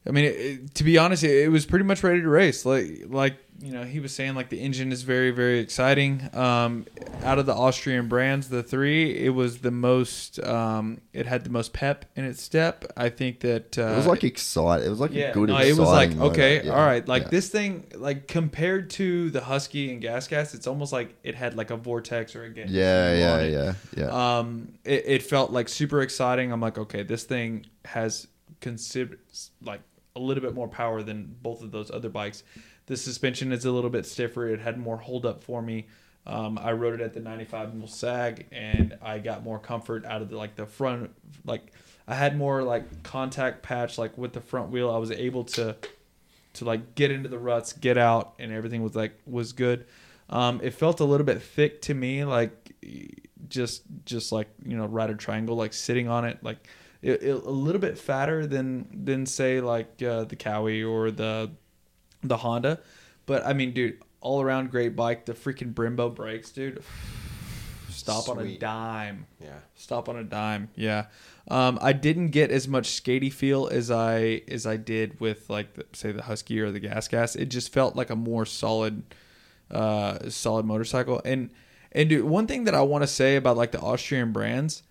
I 0.06 0.12
mean, 0.12 0.24
it, 0.24 0.28
it- 0.36 0.74
to 0.76 0.84
be 0.84 0.96
honest, 0.98 1.22
it, 1.24 1.44
it 1.44 1.48
was 1.48 1.66
pretty 1.66 1.84
much 1.84 2.02
ready 2.02 2.20
to 2.22 2.28
race. 2.28 2.64
Like, 2.64 3.02
like 3.08 3.36
you 3.62 3.72
know, 3.72 3.84
he 3.84 4.00
was 4.00 4.14
saying, 4.14 4.34
like 4.34 4.48
the 4.48 4.58
engine 4.58 4.90
is 4.90 5.02
very, 5.02 5.30
very 5.32 5.58
exciting. 5.58 6.30
Um, 6.32 6.86
out 7.22 7.38
of 7.38 7.44
the 7.44 7.52
Austrian 7.54 8.08
brands, 8.08 8.48
the 8.48 8.62
three, 8.62 9.14
it 9.26 9.28
was 9.34 9.58
the 9.58 9.70
most. 9.70 10.42
Um, 10.42 11.02
it 11.12 11.26
had 11.26 11.44
the 11.44 11.50
most 11.50 11.74
pep 11.74 12.06
in 12.16 12.24
its 12.24 12.42
step. 12.42 12.86
I 12.96 13.10
think 13.10 13.40
that 13.40 13.78
uh, 13.78 13.82
It 13.92 13.96
was 13.96 14.06
like 14.06 14.24
exciting. 14.24 14.86
It 14.86 14.88
was 14.88 15.00
like 15.00 15.10
a 15.10 15.32
good. 15.32 15.50
no, 15.50 15.58
it 15.58 15.76
was 15.76 15.90
like 15.90 16.16
okay, 16.18 16.64
Yeah, 16.64 16.72
all 16.72 16.86
right. 16.86 17.06
Like 17.06 17.24
yeah. 17.24 17.28
this 17.28 17.50
thing, 17.50 17.84
like 17.94 18.26
compared 18.26 18.88
to 18.90 19.28
the 19.28 19.42
Husky 19.42 19.92
and 19.92 20.00
Gas 20.00 20.26
Gas, 20.26 20.54
it's 20.54 20.66
almost 20.66 20.90
like 20.94 21.14
it 21.22 21.34
had 21.34 21.54
like 21.54 21.70
a 21.70 21.76
vortex 21.76 22.34
or 22.34 22.44
a 22.44 22.48
ga- 22.48 22.64
Yeah, 22.66 23.14
yeah, 23.14 23.42
yeah, 23.42 23.74
yeah. 23.94 24.38
Um, 24.38 24.72
it, 24.86 25.04
it 25.06 25.22
felt 25.22 25.50
like 25.50 25.68
super 25.68 26.00
exciting. 26.00 26.50
I'm 26.50 26.62
like, 26.62 26.78
okay, 26.78 27.02
this 27.02 27.24
thing 27.24 27.66
has 27.84 28.26
consider 28.62 29.18
like 29.62 29.80
a 30.16 30.20
little 30.20 30.42
bit 30.42 30.54
more 30.54 30.68
power 30.68 31.02
than 31.02 31.36
both 31.42 31.62
of 31.62 31.70
those 31.70 31.90
other 31.90 32.08
bikes. 32.08 32.42
The 32.86 32.96
suspension 32.96 33.52
is 33.52 33.64
a 33.64 33.70
little 33.70 33.90
bit 33.90 34.06
stiffer. 34.06 34.48
It 34.48 34.60
had 34.60 34.78
more 34.78 34.96
hold 34.96 35.24
up 35.24 35.42
for 35.42 35.62
me. 35.62 35.86
Um, 36.26 36.58
I 36.58 36.72
rode 36.72 37.00
it 37.00 37.02
at 37.02 37.14
the 37.14 37.20
95 37.20 37.74
mil 37.74 37.86
sag, 37.86 38.46
and 38.52 38.98
I 39.00 39.18
got 39.18 39.42
more 39.42 39.58
comfort 39.58 40.04
out 40.04 40.22
of 40.22 40.28
the 40.28 40.36
like 40.36 40.56
the 40.56 40.66
front. 40.66 41.10
Like 41.44 41.72
I 42.06 42.14
had 42.14 42.36
more 42.36 42.62
like 42.62 43.02
contact 43.02 43.62
patch 43.62 43.96
like 43.98 44.16
with 44.18 44.32
the 44.32 44.40
front 44.40 44.70
wheel. 44.70 44.90
I 44.90 44.98
was 44.98 45.10
able 45.10 45.44
to 45.44 45.76
to 46.54 46.64
like 46.64 46.94
get 46.94 47.10
into 47.10 47.28
the 47.28 47.38
ruts, 47.38 47.72
get 47.72 47.96
out, 47.96 48.34
and 48.38 48.52
everything 48.52 48.82
was 48.82 48.94
like 48.94 49.18
was 49.26 49.52
good. 49.52 49.86
Um, 50.28 50.60
it 50.62 50.74
felt 50.74 51.00
a 51.00 51.04
little 51.04 51.26
bit 51.26 51.42
thick 51.42 51.82
to 51.82 51.94
me, 51.94 52.24
like 52.24 52.74
just 53.48 53.82
just 54.04 54.30
like 54.32 54.48
you 54.64 54.76
know 54.76 54.84
a 54.84 55.14
triangle, 55.14 55.56
like 55.56 55.72
sitting 55.72 56.08
on 56.08 56.24
it, 56.24 56.38
like 56.42 56.68
it, 57.02 57.22
it- 57.22 57.44
a 57.44 57.50
little 57.50 57.80
bit 57.80 57.98
fatter 57.98 58.46
than 58.46 58.86
than 59.04 59.26
say 59.26 59.60
like 59.60 60.02
uh, 60.02 60.24
the 60.24 60.36
Kawi 60.36 60.82
or 60.88 61.10
the 61.10 61.50
the 62.22 62.36
Honda. 62.38 62.80
But 63.26 63.46
I 63.46 63.52
mean, 63.52 63.72
dude, 63.72 63.98
all 64.20 64.40
around 64.42 64.70
great 64.70 64.96
bike. 64.96 65.26
The 65.26 65.32
freaking 65.34 65.72
Brembo 65.74 66.14
brakes, 66.14 66.50
dude. 66.50 66.82
Stop 67.90 68.28
on 68.28 68.38
a 68.38 68.56
dime. 68.56 69.26
Yeah. 69.40 69.58
Stop 69.74 70.08
on 70.08 70.16
a 70.16 70.24
dime. 70.24 70.68
Yeah. 70.74 71.06
Um, 71.48 71.78
I 71.82 71.92
didn't 71.92 72.28
get 72.28 72.50
as 72.50 72.66
much 72.68 72.88
skatey 72.88 73.32
feel 73.32 73.68
as 73.70 73.90
I 73.90 74.42
as 74.48 74.66
I 74.66 74.76
did 74.76 75.20
with 75.20 75.50
like 75.50 75.74
the, 75.74 75.84
say 75.92 76.12
the 76.12 76.22
Husky 76.22 76.60
or 76.60 76.70
the 76.70 76.80
Gas 76.80 77.08
Gas. 77.08 77.36
It 77.36 77.46
just 77.46 77.72
felt 77.72 77.96
like 77.96 78.10
a 78.10 78.16
more 78.16 78.46
solid 78.46 79.02
uh 79.70 80.28
solid 80.30 80.64
motorcycle. 80.66 81.20
And 81.24 81.50
and 81.92 82.08
dude, 82.08 82.24
one 82.24 82.46
thing 82.46 82.64
that 82.64 82.74
I 82.74 82.82
want 82.82 83.02
to 83.02 83.08
say 83.08 83.36
about 83.36 83.56
like 83.56 83.72
the 83.72 83.80
Austrian 83.80 84.32
brands, 84.32 84.82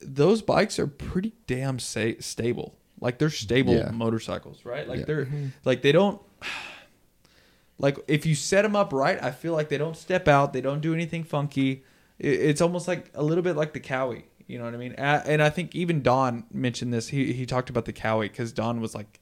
those 0.00 0.42
bikes 0.42 0.78
are 0.78 0.86
pretty 0.86 1.32
damn 1.46 1.78
sa- 1.78 2.18
stable. 2.20 2.76
Like 3.00 3.18
they're 3.18 3.30
stable 3.30 3.74
Yeah. 3.74 3.90
motorcycles, 3.90 4.64
right? 4.64 4.88
Like 4.88 5.00
Yeah. 5.00 5.04
they're 5.04 5.24
mm-hmm. 5.26 5.46
like 5.64 5.82
they 5.82 5.92
don't 5.92 6.20
like 7.78 7.98
if 8.08 8.26
you 8.26 8.34
set 8.34 8.62
them 8.62 8.76
up 8.76 8.92
right, 8.92 9.22
I 9.22 9.30
feel 9.30 9.52
like 9.52 9.68
they 9.68 9.78
don't 9.78 9.96
step 9.96 10.28
out, 10.28 10.52
they 10.52 10.60
don't 10.60 10.80
do 10.80 10.94
anything 10.94 11.24
funky. 11.24 11.84
It's 12.18 12.60
almost 12.60 12.88
like 12.88 13.10
a 13.14 13.22
little 13.22 13.42
bit 13.44 13.54
like 13.56 13.72
the 13.72 13.80
Kawi. 13.80 14.24
You 14.48 14.58
know 14.58 14.64
what 14.64 14.74
I 14.74 14.78
mean? 14.78 14.94
And 14.94 15.42
I 15.42 15.50
think 15.50 15.74
even 15.74 16.02
Don 16.02 16.44
mentioned 16.52 16.92
this. 16.92 17.08
He 17.08 17.32
he 17.32 17.46
talked 17.46 17.70
about 17.70 17.84
the 17.84 17.92
Kawi 17.92 18.28
because 18.28 18.50
Don 18.50 18.80
was 18.80 18.94
like, 18.94 19.20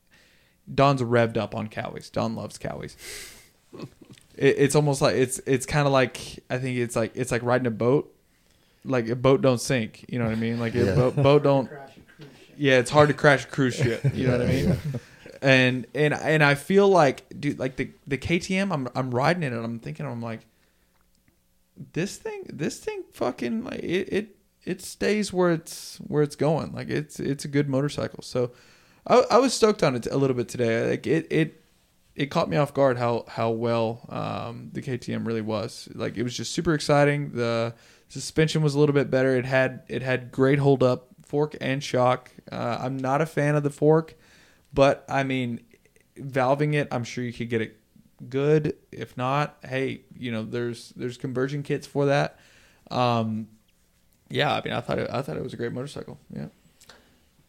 Don's 0.73 1.03
revved 1.03 1.37
up 1.37 1.55
on 1.55 1.69
Kawis. 1.69 2.11
Don 2.11 2.35
loves 2.35 2.59
Kawis. 2.59 2.97
It, 4.39 4.57
it's 4.59 4.75
almost 4.75 5.01
like 5.01 5.17
it's 5.17 5.39
it's 5.47 5.65
kind 5.65 5.87
of 5.87 5.95
like 5.95 6.45
I 6.51 6.59
think 6.59 6.77
it's 6.77 6.95
like 6.95 7.13
it's 7.15 7.33
like 7.33 7.43
riding 7.43 7.67
a 7.67 7.71
boat. 7.71 8.15
Like 8.87 9.09
a 9.09 9.17
boat 9.17 9.43
don't 9.43 9.61
sink. 9.61 10.05
You 10.09 10.19
know 10.19 10.25
what 10.27 10.33
I 10.33 10.37
mean? 10.37 10.59
Like 10.61 10.75
a 10.75 10.85
Yeah. 10.85 10.95
boat, 10.95 11.17
boat 11.17 11.43
don't. 11.43 11.71
Yeah, 12.59 12.79
it's 12.79 12.91
hard 12.91 13.09
to 13.09 13.15
crash 13.15 13.45
a 13.45 13.49
cruise 13.49 13.75
ship. 13.75 14.03
You 14.15 14.27
know 14.29 14.39
what 14.39 14.47
I 14.47 14.51
mean? 14.51 14.79
And 15.43 15.87
and 15.95 16.15
and 16.15 16.43
I 16.43 16.55
feel 16.55 16.89
like, 16.89 17.25
dude, 17.39 17.59
like 17.59 17.77
the 17.77 17.91
the 18.07 18.17
KTM, 18.17 18.73
I'm 18.73 18.89
I'm 18.95 19.11
riding 19.11 19.43
it 19.43 19.53
and 19.53 19.63
I'm 19.63 19.79
thinking, 19.79 20.07
I'm 20.07 20.23
like, 20.23 20.41
this 21.93 22.17
thing, 22.17 22.45
this 22.51 22.79
thing, 22.79 23.05
fucking, 23.13 23.65
like 23.65 23.81
it 23.81 24.09
it 24.13 24.37
it 24.65 24.81
stays 24.83 25.33
where 25.33 25.53
it's 25.53 25.99
where 25.99 26.23
it's 26.23 26.37
going. 26.37 26.73
Like 26.73 26.89
it's 26.89 27.21
it's 27.21 27.45
a 27.45 27.49
good 27.49 27.69
motorcycle. 27.69 28.23
So, 28.23 28.53
I 29.07 29.23
I 29.31 29.39
was 29.39 29.53
stoked 29.53 29.83
on 29.83 29.95
it 29.95 30.07
a 30.07 30.17
little 30.17 30.35
bit 30.37 30.49
today. 30.49 30.89
Like 30.91 31.07
it 31.07 31.27
it 31.31 31.63
it 32.15 32.27
caught 32.31 32.49
me 32.49 32.57
off 32.57 32.73
guard 32.73 32.97
how 32.97 33.27
how 33.29 33.51
well 33.51 34.07
um, 34.09 34.71
the 34.73 34.81
KTM 34.81 35.27
really 35.27 35.43
was. 35.43 35.89
Like 35.95 36.17
it 36.17 36.23
was 36.23 36.35
just 36.35 36.53
super 36.53 36.73
exciting. 36.73 37.33
The 37.33 37.75
suspension 38.09 38.63
was 38.63 38.75
a 38.75 38.79
little 38.79 38.95
bit 38.95 39.11
better. 39.11 39.37
It 39.37 39.45
had 39.45 39.83
it 39.89 40.03
had 40.03 40.31
great 40.31 40.59
hold 40.59 40.83
up, 40.83 41.09
fork 41.25 41.57
and 41.61 41.83
shock. 41.83 42.31
Uh, 42.51 42.79
I'm 42.81 42.97
not 42.97 43.21
a 43.21 43.27
fan 43.27 43.55
of 43.55 43.63
the 43.63 43.71
fork, 43.71 44.15
but 44.73 45.05
I 45.09 45.23
mean, 45.23 45.61
valving 46.19 46.75
it, 46.75 46.89
I'm 46.91 47.05
sure 47.05 47.25
you 47.25 47.33
could 47.33 47.51
get 47.51 47.61
it 47.61 47.81
good. 48.29 48.77
If 48.93 49.17
not, 49.17 49.57
hey, 49.65 50.03
you 50.17 50.33
know, 50.33 50.43
there's 50.45 50.91
there's 50.97 51.17
conversion 51.17 51.63
kits 51.63 51.87
for 51.87 52.07
that. 52.07 52.39
Um, 52.91 53.49
yeah, 54.29 54.55
I 54.55 54.63
mean, 54.63 54.73
I 54.73 54.81
thought 54.81 54.99
it, 54.99 55.11
I 55.11 55.23
thought 55.23 55.37
it 55.37 55.43
was 55.43 55.55
a 55.55 55.57
great 55.57 55.73
motorcycle. 55.73 56.19
Yeah. 56.35 56.47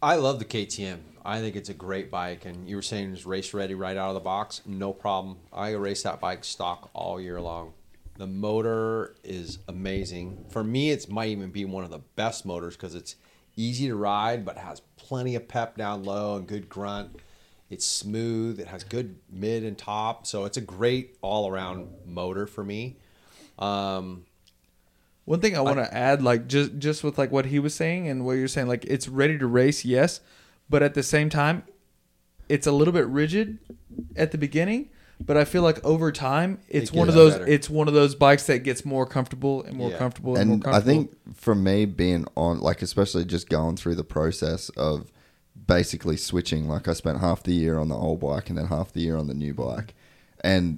I 0.02 0.16
love 0.16 0.38
the 0.40 0.46
KTM. 0.46 1.00
I 1.26 1.40
think 1.42 1.56
it's 1.56 1.70
a 1.70 1.74
great 1.74 2.12
bike, 2.12 2.46
and 2.46 2.70
you 2.70 2.76
were 2.76 2.82
saying 2.82 3.12
it's 3.12 3.26
race 3.26 3.54
ready 3.54 3.74
right 3.74 3.98
out 3.98 4.10
of 4.10 4.14
the 4.14 4.22
box. 4.22 4.62
No 4.66 4.94
problem. 4.94 5.38
I 5.52 5.72
race 5.72 6.04
that 6.04 6.22
bike 6.22 6.44
stock 6.44 6.90
all 6.94 7.20
year 7.20 7.42
long. 7.42 7.74
The 8.18 8.28
motor 8.28 9.16
is 9.24 9.60
amazing. 9.68 10.46
For 10.50 10.64
me, 10.64 10.90
it 10.92 11.10
might 11.10 11.30
even 11.30 11.52
be 11.52 11.66
one 11.66 11.84
of 11.84 11.92
the 11.92 12.02
best 12.16 12.46
motors 12.46 12.76
because 12.76 12.96
it's 12.96 13.16
easy 13.56 13.88
to 13.88 13.96
ride, 13.96 14.44
but 14.44 14.58
has 14.58 14.82
plenty 14.96 15.36
of 15.36 15.48
pep 15.48 15.78
down 15.78 16.04
low 16.04 16.36
and 16.38 16.48
good 16.48 16.68
grunt. 16.68 17.18
It's 17.70 17.86
smooth. 17.86 18.60
It 18.60 18.68
has 18.68 18.84
good 18.84 19.18
mid 19.30 19.64
and 19.64 19.78
top, 19.78 20.26
so 20.26 20.46
it's 20.46 20.58
a 20.58 20.62
great 20.62 21.18
all-around 21.22 21.90
motor 22.06 22.48
for 22.48 22.64
me. 22.64 22.98
Um, 23.60 24.26
One 25.26 25.42
thing 25.42 25.58
I 25.58 25.62
want 25.62 25.78
to 25.78 25.94
add, 25.94 26.24
like 26.24 26.48
just 26.48 26.78
just 26.80 27.04
with 27.04 27.18
like 27.18 27.32
what 27.32 27.48
he 27.48 27.60
was 27.60 27.76
saying 27.76 28.08
and 28.08 28.26
what 28.26 28.34
you're 28.34 28.48
saying, 28.48 28.68
like 28.68 28.86
it's 28.86 29.08
ready 29.10 29.38
to 29.38 29.46
race, 29.46 29.84
yes, 29.84 30.22
but 30.70 30.82
at 30.82 30.94
the 30.94 31.04
same 31.04 31.30
time, 31.30 31.64
it's 32.48 32.66
a 32.66 32.72
little 32.72 32.94
bit 32.94 33.06
rigid 33.08 33.60
at 34.16 34.32
the 34.32 34.38
beginning. 34.38 34.90
But 35.20 35.36
I 35.36 35.46
feel 35.46 35.64
like 35.64 35.84
over 35.84 36.12
time, 36.12 36.60
it's 36.70 36.92
one 36.94 37.10
of 37.10 37.16
those. 37.16 37.34
better. 37.34 37.48
It's 37.48 37.70
one 37.70 37.88
of 37.88 37.94
those 37.96 38.14
bikes 38.16 38.46
that 38.48 38.60
gets 38.60 38.86
more 38.86 39.06
comfortable 39.06 39.64
and 39.64 39.76
more 39.76 39.90
Yeah. 39.90 39.98
comfortable 39.98 40.36
and, 40.38 40.48
more 40.50 40.54
and 40.56 40.68
I 40.68 40.72
comfortable. 40.74 41.04
think 41.04 41.36
for 41.38 41.56
me 41.56 41.86
being 41.86 42.26
on 42.36 42.60
like 42.60 42.82
especially 42.84 43.26
just 43.26 43.50
going 43.50 43.78
through 43.78 43.96
the 43.96 44.04
process 44.04 44.70
of 44.70 45.12
basically 45.66 46.18
switching 46.18 46.68
like 46.68 46.88
I 46.88 46.94
spent 46.94 47.20
half 47.20 47.42
the 47.44 47.54
year 47.54 47.80
on 47.80 47.88
the 47.90 47.96
old 47.96 48.20
bike 48.20 48.50
and 48.50 48.58
then 48.58 48.68
half 48.68 48.94
the 48.94 49.02
year 49.02 49.18
on 49.18 49.28
the 49.28 49.34
new 49.34 49.54
bike 49.56 49.96
and 50.42 50.78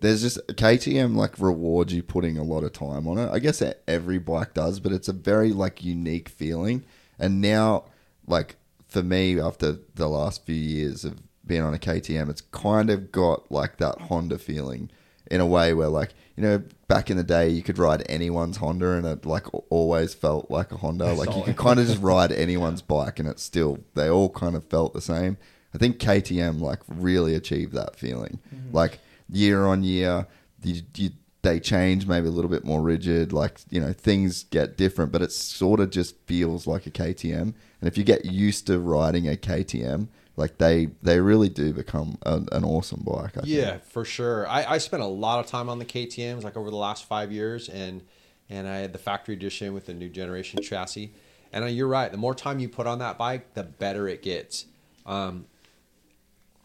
there's 0.00 0.20
just 0.20 0.38
KTM 0.48 1.16
like 1.16 1.38
rewards 1.40 1.92
you 1.94 2.02
putting 2.02 2.36
a 2.36 2.42
lot 2.44 2.62
of 2.62 2.72
time 2.74 3.08
on 3.08 3.16
it 3.18 3.30
I 3.30 3.38
guess 3.38 3.62
e, 3.62 3.72
every 3.88 4.18
bike 4.18 4.52
does 4.54 4.78
but 4.78 4.92
it's 4.92 5.08
a 5.08 5.12
very 5.14 5.52
like 5.52 5.82
unique 5.82 6.28
feeling 6.28 6.84
and 7.18 7.40
now 7.40 7.84
like 8.26 8.56
for 8.88 9.02
me 9.02 9.40
after 9.40 9.78
the 9.94 10.08
last 10.08 10.44
few 10.44 10.54
years 10.54 11.04
of 11.04 11.14
being 11.50 11.62
on 11.62 11.74
a 11.74 11.78
KTM 11.78 12.30
it's 12.30 12.40
kind 12.40 12.88
of 12.90 13.10
got 13.10 13.50
like 13.50 13.78
that 13.78 14.02
Honda 14.02 14.38
feeling 14.38 14.88
in 15.30 15.40
a 15.40 15.46
way 15.46 15.72
where 15.72 15.88
like 15.88 16.12
you 16.36 16.42
know 16.42 16.62
back 16.88 17.10
in 17.10 17.16
the 17.16 17.24
day 17.24 17.48
you 17.48 17.62
could 17.62 17.78
ride 17.78 18.04
anyone's 18.08 18.58
Honda 18.58 18.92
and 18.92 19.06
it 19.06 19.24
like 19.24 19.46
always 19.70 20.12
felt 20.12 20.50
like 20.50 20.72
a 20.72 20.76
Honda. 20.76 21.12
Like 21.12 21.34
you 21.36 21.42
could 21.42 21.56
kind 21.56 21.78
of 21.78 21.86
just 21.86 22.02
ride 22.02 22.32
anyone's 22.46 22.82
bike 22.82 23.18
and 23.18 23.28
it 23.28 23.38
still 23.38 23.78
they 23.94 24.08
all 24.08 24.28
kind 24.28 24.56
of 24.56 24.64
felt 24.64 24.92
the 24.92 25.00
same. 25.00 25.36
I 25.72 25.78
think 25.78 25.98
KTM 25.98 26.60
like 26.60 26.80
really 26.88 27.34
achieved 27.34 27.72
that 27.74 27.96
feeling. 27.96 28.40
Like 28.72 28.98
year 29.28 29.66
on 29.66 29.84
year 29.84 30.26
you, 30.62 30.82
you 30.96 31.10
they 31.42 31.58
change 31.58 32.06
maybe 32.06 32.26
a 32.26 32.30
little 32.30 32.50
bit 32.50 32.64
more 32.64 32.82
rigid 32.82 33.32
like 33.32 33.60
you 33.70 33.80
know 33.80 33.92
things 33.92 34.42
get 34.44 34.76
different 34.76 35.10
but 35.12 35.22
it 35.22 35.32
sort 35.32 35.80
of 35.80 35.90
just 35.90 36.16
feels 36.26 36.66
like 36.66 36.86
a 36.86 36.90
KTM 36.90 37.40
and 37.42 37.54
if 37.82 37.96
you 37.96 38.04
get 38.04 38.26
used 38.26 38.66
to 38.66 38.78
riding 38.78 39.28
a 39.28 39.36
KTM 39.36 40.08
like 40.36 40.58
they 40.58 40.88
they 41.02 41.20
really 41.20 41.48
do 41.48 41.72
become 41.72 42.18
an, 42.24 42.48
an 42.52 42.64
awesome 42.64 43.02
bike 43.04 43.36
I 43.36 43.40
think. 43.40 43.46
Yeah, 43.46 43.78
for 43.78 44.04
sure. 44.04 44.46
I, 44.48 44.64
I 44.74 44.78
spent 44.78 45.02
a 45.02 45.06
lot 45.06 45.40
of 45.40 45.46
time 45.46 45.68
on 45.68 45.78
the 45.78 45.84
KTM's 45.84 46.44
like 46.44 46.56
over 46.56 46.70
the 46.70 46.76
last 46.76 47.04
five 47.04 47.32
years, 47.32 47.68
and 47.68 48.02
and 48.48 48.68
I 48.68 48.78
had 48.78 48.92
the 48.92 48.98
factory 48.98 49.34
edition 49.34 49.74
with 49.74 49.86
the 49.86 49.94
new 49.94 50.08
generation 50.08 50.62
chassis. 50.62 51.12
And 51.52 51.64
uh, 51.64 51.68
you're 51.68 51.88
right. 51.88 52.10
The 52.10 52.18
more 52.18 52.34
time 52.34 52.58
you 52.58 52.68
put 52.68 52.86
on 52.86 52.98
that 53.00 53.18
bike, 53.18 53.54
the 53.54 53.64
better 53.64 54.08
it 54.08 54.22
gets. 54.22 54.66
Um, 55.04 55.46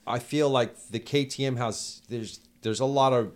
I 0.06 0.20
feel 0.20 0.50
like 0.50 0.76
the 0.90 1.00
KTM 1.00 1.58
has 1.58 2.02
there's 2.10 2.40
there's 2.62 2.80
a 2.80 2.86
lot 2.86 3.14
of 3.14 3.32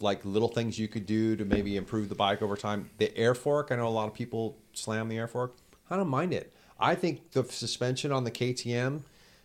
like 0.00 0.24
little 0.24 0.48
things 0.48 0.78
you 0.78 0.88
could 0.88 1.06
do 1.06 1.36
to 1.36 1.44
maybe 1.44 1.76
improve 1.76 2.08
the 2.08 2.14
bike 2.14 2.42
over 2.42 2.56
time. 2.56 2.90
The 2.98 3.16
air 3.16 3.34
fork, 3.34 3.68
I 3.70 3.76
know 3.76 3.86
a 3.86 3.88
lot 3.88 4.08
of 4.08 4.14
people 4.14 4.58
slam 4.72 5.08
the 5.08 5.18
air 5.18 5.28
fork. 5.28 5.56
I 5.90 5.96
don't 5.96 6.08
mind 6.08 6.32
it. 6.32 6.52
I 6.80 6.94
think 6.94 7.30
the 7.32 7.44
suspension 7.44 8.10
on 8.10 8.24
the 8.24 8.30
KTM 8.30 9.02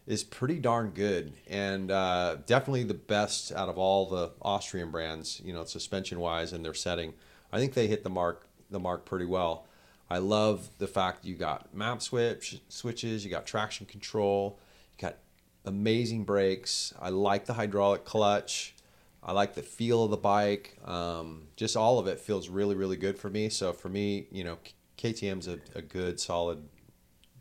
is 0.07 0.23
pretty 0.23 0.57
darn 0.57 0.89
good 0.91 1.33
and 1.47 1.91
uh, 1.91 2.37
definitely 2.45 2.83
the 2.83 2.93
best 2.93 3.51
out 3.51 3.67
of 3.67 3.77
all 3.77 4.07
the 4.09 4.31
Austrian 4.41 4.89
brands, 4.89 5.41
you 5.43 5.53
know, 5.53 5.65
suspension 5.65 6.19
wise 6.19 6.53
and 6.53 6.63
their 6.63 6.73
setting. 6.73 7.13
I 7.51 7.59
think 7.59 7.73
they 7.73 7.87
hit 7.87 8.03
the 8.03 8.09
mark 8.09 8.47
the 8.69 8.79
mark 8.79 9.05
pretty 9.05 9.25
well. 9.25 9.65
I 10.09 10.17
love 10.19 10.69
the 10.77 10.87
fact 10.87 11.25
you 11.25 11.35
got 11.35 11.73
map 11.75 12.01
switch 12.01 12.61
switches, 12.69 13.25
you 13.25 13.29
got 13.29 13.45
traction 13.45 13.85
control, 13.85 14.57
you 14.97 15.01
got 15.01 15.17
amazing 15.65 16.23
brakes. 16.23 16.93
I 16.99 17.09
like 17.09 17.45
the 17.45 17.53
hydraulic 17.53 18.05
clutch. 18.05 18.73
I 19.21 19.33
like 19.33 19.55
the 19.55 19.63
feel 19.63 20.05
of 20.05 20.11
the 20.11 20.17
bike. 20.17 20.77
Um, 20.85 21.47
just 21.57 21.75
all 21.75 21.99
of 21.99 22.07
it 22.07 22.19
feels 22.19 22.47
really, 22.47 22.75
really 22.75 22.95
good 22.95 23.19
for 23.19 23.29
me. 23.29 23.49
So 23.49 23.73
for 23.73 23.89
me, 23.89 24.27
you 24.31 24.45
know, 24.45 24.57
KTM's 24.97 25.49
a, 25.49 25.59
a 25.75 25.81
good, 25.81 26.17
solid, 26.17 26.63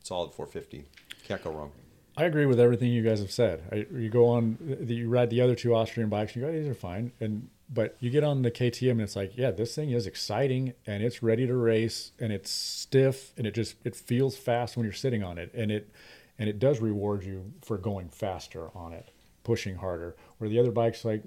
solid 0.02 0.32
450. 0.32 0.84
Can't 1.24 1.44
go 1.44 1.52
wrong. 1.52 1.70
I 2.16 2.24
agree 2.24 2.46
with 2.46 2.58
everything 2.58 2.90
you 2.92 3.02
guys 3.02 3.20
have 3.20 3.30
said. 3.30 3.62
I, 3.70 3.86
you 3.94 4.08
go 4.08 4.26
on, 4.28 4.56
the, 4.60 4.94
you 4.94 5.08
ride 5.08 5.28
the 5.30 5.40
other 5.42 5.54
two 5.54 5.74
Austrian 5.74 6.08
bikes, 6.08 6.34
and 6.34 6.42
you 6.42 6.48
go, 6.48 6.52
these 6.56 6.66
are 6.68 6.74
fine, 6.74 7.12
and 7.20 7.48
but 7.68 7.96
you 7.98 8.10
get 8.10 8.22
on 8.22 8.42
the 8.42 8.50
KTM, 8.50 8.92
and 8.92 9.00
it's 9.02 9.16
like, 9.16 9.36
yeah, 9.36 9.50
this 9.50 9.74
thing 9.74 9.90
is 9.90 10.06
exciting, 10.06 10.72
and 10.86 11.02
it's 11.02 11.22
ready 11.22 11.46
to 11.46 11.54
race, 11.54 12.12
and 12.20 12.32
it's 12.32 12.50
stiff, 12.50 13.32
and 13.36 13.46
it 13.46 13.54
just 13.54 13.74
it 13.84 13.94
feels 13.96 14.36
fast 14.36 14.76
when 14.76 14.84
you're 14.84 14.92
sitting 14.92 15.22
on 15.22 15.36
it, 15.36 15.50
and 15.52 15.70
it 15.70 15.90
and 16.38 16.48
it 16.48 16.58
does 16.58 16.80
reward 16.80 17.24
you 17.24 17.52
for 17.64 17.76
going 17.76 18.08
faster 18.08 18.68
on 18.74 18.92
it, 18.92 19.10
pushing 19.42 19.76
harder. 19.76 20.14
Where 20.38 20.48
the 20.48 20.58
other 20.60 20.70
bikes, 20.70 21.04
like, 21.04 21.22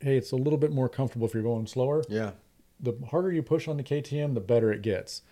hey, 0.00 0.16
it's 0.16 0.32
a 0.32 0.36
little 0.36 0.58
bit 0.58 0.70
more 0.72 0.88
comfortable 0.88 1.26
if 1.26 1.34
you're 1.34 1.42
going 1.42 1.66
slower 1.66 2.02
Yeah. 2.08 2.32
the 2.78 2.92
harder 3.10 3.32
you 3.32 3.42
push 3.42 3.66
on 3.68 3.76
the 3.78 3.82
KTM, 3.84 4.34
the 4.34 4.40
better 4.40 4.70
it 4.72 4.82
gets. 4.82 5.22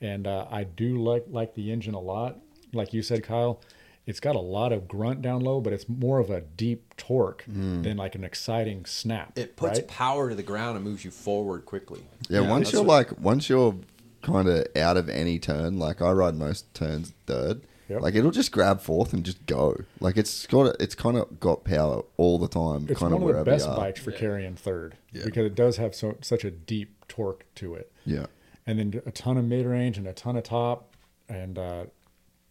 And 0.00 0.26
uh, 0.26 0.46
I 0.50 0.64
do 0.64 1.02
like 1.02 1.24
like 1.28 1.54
the 1.54 1.72
engine 1.72 1.94
a 1.94 2.00
lot. 2.00 2.38
Like 2.74 2.92
you 2.92 3.02
said, 3.02 3.22
Kyle, 3.24 3.60
it's 4.06 4.20
got 4.20 4.34
a 4.36 4.40
lot 4.40 4.72
of 4.72 4.88
grunt 4.88 5.22
down 5.22 5.40
low, 5.42 5.60
but 5.60 5.72
it's 5.72 5.88
more 5.88 6.18
of 6.18 6.28
a 6.30 6.40
deep 6.40 6.96
torque 6.96 7.44
than 7.46 7.96
like 7.96 8.14
an 8.14 8.24
exciting 8.24 8.84
snap. 8.84 9.38
It 9.38 9.56
puts 9.56 9.78
right? 9.78 9.88
power 9.88 10.28
to 10.28 10.34
the 10.34 10.42
ground 10.42 10.76
and 10.76 10.84
moves 10.84 11.04
you 11.04 11.10
forward 11.10 11.64
quickly. 11.66 12.02
Yeah, 12.28 12.40
once 12.40 12.72
you're 12.72 12.82
what- 12.82 13.08
like 13.10 13.20
once 13.20 13.48
you're 13.48 13.76
kind 14.22 14.48
of 14.48 14.66
out 14.76 14.96
of 14.96 15.08
any 15.08 15.38
turn, 15.38 15.78
like 15.78 16.00
I 16.02 16.10
ride 16.12 16.34
most 16.34 16.72
turns 16.74 17.12
third. 17.26 17.62
Yep. 17.88 18.00
Like 18.00 18.14
it'll 18.14 18.30
just 18.30 18.52
grab 18.52 18.80
fourth 18.80 19.12
and 19.12 19.22
just 19.24 19.44
go. 19.46 19.76
Like 20.00 20.16
it's 20.16 20.46
got 20.46 20.76
it's 20.80 20.94
kind 20.94 21.16
of 21.16 21.38
got 21.40 21.64
power 21.64 22.02
all 22.16 22.38
the 22.38 22.48
time. 22.48 22.86
It's 22.88 22.98
kind 22.98 23.12
one 23.12 23.14
of 23.14 23.14
of 23.14 23.20
the 23.20 23.26
wherever 23.26 23.44
best 23.50 23.66
you 23.66 23.72
are. 23.72 23.76
bikes 23.76 24.00
for 24.00 24.12
carrying 24.12 24.54
third 24.54 24.96
Yeah. 25.12 25.24
because 25.24 25.44
it 25.46 25.54
does 25.54 25.76
have 25.76 25.94
so 25.94 26.16
such 26.22 26.44
a 26.44 26.50
deep 26.50 27.06
torque 27.08 27.44
to 27.56 27.74
it. 27.74 27.92
Yeah, 28.06 28.26
and 28.66 28.78
then 28.78 29.02
a 29.04 29.10
ton 29.10 29.36
of 29.36 29.44
mid 29.44 29.66
range 29.66 29.98
and 29.98 30.06
a 30.06 30.12
ton 30.12 30.36
of 30.36 30.44
top, 30.44 30.94
and 31.28 31.58
uh, 31.58 31.84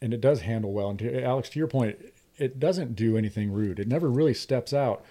and 0.02 0.14
it 0.14 0.22
does 0.22 0.42
handle 0.42 0.72
well. 0.74 0.90
And 0.90 1.00
to, 1.00 1.24
Alex, 1.24 1.50
to 1.50 1.60
your 1.60 1.68
point, 1.68 1.98
it 2.38 2.60
doesn't 2.60 2.96
do 2.96 3.18
anything 3.18 3.52
rude. 3.52 3.80
It 3.80 3.88
never 3.88 4.10
really 4.10 4.34
steps 4.34 4.74
out. 4.74 5.04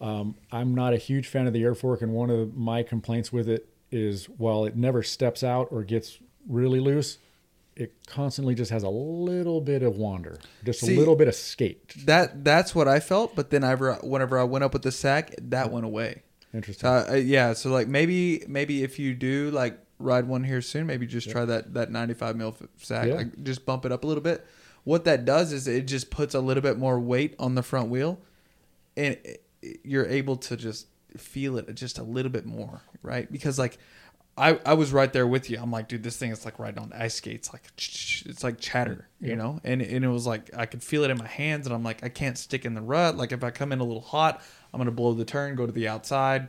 Um, 0.00 0.34
I'm 0.50 0.74
not 0.74 0.94
a 0.94 0.96
huge 0.96 1.26
fan 1.28 1.46
of 1.46 1.52
the 1.52 1.62
air 1.62 1.74
fork, 1.74 2.00
and 2.00 2.12
one 2.12 2.30
of 2.30 2.56
my 2.56 2.82
complaints 2.82 3.32
with 3.32 3.48
it 3.48 3.68
is 3.92 4.26
while 4.26 4.64
it 4.64 4.76
never 4.76 5.02
steps 5.02 5.42
out 5.44 5.68
or 5.70 5.82
gets 5.82 6.18
really 6.48 6.80
loose, 6.80 7.18
it 7.76 7.92
constantly 8.06 8.54
just 8.54 8.70
has 8.70 8.82
a 8.82 8.88
little 8.88 9.60
bit 9.60 9.82
of 9.82 9.96
wander, 9.96 10.38
just 10.64 10.80
See, 10.80 10.94
a 10.94 10.98
little 10.98 11.16
bit 11.16 11.28
of 11.28 11.34
skate. 11.34 11.94
that 12.06 12.44
that's 12.44 12.74
what 12.74 12.88
I 12.88 13.00
felt. 13.00 13.34
But 13.36 13.50
then 13.50 13.62
I, 13.64 13.74
whenever 13.74 14.38
I 14.38 14.44
went 14.44 14.64
up 14.64 14.72
with 14.72 14.82
the 14.82 14.92
sag, 14.92 15.34
that 15.50 15.70
went 15.70 15.84
away. 15.86 16.22
Interesting. 16.52 16.88
Uh, 16.88 17.14
yeah, 17.14 17.52
so 17.52 17.70
like 17.70 17.86
maybe 17.88 18.44
maybe 18.48 18.82
if 18.82 18.98
you 18.98 19.14
do 19.14 19.50
like 19.50 19.78
ride 20.00 20.26
one 20.26 20.44
here 20.44 20.60
soon, 20.62 20.86
maybe 20.86 21.06
just 21.06 21.30
try 21.30 21.44
that 21.44 21.74
that 21.74 21.90
95 21.90 22.36
mil 22.36 22.56
sag, 22.78 23.08
Yeah. 23.08 23.14
like 23.14 23.42
just 23.42 23.64
bump 23.66 23.84
it 23.84 23.92
up 23.92 24.04
a 24.04 24.06
little 24.06 24.22
bit. 24.22 24.46
What 24.84 25.04
that 25.04 25.24
does 25.24 25.52
is 25.52 25.68
it 25.68 25.86
just 25.86 26.10
puts 26.10 26.34
a 26.34 26.40
little 26.40 26.62
bit 26.62 26.78
more 26.78 26.98
weight 26.98 27.34
on 27.38 27.54
the 27.54 27.62
front 27.62 27.90
wheel, 27.90 28.18
and 28.96 29.16
it, 29.24 29.44
you're 29.84 30.06
able 30.06 30.36
to 30.36 30.56
just 30.56 30.86
feel 31.16 31.58
it 31.58 31.74
just 31.74 31.98
a 31.98 32.02
little 32.02 32.32
bit 32.32 32.46
more, 32.46 32.82
right? 33.02 33.30
Because 33.30 33.58
like. 33.58 33.78
I, 34.38 34.58
I 34.64 34.72
was 34.72 34.90
right 34.90 35.12
there 35.12 35.26
with 35.26 35.50
you. 35.50 35.58
I'm 35.60 35.70
like, 35.70 35.88
dude, 35.88 36.02
this 36.02 36.16
thing 36.16 36.30
is 36.30 36.46
like 36.46 36.58
riding 36.58 36.78
on 36.78 36.92
ice 36.94 37.16
skates. 37.16 37.52
Like, 37.52 37.62
it's 37.76 38.42
like 38.42 38.58
chatter, 38.58 39.06
you 39.20 39.36
know? 39.36 39.60
And, 39.64 39.82
and 39.82 40.02
it 40.02 40.08
was 40.08 40.26
like, 40.26 40.48
I 40.56 40.64
could 40.64 40.82
feel 40.82 41.04
it 41.04 41.10
in 41.10 41.18
my 41.18 41.26
hands. 41.26 41.66
And 41.66 41.74
I'm 41.74 41.82
like, 41.82 42.02
I 42.02 42.08
can't 42.08 42.38
stick 42.38 42.64
in 42.64 42.72
the 42.72 42.80
rut. 42.80 43.18
Like, 43.18 43.32
if 43.32 43.44
I 43.44 43.50
come 43.50 43.70
in 43.70 43.80
a 43.80 43.84
little 43.84 44.00
hot, 44.00 44.40
I'm 44.72 44.78
going 44.78 44.86
to 44.86 44.92
blow 44.92 45.12
the 45.12 45.26
turn, 45.26 45.56
go 45.56 45.66
to 45.66 45.72
the 45.72 45.88
outside. 45.88 46.48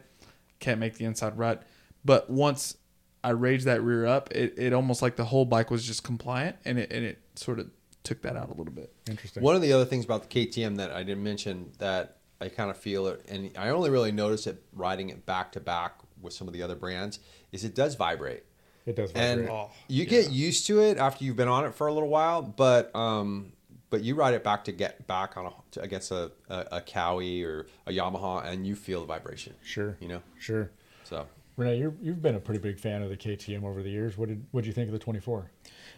Can't 0.60 0.80
make 0.80 0.94
the 0.94 1.06
inside 1.06 1.38
rut. 1.38 1.64
But 2.06 2.30
once 2.30 2.78
I 3.24 3.30
raised 3.30 3.66
that 3.68 3.82
rear 3.84 4.06
up, 4.06 4.32
it, 4.32 4.54
it 4.58 4.74
almost 4.74 5.02
like 5.02 5.16
the 5.16 5.26
whole 5.26 5.46
bike 5.46 5.70
was 5.72 5.86
just 5.86 6.04
compliant. 6.04 6.58
And 6.66 6.80
it, 6.80 6.92
and 6.92 7.06
it 7.06 7.20
sort 7.36 7.60
of 7.60 7.70
took 8.04 8.22
that 8.24 8.36
out 8.36 8.48
a 8.50 8.54
little 8.54 8.74
bit. 8.74 8.92
Interesting. 9.10 9.44
One 9.44 9.56
of 9.56 9.62
the 9.62 9.74
other 9.74 9.86
things 9.86 10.06
about 10.06 10.28
the 10.30 10.46
KTM 10.48 10.78
that 10.78 10.92
I 10.92 11.04
didn't 11.04 11.24
mention 11.24 11.72
that 11.78 12.18
I 12.40 12.50
kind 12.50 12.72
of 12.72 12.78
feel 12.78 13.06
it, 13.08 13.24
and 13.30 13.52
I 13.58 13.70
only 13.70 13.92
really 13.92 14.12
notice 14.12 14.48
it 14.48 14.64
riding 14.74 15.10
it 15.10 15.26
back 15.28 15.52
to 15.52 15.60
back 15.60 15.98
with 16.20 16.34
some 16.34 16.48
of 16.48 16.54
the 16.54 16.64
other 16.64 16.76
brands, 16.76 17.20
is 17.52 17.64
it 17.64 17.76
does 17.76 17.94
vibrate. 17.96 18.44
It 18.88 18.96
does 18.96 19.12
and 19.12 19.42
vibrate. 19.42 19.68
you 19.88 20.06
get 20.08 20.32
used 20.32 20.66
to 20.66 20.82
it 20.82 20.98
after 20.98 21.24
you've 21.24 21.36
been 21.36 21.48
on 21.48 21.66
it 21.66 21.76
for 21.76 21.86
a 21.86 21.94
little 21.94 22.10
while 22.10 22.42
but 22.42 22.90
um 22.96 23.54
but 23.92 24.02
you 24.02 24.16
ride 24.16 24.34
it 24.34 24.44
back 24.44 24.64
to 24.64 24.72
get 24.72 25.06
back 25.06 25.38
on 25.38 25.46
a 25.46 25.52
to, 25.70 25.82
against 25.82 26.10
a, 26.10 26.32
a 26.50 26.66
a 26.72 26.82
kawi 26.82 27.44
or 27.44 27.68
a 27.86 27.92
yamaha 27.92 28.44
and 28.44 28.66
you 28.66 28.76
feel 28.76 29.02
the 29.02 29.06
vibration 29.06 29.54
Sure. 29.64 29.96
you 30.00 30.08
know 30.08 30.24
Sure. 30.40 30.72
so 31.04 31.28
Renee, 31.58 31.78
you're, 31.78 31.94
you've 32.02 32.22
been 32.22 32.36
a 32.36 32.40
pretty 32.40 32.60
big 32.60 32.80
fan 32.80 33.02
of 33.02 33.10
the 33.10 33.18
KTM 33.18 33.64
over 33.64 33.84
the 33.84 33.90
years. 33.90 34.18
What 34.18 34.30
did 34.30 34.46
what 34.52 34.62
did 34.62 34.68
you 34.68 34.74
think 34.74 34.88
of 34.88 34.94
the 34.94 35.00
24? 35.00 35.52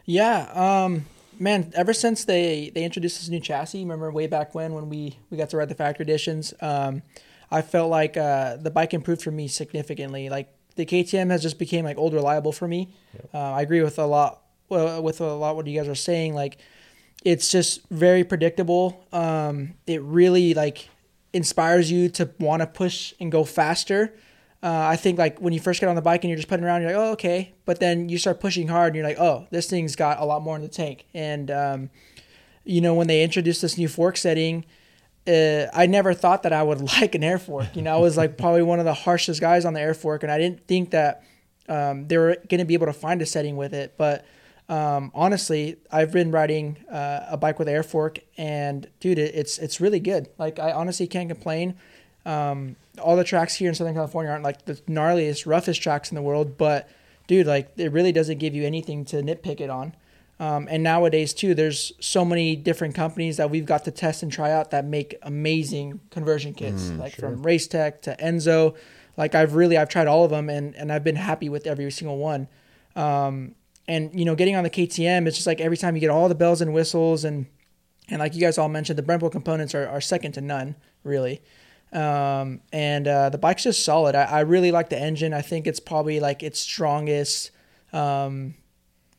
Yeah, 0.06 0.50
um, 0.54 1.06
man. 1.40 1.72
Ever 1.76 1.94
since 1.94 2.26
they 2.26 2.72
they 2.74 2.84
introduced 2.84 3.20
this 3.20 3.30
new 3.30 3.40
chassis, 3.40 3.80
remember 3.80 4.12
way 4.12 4.28
back 4.28 4.56
when 4.56 4.74
when 4.74 4.90
we 4.90 5.18
we 5.30 5.38
got 5.38 5.50
to 5.52 5.58
ride 5.58 5.70
the 5.70 5.76
factory 5.76 6.04
editions, 6.04 6.54
um, 6.62 7.04
I 7.52 7.62
felt 7.62 7.90
like 7.90 8.18
uh, 8.18 8.58
the 8.58 8.72
bike 8.72 8.94
improved 8.94 9.22
for 9.22 9.32
me 9.32 9.48
significantly. 9.48 10.30
Like 10.30 10.50
the 10.76 10.86
KTM 10.86 11.30
has 11.30 11.42
just 11.42 11.60
became 11.60 11.86
like 11.86 11.98
old 11.98 12.14
reliable 12.14 12.52
for 12.52 12.68
me. 12.68 12.90
Uh, 13.34 13.38
I 13.38 13.62
agree 13.62 13.82
with 13.82 14.00
a 14.00 14.06
lot 14.06 14.42
with 14.70 15.22
a 15.22 15.34
lot 15.34 15.56
what 15.56 15.68
you 15.68 15.80
guys 15.80 15.88
are 15.88 15.96
saying. 15.96 16.34
Like 16.34 16.58
it's 17.24 17.50
just 17.50 17.88
very 17.90 18.24
predictable. 18.24 19.06
Um, 19.14 19.76
it 19.88 20.02
really 20.02 20.54
like 20.54 20.90
inspires 21.32 21.92
you 21.92 22.10
to 22.10 22.30
want 22.40 22.62
to 22.62 22.68
push 22.68 23.14
and 23.20 23.32
go 23.32 23.44
faster. 23.44 24.16
Uh, 24.64 24.88
I 24.88 24.96
think 24.96 25.20
like 25.20 25.40
when 25.40 25.52
you 25.52 25.60
first 25.60 25.82
get 25.82 25.90
on 25.90 25.96
the 25.96 26.02
bike 26.02 26.24
and 26.24 26.30
you're 26.30 26.38
just 26.38 26.48
putting 26.48 26.66
around, 26.66 26.82
you're 26.82 26.92
like, 26.92 27.00
oh 27.00 27.12
okay, 27.12 27.54
but 27.66 27.82
then 27.82 28.08
you 28.08 28.18
start 28.18 28.40
pushing 28.40 28.70
hard 28.70 28.88
and 28.88 28.96
you're 28.96 29.06
like, 29.06 29.20
oh, 29.20 29.46
this 29.52 29.70
thing's 29.70 29.98
got 29.98 30.20
a 30.20 30.26
lot 30.26 30.42
more 30.42 30.56
in 30.56 30.62
the 30.62 30.70
tank. 30.70 31.06
And 31.14 31.52
um, 31.52 31.90
you 32.64 32.80
know 32.80 32.94
when 32.94 33.08
they 33.08 33.24
introduced 33.24 33.62
this 33.62 33.78
new 33.78 33.90
fork 33.90 34.16
setting, 34.16 34.64
uh, 35.28 35.66
I 35.74 35.86
never 35.86 36.14
thought 36.14 36.44
that 36.44 36.54
I 36.54 36.64
would 36.64 36.82
like 37.02 37.14
an 37.14 37.24
air 37.26 37.40
fork. 37.40 37.76
You 37.76 37.82
know, 37.82 37.94
I 37.94 38.00
was 38.00 38.16
like 38.16 38.38
probably 38.38 38.64
one 38.64 38.80
of 38.80 38.86
the 38.86 38.94
harshest 38.94 39.42
guys 39.42 39.66
on 39.66 39.74
the 39.74 39.82
air 39.82 39.94
fork, 39.94 40.24
and 40.24 40.32
I 40.32 40.38
didn't 40.38 40.66
think 40.66 40.92
that 40.92 41.24
um, 41.68 42.08
they 42.08 42.18
were 42.18 42.38
going 42.50 42.60
to 42.60 42.66
be 42.66 42.74
able 42.74 42.88
to 42.88 42.94
find 42.94 43.22
a 43.22 43.26
setting 43.26 43.58
with 43.58 43.74
it. 43.74 43.96
But 43.98 44.26
um, 44.70 45.12
honestly, 45.14 45.78
I've 45.92 46.12
been 46.12 46.32
riding 46.32 46.78
uh, 46.90 47.26
a 47.30 47.38
bike 47.38 47.60
with 47.60 47.68
air 47.68 47.84
fork, 47.84 48.20
and 48.38 48.88
dude, 49.02 49.20
it, 49.20 49.36
it's 49.36 49.58
it's 49.58 49.82
really 49.82 50.00
good. 50.00 50.30
Like 50.38 50.58
I 50.58 50.72
honestly 50.72 51.08
can't 51.08 51.30
complain. 51.30 51.76
All 53.02 53.16
the 53.16 53.24
tracks 53.24 53.56
here 53.56 53.70
in 53.70 53.76
Southern 53.76 53.96
California 53.96 54.32
aren't 54.32 54.44
like 54.44 54.66
the 54.66 54.76
gnarliest, 54.76 55.46
roughest 55.46 55.82
tracks 55.82 56.12
in 56.12 56.16
the 56.16 56.22
world, 56.22 56.58
but 56.58 56.90
dude, 57.28 57.48
like 57.48 57.72
it 57.78 57.92
really 57.92 58.12
doesn't 58.12 58.38
give 58.38 58.54
you 58.54 58.66
anything 58.66 59.06
to 59.06 59.18
nitpick 59.18 59.60
it 59.62 59.70
on. 59.70 59.96
Um, 60.40 60.68
and 60.70 60.84
nowadays 60.84 61.34
too, 61.34 61.54
there's 61.54 61.94
so 62.00 62.26
many 62.26 62.56
different 62.56 62.96
companies 62.96 63.38
that 63.38 63.50
we've 63.50 63.66
got 63.66 63.86
to 63.86 63.92
test 63.92 64.24
and 64.24 64.32
try 64.32 64.52
out 64.52 64.72
that 64.72 64.84
make 64.86 65.16
amazing 65.22 66.02
conversion 66.10 66.54
kits, 66.54 66.90
like 67.00 67.16
from 67.16 67.44
Racetech 67.44 68.02
to 68.02 68.16
Enzo. 68.18 68.76
Like 69.16 69.36
I've 69.36 69.54
really 69.56 69.78
I've 69.78 69.90
tried 69.90 70.08
all 70.08 70.26
of 70.26 70.32
them 70.32 70.50
and 70.50 70.76
and 70.76 70.92
I've 70.92 71.04
been 71.04 71.16
happy 71.16 71.50
with 71.50 71.68
every 71.68 71.90
single 71.92 72.18
one. 72.18 72.48
Um, 72.96 73.56
and 73.88 74.18
you 74.18 74.26
know, 74.26 74.36
getting 74.36 74.56
on 74.56 74.64
the 74.64 74.70
KTM, 74.70 75.28
it's 75.28 75.38
just 75.38 75.48
like 75.48 75.62
every 75.62 75.78
time 75.78 75.96
you 75.96 76.02
get 76.02 76.10
all 76.10 76.28
the 76.28 76.36
bells 76.36 76.62
and 76.62 76.74
whistles 76.74 77.24
and 77.24 77.46
and 78.10 78.20
like 78.20 78.34
you 78.34 78.42
guys 78.42 78.58
all 78.58 78.70
mentioned, 78.70 78.98
the 78.98 79.04
Brembo 79.04 79.32
components 79.32 79.74
are, 79.74 79.88
are 79.88 80.02
second 80.02 80.34
to 80.34 80.42
none, 80.42 80.76
really. 81.04 81.42
Um, 81.94 82.62
and 82.72 83.08
uh, 83.08 83.30
the 83.30 83.38
bike's 83.38 83.64
just 83.64 83.86
solid. 83.86 84.16
I, 84.16 84.24
I 84.24 84.40
really 84.42 84.72
like 84.72 84.90
the 84.90 85.00
engine. 85.00 85.34
I 85.34 85.42
think 85.42 85.68
it's 85.68 85.80
probably 85.80 86.20
like 86.20 86.42
its 86.42 86.60
strongest 86.60 87.52
um, 87.92 88.56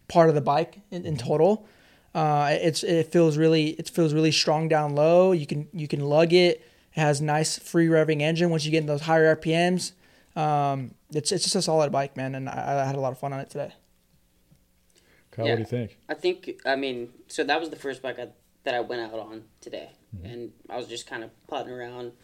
part 0.08 0.28
of 0.28 0.34
the 0.34 0.40
bike 0.40 0.80
in, 0.90 1.06
in 1.06 1.16
total. 1.16 1.66
Uh, 2.14 2.50
it's 2.60 2.82
it 2.84 3.10
feels 3.10 3.36
really 3.36 3.70
it 3.70 3.88
feels 3.88 4.14
really 4.14 4.30
strong 4.32 4.68
down 4.68 4.94
low. 4.94 5.32
You 5.32 5.46
can 5.46 5.68
you 5.72 5.88
can 5.88 6.00
lug 6.00 6.32
it. 6.32 6.58
It 6.94 7.00
has 7.00 7.20
nice 7.20 7.58
free 7.58 7.88
revving 7.88 8.20
engine 8.22 8.50
once 8.50 8.64
you 8.64 8.70
get 8.70 8.78
in 8.78 8.86
those 8.86 9.02
higher 9.02 9.34
RPMs. 9.36 9.92
Um, 10.36 10.94
it's 11.12 11.32
it's 11.32 11.44
just 11.44 11.54
a 11.56 11.62
solid 11.62 11.90
bike, 11.92 12.16
man, 12.16 12.34
and 12.34 12.48
I, 12.48 12.82
I 12.82 12.84
had 12.86 12.96
a 12.96 13.00
lot 13.00 13.12
of 13.12 13.18
fun 13.18 13.32
on 13.32 13.40
it 13.40 13.50
today. 13.50 13.72
Kyle, 15.32 15.44
Yeah. 15.46 15.52
what 15.52 15.56
do 15.56 15.62
you 15.62 15.66
think? 15.66 15.98
I 16.08 16.14
think 16.14 16.60
I 16.64 16.76
mean 16.76 17.10
so 17.28 17.42
that 17.44 17.58
was 17.60 17.70
the 17.70 17.76
first 17.76 18.02
bike 18.02 18.18
I, 18.18 18.28
that 18.64 18.74
I 18.74 18.80
went 18.80 19.02
out 19.02 19.18
on 19.18 19.42
today, 19.60 19.90
and 20.22 20.52
I 20.70 20.76
was 20.76 20.86
just 20.86 21.06
kind 21.08 21.24
of 21.24 21.30
putting 21.48 21.72
around, 21.72 22.12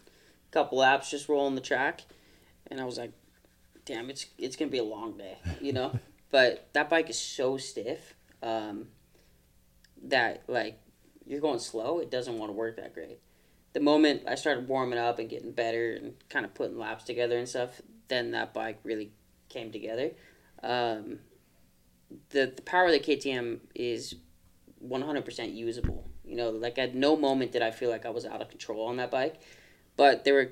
couple 0.51 0.79
laps, 0.79 1.09
just 1.09 1.29
rolling 1.29 1.55
the 1.55 1.61
track, 1.61 2.01
and 2.67 2.79
I 2.79 2.85
was 2.85 2.97
like, 2.97 3.11
"Damn, 3.85 4.09
it's 4.09 4.27
it's 4.37 4.55
gonna 4.55 4.71
be 4.71 4.77
a 4.77 4.83
long 4.83 5.17
day," 5.17 5.37
you 5.59 5.73
know. 5.73 5.97
but 6.31 6.69
that 6.73 6.89
bike 6.89 7.09
is 7.09 7.19
so 7.19 7.57
stiff 7.57 8.15
um, 8.43 8.87
that 10.03 10.43
like 10.47 10.79
you're 11.25 11.41
going 11.41 11.59
slow, 11.59 11.99
it 11.99 12.11
doesn't 12.11 12.37
want 12.37 12.49
to 12.49 12.53
work 12.53 12.77
that 12.77 12.93
great. 12.93 13.19
The 13.73 13.79
moment 13.79 14.23
I 14.27 14.35
started 14.35 14.67
warming 14.67 14.99
up 14.99 15.19
and 15.19 15.29
getting 15.29 15.51
better 15.51 15.93
and 15.93 16.13
kind 16.29 16.45
of 16.45 16.53
putting 16.53 16.77
laps 16.77 17.05
together 17.05 17.37
and 17.37 17.47
stuff, 17.47 17.81
then 18.09 18.31
that 18.31 18.53
bike 18.53 18.79
really 18.83 19.11
came 19.49 19.71
together. 19.71 20.11
Um, 20.61 21.19
the 22.29 22.51
the 22.55 22.61
power 22.61 22.87
of 22.87 22.91
the 22.91 22.99
KTM 22.99 23.59
is 23.75 24.15
100% 24.85 25.55
usable. 25.55 26.07
You 26.25 26.35
know, 26.35 26.49
like 26.49 26.77
at 26.77 26.95
no 26.95 27.15
moment 27.15 27.51
did 27.51 27.61
I 27.61 27.71
feel 27.71 27.89
like 27.89 28.05
I 28.05 28.09
was 28.09 28.25
out 28.25 28.41
of 28.41 28.49
control 28.49 28.87
on 28.87 28.97
that 28.97 29.11
bike, 29.11 29.41
but 30.01 30.23
there 30.23 30.33
were, 30.33 30.49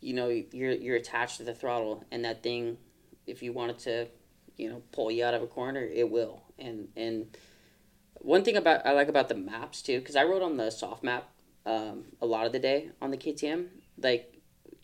you 0.00 0.12
know, 0.12 0.26
you're 0.28 0.72
you're 0.72 0.96
attached 0.96 1.36
to 1.36 1.44
the 1.44 1.54
throttle, 1.54 2.04
and 2.10 2.24
that 2.24 2.42
thing, 2.42 2.78
if 3.28 3.44
you 3.44 3.52
wanted 3.52 3.78
to, 3.78 4.08
you 4.56 4.68
know, 4.68 4.82
pull 4.90 5.08
you 5.08 5.24
out 5.24 5.34
of 5.34 5.42
a 5.42 5.46
corner, 5.46 5.82
it 5.82 6.10
will. 6.10 6.42
And 6.58 6.88
and 6.96 7.28
one 8.14 8.42
thing 8.42 8.56
about 8.56 8.84
I 8.84 8.90
like 8.94 9.06
about 9.06 9.28
the 9.28 9.36
maps 9.36 9.82
too, 9.82 10.00
because 10.00 10.16
I 10.16 10.24
rode 10.24 10.42
on 10.42 10.56
the 10.56 10.70
soft 10.70 11.04
map 11.04 11.28
um, 11.64 12.06
a 12.20 12.26
lot 12.26 12.44
of 12.44 12.50
the 12.50 12.58
day 12.58 12.90
on 13.00 13.12
the 13.12 13.16
KTM. 13.16 13.68
Like, 14.02 14.34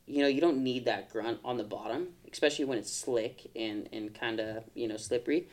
you 0.07 0.23
know, 0.23 0.29
you 0.29 0.41
don't 0.41 0.63
need 0.63 0.85
that 0.85 1.11
grunt 1.11 1.41
on 1.45 1.57
the 1.57 1.65
bottom, 1.65 2.11
especially 2.31 2.67
when 2.67 2.79
it's 2.79 2.93
slick 2.93 3.51
and 3.57 3.89
and 3.93 4.15
kind 4.15 4.39
of 4.39 4.63
you 4.75 4.87
know 4.87 4.97
slippery. 4.97 5.49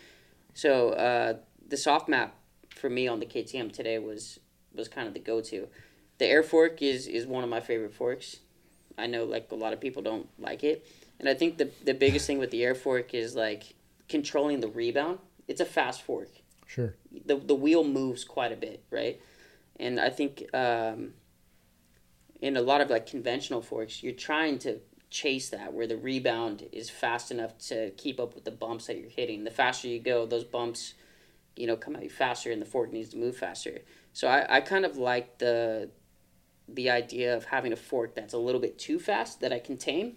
So 0.54 0.92
uh, 0.92 1.38
the 1.68 1.78
soft 1.78 2.08
map 2.08 2.36
for 2.76 2.92
me 2.92 3.08
on 3.08 3.20
the 3.20 3.26
KTM 3.26 3.74
today 3.74 3.98
was 3.98 4.40
was 4.72 4.88
kind 4.88 5.08
of 5.08 5.16
the 5.16 5.20
go 5.20 5.42
to. 5.42 5.68
The 6.20 6.28
air 6.28 6.44
fork 6.44 6.84
is 6.84 7.08
is 7.08 7.26
one 7.26 7.44
of 7.44 7.50
my 7.50 7.60
favorite 7.60 7.96
forks. 7.96 8.38
I 9.02 9.08
know 9.08 9.26
like 9.26 9.52
a 9.52 9.56
lot 9.56 9.74
of 9.74 9.82
people 9.82 10.02
don't 10.02 10.28
like 10.40 10.64
it, 10.64 10.86
and 11.20 11.28
I 11.28 11.34
think 11.34 11.58
the 11.58 11.70
the 11.84 11.94
biggest 11.94 12.28
thing 12.28 12.38
with 12.38 12.52
the 12.52 12.64
air 12.64 12.76
fork 12.76 13.14
is 13.14 13.36
like 13.36 13.76
controlling 14.08 14.60
the 14.60 14.68
rebound. 14.68 15.20
It's 15.48 15.62
a 15.62 15.66
fast 15.66 16.02
fork. 16.04 16.30
Sure. 16.68 16.96
The 17.26 17.36
the 17.38 17.56
wheel 17.56 17.84
moves 17.84 18.24
quite 18.24 18.52
a 18.52 18.56
bit, 18.56 18.84
right? 18.92 19.20
And 19.78 20.00
I 20.00 20.10
think 20.10 20.46
um, 20.54 21.14
in 22.42 22.56
a 22.58 22.62
lot 22.62 22.82
of 22.82 22.90
like 22.90 23.08
conventional 23.08 23.62
forks, 23.62 24.04
you're 24.04 24.14
trying 24.14 24.60
to 24.60 24.80
chase 25.10 25.50
that 25.50 25.74
where 25.74 25.88
the 25.88 25.98
rebound 25.98 26.68
is 26.72 26.90
fast 26.90 27.32
enough 27.32 27.58
to 27.58 27.92
keep 27.92 28.20
up 28.20 28.34
with 28.34 28.46
the 28.46 28.52
bumps 28.52 28.88
that 28.88 28.98
you're 28.98 29.10
hitting. 29.10 29.44
The 29.44 29.52
faster 29.52 29.88
you 29.88 30.00
go, 30.00 30.26
those 30.26 30.46
bumps, 30.46 30.94
you 31.56 31.68
know, 31.68 31.76
come 31.76 31.96
at 31.96 32.04
you 32.04 32.10
faster, 32.10 32.52
and 32.52 32.62
the 32.62 32.66
fork 32.66 32.94
needs 32.94 33.10
to 33.10 33.18
move 33.18 33.36
faster. 33.36 33.80
So 34.14 34.28
I, 34.28 34.58
I 34.58 34.62
kind 34.62 34.86
of 34.86 34.98
like 34.98 35.38
the 35.38 35.90
the 36.76 36.90
idea 36.90 37.36
of 37.36 37.46
having 37.46 37.74
a 37.74 37.76
fork 37.76 38.16
that's 38.16 38.34
a 38.34 38.38
little 38.38 38.62
bit 38.62 38.78
too 38.78 39.00
fast 39.00 39.42
that 39.42 39.52
I 39.52 39.60
can 39.60 39.78
tame 39.78 40.14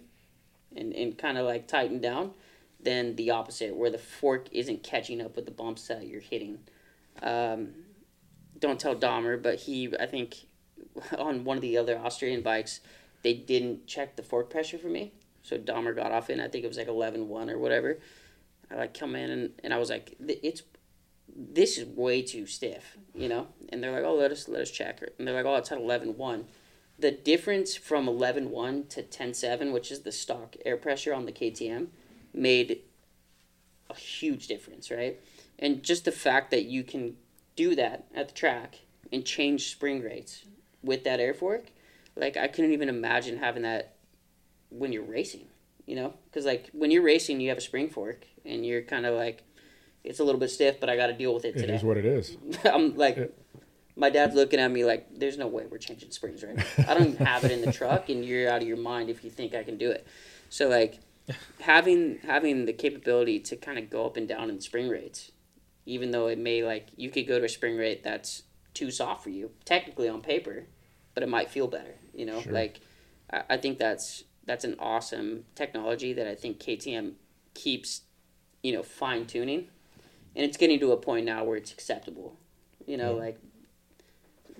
and, 0.75 0.93
and 0.93 1.17
kind 1.17 1.37
of 1.37 1.45
like 1.45 1.67
tighten 1.67 1.99
down 1.99 2.31
than 2.81 3.15
the 3.15 3.31
opposite 3.31 3.75
where 3.75 3.89
the 3.89 3.97
fork 3.97 4.47
isn't 4.51 4.83
catching 4.83 5.21
up 5.21 5.35
with 5.35 5.45
the 5.45 5.51
bumps 5.51 5.87
that 5.87 6.07
you're 6.07 6.21
hitting. 6.21 6.59
Um, 7.21 7.69
don't 8.59 8.79
tell 8.79 8.95
Dahmer, 8.95 9.41
but 9.41 9.59
he 9.59 9.93
I 9.99 10.05
think 10.05 10.35
on 11.17 11.43
one 11.43 11.57
of 11.57 11.61
the 11.61 11.77
other 11.77 11.97
Austrian 11.97 12.41
bikes 12.41 12.79
they 13.23 13.33
didn't 13.33 13.87
check 13.87 14.15
the 14.15 14.23
fork 14.23 14.49
pressure 14.49 14.77
for 14.77 14.87
me. 14.87 15.13
So 15.41 15.57
Dahmer 15.57 15.95
got 15.95 16.11
off 16.11 16.29
in 16.29 16.39
I 16.39 16.47
think 16.47 16.63
it 16.63 16.67
was 16.67 16.77
like 16.77 16.87
11-1 16.87 17.49
or 17.49 17.57
whatever. 17.57 17.97
I 18.71 18.75
like 18.75 18.97
come 18.97 19.15
in 19.15 19.29
and, 19.29 19.51
and 19.63 19.73
I 19.73 19.77
was 19.77 19.89
like 19.89 20.15
it's 20.19 20.61
this 21.33 21.77
is 21.77 21.85
way 21.85 22.21
too 22.21 22.45
stiff, 22.45 22.97
you 23.13 23.27
know? 23.27 23.47
And 23.69 23.83
they're 23.83 23.91
like, 23.91 24.03
"Oh, 24.03 24.15
let 24.15 24.31
us 24.31 24.47
let 24.47 24.61
us 24.61 24.71
check 24.71 25.01
it." 25.01 25.15
And 25.17 25.27
they're 25.27 25.35
like, 25.35 25.45
"Oh, 25.45 25.55
it's 25.55 25.71
at 25.71 25.79
11-1." 25.79 26.45
The 26.97 27.11
difference 27.11 27.75
from 27.75 28.07
11-1 28.07 28.87
to 28.89 29.03
10-7, 29.03 29.73
which 29.73 29.91
is 29.91 30.01
the 30.01 30.11
stock 30.11 30.55
air 30.65 30.77
pressure 30.77 31.13
on 31.13 31.25
the 31.25 31.31
KTM, 31.31 31.87
made 32.33 32.81
a 33.89 33.95
huge 33.95 34.47
difference, 34.47 34.89
right? 34.89 35.19
And 35.59 35.83
just 35.83 36.05
the 36.05 36.11
fact 36.11 36.51
that 36.51 36.65
you 36.65 36.83
can 36.83 37.17
do 37.55 37.75
that 37.75 38.05
at 38.13 38.29
the 38.29 38.33
track 38.33 38.79
and 39.11 39.25
change 39.25 39.69
spring 39.71 40.01
rates 40.01 40.45
with 40.83 41.03
that 41.03 41.19
air 41.19 41.33
fork, 41.33 41.65
like 42.15 42.37
I 42.37 42.47
couldn't 42.47 42.73
even 42.73 42.89
imagine 42.89 43.37
having 43.37 43.63
that 43.63 43.95
when 44.69 44.91
you're 44.91 45.03
racing, 45.03 45.47
you 45.85 45.95
know? 45.95 46.13
Because 46.25 46.45
like 46.45 46.69
when 46.71 46.91
you're 46.91 47.03
racing, 47.03 47.39
you 47.39 47.49
have 47.49 47.57
a 47.57 47.61
spring 47.61 47.89
fork 47.89 48.25
and 48.45 48.65
you're 48.65 48.81
kind 48.81 49.05
of 49.05 49.15
like, 49.15 49.43
it's 50.05 50.19
a 50.19 50.23
little 50.23 50.39
bit 50.39 50.49
stiff, 50.49 50.79
but 50.79 50.89
I 50.89 50.95
got 50.95 51.07
to 51.07 51.13
deal 51.13 51.33
with 51.33 51.45
it 51.45 51.55
It 51.55 51.59
today. 51.61 51.75
is 51.75 51.83
what 51.83 51.97
it 51.97 52.05
is. 52.05 52.37
I'm 52.63 52.95
like, 52.95 53.17
Yeah. 53.17 53.25
my 53.95 54.09
dad's 54.09 54.35
looking 54.35 54.59
at 54.59 54.71
me 54.71 54.85
like, 54.85 55.07
there's 55.17 55.37
no 55.37 55.47
way 55.47 55.65
we're 55.69 55.77
changing 55.77 56.11
springs 56.11 56.43
right 56.43 56.55
now. 56.55 56.65
I 56.87 56.93
don't 56.93 57.07
even 57.13 57.25
have 57.25 57.43
it 57.43 57.51
in 57.51 57.61
the 57.61 57.71
truck, 57.79 58.09
and 58.09 58.23
you're 58.23 58.49
out 58.49 58.61
of 58.61 58.67
your 58.67 58.77
mind 58.77 59.09
if 59.09 59.23
you 59.23 59.29
think 59.29 59.53
I 59.55 59.63
can 59.63 59.77
do 59.77 59.89
it. 59.91 60.05
So 60.49 60.67
like, 60.69 60.99
having 61.61 62.19
having 62.25 62.65
the 62.65 62.73
capability 62.73 63.39
to 63.39 63.55
kind 63.55 63.79
of 63.79 63.89
go 63.89 64.05
up 64.05 64.15
and 64.17 64.27
down 64.27 64.49
in 64.49 64.61
spring 64.61 64.89
rates, 64.89 65.31
even 65.85 66.11
though 66.11 66.27
it 66.27 66.37
may 66.37 66.63
like 66.63 66.87
you 66.95 67.09
could 67.09 67.27
go 67.27 67.39
to 67.39 67.45
a 67.45 67.49
spring 67.49 67.77
rate 67.77 68.03
that's 68.03 68.43
too 68.73 68.91
soft 68.91 69.23
for 69.23 69.29
you, 69.29 69.51
technically 69.65 70.07
on 70.09 70.21
paper, 70.21 70.65
but 71.13 71.23
it 71.23 71.29
might 71.29 71.49
feel 71.49 71.67
better. 71.67 71.95
You 72.13 72.25
know, 72.25 72.41
Sure. 72.41 72.53
like 72.53 72.79
I, 73.31 73.43
I 73.51 73.57
think 73.57 73.79
that's 73.79 74.23
that's 74.45 74.63
an 74.65 74.75
awesome 74.79 75.45
technology 75.55 76.13
that 76.13 76.27
I 76.27 76.35
think 76.35 76.59
KTM 76.59 77.13
keeps, 77.55 78.01
you 78.61 78.73
know, 78.73 78.83
fine 78.83 79.25
tuning, 79.25 79.69
and 80.35 80.45
it's 80.45 80.57
getting 80.57 80.79
to 80.79 80.91
a 80.91 80.97
point 80.97 81.25
now 81.25 81.43
where 81.43 81.57
it's 81.57 81.71
acceptable. 81.71 82.37
You 82.85 82.97
know, 82.97 83.13
like 83.15 83.39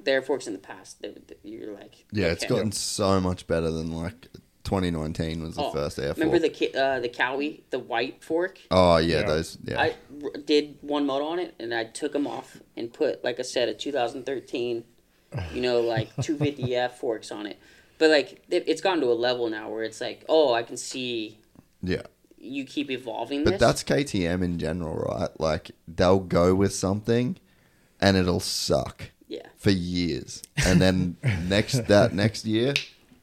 the 0.04 0.12
air 0.12 0.22
forks 0.22 0.48
in 0.48 0.54
the 0.54 0.60
past, 0.60 1.02
they, 1.02 1.10
they- 1.10 1.36
you're 1.44 1.74
like, 1.74 2.06
Yeah, 2.12 2.28
it's 2.28 2.44
okay. 2.44 2.54
gotten 2.56 2.72
so 2.72 3.20
much 3.22 3.48
better 3.48 3.70
than 3.72 3.92
like 3.92 4.28
2019 4.64 5.44
was 5.44 5.56
the 5.56 5.62
Oh, 5.64 5.72
first 5.72 6.00
air 6.00 6.14
Remember 6.18 6.40
fork. 6.40 6.58
the 6.58 6.76
uh, 6.76 7.00
the 7.00 7.10
Kawi, 7.10 7.62
the 7.70 7.78
white 7.80 8.24
fork? 8.24 8.60
oh 8.72 8.98
yeah, 8.98 9.20
Yeah. 9.20 9.26
those 9.28 9.58
yeah. 9.64 9.80
I 9.82 9.96
r- 10.24 10.32
did 10.44 10.78
one 10.82 11.06
moto 11.06 11.26
on 11.26 11.40
it, 11.40 11.54
and 11.60 11.74
I 11.74 11.84
took 11.84 12.14
them 12.14 12.26
off 12.26 12.58
and 12.76 12.92
put 12.92 13.24
like 13.24 13.40
I 13.40 13.44
said 13.44 13.70
a 13.70 13.74
2013, 13.76 14.84
you 15.54 15.62
know, 15.62 15.82
like 15.82 16.16
250F 16.18 16.92
forks 16.94 17.32
on 17.32 17.46
it. 17.46 17.60
But 18.00 18.10
like 18.10 18.42
it, 18.50 18.64
it's 18.68 18.82
gotten 18.82 19.02
to 19.02 19.08
a 19.12 19.14
level 19.14 19.50
now 19.50 19.70
where 19.70 19.84
it's 19.84 20.02
like, 20.02 20.26
oh, 20.28 20.54
I 20.54 20.64
can 20.64 20.78
see, 20.78 21.38
yeah. 21.84 22.02
You 22.46 22.66
keep 22.66 22.90
evolving 22.92 23.44
But 23.44 23.52
this. 23.52 23.60
that's 23.60 23.84
KTM 23.84 24.44
in 24.44 24.60
general, 24.60 24.96
right? 24.96 25.30
Like 25.40 25.72
they'll 25.88 26.20
go 26.20 26.56
with 26.56 26.74
something, 26.74 27.38
and 28.00 28.18
it'll 28.18 28.40
suck 28.40 29.12
yeah. 29.28 29.48
for 29.58 29.72
years, 29.72 30.44
and 30.66 30.82
then 30.82 31.18
next 31.48 31.88
that 31.88 32.14
next 32.14 32.46
year, 32.46 32.74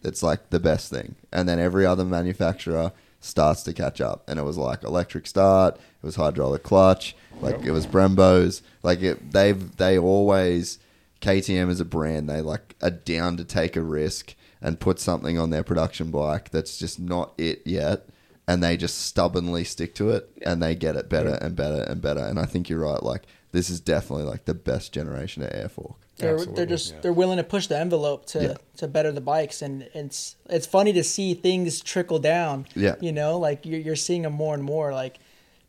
it's 0.02 0.22
like 0.22 0.50
the 0.50 0.60
best 0.60 0.90
thing, 0.90 1.16
and 1.32 1.48
then 1.48 1.58
every 1.58 1.86
other 1.86 2.04
manufacturer 2.04 2.92
starts 3.20 3.62
to 3.62 3.72
catch 3.72 4.00
up, 4.00 4.24
and 4.28 4.38
it 4.38 4.42
was 4.42 4.58
like 4.58 4.82
electric 4.82 5.26
start, 5.26 5.76
it 5.76 6.06
was 6.06 6.16
hydraulic 6.16 6.62
clutch, 6.62 7.14
like 7.40 7.64
it 7.64 7.70
was 7.70 7.86
Brembo's, 7.86 8.62
like 8.82 9.02
it, 9.02 9.32
they've 9.32 9.76
they 9.76 9.98
always 9.98 10.78
KTM 11.20 11.70
as 11.70 11.80
a 11.80 11.84
brand, 11.84 12.28
they 12.28 12.40
like 12.40 12.74
are 12.82 12.90
down 12.90 13.36
to 13.38 13.44
take 13.44 13.76
a 13.76 13.80
risk 13.80 14.34
and 14.60 14.78
put 14.78 14.98
something 14.98 15.38
on 15.38 15.50
their 15.50 15.62
production 15.62 16.10
bike 16.10 16.50
that's 16.50 16.76
just 16.76 17.00
not 17.00 17.32
it 17.38 17.62
yet. 17.64 18.08
And 18.48 18.62
they 18.62 18.76
just 18.76 19.02
stubbornly 19.02 19.62
stick 19.64 19.94
to 19.96 20.10
it, 20.10 20.28
and 20.44 20.60
they 20.62 20.74
get 20.74 20.96
it 20.96 21.08
better 21.08 21.34
and 21.40 21.54
better 21.54 21.82
and 21.84 22.02
better. 22.02 22.20
And 22.20 22.38
I 22.40 22.44
think 22.44 22.68
you're 22.68 22.80
right. 22.80 23.02
Like 23.02 23.22
this 23.52 23.70
is 23.70 23.80
definitely 23.80 24.24
like 24.24 24.46
the 24.46 24.54
best 24.54 24.92
generation 24.92 25.42
of 25.44 25.50
air 25.52 25.68
fork. 25.68 25.96
They're, 26.16 26.34
Absolutely, 26.34 26.54
they're 26.56 26.66
just 26.66 26.92
yeah. 26.92 27.00
they're 27.02 27.12
willing 27.12 27.36
to 27.38 27.44
push 27.44 27.68
the 27.68 27.78
envelope 27.78 28.26
to, 28.26 28.42
Yeah. 28.42 28.54
to 28.78 28.88
better 28.88 29.12
the 29.12 29.20
bikes 29.22 29.62
and 29.62 29.88
it's 29.94 30.36
it's 30.50 30.66
funny 30.66 30.92
to 30.92 31.02
see 31.02 31.32
things 31.34 31.80
trickle 31.80 32.18
down 32.18 32.66
Yeah. 32.76 32.96
you 33.00 33.12
know 33.12 33.38
like 33.38 33.64
you're, 33.64 33.80
you're 33.80 33.96
seeing 33.96 34.22
them 34.22 34.34
more 34.34 34.54
and 34.54 34.62
more 34.62 34.92
like 34.92 35.18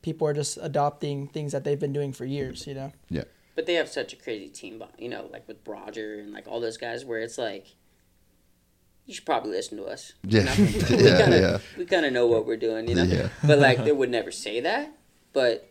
people 0.02 0.28
are 0.28 0.34
just 0.34 0.60
adopting 0.62 1.28
things 1.30 1.54
that 1.54 1.64
they've 1.64 1.80
been 1.80 1.94
doing 1.94 2.12
for 2.12 2.26
years 2.26 2.68
you 2.68 2.74
know 2.74 2.92
Yeah, 3.10 3.24
But 3.56 3.68
they 3.68 3.76
have 3.76 3.88
such 3.88 4.12
a 4.14 4.16
crazy 4.18 4.50
team, 4.50 4.84
you 5.00 5.08
know, 5.10 5.30
like 5.32 5.48
with 5.48 5.58
Roger 5.66 6.20
and 6.20 6.34
like 6.34 6.46
all 6.48 6.60
those 6.60 6.78
guys, 6.78 7.06
where 7.06 7.20
it's 7.22 7.38
like, 7.38 7.68
you 9.06 9.14
should 9.14 9.26
probably 9.26 9.52
listen 9.52 9.78
to 9.78 9.86
us. 9.86 10.14
you 10.24 10.40
Yeah. 10.40 10.44
know? 10.46 10.54
Yeah, 10.54 10.66
we 10.68 10.96
kinda, 11.24 11.40
yeah. 11.40 11.58
We 11.78 11.86
kind 11.86 12.06
of 12.06 12.14
know 12.14 12.28
what 12.28 12.46
we're 12.46 12.58
doing, 12.58 12.88
you 12.88 12.96
know. 12.96 13.04
Yeah. 13.04 13.30
But 13.44 13.60
like, 13.60 13.84
they 13.84 13.92
would 13.92 14.10
never 14.10 14.32
say 14.32 14.62
that. 14.62 14.92
But 15.34 15.70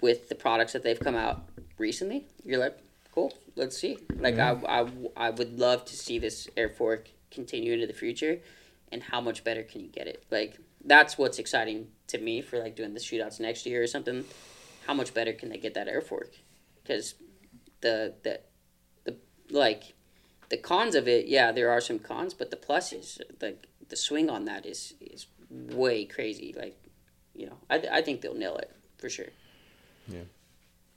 with 0.00 0.28
the 0.28 0.34
products 0.34 0.72
that 0.72 0.82
they've 0.82 0.98
come 0.98 1.14
out 1.16 1.48
recently, 1.78 2.26
you're 2.44 2.58
like, 2.60 2.78
cool, 3.12 3.32
let's 3.56 3.76
see. 3.76 3.98
Like, 4.18 4.38
I, 4.38 4.52
I, 4.68 4.88
I 5.16 5.30
would 5.30 5.58
love 5.58 5.84
to 5.86 5.96
see 5.96 6.18
this 6.18 6.48
air 6.56 6.68
fork 6.68 7.08
continue 7.30 7.72
into 7.72 7.86
the 7.86 7.92
future, 7.92 8.38
and 8.92 9.02
how 9.02 9.20
much 9.20 9.42
better 9.44 9.62
can 9.62 9.80
you 9.80 9.88
get 9.88 10.06
it? 10.06 10.24
Like, 10.30 10.58
that's 10.84 11.18
what's 11.18 11.38
exciting 11.38 11.88
to 12.08 12.18
me 12.18 12.40
for 12.40 12.58
like 12.60 12.76
doing 12.76 12.94
the 12.94 13.00
shootouts 13.00 13.40
next 13.40 13.66
year 13.66 13.82
or 13.82 13.86
something. 13.88 14.24
How 14.86 14.94
much 14.94 15.12
better 15.12 15.32
can 15.32 15.48
they 15.48 15.58
get 15.58 15.74
that 15.74 15.88
air 15.88 16.00
fork? 16.00 16.30
Because 16.82 17.14
the 17.80 18.14
the 18.22 18.40
the 19.04 19.16
like 19.50 19.94
the 20.48 20.56
cons 20.56 20.94
of 20.94 21.08
it, 21.08 21.26
yeah, 21.26 21.52
there 21.52 21.70
are 21.70 21.80
some 21.80 21.98
cons, 21.98 22.34
but 22.34 22.50
the 22.50 22.56
pluses, 22.56 23.20
like 23.40 23.66
the 23.88 23.96
swing 23.96 24.30
on 24.30 24.44
that 24.44 24.66
is 24.66 24.94
is 25.00 25.26
way 25.50 26.04
crazy. 26.04 26.54
Like, 26.56 26.76
you 27.34 27.46
know, 27.46 27.58
I 27.70 27.82
I 27.92 28.02
think 28.02 28.20
they'll 28.20 28.34
nail 28.34 28.56
it 28.56 28.70
for 28.98 29.08
sure. 29.08 29.30
Yeah. 30.08 30.20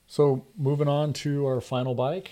So 0.07 0.45
moving 0.57 0.88
on 0.88 1.13
to 1.13 1.45
our 1.45 1.61
final 1.61 1.93
bike, 1.93 2.31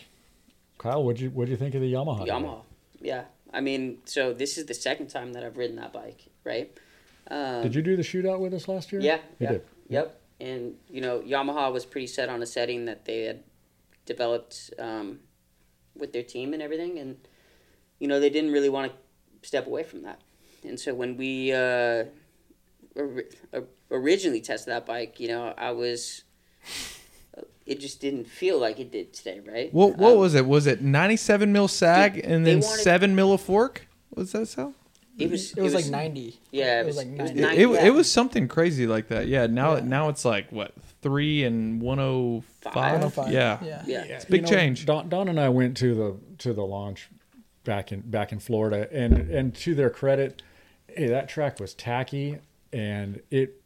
Kyle, 0.78 1.04
what'd 1.04 1.22
you 1.22 1.30
what'd 1.30 1.50
you 1.50 1.58
think 1.58 1.76
of 1.76 1.82
the 1.82 1.94
Yamaha? 1.94 2.28
Yamaha, 2.28 2.62
yeah. 3.02 3.26
I 3.54 3.62
mean, 3.62 4.00
so 4.06 4.34
this 4.34 4.58
is 4.58 4.66
the 4.66 4.74
second 4.74 5.08
time 5.08 5.34
that 5.34 5.44
I've 5.44 5.58
ridden 5.58 5.78
that 5.78 5.94
bike, 5.94 6.26
right? 6.44 6.72
Um, 7.30 7.62
Did 7.62 7.76
you 7.76 7.82
do 7.82 7.96
the 7.96 8.04
shootout 8.04 8.40
with 8.40 8.54
us 8.54 8.68
last 8.68 8.92
year? 8.92 9.02
Yeah, 9.02 9.16
you 9.16 9.22
yeah, 9.40 9.52
did. 9.52 9.62
Yep. 9.90 10.22
And 10.40 10.76
you 10.90 11.02
know, 11.02 11.20
Yamaha 11.20 11.72
was 11.72 11.86
pretty 11.86 12.08
set 12.08 12.30
on 12.30 12.42
a 12.42 12.46
setting 12.46 12.86
that 12.86 13.06
they 13.06 13.24
had 13.24 13.44
developed 14.06 14.72
um, 14.80 15.20
with 16.00 16.14
their 16.14 16.24
team 16.24 16.54
and 16.54 16.62
everything, 16.62 16.98
and 17.00 17.18
you 18.00 18.08
know, 18.08 18.20
they 18.20 18.30
didn't 18.30 18.52
really 18.52 18.70
want 18.70 18.92
to 18.92 19.48
step 19.48 19.68
away 19.68 19.84
from 19.84 20.04
that. 20.04 20.22
And 20.64 20.80
so 20.80 20.94
when 20.94 21.18
we 21.18 21.52
uh, 21.54 22.06
or, 22.96 23.24
originally 23.92 24.42
tested 24.42 24.72
that 24.72 24.86
bike, 24.86 25.20
you 25.20 25.28
know, 25.28 25.54
I 25.58 25.72
was. 25.72 26.24
It 27.66 27.82
just 27.82 28.00
didn't 28.00 28.26
feel 28.28 28.58
like 28.60 28.80
it 28.80 28.92
did 28.92 29.14
today, 29.14 29.42
right? 29.46 29.74
What 29.74 29.98
what 29.98 30.14
Um, 30.14 30.20
was 30.20 30.36
it? 30.36 30.46
Was 30.46 30.68
it 30.68 30.82
97 30.82 31.52
mil 31.52 31.68
sag 31.68 32.18
and 32.24 32.46
then 32.46 32.62
wanted- 32.62 32.82
seven 32.82 33.14
mil 33.16 33.34
of 33.34 33.42
fork? 33.42 33.88
Was 34.16 34.32
that 34.32 34.48
so? 34.48 34.74
It 35.18 35.32
was. 35.32 35.54
it 35.54 35.62
was 35.62 35.74
like 35.74 35.88
90 35.88 36.40
Yeah, 36.52 36.80
it, 36.80 36.82
it 36.82 36.86
was, 36.86 36.96
was 36.96 37.06
like 37.06 37.08
90. 37.08 37.32
It, 37.40 37.42
nine- 37.42 37.60
it, 37.60 37.70
yeah. 37.70 37.86
it 37.86 37.94
was 37.94 38.12
something 38.12 38.48
crazy 38.48 38.86
like 38.88 39.08
that. 39.08 39.28
Yeah. 39.28 39.48
Now 39.48 39.76
Yeah. 39.76 39.82
now 39.84 40.10
it's 40.10 40.24
like 40.26 40.52
what 40.52 40.74
three 41.02 41.44
and 41.44 41.82
105. 41.82 42.76
105, 42.76 43.32
Yeah. 43.32 43.58
yeah 43.64 43.84
Yeah. 43.86 44.04
It's 44.04 44.26
a 44.26 44.30
big 44.30 44.46
change. 44.48 44.86
Don, 44.86 45.10
Don 45.10 45.28
and 45.28 45.40
I 45.40 45.50
went 45.50 45.78
to 45.78 45.96
the 45.96 46.18
to 46.40 46.54
the 46.54 46.64
launch 46.66 47.10
back 47.64 47.92
in 47.92 48.02
back 48.02 48.32
in 48.32 48.40
Florida, 48.40 48.88
and 48.92 49.14
and 49.14 49.56
to 49.56 49.74
their 49.76 49.90
credit, 49.90 50.42
hey, 50.88 51.08
that 51.08 51.28
track 51.30 51.60
was 51.60 51.74
tacky, 51.74 52.38
and 52.72 53.22
it 53.32 53.62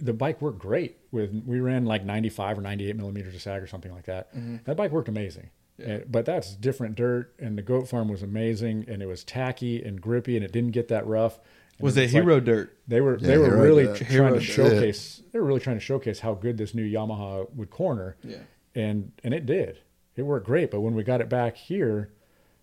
the 0.00 0.12
bike 0.12 0.40
worked 0.40 0.58
great. 0.58 0.96
With 1.10 1.42
we 1.46 1.60
ran 1.60 1.86
like 1.86 2.04
95 2.04 2.58
or 2.58 2.60
98 2.60 2.94
millimeters 2.96 3.34
of 3.34 3.40
sag 3.40 3.62
or 3.62 3.66
something 3.66 3.92
like 3.92 4.04
that. 4.04 4.34
Mm-hmm. 4.36 4.56
That 4.64 4.76
bike 4.76 4.92
worked 4.92 5.08
amazing. 5.08 5.48
Uh, 5.86 5.98
but 6.08 6.24
that's 6.24 6.56
different 6.56 6.96
dirt, 6.96 7.34
and 7.38 7.56
the 7.56 7.62
goat 7.62 7.88
farm 7.88 8.08
was 8.08 8.22
amazing, 8.22 8.84
and 8.88 9.00
it 9.02 9.06
was 9.06 9.22
tacky 9.24 9.82
and 9.82 10.00
grippy, 10.00 10.34
and 10.36 10.44
it 10.44 10.50
didn't 10.52 10.72
get 10.72 10.88
that 10.88 11.06
rough. 11.06 11.38
And 11.78 11.84
Was 11.84 11.96
it 11.96 12.04
it's 12.04 12.14
like- 12.14 12.22
hero 12.24 12.40
dirt? 12.40 12.76
they 12.88 13.00
were 13.00 13.16
Yeah, 13.18 13.26
they 13.28 13.38
were 13.38 13.56
really 13.56 13.86
did. 13.86 13.96
tr- 13.96 14.04
Hero 14.04 14.28
trying 14.28 14.40
to 14.40 14.46
did. 14.46 14.52
showcase. 14.52 15.22
They 15.32 15.38
were 15.38 15.44
really 15.46 15.60
trying 15.60 15.76
to 15.76 15.80
showcase 15.84 16.18
how 16.20 16.34
good 16.34 16.58
this 16.58 16.74
new 16.74 16.84
Yamaha 16.84 17.48
would 17.54 17.70
corner. 17.70 18.16
Yeah. 18.24 18.38
and 18.74 19.12
and 19.24 19.32
it 19.34 19.46
did. 19.46 19.78
It 20.16 20.22
worked 20.22 20.46
great. 20.46 20.70
But 20.70 20.80
when 20.80 20.94
we 20.94 21.02
got 21.04 21.20
it 21.20 21.28
back 21.28 21.56
here, 21.56 22.10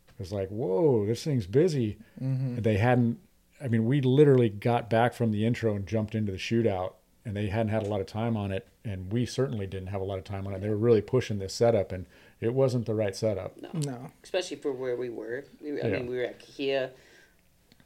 it 0.10 0.20
was 0.20 0.32
like, 0.34 0.50
whoa, 0.50 1.06
this 1.06 1.24
thing's 1.24 1.48
busy. 1.48 1.98
Mm-hmm. 2.22 2.62
They 2.62 2.78
hadn't. 2.78 3.20
I 3.62 3.70
mean, 3.70 3.86
we 3.86 4.02
literally 4.02 4.50
got 4.50 4.90
back 4.90 5.14
from 5.14 5.32
the 5.32 5.46
intro 5.46 5.74
and 5.76 5.88
jumped 5.88 6.14
into 6.16 6.34
the 6.34 6.38
shootout, 6.38 6.96
and 7.24 7.36
they 7.36 7.48
hadn't 7.48 7.70
had 7.70 7.84
a 7.84 7.88
lot 7.88 8.02
of 8.02 8.08
time 8.08 8.36
on 8.36 8.52
it, 8.52 8.68
and 8.84 9.12
we 9.14 9.26
certainly 9.26 9.66
didn't 9.66 9.88
have 9.88 10.02
a 10.02 10.04
lot 10.06 10.18
of 10.18 10.26
time 10.26 10.46
on 10.46 10.54
it. 10.54 10.60
They 10.62 10.68
were 10.70 10.76
really 10.78 11.02
pushing 11.02 11.40
this 11.40 11.54
setup, 11.54 11.94
and 11.94 12.06
it 12.45 12.53
wasn't 12.53 12.85
the 12.85 12.93
right 12.93 13.15
setup. 13.15 13.57
no 13.61 13.69
no. 13.73 14.11
especially 14.23 14.57
for 14.57 14.72
where 14.72 14.95
we 14.95 15.09
were. 15.09 15.45
I 15.61 15.65
Yeah. 15.67 15.88
mean, 15.89 16.07
we 16.07 16.17
were 16.17 16.23
at 16.23 16.39
Kia, 16.39 16.91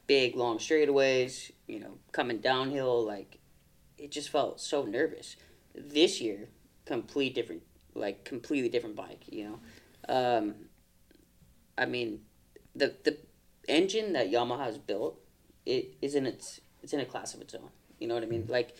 big 0.08 0.36
long 0.36 0.58
straightaways. 0.58 1.52
You 1.68 1.80
know, 1.80 1.98
coming 2.12 2.40
downhill, 2.40 3.06
like 3.06 3.40
it 3.98 4.12
just 4.12 4.30
felt 4.30 4.60
so 4.60 4.84
nervous. 4.84 5.36
This 5.76 6.20
year, 6.22 6.50
complete 6.86 7.34
different, 7.36 7.64
like 7.96 8.26
completely 8.26 8.70
different 8.70 8.96
bike. 8.96 9.24
You 9.30 9.44
know, 9.50 9.60
um, 10.16 10.56
I 11.78 11.86
mean, 11.86 12.22
the 12.76 12.96
the 13.04 13.18
engine 13.68 14.14
that 14.14 14.32
Yamaha 14.32 14.66
has 14.66 14.78
built, 14.78 15.20
it 15.66 15.96
is 16.02 16.16
in 16.16 16.26
its 16.26 16.60
it's 16.84 16.94
in 16.94 17.00
a 17.00 17.06
class 17.06 17.34
of 17.34 17.42
its 17.42 17.54
own. 17.54 17.70
You 18.00 18.08
know 18.08 18.14
what 18.16 18.24
I 18.24 18.28
mean? 18.28 18.46
Like 18.50 18.76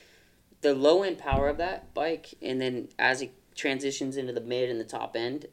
the 0.62 0.74
low 0.74 1.04
end 1.04 1.18
power 1.20 1.48
of 1.48 1.58
that 1.58 1.94
bike, 1.94 2.34
and 2.42 2.60
then 2.60 2.90
as 2.98 3.22
it 3.22 3.32
transitions 3.56 4.16
into 4.18 4.32
the 4.34 4.42
mid 4.42 4.70
and 4.70 4.80
the 4.80 4.86
top 4.86 5.16
end, 5.16 5.46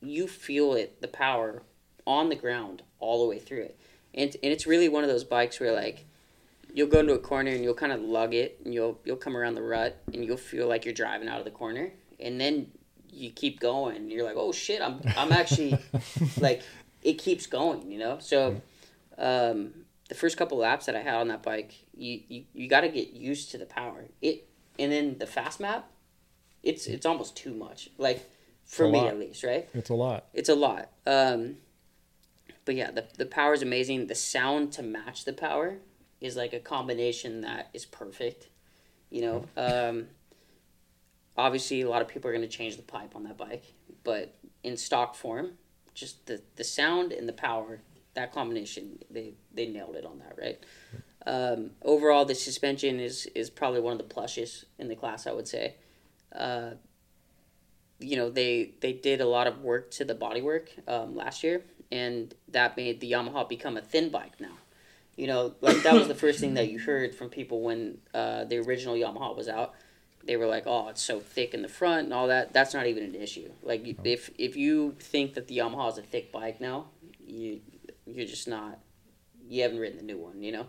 you 0.00 0.26
feel 0.26 0.74
it 0.74 1.00
the 1.00 1.08
power 1.08 1.62
on 2.06 2.28
the 2.28 2.36
ground 2.36 2.82
all 2.98 3.22
the 3.22 3.28
way 3.28 3.38
through 3.38 3.62
it. 3.62 3.78
And, 4.14 4.34
and 4.42 4.52
it's 4.52 4.66
really 4.66 4.88
one 4.88 5.04
of 5.04 5.10
those 5.10 5.24
bikes 5.24 5.60
where 5.60 5.72
like 5.72 6.06
you'll 6.72 6.88
go 6.88 7.00
into 7.00 7.14
a 7.14 7.18
corner 7.18 7.50
and 7.50 7.62
you'll 7.62 7.74
kind 7.74 7.92
of 7.92 8.00
lug 8.00 8.34
it 8.34 8.60
and 8.64 8.72
you'll 8.72 8.98
you'll 9.04 9.16
come 9.16 9.36
around 9.36 9.54
the 9.54 9.62
rut 9.62 10.00
and 10.12 10.24
you'll 10.24 10.36
feel 10.36 10.66
like 10.66 10.84
you're 10.84 10.94
driving 10.94 11.28
out 11.28 11.38
of 11.38 11.44
the 11.44 11.50
corner. 11.50 11.92
And 12.20 12.40
then 12.40 12.70
you 13.10 13.30
keep 13.30 13.60
going. 13.60 13.96
And 13.96 14.10
you're 14.10 14.24
like 14.24 14.36
oh 14.36 14.52
shit 14.52 14.80
i'm 14.80 15.00
i'm 15.16 15.32
actually 15.32 15.78
like 16.40 16.62
it 17.02 17.14
keeps 17.14 17.46
going 17.46 17.90
you 17.90 17.98
know? 17.98 18.18
So 18.20 18.60
um, 19.18 19.72
the 20.08 20.14
first 20.14 20.36
couple 20.36 20.58
laps 20.58 20.86
that 20.86 20.94
i 20.94 21.00
had 21.00 21.14
on 21.14 21.28
that 21.28 21.42
bike 21.42 21.74
you 21.94 22.20
you, 22.28 22.44
you 22.54 22.68
got 22.68 22.82
to 22.82 22.88
get 22.88 23.12
used 23.12 23.50
to 23.50 23.58
the 23.58 23.66
power. 23.66 24.04
It 24.22 24.48
and 24.78 24.92
then 24.92 25.18
the 25.18 25.26
fast 25.26 25.60
map 25.60 25.90
it's 26.62 26.86
it's 26.86 27.06
almost 27.06 27.36
too 27.36 27.54
much. 27.54 27.90
Like 27.98 28.28
for 28.68 28.86
me 28.88 28.98
lot. 28.98 29.08
at 29.08 29.18
least 29.18 29.42
right 29.42 29.68
It's 29.74 29.90
a 29.90 29.94
lot. 29.94 30.26
it's 30.32 30.48
a 30.48 30.54
lot. 30.54 30.90
Um, 31.06 31.56
but 32.64 32.74
yeah, 32.76 32.90
the 32.90 33.06
the 33.16 33.26
power 33.26 33.54
is 33.54 33.62
amazing. 33.62 34.06
The 34.06 34.14
sound 34.14 34.72
to 34.74 34.82
match 34.82 35.24
the 35.24 35.32
power 35.32 35.78
is 36.20 36.36
like 36.36 36.52
a 36.52 36.60
combination 36.60 37.40
that 37.40 37.70
is 37.72 37.86
perfect. 37.86 38.48
You 39.10 39.22
know, 39.22 39.44
um, 39.56 40.08
obviously 41.36 41.80
a 41.80 41.88
lot 41.88 42.02
of 42.02 42.08
people 42.08 42.28
are 42.28 42.34
going 42.34 42.46
to 42.48 42.56
change 42.56 42.76
the 42.76 42.82
pipe 42.82 43.16
on 43.16 43.24
that 43.24 43.38
bike, 43.38 43.64
but 44.04 44.34
in 44.62 44.76
stock 44.76 45.14
form, 45.14 45.52
just 45.94 46.26
the 46.26 46.42
the 46.56 46.64
sound 46.64 47.12
and 47.12 47.26
the 47.28 47.32
power, 47.32 47.80
that 48.14 48.32
combination, 48.34 48.98
they 49.10 49.32
they 49.54 49.66
nailed 49.66 49.96
it 49.96 50.04
on 50.04 50.18
that, 50.18 50.36
right? 50.38 50.58
Um, 51.26 51.70
overall, 51.82 52.24
the 52.24 52.34
suspension 52.34 53.00
is 53.00 53.26
is 53.34 53.48
probably 53.50 53.80
one 53.80 53.92
of 53.92 53.98
the 53.98 54.04
plushes 54.04 54.66
in 54.78 54.88
the 54.88 54.96
class, 54.96 55.26
I 55.26 55.32
would 55.32 55.48
say. 55.48 55.76
Uh, 56.34 56.72
you 58.00 58.16
know 58.16 58.30
they 58.30 58.72
they 58.80 58.92
did 58.92 59.20
a 59.20 59.26
lot 59.26 59.46
of 59.46 59.62
work 59.62 59.90
to 59.92 60.04
the 60.04 60.14
bodywork 60.14 60.68
um, 60.86 61.16
last 61.16 61.42
year, 61.42 61.62
and 61.90 62.34
that 62.48 62.76
made 62.76 63.00
the 63.00 63.10
Yamaha 63.12 63.48
become 63.48 63.76
a 63.76 63.82
thin 63.82 64.08
bike 64.10 64.40
now. 64.40 64.56
You 65.16 65.26
know, 65.26 65.54
like 65.60 65.82
that 65.82 65.94
was 65.94 66.06
the 66.06 66.14
first 66.14 66.38
thing 66.38 66.54
that 66.54 66.68
you 66.70 66.78
heard 66.78 67.14
from 67.14 67.28
people 67.28 67.60
when 67.62 67.98
uh, 68.14 68.44
the 68.44 68.58
original 68.58 68.94
Yamaha 68.94 69.36
was 69.36 69.48
out. 69.48 69.74
They 70.24 70.36
were 70.36 70.46
like, 70.46 70.64
"Oh, 70.66 70.88
it's 70.88 71.02
so 71.02 71.18
thick 71.20 71.54
in 71.54 71.62
the 71.62 71.68
front 71.68 72.04
and 72.04 72.14
all 72.14 72.28
that." 72.28 72.52
That's 72.52 72.72
not 72.72 72.86
even 72.86 73.02
an 73.02 73.14
issue. 73.16 73.50
Like 73.62 73.84
you- 73.86 73.96
if 74.04 74.30
if 74.38 74.56
you 74.56 74.94
think 75.00 75.34
that 75.34 75.48
the 75.48 75.58
Yamaha 75.58 75.90
is 75.92 75.98
a 75.98 76.02
thick 76.02 76.30
bike 76.30 76.60
now, 76.60 76.86
you 77.26 77.60
you're 78.06 78.26
just 78.26 78.46
not. 78.46 78.78
You 79.48 79.62
haven't 79.62 79.78
ridden 79.78 79.96
the 79.96 80.04
new 80.04 80.18
one, 80.18 80.42
you 80.42 80.52
know. 80.52 80.66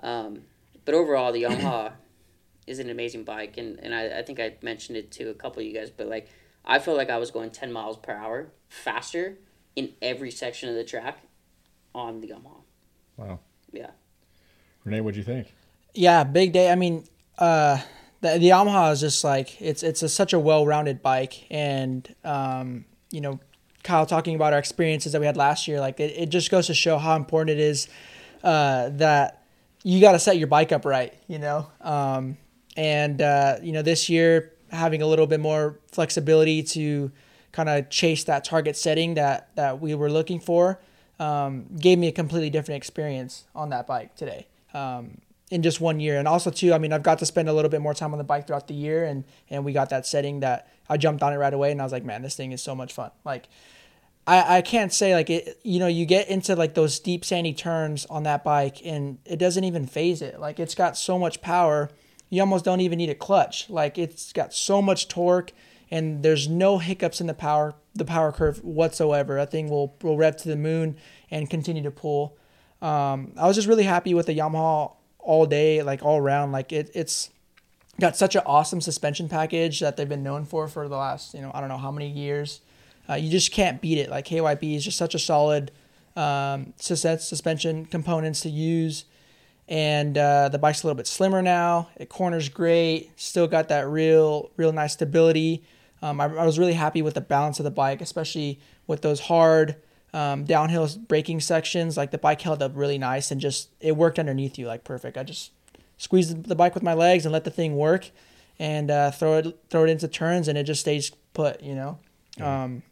Um, 0.00 0.42
but 0.84 0.94
overall, 0.94 1.32
the 1.32 1.42
Yamaha 1.44 1.92
is 2.66 2.78
an 2.78 2.90
amazing 2.90 3.24
bike, 3.24 3.56
and 3.58 3.80
and 3.80 3.92
I, 3.94 4.18
I 4.18 4.22
think 4.22 4.38
I 4.38 4.54
mentioned 4.62 4.96
it 4.98 5.10
to 5.12 5.30
a 5.30 5.34
couple 5.34 5.60
of 5.60 5.66
you 5.66 5.72
guys, 5.74 5.90
but 5.90 6.06
like 6.08 6.28
I 6.64 6.78
felt 6.78 6.96
like 6.96 7.10
I 7.10 7.18
was 7.18 7.30
going 7.30 7.50
ten 7.50 7.72
miles 7.72 7.96
per 7.96 8.12
hour 8.12 8.52
faster 8.68 9.38
in 9.76 9.92
every 10.00 10.30
section 10.30 10.68
of 10.68 10.74
the 10.74 10.84
track 10.84 11.18
on 11.94 12.20
the 12.20 12.28
Yamaha. 12.28 12.62
Wow. 13.16 13.40
Yeah. 13.72 13.90
Renee, 14.84 15.00
what'd 15.00 15.16
you 15.16 15.24
think? 15.24 15.52
Yeah, 15.94 16.24
big 16.24 16.52
day. 16.52 16.70
I 16.70 16.74
mean, 16.74 17.04
uh, 17.38 17.80
the, 18.20 18.38
the 18.38 18.48
Yamaha 18.50 18.92
is 18.92 19.00
just 19.00 19.24
like 19.24 19.60
it's 19.60 19.82
it's 19.82 20.02
a, 20.02 20.08
such 20.08 20.32
a 20.32 20.38
well-rounded 20.38 21.02
bike, 21.02 21.46
and 21.50 22.14
um, 22.24 22.84
you 23.10 23.20
know, 23.20 23.40
Kyle 23.82 24.06
talking 24.06 24.34
about 24.34 24.52
our 24.52 24.58
experiences 24.58 25.12
that 25.12 25.20
we 25.20 25.26
had 25.26 25.36
last 25.36 25.68
year, 25.68 25.80
like 25.80 26.00
it, 26.00 26.14
it 26.16 26.28
just 26.28 26.50
goes 26.50 26.66
to 26.68 26.74
show 26.74 26.98
how 26.98 27.16
important 27.16 27.58
it 27.58 27.60
is 27.60 27.88
uh, 28.42 28.90
that 28.90 29.44
you 29.82 30.00
got 30.00 30.12
to 30.12 30.18
set 30.18 30.38
your 30.38 30.46
bike 30.46 30.72
up 30.72 30.84
right, 30.84 31.14
you 31.26 31.38
know. 31.38 31.66
Um, 31.80 32.38
and 32.76 33.20
uh, 33.20 33.56
you 33.62 33.72
know, 33.72 33.82
this 33.82 34.08
year 34.08 34.52
having 34.72 35.02
a 35.02 35.06
little 35.06 35.26
bit 35.26 35.40
more 35.40 35.78
flexibility 35.92 36.62
to 36.62 37.12
kind 37.52 37.68
of 37.68 37.90
chase 37.90 38.24
that 38.24 38.44
target 38.44 38.76
setting 38.76 39.14
that 39.14 39.54
that 39.56 39.80
we 39.80 39.94
were 39.94 40.10
looking 40.10 40.40
for 40.40 40.80
um, 41.20 41.66
gave 41.78 41.98
me 41.98 42.08
a 42.08 42.12
completely 42.12 42.50
different 42.50 42.76
experience 42.76 43.44
on 43.54 43.70
that 43.70 43.86
bike 43.86 44.16
today 44.16 44.46
um, 44.74 45.18
in 45.50 45.62
just 45.62 45.80
one 45.80 46.00
year. 46.00 46.18
And 46.18 46.26
also 46.26 46.50
too, 46.50 46.72
I 46.72 46.78
mean, 46.78 46.92
I've 46.92 47.02
got 47.02 47.18
to 47.20 47.26
spend 47.26 47.48
a 47.48 47.52
little 47.52 47.70
bit 47.70 47.80
more 47.80 47.94
time 47.94 48.12
on 48.12 48.18
the 48.18 48.24
bike 48.24 48.46
throughout 48.46 48.68
the 48.68 48.74
year, 48.74 49.04
and 49.04 49.24
and 49.50 49.64
we 49.64 49.72
got 49.72 49.90
that 49.90 50.06
setting 50.06 50.40
that 50.40 50.68
I 50.88 50.96
jumped 50.96 51.22
on 51.22 51.32
it 51.32 51.36
right 51.36 51.54
away, 51.54 51.70
and 51.70 51.80
I 51.80 51.84
was 51.84 51.92
like, 51.92 52.04
man, 52.04 52.22
this 52.22 52.34
thing 52.34 52.52
is 52.52 52.62
so 52.62 52.74
much 52.74 52.92
fun. 52.92 53.10
Like, 53.24 53.48
I 54.26 54.58
I 54.58 54.62
can't 54.62 54.92
say 54.92 55.14
like 55.14 55.30
it. 55.30 55.60
You 55.62 55.78
know, 55.78 55.86
you 55.86 56.06
get 56.06 56.28
into 56.28 56.56
like 56.56 56.74
those 56.74 56.98
deep 56.98 57.24
sandy 57.24 57.52
turns 57.52 58.06
on 58.06 58.24
that 58.24 58.42
bike, 58.42 58.84
and 58.84 59.18
it 59.24 59.36
doesn't 59.36 59.64
even 59.64 59.86
phase 59.86 60.22
it. 60.22 60.40
Like, 60.40 60.58
it's 60.58 60.74
got 60.74 60.96
so 60.96 61.18
much 61.18 61.40
power, 61.42 61.90
you 62.32 62.40
almost 62.40 62.64
don't 62.64 62.80
even 62.80 62.96
need 62.96 63.10
a 63.10 63.14
clutch. 63.14 63.68
Like, 63.68 63.98
it's 63.98 64.32
got 64.32 64.54
so 64.54 64.80
much 64.80 65.06
torque. 65.06 65.52
And 65.90 66.22
there's 66.22 66.48
no 66.48 66.78
hiccups 66.78 67.20
in 67.20 67.26
the 67.26 67.34
power 67.34 67.74
the 67.94 68.06
power 68.06 68.32
curve 68.32 68.64
whatsoever. 68.64 69.34
That 69.34 69.50
thing 69.50 69.68
will 69.68 69.94
will 70.00 70.16
rev 70.16 70.38
to 70.38 70.48
the 70.48 70.56
moon 70.56 70.96
and 71.30 71.50
continue 71.50 71.82
to 71.82 71.90
pull. 71.90 72.38
Um, 72.80 73.32
I 73.36 73.46
was 73.46 73.56
just 73.56 73.68
really 73.68 73.82
happy 73.82 74.14
with 74.14 74.24
the 74.24 74.32
Yamaha 74.32 74.96
all 75.18 75.44
day, 75.44 75.82
like 75.82 76.02
all 76.02 76.16
around. 76.16 76.52
Like 76.52 76.72
it, 76.72 76.90
it's 76.94 77.28
got 78.00 78.16
such 78.16 78.34
an 78.34 78.40
awesome 78.46 78.80
suspension 78.80 79.28
package 79.28 79.80
that 79.80 79.98
they've 79.98 80.08
been 80.08 80.22
known 80.22 80.46
for 80.46 80.66
for 80.68 80.88
the 80.88 80.96
last, 80.96 81.34
you 81.34 81.42
know, 81.42 81.50
I 81.52 81.60
don't 81.60 81.68
know 81.68 81.76
how 81.76 81.90
many 81.90 82.08
years. 82.08 82.62
Uh, 83.06 83.14
you 83.14 83.30
just 83.30 83.52
can't 83.52 83.82
beat 83.82 83.98
it. 83.98 84.08
Like 84.08 84.26
KYB 84.26 84.76
is 84.76 84.84
just 84.86 84.96
such 84.96 85.14
a 85.14 85.18
solid 85.18 85.70
um, 86.16 86.72
sus- 86.78 87.28
suspension 87.28 87.84
components 87.84 88.40
to 88.40 88.48
use. 88.48 89.04
And 89.72 90.18
uh, 90.18 90.50
the 90.50 90.58
bike's 90.58 90.82
a 90.82 90.86
little 90.86 90.98
bit 90.98 91.06
slimmer 91.06 91.40
now. 91.40 91.88
It 91.96 92.10
corners 92.10 92.50
great. 92.50 93.10
Still 93.18 93.48
got 93.48 93.68
that 93.68 93.88
real, 93.88 94.50
real 94.58 94.70
nice 94.70 94.92
stability. 94.92 95.64
Um, 96.02 96.20
I, 96.20 96.24
I 96.24 96.44
was 96.44 96.58
really 96.58 96.74
happy 96.74 97.00
with 97.00 97.14
the 97.14 97.22
balance 97.22 97.58
of 97.58 97.64
the 97.64 97.70
bike, 97.70 98.02
especially 98.02 98.60
with 98.86 99.00
those 99.00 99.18
hard 99.20 99.76
um, 100.12 100.44
downhill 100.44 100.86
braking 101.08 101.40
sections. 101.40 101.96
Like 101.96 102.10
the 102.10 102.18
bike 102.18 102.42
held 102.42 102.62
up 102.62 102.72
really 102.74 102.98
nice 102.98 103.30
and 103.30 103.40
just 103.40 103.70
it 103.80 103.96
worked 103.96 104.18
underneath 104.18 104.58
you 104.58 104.66
like 104.66 104.84
perfect. 104.84 105.16
I 105.16 105.22
just 105.22 105.52
squeezed 105.96 106.44
the 106.44 106.54
bike 106.54 106.74
with 106.74 106.82
my 106.82 106.92
legs 106.92 107.24
and 107.24 107.32
let 107.32 107.44
the 107.44 107.50
thing 107.50 107.74
work, 107.74 108.10
and 108.58 108.90
uh, 108.90 109.10
throw 109.10 109.38
it 109.38 109.58
throw 109.70 109.84
it 109.84 109.88
into 109.88 110.06
turns 110.06 110.48
and 110.48 110.58
it 110.58 110.64
just 110.64 110.82
stays 110.82 111.12
put. 111.32 111.62
You 111.62 111.76
know, 111.76 111.98
yeah, 112.36 112.64
um, 112.64 112.82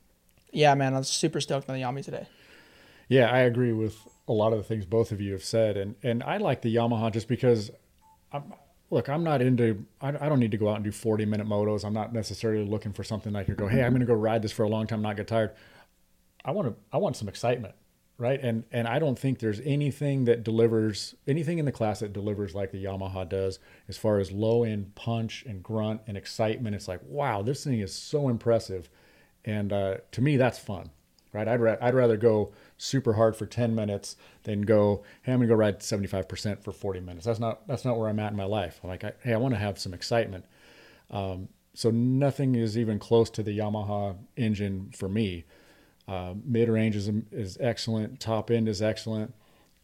yeah 0.50 0.74
man, 0.74 0.94
I 0.94 0.98
was 0.98 1.08
super 1.08 1.42
stoked 1.42 1.68
on 1.68 1.76
the 1.76 1.82
Yami 1.82 2.02
today. 2.02 2.26
Yeah, 3.08 3.30
I 3.30 3.40
agree 3.40 3.72
with 3.72 3.98
a 4.30 4.32
lot 4.32 4.52
of 4.52 4.58
the 4.58 4.64
things 4.64 4.86
both 4.86 5.12
of 5.12 5.20
you 5.20 5.32
have 5.32 5.44
said, 5.44 5.76
and 5.76 5.96
and 6.02 6.22
I 6.22 6.38
like 6.38 6.62
the 6.62 6.74
Yamaha 6.74 7.12
just 7.12 7.28
because. 7.28 7.70
I'm, 8.32 8.54
look, 8.90 9.08
I'm 9.08 9.22
not 9.22 9.40
into, 9.40 9.84
I, 10.00 10.08
I, 10.08 10.28
don't 10.28 10.40
need 10.40 10.50
to 10.50 10.56
go 10.56 10.68
out 10.68 10.76
and 10.76 10.84
do 10.84 10.90
40 10.90 11.24
minute 11.24 11.46
motos. 11.46 11.84
I'm 11.84 11.92
not 11.92 12.12
necessarily 12.12 12.64
looking 12.64 12.92
for 12.92 13.04
something 13.04 13.36
I 13.36 13.44
can 13.44 13.54
go, 13.54 13.68
hey, 13.68 13.82
I'm 13.82 13.92
going 13.92 14.00
to 14.00 14.06
go 14.06 14.14
ride 14.14 14.42
this 14.42 14.52
for 14.52 14.64
a 14.64 14.68
long 14.68 14.86
time, 14.86 15.00
not 15.00 15.16
get 15.16 15.28
tired. 15.28 15.52
I 16.44 16.50
want 16.50 16.68
to, 16.68 16.74
I 16.92 16.98
want 16.98 17.16
some 17.16 17.28
excitement, 17.28 17.74
right? 18.18 18.40
And, 18.42 18.64
and 18.72 18.88
I 18.88 18.98
don't 18.98 19.18
think 19.18 19.38
there's 19.38 19.60
anything 19.60 20.24
that 20.24 20.42
delivers, 20.42 21.14
anything 21.28 21.58
in 21.58 21.66
the 21.66 21.72
class 21.72 22.00
that 22.00 22.12
delivers 22.12 22.54
like 22.54 22.72
the 22.72 22.84
Yamaha 22.84 23.28
does 23.28 23.58
as 23.88 23.96
far 23.96 24.18
as 24.18 24.32
low 24.32 24.64
end 24.64 24.94
punch 24.94 25.44
and 25.46 25.62
grunt 25.62 26.00
and 26.06 26.16
excitement. 26.16 26.74
It's 26.74 26.88
like, 26.88 27.00
wow, 27.04 27.42
this 27.42 27.62
thing 27.64 27.80
is 27.80 27.94
so 27.94 28.28
impressive. 28.28 28.90
And 29.44 29.72
uh, 29.72 29.98
to 30.12 30.20
me, 30.20 30.36
that's 30.36 30.58
fun, 30.58 30.90
right? 31.32 31.46
I'd, 31.46 31.60
ra- 31.60 31.76
I'd 31.80 31.94
rather 31.94 32.16
go 32.16 32.52
super 32.80 33.12
hard 33.12 33.36
for 33.36 33.44
10 33.44 33.74
minutes 33.74 34.16
then 34.44 34.62
go 34.62 35.02
hey 35.22 35.32
i'm 35.32 35.38
gonna 35.38 35.48
go 35.48 35.54
ride 35.54 35.80
75% 35.80 36.64
for 36.64 36.72
40 36.72 37.00
minutes. 37.00 37.26
That's 37.26 37.38
not 37.38 37.68
that's 37.68 37.84
not 37.84 37.98
where 37.98 38.08
i'm 38.08 38.18
at 38.18 38.30
in 38.30 38.38
my 38.38 38.44
life. 38.44 38.80
I'm 38.82 38.88
like 38.88 39.04
I, 39.04 39.12
hey 39.22 39.34
i 39.34 39.36
want 39.36 39.52
to 39.52 39.60
have 39.60 39.78
some 39.78 39.92
excitement. 39.92 40.46
Um, 41.10 41.48
so 41.74 41.90
nothing 41.90 42.54
is 42.54 42.78
even 42.78 42.98
close 42.98 43.28
to 43.30 43.42
the 43.42 43.56
yamaha 43.56 44.16
engine 44.36 44.92
for 44.96 45.10
me. 45.10 45.44
Uh, 46.08 46.34
mid 46.42 46.70
range 46.70 46.96
is, 46.96 47.10
is 47.30 47.58
excellent 47.60 48.18
top 48.18 48.50
end 48.50 48.66
is 48.66 48.80
excellent. 48.80 49.34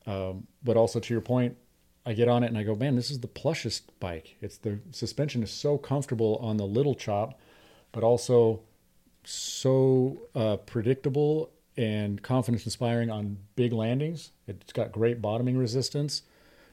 Um, 0.06 0.46
but 0.64 0.78
also 0.78 0.98
to 0.98 1.12
your 1.12 1.20
point 1.20 1.56
i 2.06 2.14
get 2.14 2.28
on 2.28 2.44
it 2.44 2.46
and 2.46 2.56
i 2.56 2.62
go 2.62 2.74
man 2.74 2.96
this 2.96 3.10
is 3.10 3.20
the 3.20 3.28
plushest 3.28 4.00
bike. 4.00 4.36
It's 4.40 4.56
the 4.56 4.80
suspension 4.92 5.42
is 5.42 5.50
so 5.50 5.76
comfortable 5.76 6.38
on 6.40 6.56
the 6.56 6.66
little 6.66 6.94
chop 6.94 7.38
but 7.92 8.02
also 8.02 8.62
so 9.22 10.22
uh, 10.34 10.56
predictable 10.56 11.50
and 11.76 12.22
confidence 12.22 12.64
inspiring 12.64 13.10
on 13.10 13.38
big 13.54 13.72
landings. 13.72 14.32
It's 14.46 14.72
got 14.72 14.92
great 14.92 15.20
bottoming 15.20 15.56
resistance. 15.56 16.22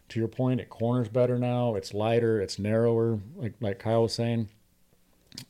To 0.10 0.20
your 0.20 0.28
point, 0.28 0.62
it 0.62 0.70
corners 0.70 1.10
better 1.10 1.38
now. 1.38 1.76
It's 1.76 1.94
lighter. 1.94 2.42
It's 2.42 2.60
narrower, 2.60 3.20
like 3.36 3.54
like 3.60 3.80
Kyle 3.80 4.04
was 4.04 4.14
saying. 4.14 4.50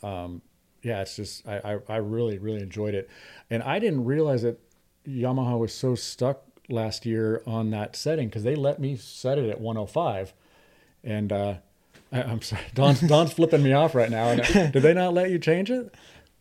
Um, 0.02 0.42
yeah, 0.82 1.02
it's 1.02 1.16
just 1.16 1.48
I, 1.48 1.80
I, 1.90 1.94
I 1.94 1.96
really 1.98 2.38
really 2.38 2.62
enjoyed 2.62 2.94
it, 2.94 3.10
and 3.50 3.64
I 3.64 3.80
didn't 3.80 4.06
realize 4.06 4.44
that 4.44 4.60
Yamaha 5.08 5.58
was 5.58 5.74
so 5.74 5.96
stuck 5.96 6.44
last 6.70 7.06
year 7.06 7.42
on 7.46 7.72
that 7.72 7.96
setting 7.96 8.30
because 8.30 8.44
they 8.44 8.56
let 8.56 8.80
me 8.80 8.96
set 8.96 9.38
it 9.38 9.50
at 9.50 9.60
105, 9.60 10.34
and 11.04 11.32
uh, 11.32 11.56
I, 12.12 12.22
am 12.22 12.42
sorry, 12.42 12.64
Don's 12.74 13.02
Don's 13.02 13.34
flipping 13.34 13.64
me 13.64 13.74
off 13.74 13.96
right 13.96 14.10
now. 14.10 14.36
Did 14.36 14.74
they 14.74 14.94
not 14.94 15.14
let 15.14 15.32
you 15.32 15.40
change 15.40 15.72
it? 15.72 15.94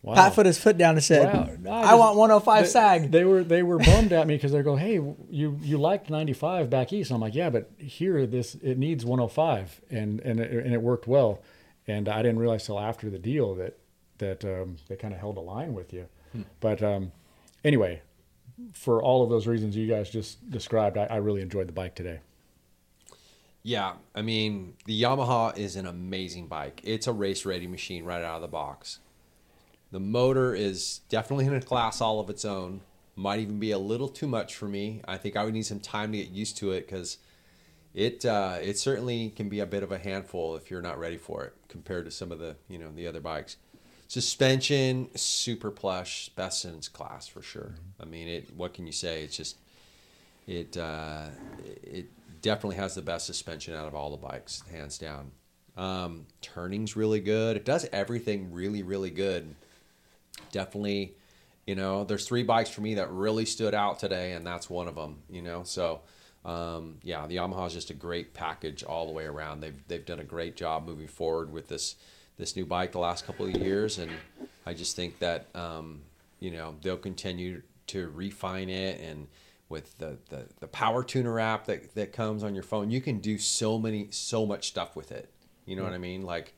Wow. 0.03 0.15
Pat 0.15 0.33
put 0.33 0.45
his 0.45 0.59
foot 0.59 0.77
down 0.77 0.95
and 0.95 1.03
said, 1.03 1.33
wow. 1.33 1.49
no, 1.61 1.71
"I, 1.71 1.95
want 1.95 2.17
105 2.17 2.63
they, 2.63 2.69
sag." 2.69 3.09
They 3.09 3.23
were 3.23 3.41
they 3.41 3.63
were 3.63 3.77
bummed 3.77 4.11
at 4.11 4.27
me 4.27 4.35
because 4.35 4.51
they 4.51 4.61
go, 4.61 4.75
"Hey, 4.75 4.95
you 4.95 5.57
you 5.61 5.77
liked 5.77 6.09
95 6.09 6.69
back 6.69 6.91
east." 6.91 7.09
And 7.09 7.15
I'm 7.15 7.21
like, 7.21 7.33
"Yeah, 7.33 7.49
but 7.49 7.71
here 7.77 8.27
this 8.27 8.55
it 8.55 8.77
needs 8.77 9.05
105," 9.05 9.79
and 9.89 10.19
and 10.19 10.41
it, 10.41 10.51
and 10.51 10.73
it 10.73 10.81
worked 10.81 11.07
well. 11.07 11.41
And 11.87 12.09
I 12.09 12.21
didn't 12.21 12.39
realize 12.39 12.65
till 12.65 12.81
after 12.81 13.09
the 13.09 13.17
deal 13.17 13.55
that 13.55 13.79
that 14.17 14.43
um, 14.43 14.75
they 14.89 14.97
kind 14.97 15.13
of 15.13 15.21
held 15.21 15.37
a 15.37 15.41
line 15.41 15.73
with 15.73 15.93
you. 15.93 16.07
Hmm. 16.33 16.41
But 16.59 16.83
um, 16.83 17.13
anyway, 17.63 18.01
for 18.73 19.01
all 19.01 19.23
of 19.23 19.29
those 19.29 19.47
reasons 19.47 19.77
you 19.77 19.87
guys 19.87 20.09
just 20.09 20.49
described, 20.51 20.97
I, 20.97 21.05
I 21.05 21.15
really 21.17 21.41
enjoyed 21.41 21.69
the 21.69 21.73
bike 21.73 21.95
today. 21.95 22.19
Yeah, 23.63 23.93
I 24.13 24.21
mean 24.21 24.73
the 24.83 25.01
Yamaha 25.01 25.57
is 25.57 25.77
an 25.77 25.85
amazing 25.85 26.47
bike. 26.47 26.81
It's 26.83 27.07
a 27.07 27.13
race 27.13 27.45
ready 27.45 27.67
machine 27.67 28.03
right 28.03 28.21
out 28.21 28.35
of 28.35 28.41
the 28.41 28.49
box. 28.49 28.99
The 29.93 29.99
motor 29.99 30.55
is 30.55 31.01
definitely 31.07 31.45
in 31.45 31.53
a 31.53 31.61
class 31.61 32.01
all 32.01 32.19
of 32.19 32.27
its 32.27 32.45
own. 32.45 32.81
Might 33.15 33.41
even 33.41 33.59
be 33.59 33.69
a 33.69 33.77
little 33.77 34.07
too 34.09 34.25
much 34.25 34.55
for 34.55 34.67
me. 34.67 35.01
I 35.07 35.17
think 35.17 35.37
I 35.37 35.45
would 35.45 35.53
need 35.53 35.67
some 35.67 35.79
time 35.79 36.11
to 36.11 36.17
get 36.17 36.29
used 36.29 36.57
to 36.57 36.71
it 36.71 36.87
because 36.87 37.19
it 37.93 38.25
uh, 38.25 38.57
it 38.59 38.79
certainly 38.79 39.29
can 39.29 39.49
be 39.49 39.59
a 39.59 39.67
bit 39.67 39.83
of 39.83 39.91
a 39.91 39.99
handful 39.99 40.55
if 40.55 40.71
you're 40.71 40.81
not 40.81 40.97
ready 40.97 41.17
for 41.17 41.43
it 41.43 41.53
compared 41.67 42.05
to 42.05 42.11
some 42.11 42.31
of 42.31 42.39
the 42.39 42.55
you 42.67 42.79
know 42.79 42.89
the 42.91 43.05
other 43.05 43.19
bikes. 43.19 43.57
Suspension 44.07 45.09
super 45.13 45.69
plush, 45.69 46.29
best 46.29 46.65
in 46.65 46.73
its 46.73 46.87
class 46.87 47.27
for 47.27 47.43
sure. 47.43 47.75
I 48.01 48.05
mean, 48.05 48.27
it. 48.27 48.49
What 48.57 48.73
can 48.73 48.87
you 48.87 48.93
say? 48.93 49.21
It's 49.21 49.37
just 49.37 49.57
it 50.47 50.75
uh, 50.75 51.27
it 51.83 52.07
definitely 52.41 52.77
has 52.77 52.95
the 52.95 53.03
best 53.03 53.27
suspension 53.27 53.75
out 53.75 53.87
of 53.87 53.93
all 53.93 54.09
the 54.09 54.17
bikes, 54.17 54.63
hands 54.71 54.97
down. 54.97 55.29
Um, 55.77 56.25
turning's 56.41 56.95
really 56.95 57.19
good. 57.19 57.57
It 57.57 57.63
does 57.63 57.87
everything 57.93 58.51
really 58.51 58.81
really 58.81 59.11
good 59.11 59.53
definitely, 60.51 61.15
you 61.65 61.75
know, 61.75 62.03
there's 62.03 62.27
three 62.27 62.43
bikes 62.43 62.69
for 62.69 62.81
me 62.81 62.95
that 62.95 63.11
really 63.11 63.45
stood 63.45 63.73
out 63.73 63.99
today, 63.99 64.33
and 64.33 64.45
that's 64.45 64.69
one 64.69 64.87
of 64.87 64.95
them. 64.95 65.23
You 65.29 65.41
know, 65.41 65.63
so 65.63 66.01
um, 66.45 66.97
yeah, 67.03 67.25
the 67.27 67.37
Yamaha 67.37 67.67
is 67.67 67.73
just 67.73 67.89
a 67.89 67.95
great 67.95 68.33
package 68.33 68.83
all 68.83 69.05
the 69.05 69.13
way 69.13 69.25
around. 69.25 69.61
They've 69.61 69.87
they've 69.87 70.05
done 70.05 70.19
a 70.19 70.25
great 70.25 70.55
job 70.55 70.85
moving 70.85 71.07
forward 71.07 71.51
with 71.51 71.67
this 71.67 71.95
this 72.37 72.55
new 72.55 72.65
bike 72.65 72.91
the 72.91 72.99
last 72.99 73.25
couple 73.25 73.45
of 73.45 73.55
years, 73.55 73.97
and 73.97 74.11
I 74.65 74.73
just 74.73 74.95
think 74.95 75.19
that 75.19 75.47
um, 75.55 76.01
you 76.39 76.51
know 76.51 76.75
they'll 76.81 76.97
continue 76.97 77.61
to 77.87 78.09
refine 78.09 78.69
it 78.69 78.99
and 79.01 79.27
with 79.69 79.97
the, 79.97 80.17
the, 80.29 80.45
the 80.59 80.67
power 80.67 81.03
tuner 81.03 81.39
app 81.39 81.65
that, 81.65 81.95
that 81.95 82.13
comes 82.13 82.43
on 82.43 82.53
your 82.53 82.63
phone 82.63 82.91
you 82.91 83.01
can 83.01 83.19
do 83.19 83.37
so 83.37 83.79
many 83.79 84.07
so 84.11 84.45
much 84.45 84.67
stuff 84.67 84.95
with 84.95 85.11
it 85.11 85.29
you 85.65 85.75
know 85.75 85.81
yeah. 85.81 85.89
what 85.89 85.95
i 85.95 85.97
mean 85.97 86.21
like 86.21 86.53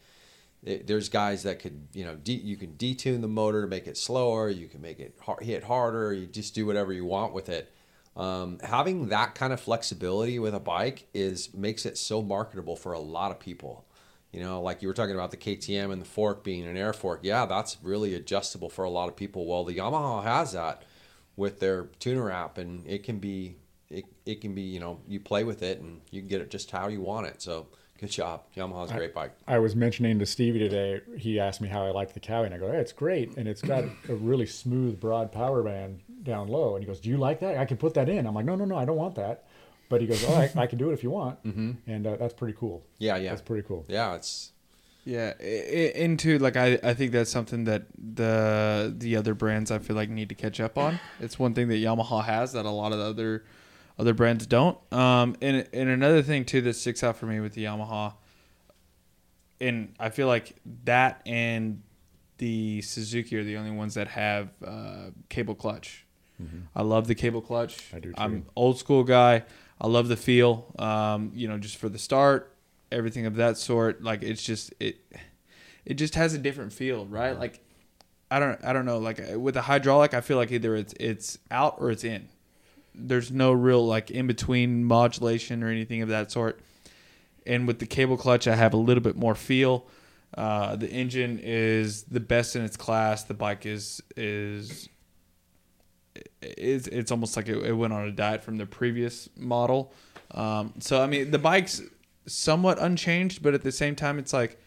it, 0.66 0.88
there's 0.88 1.10
guys 1.10 1.44
that 1.44 1.60
could 1.60 1.88
you 1.94 2.06
know 2.06 2.16
de- 2.16 2.34
you 2.34 2.58
can 2.58 2.74
detune 2.74 3.22
the 3.22 3.28
motor 3.28 3.62
to 3.62 3.68
make 3.68 3.88
it 3.88 3.98
slower 3.98 4.50
you 4.50 4.68
can 4.68 4.82
make 4.82 5.00
it 5.00 5.16
hard, 5.22 5.44
hit 5.44 5.64
harder 5.64 6.14
you 6.14 6.26
just 6.26 6.56
do 6.56 6.66
whatever 6.66 6.94
you 6.94 7.06
want 7.06 7.34
with 7.34 7.50
it 7.50 7.72
um, 8.18 8.60
having 8.64 9.10
that 9.10 9.36
kind 9.36 9.52
of 9.52 9.60
flexibility 9.60 10.40
with 10.40 10.56
a 10.56 10.60
bike 10.60 11.08
is 11.14 11.54
makes 11.54 11.86
it 11.86 11.98
so 11.98 12.22
marketable 12.22 12.76
for 12.78 12.94
a 12.94 13.00
lot 13.00 13.32
of 13.32 13.40
people 13.40 13.86
You 14.32 14.42
know, 14.42 14.62
like 14.62 14.82
you 14.82 14.88
were 14.90 14.94
talking 14.94 15.16
about 15.16 15.32
the 15.32 15.38
KTM 15.38 15.92
and 15.92 16.02
the 16.02 16.06
fork 16.06 16.44
being 16.44 16.66
an 16.66 16.78
air 16.78 16.94
fork. 16.94 17.22
Yeah, 17.24 17.46
that's 17.46 17.78
really 17.82 18.16
adjustable 18.16 18.70
for 18.70 18.84
a 18.86 18.90
lot 18.90 19.08
of 19.10 19.16
people. 19.16 19.46
Well, 19.46 19.64
the 19.64 19.76
Yamaha 19.76 20.24
has 20.24 20.52
that 20.54 20.84
with 21.38 21.60
their 21.60 21.86
tuner 22.00 22.32
app, 22.32 22.58
and 22.58 22.86
it 22.88 23.04
can 23.04 23.20
be 23.20 23.58
it, 23.90 24.06
it 24.26 24.42
can 24.42 24.54
be 24.54 24.62
you 24.64 24.80
know 24.80 25.00
you 25.08 25.20
play 25.20 25.44
with 25.46 25.62
it 25.64 25.80
and 25.80 26.02
you 26.12 26.22
can 26.22 26.28
get 26.30 26.42
it 26.42 26.50
just 26.52 26.72
how 26.72 26.88
you 26.90 27.02
want 27.02 27.28
it. 27.28 27.42
So 27.42 27.68
good 28.00 28.12
job, 28.12 28.42
Yamaha's 28.56 28.92
a 28.92 28.96
great 28.96 29.14
bike. 29.14 29.32
I 29.48 29.60
was 29.60 29.76
mentioning 29.76 30.20
to 30.20 30.26
Stevie 30.26 30.60
today. 30.60 31.02
He 31.18 31.40
asked 31.40 31.62
me 31.62 31.68
how 31.70 31.86
I 31.86 31.92
like 31.92 32.14
the 32.14 32.20
Kawi, 32.20 32.46
and 32.46 32.54
I 32.56 32.58
go, 32.58 32.72
"Hey, 32.72 32.78
it's 32.80 32.92
great, 32.94 33.36
and 33.38 33.48
it's 33.48 33.62
got 33.62 33.84
a 34.10 34.16
really 34.16 34.46
smooth, 34.46 35.00
broad 35.00 35.32
power 35.32 35.64
band 35.64 36.00
down 36.24 36.48
low." 36.48 36.76
And 36.76 36.84
he 36.84 36.88
goes, 36.88 37.00
"Do 37.00 37.10
you 37.10 37.18
like 37.18 37.40
that? 37.40 37.58
I 37.58 37.66
can 37.66 37.78
put 37.78 37.94
that 37.96 38.10
in." 38.10 38.26
I'm 38.28 38.36
like, 38.36 38.46
"No, 38.46 38.56
no, 38.56 38.66
no, 38.66 38.76
I 38.78 38.86
don't 38.86 38.98
want 38.98 39.16
that." 39.16 39.44
But 39.88 40.02
he 40.02 40.08
goes, 40.08 40.24
"All 40.26 40.36
right, 40.36 40.56
I 40.58 40.68
can 40.68 40.78
do 40.78 40.90
it 40.90 40.94
if 40.94 41.04
you 41.04 41.10
want," 41.12 41.44
mm-hmm. 41.44 41.72
and 41.88 42.08
uh, 42.08 42.16
that's 42.18 42.34
pretty 42.34 42.56
cool. 42.60 42.84
Yeah, 42.98 43.18
yeah, 43.18 43.30
That's 43.30 43.42
pretty 43.42 43.68
cool. 43.68 43.86
yeah. 43.88 44.16
It's 44.16 44.52
Yeah, 45.06 45.34
i- 45.40 45.44
i- 45.44 45.94
into 45.96 46.40
like 46.40 46.58
I, 46.58 46.80
I 46.84 46.94
think 46.96 47.12
that's 47.12 47.30
something 47.30 47.66
that 47.66 47.84
the 48.16 48.94
the 48.98 49.16
other 49.16 49.36
brands 49.36 49.70
I 49.70 49.78
feel 49.80 49.96
like 49.96 50.10
need 50.10 50.30
to 50.30 50.36
catch 50.36 50.60
up 50.60 50.78
on. 50.80 51.00
It's 51.20 51.38
one 51.38 51.54
thing 51.54 51.68
that 51.68 51.76
Yamaha 51.76 52.24
has 52.26 52.54
that 52.54 52.66
a 52.66 52.72
lot 52.72 52.92
of 52.92 52.98
the 52.98 53.06
other 53.06 53.44
other 53.98 54.14
brands 54.14 54.46
don't. 54.46 54.78
Um, 54.94 55.36
and 55.42 55.68
and 55.74 55.90
another 55.90 56.22
thing 56.22 56.46
too 56.46 56.62
that 56.62 56.74
sticks 56.74 57.04
out 57.04 57.18
for 57.18 57.26
me 57.26 57.40
with 57.40 57.54
the 57.54 57.66
Yamaha, 57.66 58.14
and 59.60 59.94
I 60.00 60.10
feel 60.10 60.28
like 60.28 60.56
that 60.84 61.22
and 61.26 61.82
the 62.38 62.82
Suzuki 62.82 63.38
are 63.38 63.44
the 63.44 63.58
only 63.58 63.72
ones 63.72 63.94
that 63.94 64.10
have 64.10 64.50
uh, 64.66 65.12
cable 65.30 65.56
clutch. 65.56 66.06
I 66.76 66.82
love 66.82 67.08
the 67.08 67.16
cable 67.16 67.40
clutch. 67.40 67.94
I 67.94 68.00
do, 68.00 68.10
too. 68.10 68.16
I'm 68.18 68.46
old 68.58 68.78
school 68.78 69.06
guy. 69.06 69.46
I 69.80 69.88
love 69.88 70.10
the 70.10 70.18
feel. 70.18 70.74
Um, 70.78 71.32
you 71.34 71.48
know, 71.48 71.58
just 71.58 71.78
for 71.78 71.88
the 71.88 71.98
start, 71.98 72.54
everything 72.92 73.26
of 73.26 73.36
that 73.38 73.58
sort. 73.58 74.04
Like 74.04 74.22
it's 74.22 74.44
just 74.44 74.74
it, 74.82 74.98
it 75.86 75.94
just 75.94 76.16
has 76.16 76.34
a 76.34 76.38
different 76.38 76.74
feel, 76.74 77.06
right? 77.06 77.40
Like 77.40 77.64
I 78.30 78.40
don't 78.40 78.64
I 78.66 78.74
don't 78.74 78.86
know. 78.86 78.98
Like 78.98 79.22
with 79.36 79.56
a 79.56 79.62
hydraulic, 79.62 80.14
I 80.14 80.20
feel 80.20 80.36
like 80.36 80.52
either 80.52 80.76
it's 80.76 80.94
it's 81.00 81.38
out 81.50 81.76
or 81.80 81.90
it's 81.90 82.04
in. 82.04 82.28
There's 82.98 83.32
no 83.32 83.52
real 83.52 83.86
like 83.86 84.12
in 84.12 84.28
between 84.28 84.84
modulation 84.84 85.64
or 85.64 85.70
anything 85.70 86.02
of 86.02 86.10
that 86.10 86.32
sort. 86.32 86.60
And 87.46 87.68
with 87.68 87.80
the 87.80 87.86
cable 87.86 88.18
clutch, 88.18 88.48
I 88.48 88.56
have 88.56 88.74
a 88.74 88.78
little 88.78 89.04
bit 89.04 89.16
more 89.16 89.36
feel. 89.36 89.86
Uh, 90.36 90.76
the 90.76 90.90
engine 90.90 91.40
is 91.42 92.04
the 92.04 92.20
best 92.20 92.56
in 92.56 92.64
its 92.64 92.76
class. 92.76 93.24
The 93.24 93.34
bike 93.34 93.66
is 93.66 94.02
is 94.18 94.90
it's 96.42 96.88
it's 96.88 97.12
almost 97.12 97.38
like 97.38 97.48
it, 97.48 97.58
it 97.58 97.74
went 97.74 97.94
on 97.94 98.06
a 98.08 98.12
diet 98.12 98.44
from 98.44 98.58
the 98.58 98.66
previous 98.66 99.30
model. 99.38 99.94
Um, 100.32 100.74
so 100.80 101.02
I 101.02 101.08
mean, 101.08 101.32
the 101.32 101.40
bike's 101.40 101.82
somewhat 102.26 102.80
unchanged, 102.82 103.44
but 103.44 103.54
at 103.54 103.62
the 103.62 103.72
same 103.72 103.96
time, 103.96 104.20
it's 104.20 104.34
like, 104.34 104.60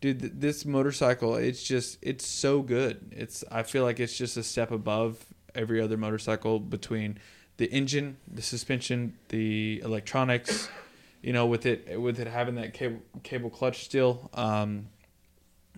dude, 0.00 0.20
th- 0.20 0.32
this 0.36 0.64
motorcycle, 0.64 1.36
it's 1.36 1.62
just 1.62 1.98
it's 2.00 2.26
so 2.26 2.62
good. 2.62 3.12
It's 3.12 3.44
I 3.50 3.62
feel 3.64 3.82
like 3.82 4.00
it's 4.00 4.16
just 4.16 4.36
a 4.36 4.42
step 4.42 4.70
above 4.70 5.24
every 5.54 5.80
other 5.80 5.96
motorcycle 5.96 6.58
between 6.58 7.18
the 7.56 7.66
engine, 7.70 8.16
the 8.32 8.42
suspension, 8.42 9.14
the 9.28 9.80
electronics. 9.84 10.68
You 11.22 11.32
know, 11.32 11.46
with 11.46 11.66
it 11.66 12.00
with 12.00 12.18
it 12.18 12.26
having 12.26 12.56
that 12.56 12.74
cable 12.74 13.00
cable 13.22 13.48
clutch 13.50 13.84
still. 13.84 14.28
Um, 14.34 14.88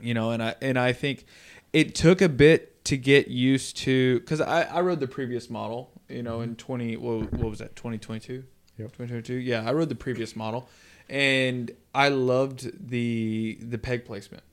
you 0.01 0.15
know, 0.15 0.31
and 0.31 0.43
I 0.43 0.55
and 0.63 0.79
I 0.79 0.93
think 0.95 1.27
it 1.73 1.95
took 1.95 2.23
a 2.23 2.29
bit 2.31 2.83
to 2.87 2.97
get 2.97 3.29
used 3.29 3.77
to 3.79 4.21
because 4.21 4.41
I, 4.41 4.63
I 4.63 4.81
rode 4.81 5.01
the 5.01 5.07
previous 5.07 5.51
model, 5.51 5.91
you 6.09 6.23
know, 6.23 6.41
in 6.41 6.57
twenty 6.57 6.97
what, 6.97 7.31
what 7.33 7.51
was 7.51 7.59
that 7.59 7.77
twenty 7.77 7.99
twenty 7.99 8.21
two, 8.21 8.45
Yep. 8.79 8.93
twenty 8.93 9.11
twenty 9.11 9.23
two. 9.23 9.35
Yeah, 9.35 9.69
I 9.69 9.73
rode 9.75 9.91
the 9.91 9.95
previous 9.95 10.35
model, 10.35 10.67
and 11.11 11.71
I 11.95 12.09
loved 12.09 12.89
the 12.89 13.59
the 13.61 13.77
peg 13.79 14.07
placement. 14.07 14.45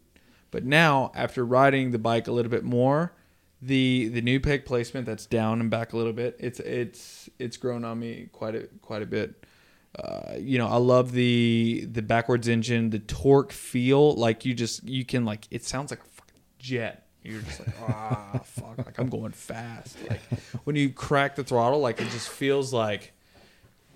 But 0.52 0.65
now 0.65 1.14
after 1.15 1.45
riding 1.45 1.91
the 1.91 1.99
bike 1.99 2.27
a 2.27 2.34
little 2.34 2.52
bit 2.52 2.65
more, 2.65 3.14
the 3.62 4.10
the 4.10 4.22
new 4.22 4.40
peg 4.40 4.66
placement 4.66 5.06
that's 5.06 5.26
down 5.26 5.62
and 5.62 5.70
back 5.70 5.94
a 5.94 5.98
little 5.98 6.14
bit, 6.14 6.36
it's 6.40 6.60
it's 6.60 7.30
it's 7.38 7.58
grown 7.58 7.86
on 7.86 8.00
me 8.00 8.30
quite 8.32 8.56
a 8.56 8.68
quite 8.82 9.02
a 9.02 9.06
bit. 9.06 9.46
Uh, 9.94 10.36
you 10.40 10.58
know, 10.58 10.68
I 10.68 10.78
love 10.78 11.12
the 11.12 11.88
the 11.92 12.02
backwards 12.02 12.48
engine, 12.48 12.90
the 12.90 13.00
torque 13.00 13.52
feel. 13.52 14.16
Like 14.16 14.46
you 14.46 14.54
just 14.54 14.84
you 14.84 15.06
can 15.06 15.26
like 15.26 15.48
it 15.52 15.64
sounds 15.64 15.92
like 15.92 16.02
a 16.02 16.10
fucking 16.10 16.42
jet. 16.60 17.08
You're 17.24 17.42
just 17.42 17.60
like 17.60 17.76
ah 17.82 18.40
fuck, 18.46 18.78
like 18.80 18.98
I'm 18.98 19.10
going 19.10 19.32
fast. 19.32 19.98
Like 20.10 20.22
when 20.64 20.76
you 20.76 20.90
crack 20.90 21.36
the 21.36 21.44
throttle, 21.44 21.80
like 21.80 22.02
it 22.02 22.10
just 22.10 22.30
feels 22.30 22.74
like 22.74 23.14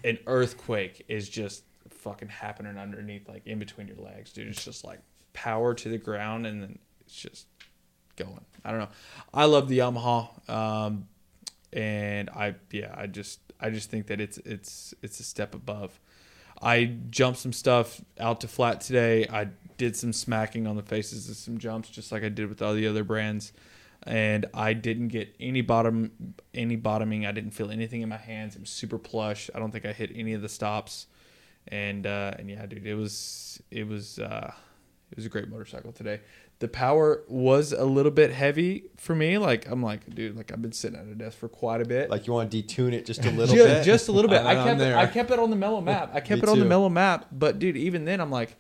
an 0.04 0.20
earthquake 0.28 1.06
is 1.08 1.28
just 1.28 1.64
fucking 1.90 2.30
happening 2.30 2.78
underneath, 2.78 3.28
like 3.28 3.48
in 3.48 3.58
between 3.58 3.88
your 3.88 3.98
legs, 3.98 4.32
dude. 4.32 4.48
It's 4.48 4.64
just 4.64 4.84
like 4.86 5.00
power 5.34 5.74
to 5.74 5.90
the 5.90 5.98
ground, 5.98 6.46
and 6.46 6.62
then 6.62 6.80
it's 7.02 7.16
just 7.16 7.48
going. 8.16 8.46
I 8.64 8.72
don't 8.72 8.80
know. 8.80 8.90
I 9.34 9.46
love 9.46 9.68
the 9.70 9.80
Yamaha, 9.80 10.50
um, 10.50 11.08
and 11.72 12.30
I 12.30 12.56
yeah, 12.72 12.94
I 12.96 13.08
just 13.08 13.40
I 13.60 13.70
just 13.70 13.90
think 13.90 14.08
that 14.08 14.20
it's 14.20 14.38
it's 14.40 14.94
it's 15.02 15.20
a 15.20 15.24
step 15.24 15.54
above. 15.54 16.00
I 16.62 16.96
jumped 17.10 17.40
some 17.40 17.54
stuff 17.54 18.02
out 18.20 18.42
to 18.42 18.48
flat 18.48 18.82
today. 18.82 19.28
I 19.30 19.50
did 19.78 19.96
some 19.96 20.14
smacking 20.14 20.68
on 20.68 20.76
the 20.76 20.84
faces 20.84 21.30
of 21.30 21.36
some 21.36 21.58
jumps, 21.58 21.90
just 21.90 22.12
like 22.12 22.24
I 22.24 22.30
did 22.30 22.48
with 22.48 22.62
all 22.62 22.74
the 22.74 22.88
other 22.88 23.04
brands, 23.04 23.52
and 24.04 24.46
I 24.54 24.74
didn't 24.74 25.10
get 25.10 25.36
any 25.40 25.62
bottom 25.62 26.36
any 26.54 26.76
bottoming. 26.76 27.26
I 27.26 27.32
didn't 27.32 27.52
feel 27.52 27.72
anything 27.72 28.02
in 28.02 28.10
my 28.10 28.18
hands. 28.18 28.56
It 28.56 28.62
was 28.62 28.70
super 28.70 28.98
plush. 28.98 29.50
I 29.54 29.60
don't 29.60 29.72
think 29.72 29.86
I 29.86 29.94
hit 29.94 30.12
any 30.16 30.34
of 30.34 30.42
the 30.42 30.50
stops, 30.50 31.08
and 31.68 32.08
uh, 32.08 32.34
and 32.40 32.50
yeah, 32.50 32.66
dude, 32.66 32.86
it 32.86 32.96
was 32.96 33.62
it 33.70 33.88
was 33.88 34.20
uh, 34.20 34.52
it 35.12 35.18
was 35.18 35.26
a 35.26 35.30
great 35.30 35.50
motorcycle 35.50 35.92
today. 35.92 36.22
The 36.60 36.68
power 36.69 37.22
was 37.27 37.73
a 37.73 37.84
little 37.84 38.11
bit 38.11 38.32
heavy 38.32 38.86
for 38.98 39.14
me. 39.14 39.38
Like 39.38 39.69
I'm 39.69 39.84
like, 39.84 40.10
dude, 40.15 40.38
like 40.38 40.52
I've 40.53 40.61
been 40.61 40.72
sitting 40.72 40.98
at 40.98 41.06
a 41.06 41.14
desk 41.15 41.38
for 41.38 41.49
quite 41.49 41.82
a 41.82 41.86
bit. 41.86 42.10
like 42.10 42.27
you 42.27 42.34
want 42.34 42.49
to 42.49 42.61
detune 42.64 42.94
it 42.94 43.06
just 43.06 43.26
a 43.26 43.30
little 43.32 43.56
Ju- 43.56 43.64
bit, 43.65 43.84
just 43.84 44.07
a 44.07 44.11
little 44.14 44.30
bit. 44.30 44.41
I 44.45 44.52
I'm 44.56 44.65
kept 44.65 44.76
it, 44.76 44.80
there. 44.80 44.98
I 44.98 45.06
kept 45.07 45.32
it 45.32 45.40
on 45.40 45.49
the 45.49 45.56
mellow 45.57 45.82
map. 45.82 46.11
I 46.14 46.19
kept 46.22 46.44
it 46.44 46.49
on 46.49 46.57
the 46.57 46.64
too. 46.64 46.69
mellow 46.69 46.88
map. 46.90 47.27
But 47.32 47.60
dude, 47.60 47.76
even 47.76 48.06
then, 48.06 48.22
I'm 48.22 48.32
like, 48.32 48.56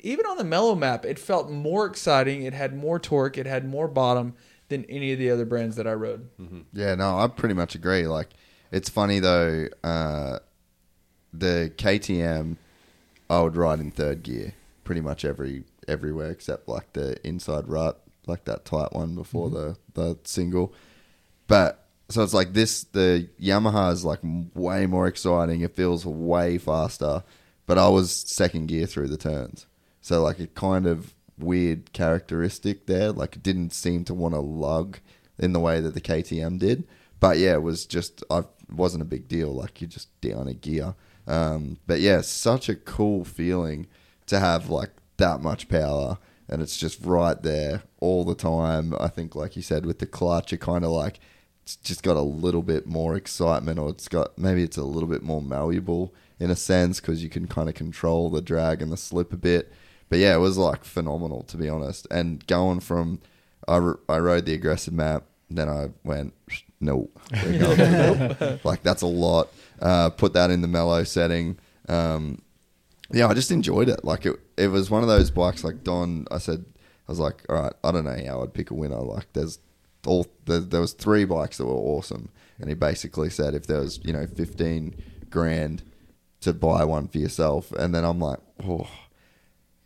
even 0.00 0.26
on 0.26 0.36
the 0.36 0.42
mellow 0.44 0.74
map, 0.74 1.04
it 1.04 1.16
felt 1.18 1.48
more 1.48 1.86
exciting. 1.86 2.42
It 2.42 2.54
had 2.54 2.74
more 2.76 2.98
torque. 2.98 3.38
It 3.38 3.46
had 3.46 3.64
more 3.68 3.86
bottom 3.86 4.34
than 4.68 4.84
any 4.86 5.12
of 5.12 5.18
the 5.20 5.30
other 5.30 5.44
brands 5.44 5.76
that 5.76 5.86
I 5.86 5.92
rode. 5.92 6.28
Yeah, 6.72 6.96
no, 6.96 7.18
I 7.20 7.28
pretty 7.28 7.54
much 7.54 7.74
agree. 7.76 8.06
Like, 8.08 8.30
it's 8.72 8.88
funny 8.88 9.20
though. 9.20 9.66
Uh, 9.84 10.38
the 11.32 11.72
KTM, 11.76 12.56
I 13.30 13.40
would 13.42 13.56
ride 13.56 13.78
in 13.80 13.90
third 13.92 14.22
gear 14.24 14.54
pretty 14.84 15.00
much 15.00 15.24
every 15.24 15.64
everywhere 15.88 16.30
except 16.30 16.68
like 16.68 16.92
the 16.92 17.16
inside 17.26 17.68
right, 17.68 17.94
like 18.26 18.44
that 18.44 18.64
tight 18.64 18.92
one 18.92 19.14
before 19.14 19.50
the 19.50 19.76
the 19.94 20.18
single. 20.24 20.72
But 21.46 21.86
so 22.08 22.22
it's 22.22 22.34
like 22.34 22.52
this. 22.52 22.84
The 22.84 23.28
Yamaha 23.40 23.92
is 23.92 24.04
like 24.04 24.20
way 24.22 24.86
more 24.86 25.06
exciting. 25.06 25.60
It 25.60 25.74
feels 25.74 26.04
way 26.04 26.58
faster. 26.58 27.22
But 27.66 27.78
I 27.78 27.88
was 27.88 28.12
second 28.12 28.66
gear 28.66 28.86
through 28.86 29.08
the 29.08 29.16
turns, 29.16 29.66
so 30.00 30.22
like 30.22 30.40
a 30.40 30.48
kind 30.48 30.86
of 30.86 31.14
weird 31.38 31.92
characteristic 31.92 32.86
there. 32.86 33.12
Like 33.12 33.36
it 33.36 33.42
didn't 33.42 33.70
seem 33.70 34.04
to 34.04 34.14
want 34.14 34.34
to 34.34 34.40
lug 34.40 34.98
in 35.38 35.52
the 35.52 35.60
way 35.60 35.80
that 35.80 35.94
the 35.94 36.00
KTM 36.00 36.58
did. 36.58 36.84
But 37.20 37.38
yeah, 37.38 37.54
it 37.54 37.62
was 37.62 37.86
just 37.86 38.22
I 38.30 38.42
wasn't 38.70 39.02
a 39.02 39.06
big 39.06 39.28
deal. 39.28 39.54
Like 39.54 39.80
you're 39.80 39.88
just 39.88 40.20
down 40.20 40.48
a 40.48 40.54
gear. 40.54 40.94
Um, 41.26 41.78
but 41.86 42.00
yeah, 42.00 42.20
such 42.20 42.68
a 42.68 42.74
cool 42.74 43.24
feeling 43.24 43.86
to 44.26 44.40
have 44.40 44.70
like 44.70 44.90
that 45.18 45.40
much 45.40 45.68
power 45.68 46.18
and 46.48 46.60
it's 46.60 46.76
just 46.76 46.98
right 47.04 47.40
there 47.42 47.82
all 48.00 48.24
the 48.24 48.34
time. 48.34 48.94
I 49.00 49.08
think, 49.08 49.34
like 49.34 49.56
you 49.56 49.62
said, 49.62 49.86
with 49.86 50.00
the 50.00 50.06
clutch, 50.06 50.52
it 50.52 50.60
kind 50.60 50.84
of 50.84 50.90
like 50.90 51.18
it's 51.62 51.76
just 51.76 52.02
got 52.02 52.16
a 52.16 52.20
little 52.22 52.62
bit 52.62 52.86
more 52.86 53.14
excitement, 53.16 53.78
or 53.78 53.88
it's 53.90 54.08
got 54.08 54.36
maybe 54.36 54.62
it's 54.62 54.76
a 54.76 54.82
little 54.84 55.08
bit 55.08 55.22
more 55.22 55.40
malleable 55.40 56.12
in 56.38 56.50
a 56.50 56.56
sense 56.56 57.00
because 57.00 57.22
you 57.22 57.30
can 57.30 57.46
kind 57.46 57.68
of 57.68 57.74
control 57.74 58.28
the 58.28 58.42
drag 58.42 58.82
and 58.82 58.92
the 58.92 58.96
slip 58.96 59.32
a 59.32 59.36
bit. 59.36 59.72
But 60.08 60.18
yeah, 60.18 60.34
it 60.34 60.40
was 60.40 60.58
like 60.58 60.84
phenomenal 60.84 61.42
to 61.44 61.56
be 61.56 61.68
honest. 61.68 62.06
And 62.10 62.46
going 62.46 62.80
from 62.80 63.20
I, 63.68 63.76
I 64.08 64.18
rode 64.18 64.44
the 64.44 64.54
aggressive 64.54 64.92
map, 64.92 65.24
then 65.48 65.68
I 65.68 65.90
went 66.04 66.34
no, 66.80 67.08
we're 67.44 67.58
going 67.58 67.76
to 67.76 68.36
the- 68.38 68.60
like 68.64 68.82
that's 68.82 69.02
a 69.02 69.06
lot. 69.06 69.48
Uh, 69.80 70.10
put 70.10 70.32
that 70.34 70.50
in 70.50 70.60
the 70.60 70.68
mellow 70.68 71.04
setting. 71.04 71.58
Um, 71.88 72.42
yeah, 73.12 73.28
I 73.28 73.34
just 73.34 73.50
enjoyed 73.50 73.88
it. 73.88 74.04
Like 74.04 74.26
it, 74.26 74.38
it 74.56 74.68
was 74.68 74.90
one 74.90 75.02
of 75.02 75.08
those 75.08 75.30
bikes. 75.30 75.64
Like 75.64 75.84
Don, 75.84 76.26
I 76.30 76.38
said, 76.38 76.64
I 77.08 77.12
was 77.12 77.18
like, 77.18 77.44
all 77.48 77.62
right, 77.62 77.72
I 77.84 77.92
don't 77.92 78.04
know 78.04 78.24
how 78.26 78.42
I'd 78.42 78.54
pick 78.54 78.70
a 78.70 78.74
winner. 78.74 79.00
Like 79.00 79.32
there's 79.32 79.58
all 80.06 80.26
there, 80.46 80.60
there 80.60 80.80
was 80.80 80.92
three 80.92 81.24
bikes 81.24 81.58
that 81.58 81.66
were 81.66 81.72
awesome, 81.72 82.30
and 82.58 82.68
he 82.68 82.74
basically 82.74 83.30
said 83.30 83.54
if 83.54 83.66
there 83.66 83.80
was 83.80 84.00
you 84.04 84.12
know 84.12 84.26
fifteen 84.26 84.94
grand 85.30 85.82
to 86.40 86.52
buy 86.52 86.84
one 86.84 87.08
for 87.08 87.18
yourself, 87.18 87.70
and 87.72 87.94
then 87.94 88.04
I'm 88.04 88.18
like, 88.18 88.40
oh, 88.64 88.88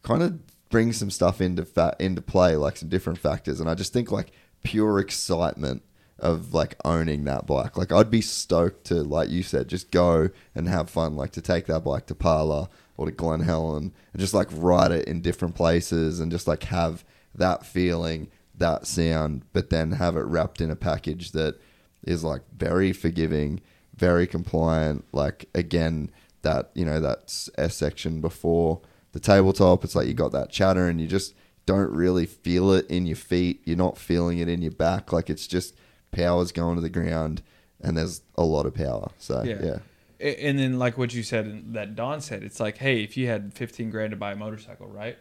kind 0.03 0.23
of 0.23 0.41
bring 0.71 0.93
some 0.93 1.11
stuff 1.11 1.41
into 1.41 1.65
fa- 1.65 1.97
into 1.99 2.23
play, 2.23 2.57
like 2.57 2.77
some 2.77 2.89
different 2.89 3.19
factors, 3.19 3.61
and 3.61 3.69
I 3.69 3.75
just 3.75 3.93
think 3.93 4.11
like 4.11 4.33
pure 4.63 4.99
excitement 4.99 5.83
of 6.19 6.55
like 6.55 6.77
owning 6.85 7.25
that 7.25 7.47
bike. 7.47 7.77
Like 7.77 7.93
I'd 7.93 8.11
be 8.11 8.23
stoked 8.23 8.85
to, 8.87 9.03
like 9.03 9.29
you 9.29 9.43
said, 9.43 9.69
just 9.69 9.91
go 9.91 10.31
and 10.55 10.69
have 10.69 10.89
fun. 10.89 11.15
Like 11.15 11.33
to 11.33 11.43
take 11.43 11.67
that 11.67 11.85
bike 11.85 12.07
to 12.07 12.15
Pala, 12.15 12.69
or 12.97 13.07
to 13.07 13.13
Glen 13.13 13.41
Helen 13.41 13.93
and 14.13 14.21
just 14.21 14.35
like 14.35 14.49
write 14.53 14.91
it 14.91 15.07
in 15.07 15.21
different 15.21 15.55
places 15.55 16.21
and 16.21 16.31
just 16.31 16.47
like 16.47 16.65
have 16.65 17.05
that 17.35 17.67
feeling, 17.67 18.29
that 18.55 18.87
sound, 18.87 19.43
but 19.53 19.71
then 19.71 19.93
have 19.93 20.17
it 20.17 20.21
wrapped 20.21 20.61
in 20.61 20.71
a 20.71 20.77
package 20.77 21.33
that 21.33 21.61
is 22.07 22.25
like 22.25 22.43
very 22.57 22.93
forgiving, 22.93 23.61
very 23.97 24.27
compliant. 24.27 25.05
Like 25.13 25.49
again, 25.55 26.11
that 26.43 26.71
you 26.75 26.85
know 26.85 27.01
that 27.01 27.49
S 27.59 27.77
section 27.77 28.21
before 28.21 28.81
the 29.13 29.21
tabletop, 29.21 29.85
it's 29.85 29.95
like 29.95 30.07
you 30.07 30.15
got 30.15 30.33
that 30.33 30.51
chatter 30.51 30.89
and 30.89 31.01
you 31.01 31.07
just 31.07 31.35
don't 31.67 31.91
really 31.91 32.27
feel 32.27 32.73
it 32.73 32.87
in 32.89 33.07
your 33.07 33.17
feet. 33.17 33.61
You're 33.65 33.77
not 33.77 33.99
feeling 33.99 34.39
it 34.39 34.49
in 34.49 34.63
your 34.63 34.73
back. 34.73 35.13
Like 35.13 35.29
it's 35.29 35.47
just 35.47 35.75
power's 36.13 36.53
going 36.53 36.77
to 36.77 36.81
the 36.81 36.89
ground, 36.89 37.43
and 37.81 37.97
there's 37.97 38.23
a 38.37 38.45
lot 38.45 38.67
of 38.67 38.75
power. 38.75 39.11
So 39.19 39.43
yeah, 39.43 39.63
Yeah. 39.63 39.79
And 40.19 40.59
then, 40.59 40.79
like 40.79 40.97
what 40.97 41.13
you 41.13 41.23
said, 41.23 41.45
and 41.47 41.75
that 41.75 41.95
Don 41.95 42.21
said, 42.21 42.43
it's 42.43 42.59
like, 42.59 42.79
hey, 42.79 43.03
if 43.03 43.17
you 43.17 43.27
had 43.27 43.53
15 43.53 43.91
grand 43.91 44.13
to 44.13 44.17
buy 44.17 44.33
a 44.33 44.37
motorcycle, 44.37 44.87
right? 44.87 45.19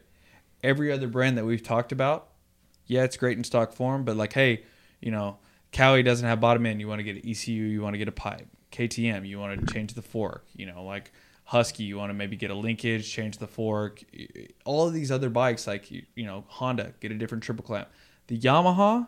Every 0.64 0.92
other 0.92 1.08
brand 1.08 1.38
that 1.38 1.46
we've 1.46 1.62
talked 1.62 1.92
about, 1.92 2.30
yeah, 2.86 3.04
it's 3.04 3.18
great 3.18 3.38
in 3.38 3.44
stock 3.44 3.74
form, 3.74 4.06
but 4.06 4.16
like, 4.16 4.34
hey, 4.34 4.64
you 5.02 5.12
know, 5.12 5.38
Kawi 5.74 6.04
doesn't 6.04 6.26
have 6.26 6.40
bottom 6.40 6.66
end. 6.66 6.80
You 6.80 6.88
want 6.88 7.00
to 7.00 7.04
get 7.04 7.18
an 7.18 7.30
ECU, 7.30 7.54
you 7.54 7.82
want 7.82 7.94
to 7.94 7.98
get 7.98 8.08
a 8.08 8.14
pipe. 8.14 8.48
KTM, 8.72 9.28
you 9.28 9.40
want 9.40 9.60
to 9.60 9.74
change 9.74 9.94
the 9.94 10.02
fork. 10.02 10.46
You 10.56 10.66
know, 10.68 10.84
like 10.84 11.12
Husky, 11.44 11.84
you 11.84 11.98
want 11.98 12.10
to 12.10 12.14
maybe 12.14 12.36
get 12.36 12.52
a 12.52 12.56
linkage, 12.56 13.10
change 13.10 13.38
the 13.38 13.48
fork. 13.48 14.04
All 14.64 14.88
of 14.88 14.94
these 14.94 15.12
other 15.12 15.30
bikes, 15.30 15.68
like 15.68 15.92
you, 15.92 16.04
you 16.16 16.26
know, 16.26 16.46
Honda, 16.48 16.94
get 17.00 17.12
a 17.12 17.16
different 17.16 17.44
triple 17.44 17.64
clamp. 17.64 17.90
The 18.28 18.40
Yamaha, 18.40 19.08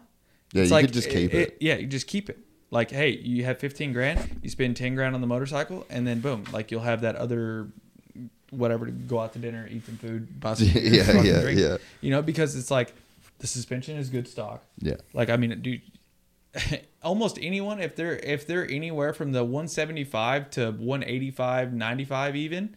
Yeah, 0.53 0.63
you 0.63 0.69
like, 0.69 0.85
could 0.85 0.93
just 0.93 1.09
keep 1.09 1.33
it. 1.33 1.57
Yeah, 1.59 1.75
you 1.75 1.87
just 1.87 2.07
keep 2.07 2.29
it. 2.29 2.39
Like, 2.69 2.91
hey, 2.91 3.11
you 3.11 3.45
have 3.45 3.59
15 3.59 3.93
grand, 3.93 4.39
you 4.43 4.49
spend 4.49 4.75
10 4.75 4.95
grand 4.95 5.15
on 5.15 5.21
the 5.21 5.27
motorcycle, 5.27 5.85
and 5.89 6.05
then 6.05 6.19
boom, 6.19 6.43
like 6.51 6.69
you'll 6.69 6.81
have 6.81 7.01
that 7.01 7.15
other 7.15 7.67
whatever 8.49 8.85
to 8.85 8.91
go 8.91 9.19
out 9.19 9.33
to 9.33 9.39
dinner, 9.39 9.67
eat 9.69 9.85
some 9.85 9.97
food, 9.97 10.39
buy 10.39 10.53
some 10.53 10.67
Yeah, 10.73 11.21
yeah, 11.21 11.41
drink. 11.41 11.59
yeah. 11.59 11.77
You 12.01 12.11
know, 12.11 12.21
because 12.21 12.55
it's 12.55 12.71
like 12.71 12.93
the 13.39 13.47
suspension 13.47 13.97
is 13.97 14.09
good 14.09 14.27
stock. 14.27 14.63
Yeah. 14.79 14.95
Like, 15.13 15.29
I 15.29 15.37
mean, 15.37 15.61
dude, 15.61 15.81
almost 17.03 17.37
anyone 17.41 17.79
if 17.79 17.95
they're 17.95 18.17
if 18.17 18.47
they're 18.47 18.69
anywhere 18.69 19.13
from 19.13 19.31
the 19.31 19.43
175 19.43 20.49
to 20.51 20.71
185, 20.71 21.73
95 21.73 22.35
even, 22.35 22.75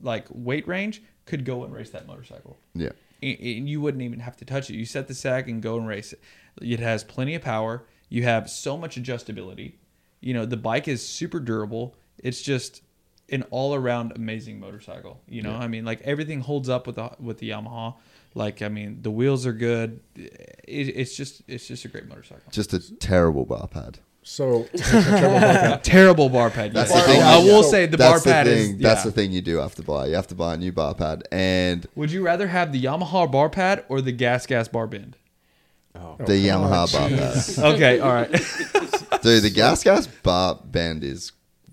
like 0.00 0.26
weight 0.30 0.66
range, 0.66 1.02
could 1.26 1.44
go 1.44 1.64
and 1.64 1.74
race 1.74 1.90
that 1.90 2.06
motorcycle 2.06 2.56
yeah. 2.74 2.90
and 3.22 3.38
and 3.40 3.68
you 3.68 3.80
wouldn't 3.80 4.02
even 4.02 4.20
have 4.20 4.36
to 4.36 4.44
touch 4.44 4.70
it. 4.70 4.76
You 4.76 4.86
set 4.86 5.08
the 5.08 5.14
sag 5.14 5.48
and 5.48 5.62
go 5.62 5.76
and 5.76 5.86
race 5.86 6.12
it. 6.12 6.20
It 6.62 6.80
has 6.80 7.04
plenty 7.04 7.34
of 7.34 7.42
power. 7.42 7.84
You 8.08 8.22
have 8.24 8.48
so 8.50 8.76
much 8.76 8.96
adjustability. 9.00 9.74
You 10.20 10.34
know, 10.34 10.46
the 10.46 10.56
bike 10.56 10.88
is 10.88 11.06
super 11.06 11.40
durable. 11.40 11.94
It's 12.18 12.40
just 12.42 12.82
an 13.28 13.42
all-around 13.50 14.12
amazing 14.14 14.60
motorcycle. 14.60 15.20
You 15.28 15.42
know, 15.42 15.54
I 15.54 15.66
mean, 15.68 15.84
like 15.84 16.00
everything 16.02 16.40
holds 16.40 16.68
up 16.68 16.86
with 16.86 16.96
the 16.96 17.10
with 17.20 17.38
the 17.38 17.50
Yamaha. 17.50 17.94
Like, 18.34 18.60
I 18.62 18.68
mean, 18.68 18.98
the 19.02 19.10
wheels 19.10 19.46
are 19.46 19.52
good. 19.52 20.00
It, 20.14 20.28
it's 20.66 21.16
just 21.16 21.42
it's 21.48 21.66
just 21.66 21.84
a 21.84 21.88
great 21.88 22.06
motorcycle. 22.08 22.44
Just 22.50 22.72
a 22.72 22.94
terrible 22.96 23.44
bar 23.44 23.66
pad. 23.66 23.98
So 24.22 24.64
triple 24.76 25.38
bucket. 25.40 25.84
Terrible 25.84 26.28
bar 26.28 26.50
pad. 26.50 26.72
That's 26.72 26.90
yes. 26.90 27.06
the 27.06 27.12
thing. 27.12 27.22
I 27.22 27.38
will 27.38 27.62
So 27.62 27.70
say 27.70 27.86
the 27.86 27.96
that's 27.96 28.24
bar 28.24 28.32
pad 28.32 28.46
the 28.46 28.54
thing. 28.54 28.74
is. 28.76 28.80
That's 28.82 29.04
the 29.04 29.12
thing 29.12 29.30
you 29.32 29.40
do 29.40 29.56
have 29.58 29.74
to 29.76 29.82
buy. 29.82 30.06
You 30.08 30.14
have 30.16 30.26
to 30.28 30.34
buy 30.34 30.54
a 30.54 30.56
new 30.56 30.72
bar 30.72 30.94
pad, 30.94 31.26
and 31.30 31.86
Would 31.94 32.10
you 32.10 32.24
rather 32.24 32.48
have 32.48 32.72
the 32.72 32.82
Yamaha 32.82 33.30
bar 33.30 33.48
pad 33.48 33.84
or 33.88 34.00
the 34.00 34.12
gas 34.12 34.46
gas 34.46 34.66
bar 34.68 34.86
bend? 34.86 35.16
Oh. 36.00 36.16
the 36.24 36.50
oh, 36.50 36.58
Yamaha 36.58 36.92
bar 36.92 37.08
pad. 37.08 37.74
Okay, 37.74 38.00
all 38.00 38.12
right. 38.12 38.30
Dude, 39.22 39.42
the 39.42 39.50
gas 39.50 39.82
gas 39.82 40.06
bar 40.06 40.60
bend 40.64 41.04
is 41.04 41.32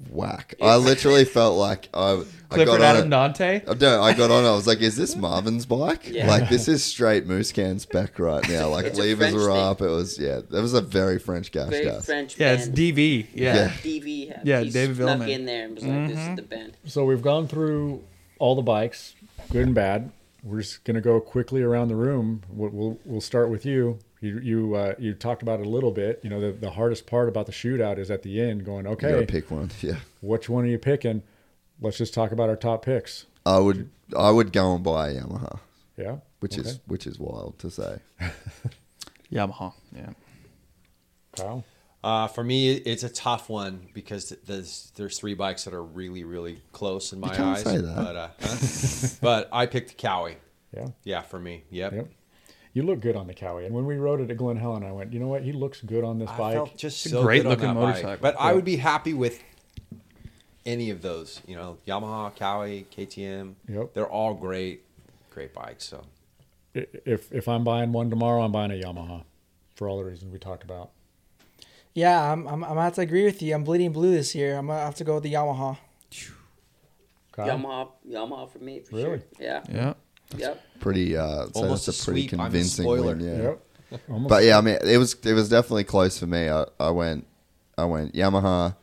whack. 0.09 0.55
I 0.61 0.75
literally 0.75 1.25
felt 1.25 1.57
like 1.57 1.89
I, 1.93 2.11
I 2.11 2.15
got 2.15 2.25
Clifford 2.49 2.75
on 2.75 2.81
Adam 2.81 3.07
it. 3.07 3.09
Dante. 3.09 3.61
I 3.67 3.73
don't. 3.73 4.03
I 4.03 4.13
got 4.13 4.31
on. 4.31 4.45
I 4.45 4.51
was 4.51 4.67
like, 4.67 4.79
"Is 4.81 4.95
this 4.95 5.15
Marvin's 5.15 5.65
bike? 5.65 6.09
Yeah. 6.09 6.27
Like 6.27 6.49
this 6.49 6.67
is 6.73 6.83
straight 6.83 7.27
Musquin 7.27 7.79
spec 7.79 8.19
right 8.19 8.47
now. 8.49 8.69
Like 8.69 8.85
It's 8.85 8.97
a 8.97 9.01
levers 9.01 9.31
French 9.31 9.35
were 9.35 9.51
up. 9.51 9.81
It 9.81 9.87
was 9.87 10.19
yeah. 10.19 10.41
That 10.49 10.61
was 10.61 10.73
a 10.73 10.81
very 10.81 11.19
French 11.19 11.51
gas 11.51 11.69
Very 11.69 11.85
gas. 11.85 12.05
French 12.05 12.39
Yeah, 12.39 12.53
it's 12.53 12.67
band. 12.67 12.77
DV. 12.77 13.27
Yeah. 13.33 13.55
Yeah. 13.55 13.69
DV. 13.69 14.27
had- 14.29 14.47
Yeah, 14.47 14.59
he 14.61 14.69
David 14.69 14.95
snuck 14.97 15.19
Vuillemin. 15.19 15.29
in 15.29 15.45
there 15.45 15.65
and 15.65 15.75
was 15.75 15.83
like, 15.83 16.07
"This 16.07 16.17
is 16.17 16.23
mm-hmm. 16.23 16.35
the 16.35 16.41
band." 16.43 16.77
So 16.85 17.05
we've 17.05 17.21
gone 17.21 17.47
through 17.47 18.03
all 18.39 18.55
the 18.55 18.61
bikes, 18.61 19.15
good 19.51 19.65
and 19.67 19.75
bad. 19.75 20.11
We're 20.43 20.61
just 20.61 20.83
gonna 20.83 21.01
go 21.01 21.19
quickly 21.21 21.61
around 21.61 21.87
the 21.87 21.95
room. 21.95 22.41
We'll 22.49 22.69
we'll, 22.69 22.99
we'll 23.05 23.21
start 23.21 23.49
with 23.49 23.65
you. 23.65 23.99
You 24.23 24.39
you 24.39 24.75
uh, 24.75 24.93
you 24.97 25.13
talked 25.13 25.41
about 25.41 25.59
it 25.59 25.65
a 25.65 25.69
little 25.69 25.91
bit. 25.91 26.21
You 26.23 26.29
know, 26.29 26.39
the, 26.39 26.53
the 26.53 26.71
hardest 26.71 27.05
part 27.07 27.27
about 27.27 27.45
the 27.45 27.51
shootout 27.51 27.97
is 27.97 28.09
at 28.09 28.23
the 28.23 28.39
end, 28.41 28.63
going, 28.63 28.85
You 28.85 28.91
okay, 28.93 29.11
gotta 29.11 29.25
pick 29.25 29.51
one. 29.51 29.69
Yeah. 29.81 29.97
which 30.21 30.47
one 30.47 30.63
are 30.63 30.67
you 30.67 30.77
picking? 30.77 31.23
Let's 31.81 31.97
just 31.97 32.13
talk 32.13 32.31
about 32.31 32.47
our 32.47 32.55
top 32.55 32.85
picks. 32.85 33.25
I 33.45 33.59
would. 33.59 33.89
I 34.17 34.31
would 34.31 34.53
go 34.53 34.75
and 34.75 34.83
buy 34.83 35.09
a 35.09 35.15
Yamaha, 35.21 35.59
Yeah, 35.97 36.17
which 36.39 36.57
is 36.57 36.79
which 36.87 37.05
is 37.05 37.19
wild 37.19 37.59
to 37.59 37.69
say. 37.69 37.99
Yamaha. 39.31 39.73
Yeah. 39.93 40.11
Kyle. 41.35 41.65
Uh, 42.03 42.27
for 42.27 42.43
me, 42.43 42.71
it's 42.73 43.03
a 43.03 43.09
tough 43.09 43.49
one 43.49 43.87
because 43.93 44.29
there's 44.45 44.91
there's 44.95 45.17
three 45.19 45.33
bikes 45.33 45.65
that 45.65 45.73
are 45.73 45.83
really 45.83 46.23
really 46.23 46.61
close 46.71 47.11
in 47.11 47.19
my 47.19 47.29
can't 47.29 47.57
eyes. 47.57 47.63
say 47.63 47.77
that. 47.77 47.95
But 47.95 48.15
uh, 48.15 48.29
but 49.21 49.49
I 49.51 49.65
picked 49.65 49.89
the 49.89 49.95
Kawi. 49.95 50.35
Yeah. 50.73 50.87
Yeah, 51.03 51.21
for 51.21 51.39
me. 51.39 51.63
Yep. 51.69 51.93
Yep. 51.93 52.07
You 52.73 52.81
look 52.83 53.01
good 53.01 53.15
on 53.15 53.27
the 53.27 53.33
Kawi. 53.35 53.65
And 53.67 53.75
when 53.75 53.85
we 53.85 53.97
rode 53.97 54.19
it 54.19 54.31
at 54.31 54.37
Glen 54.37 54.57
Helen, 54.57 54.83
I 54.83 54.91
went, 54.91 55.13
you 55.13 55.19
know 55.19 55.27
what? 55.27 55.43
He 55.43 55.51
looks 55.51 55.81
good 55.81 56.03
on 56.03 56.17
this 56.17 56.29
I 56.29 56.37
bike. 56.37 56.53
felt 56.55 56.77
just 56.77 57.01
so 57.03 57.21
great 57.23 57.43
good 57.43 57.45
on 57.45 57.49
looking 57.51 57.67
that 57.67 57.73
bike. 57.75 57.83
motorcycle. 57.87 58.21
But 58.21 58.35
I 58.39 58.53
would 58.53 58.65
be 58.65 58.77
happy 58.77 59.13
with 59.13 59.43
any 60.65 60.89
of 60.89 61.01
those. 61.03 61.41
You 61.47 61.55
know, 61.55 61.77
Yamaha, 61.87 62.35
Kawi, 62.35 62.85
KTM. 62.95 63.53
Yep. 63.69 63.93
They're 63.93 64.07
all 64.09 64.33
great, 64.33 64.83
great 65.29 65.53
bikes. 65.53 65.85
So 65.85 66.03
if 66.73 67.31
if 67.31 67.47
I'm 67.47 67.63
buying 67.63 67.91
one 67.91 68.09
tomorrow, 68.09 68.41
I'm 68.41 68.51
buying 68.51 68.71
a 68.71 68.75
Yamaha 68.83 69.23
for 69.75 69.87
all 69.87 69.97
the 69.97 70.05
reasons 70.05 70.31
we 70.33 70.39
talked 70.39 70.63
about. 70.63 70.89
Yeah, 71.93 72.31
I'm, 72.31 72.47
I'm, 72.47 72.63
I'm 72.63 72.69
gonna 72.71 72.81
have 72.81 72.95
to 72.95 73.01
agree 73.01 73.23
with 73.25 73.39
you. 73.43 73.53
I'm 73.53 73.63
bleeding 73.63 73.91
blue 73.91 74.13
this 74.15 74.33
year. 74.33 74.57
I'm 74.57 74.65
gonna 74.65 74.79
have 74.79 74.95
to 74.95 75.03
go 75.03 75.15
with 75.15 75.23
the 75.23 75.33
Yamaha. 75.33 75.77
Kyle? 77.33 77.47
Yamaha, 77.57 77.89
Yamaha 78.09 78.49
for 78.51 78.59
me 78.59 78.79
for 78.79 78.95
Really? 78.95 79.19
sure. 79.19 79.23
Yeah. 79.39 79.63
Yeah. 79.71 79.93
Yep. 80.37 80.61
Pretty. 80.79 81.15
Uh, 81.17 81.45
so 81.47 81.51
Almost 81.55 81.85
that's 81.85 81.99
a 81.99 82.01
a 82.01 82.05
pretty 82.05 82.27
sweep. 82.27 82.33
I'm 82.33 82.37
the 82.37 82.43
convincing 82.45 82.83
spoiler. 82.83 83.15
win. 83.15 83.19
Yeah. 83.19 83.41
Yep. 83.43 84.01
Almost. 84.09 84.29
But 84.29 84.43
yeah, 84.43 84.57
I 84.57 84.61
mean, 84.61 84.77
it 84.83 84.97
was 84.97 85.15
it 85.23 85.33
was 85.33 85.49
definitely 85.49 85.83
close 85.83 86.17
for 86.17 86.25
me. 86.27 86.49
I, 86.49 86.65
I 86.79 86.89
went 86.89 87.27
I 87.77 87.85
went 87.85 88.13
Yamaha, 88.13 88.75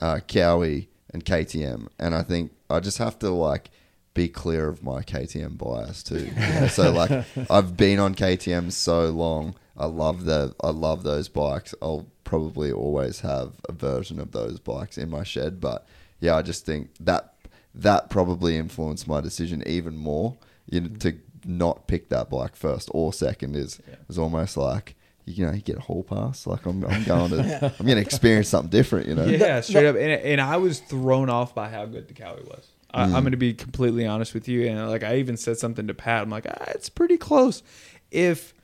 uh, 0.00 0.16
Kawi, 0.26 0.88
and 1.12 1.24
KTM, 1.24 1.88
and 1.98 2.14
I 2.14 2.22
think 2.22 2.52
I 2.68 2.80
just 2.80 2.98
have 2.98 3.18
to 3.20 3.30
like 3.30 3.70
be 4.14 4.28
clear 4.28 4.68
of 4.68 4.82
my 4.82 5.02
KTM 5.02 5.56
bias 5.56 6.02
too. 6.02 6.26
you 6.26 6.32
know? 6.34 6.66
so 6.66 6.90
like 6.92 7.24
I've 7.50 7.76
been 7.76 7.98
on 7.98 8.14
KTM 8.14 8.72
so 8.72 9.10
long. 9.10 9.54
I 9.76 9.86
love 9.86 10.24
the 10.24 10.54
I 10.60 10.70
love 10.70 11.04
those 11.04 11.28
bikes. 11.28 11.72
I'll 11.80 12.08
probably 12.24 12.72
always 12.72 13.20
have 13.20 13.52
a 13.68 13.72
version 13.72 14.18
of 14.18 14.32
those 14.32 14.58
bikes 14.58 14.98
in 14.98 15.08
my 15.08 15.22
shed. 15.22 15.60
But 15.60 15.86
yeah, 16.20 16.34
I 16.36 16.42
just 16.42 16.66
think 16.66 16.90
that 17.00 17.34
that 17.74 18.10
probably 18.10 18.56
influenced 18.56 19.06
my 19.06 19.20
decision 19.20 19.62
even 19.66 19.96
more. 19.96 20.36
You 20.70 20.82
know, 20.82 20.88
to 21.00 21.18
not 21.44 21.86
pick 21.86 22.08
that 22.10 22.30
bike 22.30 22.56
first 22.56 22.90
or 22.92 23.12
second 23.12 23.56
is 23.56 23.80
is 24.08 24.18
almost 24.18 24.56
like 24.56 24.96
you 25.24 25.46
know 25.46 25.52
you 25.52 25.60
get 25.60 25.76
a 25.76 25.80
hall 25.80 26.02
pass. 26.02 26.46
Like 26.46 26.66
I'm 26.66 26.84
I'm 26.84 27.04
going 27.04 27.30
to 27.30 27.74
I'm 27.78 27.86
going 27.86 27.96
to 27.96 28.02
experience 28.02 28.48
something 28.48 28.70
different. 28.70 29.08
You 29.08 29.14
know. 29.14 29.24
Yeah, 29.24 29.60
straight 29.60 29.86
up. 29.86 29.96
And, 29.96 30.10
and 30.10 30.40
I 30.40 30.56
was 30.56 30.80
thrown 30.80 31.30
off 31.30 31.54
by 31.54 31.68
how 31.68 31.86
good 31.86 32.08
the 32.08 32.14
Kawi 32.14 32.44
was. 32.48 32.66
I, 32.90 33.02
I'm 33.02 33.10
going 33.10 33.32
to 33.32 33.36
be 33.36 33.54
completely 33.54 34.06
honest 34.06 34.34
with 34.34 34.48
you. 34.48 34.66
And 34.66 34.88
like, 34.88 35.04
I 35.04 35.16
even 35.16 35.36
said 35.36 35.58
something 35.58 35.86
to 35.88 35.94
Pat. 35.94 36.22
I'm 36.22 36.30
like, 36.30 36.46
ah, 36.48 36.64
it's 36.68 36.88
pretty 36.88 37.18
close. 37.18 37.62
If 38.10 38.54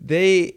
they, 0.00 0.56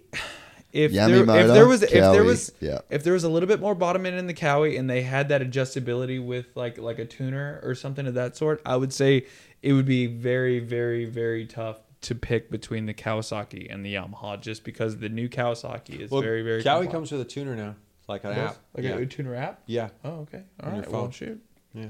if 0.71 0.93
there, 0.93 1.09
if 1.13 1.27
there 1.27 1.67
was, 1.67 1.84
if 1.84 1.91
there 1.91 2.23
was, 2.23 2.53
yeah. 2.61 2.79
if 2.89 3.03
there 3.03 3.13
was 3.13 3.25
a 3.25 3.29
little 3.29 3.47
bit 3.47 3.59
more 3.59 3.75
bottom 3.75 4.05
end 4.05 4.17
in 4.17 4.27
the 4.27 4.34
Kawi 4.34 4.79
and 4.79 4.89
they 4.89 5.01
had 5.01 5.29
that 5.29 5.41
adjustability 5.41 6.25
with 6.25 6.47
like 6.55 6.77
like 6.77 6.99
a 6.99 7.05
tuner 7.05 7.59
or 7.63 7.75
something 7.75 8.07
of 8.07 8.13
that 8.13 8.38
sort, 8.38 8.61
I 8.65 8.77
would 8.77 8.93
say 8.93 9.25
it 9.61 9.73
would 9.73 9.85
be 9.85 10.05
very, 10.07 10.59
very, 10.59 11.05
very 11.05 11.45
tough 11.45 11.79
to 12.01 12.15
pick 12.15 12.51
between 12.51 12.85
the 12.85 12.93
Kawasaki 12.93 13.73
and 13.73 13.85
the 13.85 13.95
Yamaha, 13.95 14.39
just 14.39 14.63
because 14.63 14.97
the 14.97 15.09
new 15.09 15.27
Kawasaki 15.27 15.99
is 16.01 16.11
well, 16.11 16.21
very, 16.21 16.43
very. 16.43 16.61
Kawi 16.61 16.63
compliant. 16.85 16.91
comes 16.91 17.11
with 17.11 17.21
a 17.21 17.25
tuner 17.25 17.55
now, 17.55 17.75
like 18.07 18.23
an 18.23 18.31
app. 18.34 18.57
like 18.75 18.85
yeah. 18.85 18.95
a 18.95 19.05
tuner 19.05 19.35
app. 19.35 19.61
yeah. 19.65 19.89
Oh, 20.05 20.19
okay. 20.21 20.43
All 20.61 20.69
On 20.69 20.75
your 20.75 20.84
right. 20.84 20.91
Well, 20.91 21.01
phone. 21.03 21.11
shoot. 21.11 21.43
Yeah. 21.73 21.85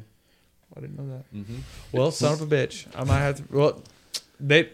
I 0.75 0.79
didn't 0.81 0.97
know 0.97 1.07
that. 1.17 1.33
Mm-hmm. 1.35 1.57
Well, 1.91 2.11
son 2.11 2.33
of 2.33 2.41
a 2.41 2.45
bitch. 2.45 2.87
I 2.95 3.03
might 3.03 3.19
have 3.19 3.35
to. 3.37 3.43
Well, 3.57 3.81
they. 4.39 4.69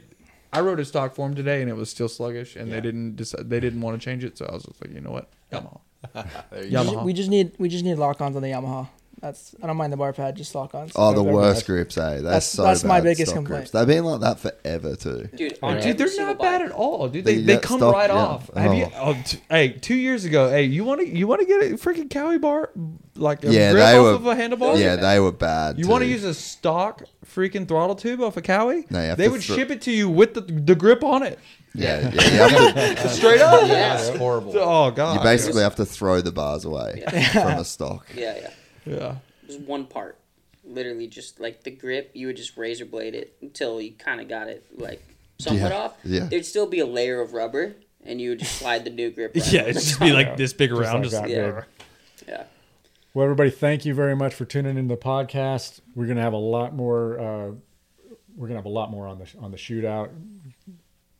I 0.51 0.61
wrote 0.61 0.79
a 0.79 0.85
stock 0.85 1.15
form 1.15 1.33
today, 1.33 1.61
and 1.61 1.69
it 1.69 1.75
was 1.75 1.89
still 1.89 2.07
sluggish, 2.09 2.55
and 2.55 2.67
Yeah. 2.67 2.75
they 2.75 2.81
didn't 2.81 3.15
decide. 3.15 3.49
They 3.49 3.59
didn't 3.59 3.81
want 3.81 3.99
to 3.99 4.03
change 4.03 4.23
it, 4.23 4.37
so 4.37 4.45
I 4.45 4.53
was 4.53 4.63
just 4.63 4.81
like, 4.83 4.93
you 4.93 5.01
know 5.01 5.11
what, 5.11 5.29
Yamaha. 5.51 5.79
There 6.51 6.63
you 6.63 6.65
We 6.65 6.69
go. 6.71 6.83
just- 6.83 6.93
Yamaha. 6.93 7.03
We 7.05 7.13
just 7.13 7.29
need 7.29 7.51
we 7.59 7.69
just 7.69 7.83
need 7.83 7.95
lock-ons 7.95 8.35
on 8.35 8.41
the 8.41 8.49
Yamaha. 8.49 8.87
That's 9.23 9.55
I 9.63 9.67
don't 9.67 9.77
mind 9.77 9.93
the 9.93 9.97
bar 9.97 10.11
pad, 10.11 10.35
just 10.35 10.53
lock-ons. 10.53 10.91
Oh, 10.97 11.13
the 11.13 11.23
worst 11.23 11.61
bad. 11.61 11.65
grips, 11.67 11.97
eh? 11.97 12.09
They're 12.15 12.21
That's- 12.23 12.45
so 12.45 12.63
that's 12.63 12.83
my 12.83 12.99
bad, 12.99 13.03
biggest 13.05 13.31
stock 13.31 13.35
complaint. 13.37 13.59
grips. 13.61 13.71
They've 13.71 13.87
been 13.87 14.03
like 14.03 14.19
that 14.19 14.37
forever 14.39 14.95
too. 14.97 15.29
Dude, 15.33 15.57
on 15.63 15.75
dude, 15.75 15.81
every 15.83 15.93
they're 15.93 16.07
single 16.09 16.33
not 16.35 16.41
bad 16.41 16.61
at 16.61 16.71
all, 16.71 17.07
dude. 17.07 17.23
They, 17.23 17.35
They 17.35 17.41
they 17.41 17.53
get 17.53 17.63
come 17.63 17.79
stuff- 17.79 17.93
right 17.93 18.09
yeah. 18.09 18.15
off. 18.17 18.53
Have 18.53 18.73
you? 18.73 18.87
Oh. 18.97 19.15
Oh, 19.15 19.21
t- 19.25 19.39
hey, 19.49 19.69
two 19.69 19.95
years 19.95 20.25
ago, 20.25 20.49
hey, 20.49 20.63
you 20.65 20.83
want 20.83 20.99
to 20.99 21.07
you 21.07 21.25
want 21.25 21.39
to 21.39 21.47
get 21.47 21.61
a 21.61 21.75
freaking 21.75 22.09
Kawi 22.09 22.41
bar 22.41 22.71
like 23.15 23.45
a 23.45 23.51
Yeah, 23.53 23.71
grip 23.71 23.85
they 23.85 23.97
off 23.97 24.03
were- 24.03 24.11
of 24.11 24.25
a 24.27 24.35
handlebar? 24.35 24.77
Yeah, 24.77 24.97
they 24.97 25.19
were 25.21 25.31
bad. 25.31 25.79
You 25.79 25.87
want 25.87 26.03
to 26.03 26.07
use 26.09 26.25
a 26.25 26.33
stock 26.33 27.03
freaking 27.25 27.65
throttle 27.65 27.95
tube 27.95 28.19
off 28.19 28.35
a 28.35 28.41
Kawi? 28.41 28.91
No, 28.91 28.99
you 29.01 29.07
have 29.07 29.17
they 29.17 29.25
to 29.27 29.31
would 29.31 29.41
thro- 29.41 29.55
ship 29.55 29.71
it 29.71 29.81
to 29.83 29.91
you 29.91 30.09
with 30.09 30.33
the, 30.33 30.41
the 30.41 30.75
grip 30.75 31.01
on 31.01 31.23
it. 31.23 31.39
Yeah, 31.73 32.01
yeah. 32.01 32.09
You, 32.11 32.19
have 32.57 33.01
to, 33.03 33.09
Straight 33.15 33.39
up. 33.41 33.61
Yeah. 33.61 33.95
That's 33.95 34.09
horrible. 34.17 34.53
Oh 34.59 34.91
god. 34.91 35.15
you 35.15 35.23
basically 35.23 35.63
have 35.63 35.75
to 35.77 35.85
throw 35.85 36.19
the 36.19 36.33
bars 36.33 36.65
away 36.65 37.03
from 37.31 37.47
a 37.59 37.63
stock. 37.63 38.05
Yeah, 38.13 38.35
yeah. 38.41 38.49
Yeah. 38.85 39.15
Just 39.47 39.61
one 39.61 39.85
part. 39.85 40.17
Literally, 40.65 41.07
just 41.07 41.39
like 41.39 41.63
the 41.63 41.71
grip, 41.71 42.11
you 42.13 42.27
would 42.27 42.37
just 42.37 42.55
razor 42.57 42.85
blade 42.85 43.15
it 43.15 43.35
until 43.41 43.81
you 43.81 43.91
kind 43.91 44.21
of 44.21 44.29
got 44.29 44.47
it 44.47 44.65
like 44.77 45.03
somewhat 45.39 45.71
Yeah, 45.71 45.77
off. 45.77 45.97
yeah. 46.05 46.25
There'd 46.25 46.45
still 46.45 46.67
be 46.67 46.79
a 46.79 46.85
layer 46.85 47.19
of 47.19 47.33
rubber, 47.33 47.75
and 48.05 48.21
you 48.21 48.29
would 48.29 48.39
just 48.39 48.55
slide 48.59 48.85
the 48.85 48.89
new 48.89 49.09
grip. 49.11 49.33
Right 49.35 49.51
Yeah, 49.51 49.61
it'd 49.63 49.75
just 49.75 49.99
be 49.99 50.11
like 50.13 50.37
this 50.37 50.53
big 50.53 50.71
around. 50.71 51.01
like 51.01 51.03
Just, 51.03 51.15
that, 51.21 51.29
yeah. 51.29 51.63
Yeah. 52.27 52.43
Well, 53.13 53.25
everybody, 53.25 53.49
thank 53.49 53.83
you 53.85 53.93
very 53.93 54.15
much 54.15 54.33
for 54.33 54.45
tuning 54.45 54.77
in 54.77 54.87
the 54.87 54.95
podcast. 54.97 55.81
We're 55.95 56.07
gonna 56.07 56.21
have 56.21 56.33
a 56.33 56.37
lot 56.37 56.73
more. 56.73 57.19
Uh, 57.19 57.51
we're 58.37 58.47
gonna 58.47 58.59
have 58.59 58.65
a 58.65 58.69
lot 58.69 58.89
more 58.89 59.05
on 59.07 59.19
the 59.19 59.27
on 59.41 59.51
the 59.51 59.57
shootout, 59.57 60.09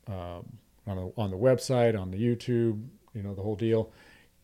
um, 0.07 0.57
on 0.87 0.95
the 0.97 1.11
on 1.17 1.31
the 1.31 1.37
website, 1.37 1.99
on 1.99 2.11
the 2.11 2.17
YouTube, 2.17 2.81
you 3.13 3.21
know, 3.23 3.33
the 3.33 3.41
whole 3.41 3.55
deal. 3.55 3.91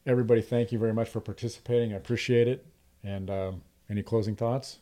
Everybody, 0.06 0.42
thank 0.42 0.72
you 0.72 0.80
very 0.80 0.94
much 0.94 1.10
for 1.10 1.20
participating. 1.22 1.94
I 1.94 1.98
appreciate 1.98 2.48
it. 2.48 2.66
And 3.04 3.30
um, 3.30 3.62
any 3.90 4.04
closing 4.04 4.36
thoughts? 4.36 4.78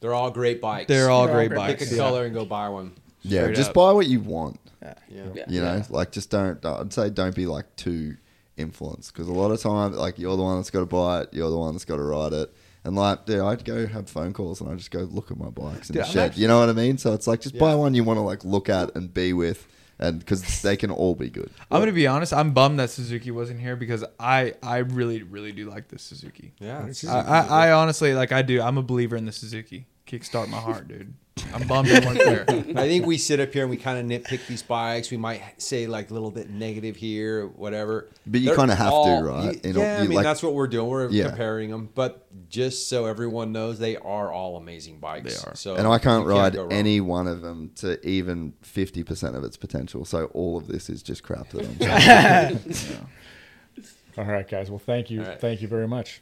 They're 0.00 0.14
all 0.14 0.30
great 0.30 0.60
bikes. 0.60 0.88
They're 0.88 1.10
all 1.10 1.26
They're 1.26 1.34
all 1.34 1.38
great 1.38 1.48
great 1.48 1.56
bikes. 1.58 1.84
Pick 1.84 1.92
a 1.92 1.96
color 1.96 2.24
and 2.24 2.34
go 2.34 2.44
buy 2.44 2.68
one. 2.68 2.92
Yeah, 3.22 3.42
Straight 3.42 3.56
just 3.56 3.68
up. 3.70 3.74
buy 3.74 3.92
what 3.92 4.06
you 4.06 4.20
want. 4.20 4.58
Yeah. 4.82 4.94
Yeah. 5.10 5.44
You 5.46 5.60
know, 5.60 5.82
like 5.90 6.10
just 6.10 6.30
don't. 6.30 6.64
I'd 6.64 6.92
say 6.92 7.10
don't 7.10 7.34
be 7.34 7.44
like 7.46 7.76
too 7.76 8.16
influenced 8.56 9.12
because 9.12 9.28
a 9.28 9.32
lot 9.32 9.50
of 9.50 9.60
time, 9.60 9.92
like 9.92 10.18
you're 10.18 10.36
the 10.36 10.42
one 10.42 10.56
that's 10.56 10.70
got 10.70 10.80
to 10.80 10.86
buy 10.86 11.22
it, 11.22 11.28
you're 11.32 11.50
the 11.50 11.58
one 11.58 11.74
that's 11.74 11.84
got 11.84 11.96
to 11.96 12.02
ride 12.02 12.32
it, 12.32 12.50
and 12.82 12.96
like, 12.96 13.26
dude, 13.26 13.40
I'd 13.40 13.64
go 13.66 13.86
have 13.86 14.08
phone 14.08 14.32
calls 14.32 14.62
and 14.62 14.70
I 14.70 14.74
just 14.74 14.90
go 14.90 15.00
look 15.00 15.30
at 15.30 15.36
my 15.36 15.50
bikes 15.50 15.90
in 15.90 15.94
Dude, 15.96 16.04
the 16.04 16.08
shed. 16.08 16.26
actually- 16.30 16.42
you 16.42 16.48
know 16.48 16.60
what 16.60 16.70
I 16.70 16.72
mean? 16.72 16.96
So 16.96 17.12
it's 17.12 17.26
like 17.26 17.42
just 17.42 17.58
buy 17.58 17.74
one 17.74 17.92
you 17.94 18.02
want 18.04 18.16
to 18.16 18.22
like 18.22 18.42
look 18.42 18.70
at 18.70 18.96
and 18.96 19.12
be 19.12 19.34
with, 19.34 19.68
and 20.00 20.18
because 20.18 20.62
they 20.62 20.76
can 20.76 20.90
all 20.90 21.14
be 21.14 21.28
good. 21.30 21.50
I'm 21.70 21.80
gonna 21.80 21.92
be 21.92 22.06
honest. 22.06 22.32
I'm 22.32 22.52
bummed 22.52 22.80
that 22.80 22.90
Suzuki 22.90 23.30
wasn't 23.30 23.60
here 23.60 23.76
because 23.76 24.02
I 24.18 24.54
I 24.62 24.78
really 24.78 25.22
really 25.22 25.52
do 25.52 25.68
like 25.70 25.88
this 25.88 26.02
Suzuki. 26.02 26.52
Yeah. 26.58 26.88
I, 27.06 27.20
I, 27.20 27.66
I 27.66 27.72
honestly 27.72 28.14
like 28.14 28.32
I 28.32 28.42
do. 28.42 28.60
I'm 28.60 28.78
a 28.78 28.82
believer 28.82 29.16
in 29.16 29.26
the 29.26 29.32
Suzuki. 29.32 29.86
Kickstart 30.06 30.48
my 30.48 30.56
heart, 30.56 30.88
dude. 30.88 31.14
I'm 31.54 31.66
bummed 31.66 31.88
they 31.88 32.00
weren't 32.04 32.18
there. 32.18 32.44
I 32.48 32.86
think 32.88 33.06
we 33.06 33.18
sit 33.18 33.40
up 33.40 33.52
here 33.52 33.62
and 33.62 33.70
we 33.70 33.76
kind 33.76 33.98
of 33.98 34.22
nitpick 34.22 34.46
these 34.46 34.62
bikes. 34.62 35.10
We 35.10 35.16
might 35.16 35.42
say 35.60 35.86
like 35.86 36.10
a 36.10 36.12
little 36.14 36.30
bit 36.30 36.50
negative 36.50 36.96
here, 36.96 37.46
whatever. 37.48 38.08
But 38.26 38.40
you 38.40 38.54
kinda 38.54 38.74
have 38.74 38.90
to, 38.90 39.20
right? 39.24 39.44
y- 39.54 39.60
You 39.64 39.72
know, 39.72 39.80
yeah, 39.80 39.98
I 39.98 40.02
mean 40.02 40.12
like- 40.12 40.24
that's 40.24 40.42
what 40.42 40.54
we're 40.54 40.68
doing. 40.68 40.88
We're 40.88 41.08
Yeah. 41.10 41.28
comparing 41.28 41.70
them, 41.70 41.88
but 41.94 42.26
just 42.48 42.88
so 42.88 43.06
everyone 43.06 43.52
knows, 43.52 43.78
they 43.78 43.96
are 43.96 44.32
all 44.32 44.56
amazing 44.56 44.98
bikes. 45.00 45.42
They 45.42 45.50
are. 45.50 45.54
So 45.56 45.74
and 45.76 45.86
I 45.86 45.98
can't 45.98 46.26
ride 46.26 46.54
go 46.54 46.62
wrong. 46.62 46.72
any 46.72 47.00
one 47.00 47.26
of 47.26 47.42
them 47.42 47.70
to 47.76 48.04
even 48.06 48.54
fifty 48.62 49.02
percent 49.02 49.36
of 49.36 49.44
its 49.44 49.56
potential. 49.56 50.04
So 50.04 50.26
all 50.26 50.56
of 50.56 50.66
this 50.68 50.88
is 50.90 51.02
just 51.02 51.22
crap 51.22 51.50
that 51.50 51.66
I'm 51.80 52.60
saying. 52.70 53.06
All 54.18 54.24
right, 54.24 54.46
guys. 54.48 54.68
Well, 54.70 54.78
thank 54.80 55.10
you. 55.10 55.22
All 55.22 55.28
right. 55.28 55.40
Thank 55.40 55.62
you 55.62 55.68
very 55.68 55.86
much. 55.88 56.20